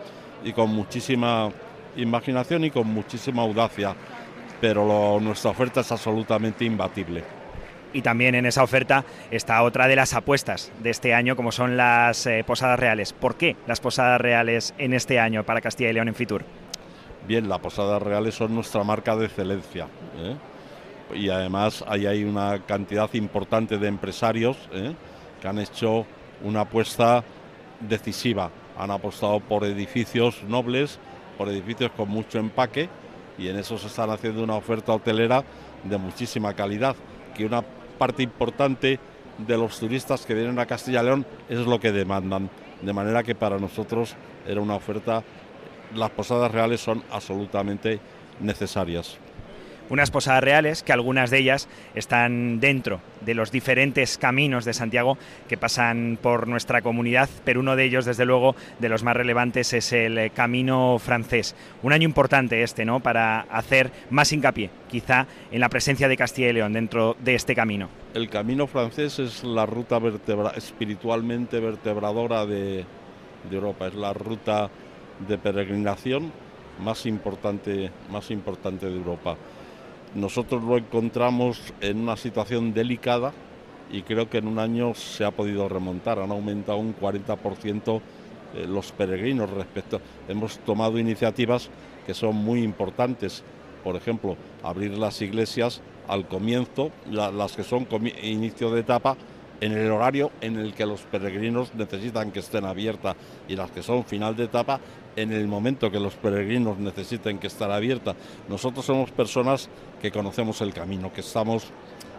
[0.44, 1.50] y con muchísima
[1.96, 3.94] imaginación y con muchísima audacia,
[4.62, 7.41] pero nuestra oferta es absolutamente imbatible.
[7.92, 11.76] Y también en esa oferta está otra de las apuestas de este año, como son
[11.76, 13.12] las eh, posadas reales.
[13.12, 16.44] ¿Por qué las posadas reales en este año para Castilla y León en Fitur?
[17.26, 19.86] Bien, las Posadas Reales son nuestra marca de excelencia.
[20.16, 20.36] ¿eh?
[21.14, 24.94] Y además ahí hay una cantidad importante de empresarios ¿eh?
[25.40, 26.04] que han hecho
[26.42, 27.22] una apuesta
[27.78, 28.50] decisiva.
[28.76, 30.98] Han apostado por edificios nobles,
[31.38, 32.88] por edificios con mucho empaque
[33.38, 35.44] y en eso se están haciendo una oferta hotelera
[35.84, 36.96] de muchísima calidad.
[37.36, 37.62] Que una
[38.02, 38.98] parte importante
[39.38, 42.50] de los turistas que vienen a Castilla y León es lo que demandan.
[42.80, 45.22] De manera que para nosotros era una oferta
[45.94, 48.00] las posadas reales son absolutamente
[48.40, 49.18] necesarias.
[49.92, 55.18] Unas posadas reales que algunas de ellas están dentro de los diferentes caminos de Santiago
[55.50, 59.74] que pasan por nuestra comunidad, pero uno de ellos, desde luego, de los más relevantes
[59.74, 61.54] es el Camino francés.
[61.82, 63.00] Un año importante este, ¿no?
[63.00, 67.54] Para hacer más hincapié, quizá, en la presencia de Castilla y León dentro de este
[67.54, 67.90] camino.
[68.14, 70.00] El camino francés es la ruta
[70.56, 72.86] espiritualmente vertebradora de,
[73.50, 74.70] de Europa, es la ruta
[75.28, 76.32] de peregrinación
[76.82, 79.36] más importante, más importante de Europa.
[80.14, 83.32] Nosotros lo encontramos en una situación delicada
[83.90, 88.00] y creo que en un año se ha podido remontar, han aumentado un 40%
[88.54, 90.00] eh, los peregrinos respecto.
[90.28, 91.70] Hemos tomado iniciativas
[92.06, 93.42] que son muy importantes,
[93.82, 97.86] por ejemplo, abrir las iglesias al comienzo, la- las que son
[98.22, 99.16] inicio de etapa,
[99.60, 103.14] en el horario en el que los peregrinos necesitan que estén abiertas
[103.48, 104.80] y las que son final de etapa
[105.16, 108.16] en el momento que los peregrinos necesiten que estén abiertas.
[108.48, 109.68] Nosotros somos personas
[110.00, 111.66] que conocemos el camino, que estamos,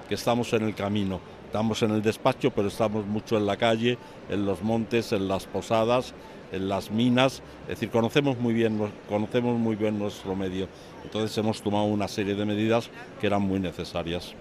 [0.08, 1.20] que estamos en el camino.
[1.46, 3.98] Estamos en el despacho, pero estamos mucho en la calle,
[4.30, 6.16] en los montes, en las posadas,
[6.52, 7.44] en las minas.
[7.64, 10.68] Es decir, conocemos muy bien, conocemos muy bien nuestro medio.
[11.04, 12.90] Entonces hemos tomado una serie de medidas
[13.22, 14.34] que eran muy necesarias.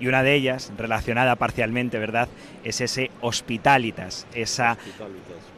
[0.00, 2.28] Y una de ellas, relacionada parcialmente, ¿verdad?,
[2.64, 4.76] es ese Hospitalitas, esa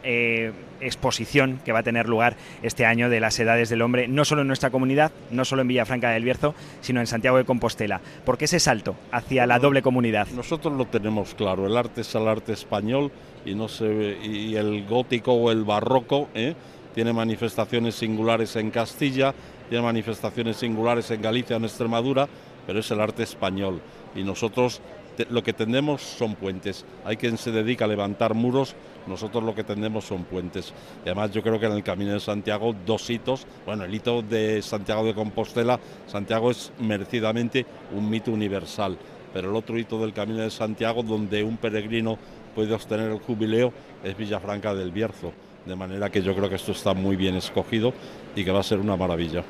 [0.03, 4.25] eh, exposición que va a tener lugar este año de las edades del hombre, no
[4.25, 8.01] solo en nuestra comunidad, no solo en Villafranca del Bierzo, sino en Santiago de Compostela.
[8.25, 10.27] ¿Por qué ese salto hacia la doble comunidad?
[10.29, 13.11] Nosotros lo tenemos claro, el arte es el arte español
[13.45, 16.55] y no se ve- y el gótico o el barroco ¿eh?
[16.95, 19.33] tiene manifestaciones singulares en Castilla,
[19.69, 22.27] tiene manifestaciones singulares en Galicia, en Extremadura,
[22.65, 23.81] pero es el arte español
[24.15, 24.81] y nosotros
[25.29, 26.85] lo que tendemos son puentes.
[27.05, 28.75] Hay quien se dedica a levantar muros,
[29.07, 30.73] nosotros lo que tendemos son puentes.
[31.03, 34.61] Además yo creo que en el Camino de Santiago dos hitos, bueno, el hito de
[34.61, 37.65] Santiago de Compostela, Santiago es merecidamente
[37.95, 38.97] un mito universal,
[39.33, 42.17] pero el otro hito del Camino de Santiago donde un peregrino
[42.55, 43.73] puede obtener el jubileo
[44.03, 45.31] es Villafranca del Bierzo.
[45.65, 47.93] De manera que yo creo que esto está muy bien escogido
[48.35, 49.43] y que va a ser una maravilla.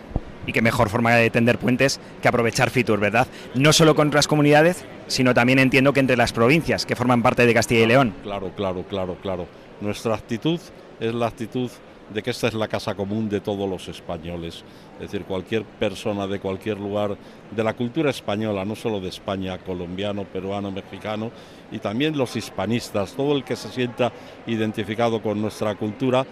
[0.47, 3.27] Y qué mejor forma de tender puentes que aprovechar Fitur, ¿verdad?
[3.53, 7.45] No solo con otras comunidades, sino también entiendo que entre las provincias que forman parte
[7.45, 8.13] de Castilla y León.
[8.23, 9.47] Claro, claro, claro, claro.
[9.81, 10.59] Nuestra actitud
[10.99, 11.69] es la actitud
[12.13, 14.63] de que esta es la casa común de todos los españoles.
[14.95, 17.17] Es decir, cualquier persona de cualquier lugar
[17.49, 21.31] de la cultura española, no solo de España, colombiano, peruano, mexicano,
[21.71, 24.11] y también los hispanistas, todo el que se sienta
[24.45, 26.25] identificado con nuestra cultura,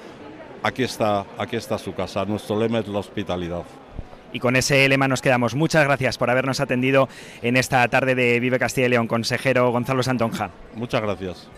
[0.63, 2.25] aquí está, aquí está su casa.
[2.25, 3.63] Nuestro lema es la hospitalidad.
[4.31, 5.55] Y con ese lema nos quedamos.
[5.55, 7.09] Muchas gracias por habernos atendido
[7.41, 10.51] en esta tarde de Vive Castilla y León, consejero Gonzalo Santonja.
[10.75, 11.49] Muchas gracias.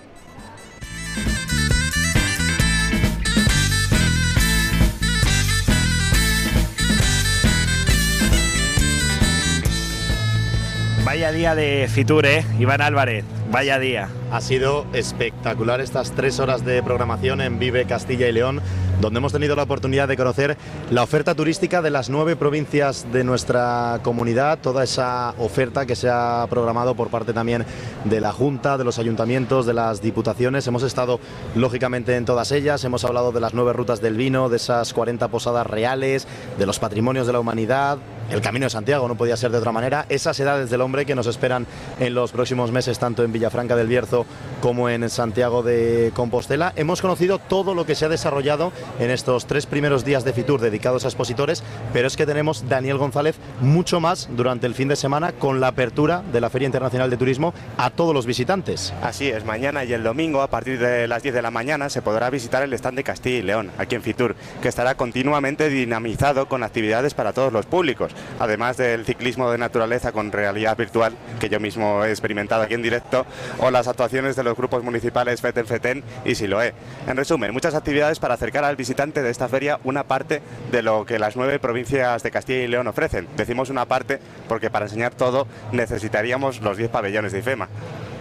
[11.03, 12.45] Vaya día de Fitur, ¿eh?
[12.58, 14.10] Iván Álvarez, vaya día.
[14.32, 18.62] Ha sido espectacular estas tres horas de programación en Vive Castilla y León,
[19.02, 20.58] donde hemos tenido la oportunidad de conocer
[20.90, 26.10] la oferta turística de las nueve provincias de nuestra comunidad, toda esa oferta que se
[26.10, 27.66] ha programado por parte también
[28.06, 30.66] de la Junta, de los ayuntamientos, de las diputaciones.
[30.68, 31.20] Hemos estado
[31.56, 35.28] lógicamente en todas ellas, hemos hablado de las nueve rutas del vino, de esas 40
[35.28, 36.26] posadas reales,
[36.58, 37.98] de los patrimonios de la humanidad,
[38.32, 41.16] el Camino de Santiago, no podía ser de otra manera, esas edades del hombre que
[41.16, 41.68] nos esperan
[42.00, 44.28] en los próximos meses, tanto en Villafranca del Bierzo
[44.61, 46.74] como en Santiago de Compostela.
[46.76, 50.61] Hemos conocido todo lo que se ha desarrollado en estos tres primeros días de Fitur
[50.61, 54.95] dedicados a expositores, pero es que tenemos, Daniel González, mucho más durante el fin de
[54.95, 58.94] semana con la apertura de la Feria Internacional de Turismo a todos los visitantes.
[59.02, 62.03] Así es, mañana y el domingo a partir de las 10 de la mañana se
[62.03, 66.48] podrá visitar el stand de Castilla y León, aquí en Fitur, que estará continuamente dinamizado
[66.48, 71.50] con actividades para todos los públicos, además del ciclismo de naturaleza con realidad virtual, que
[71.50, 73.26] yo mismo he experimentado aquí en directo,
[73.60, 76.74] o las actuaciones de los grupos municipales FETEN FETEN y Siloé.
[77.08, 81.06] En resumen, muchas actividades para acercar al visitante de esta feria una parte de lo
[81.06, 83.27] que las nueve provincias de Castilla y León ofrecen.
[83.38, 87.68] Decimos una parte porque para enseñar todo necesitaríamos los 10 pabellones de IFEMA.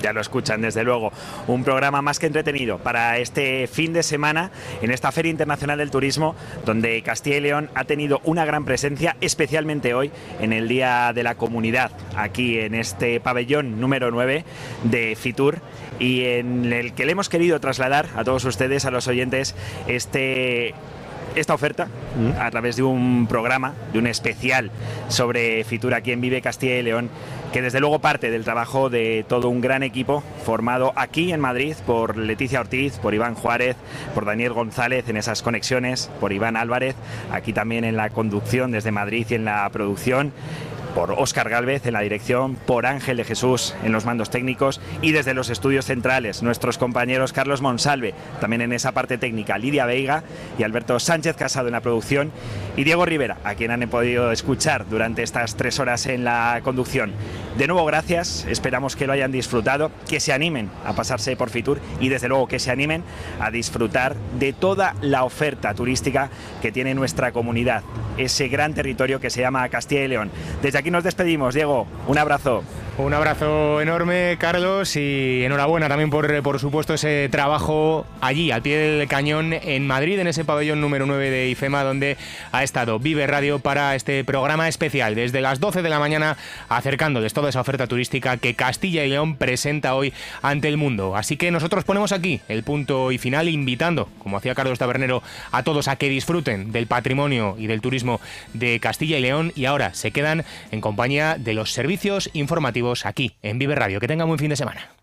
[0.02, 1.12] Ya lo escuchan, desde luego.
[1.46, 5.90] Un programa más que entretenido para este fin de semana en esta Feria Internacional del
[5.90, 11.12] Turismo, donde Castilla y León ha tenido una gran presencia, especialmente hoy, en el Día
[11.14, 14.44] de la Comunidad, aquí en este pabellón número 9
[14.84, 15.58] de Fitur,
[15.98, 19.54] y en el que le hemos querido trasladar a todos ustedes, a los oyentes,
[19.86, 20.74] este
[21.34, 21.88] esta oferta
[22.38, 24.70] a través de un programa, de un especial
[25.08, 27.10] sobre Fitur aquí en Vive Castilla y León,
[27.52, 31.74] que desde luego parte del trabajo de todo un gran equipo formado aquí en Madrid
[31.86, 33.76] por Leticia Ortiz, por Iván Juárez,
[34.14, 36.94] por Daniel González en esas conexiones, por Iván Álvarez,
[37.32, 40.32] aquí también en la conducción desde Madrid y en la producción
[40.94, 45.12] por Óscar Galvez en la dirección, por Ángel de Jesús en los mandos técnicos y
[45.12, 50.24] desde los estudios centrales nuestros compañeros Carlos Monsalve, también en esa parte técnica Lidia Veiga
[50.58, 52.32] y Alberto Sánchez Casado en la producción
[52.76, 57.12] y Diego Rivera, a quien han podido escuchar durante estas tres horas en la conducción.
[57.56, 61.80] De nuevo, gracias, esperamos que lo hayan disfrutado, que se animen a pasarse por Fitur
[62.00, 63.02] y desde luego que se animen
[63.40, 66.30] a disfrutar de toda la oferta turística
[66.62, 67.82] que tiene nuestra comunidad,
[68.18, 70.30] ese gran territorio que se llama Castilla y León.
[70.62, 72.64] Desde aquí nos despedimos, Diego, un abrazo.
[72.98, 78.76] Un abrazo enorme, Carlos, y enhorabuena también por, por supuesto, ese trabajo allí, al pie
[78.76, 82.18] del cañón, en Madrid, en ese pabellón número 9 de IFEMA, donde
[82.52, 86.36] ha estado Vive Radio para este programa especial, desde las 12 de la mañana,
[86.68, 91.16] acercándoles toda esa oferta turística que Castilla y León presenta hoy ante el mundo.
[91.16, 95.62] Así que nosotros ponemos aquí el punto y final, invitando, como hacía Carlos Tabernero, a
[95.62, 98.20] todos a que disfruten del patrimonio y del turismo
[98.52, 103.36] de Castilla y León, y ahora se quedan en compañía de los servicios informativos aquí
[103.42, 104.00] en Vive Radio.
[104.00, 104.99] Que tengan buen fin de semana.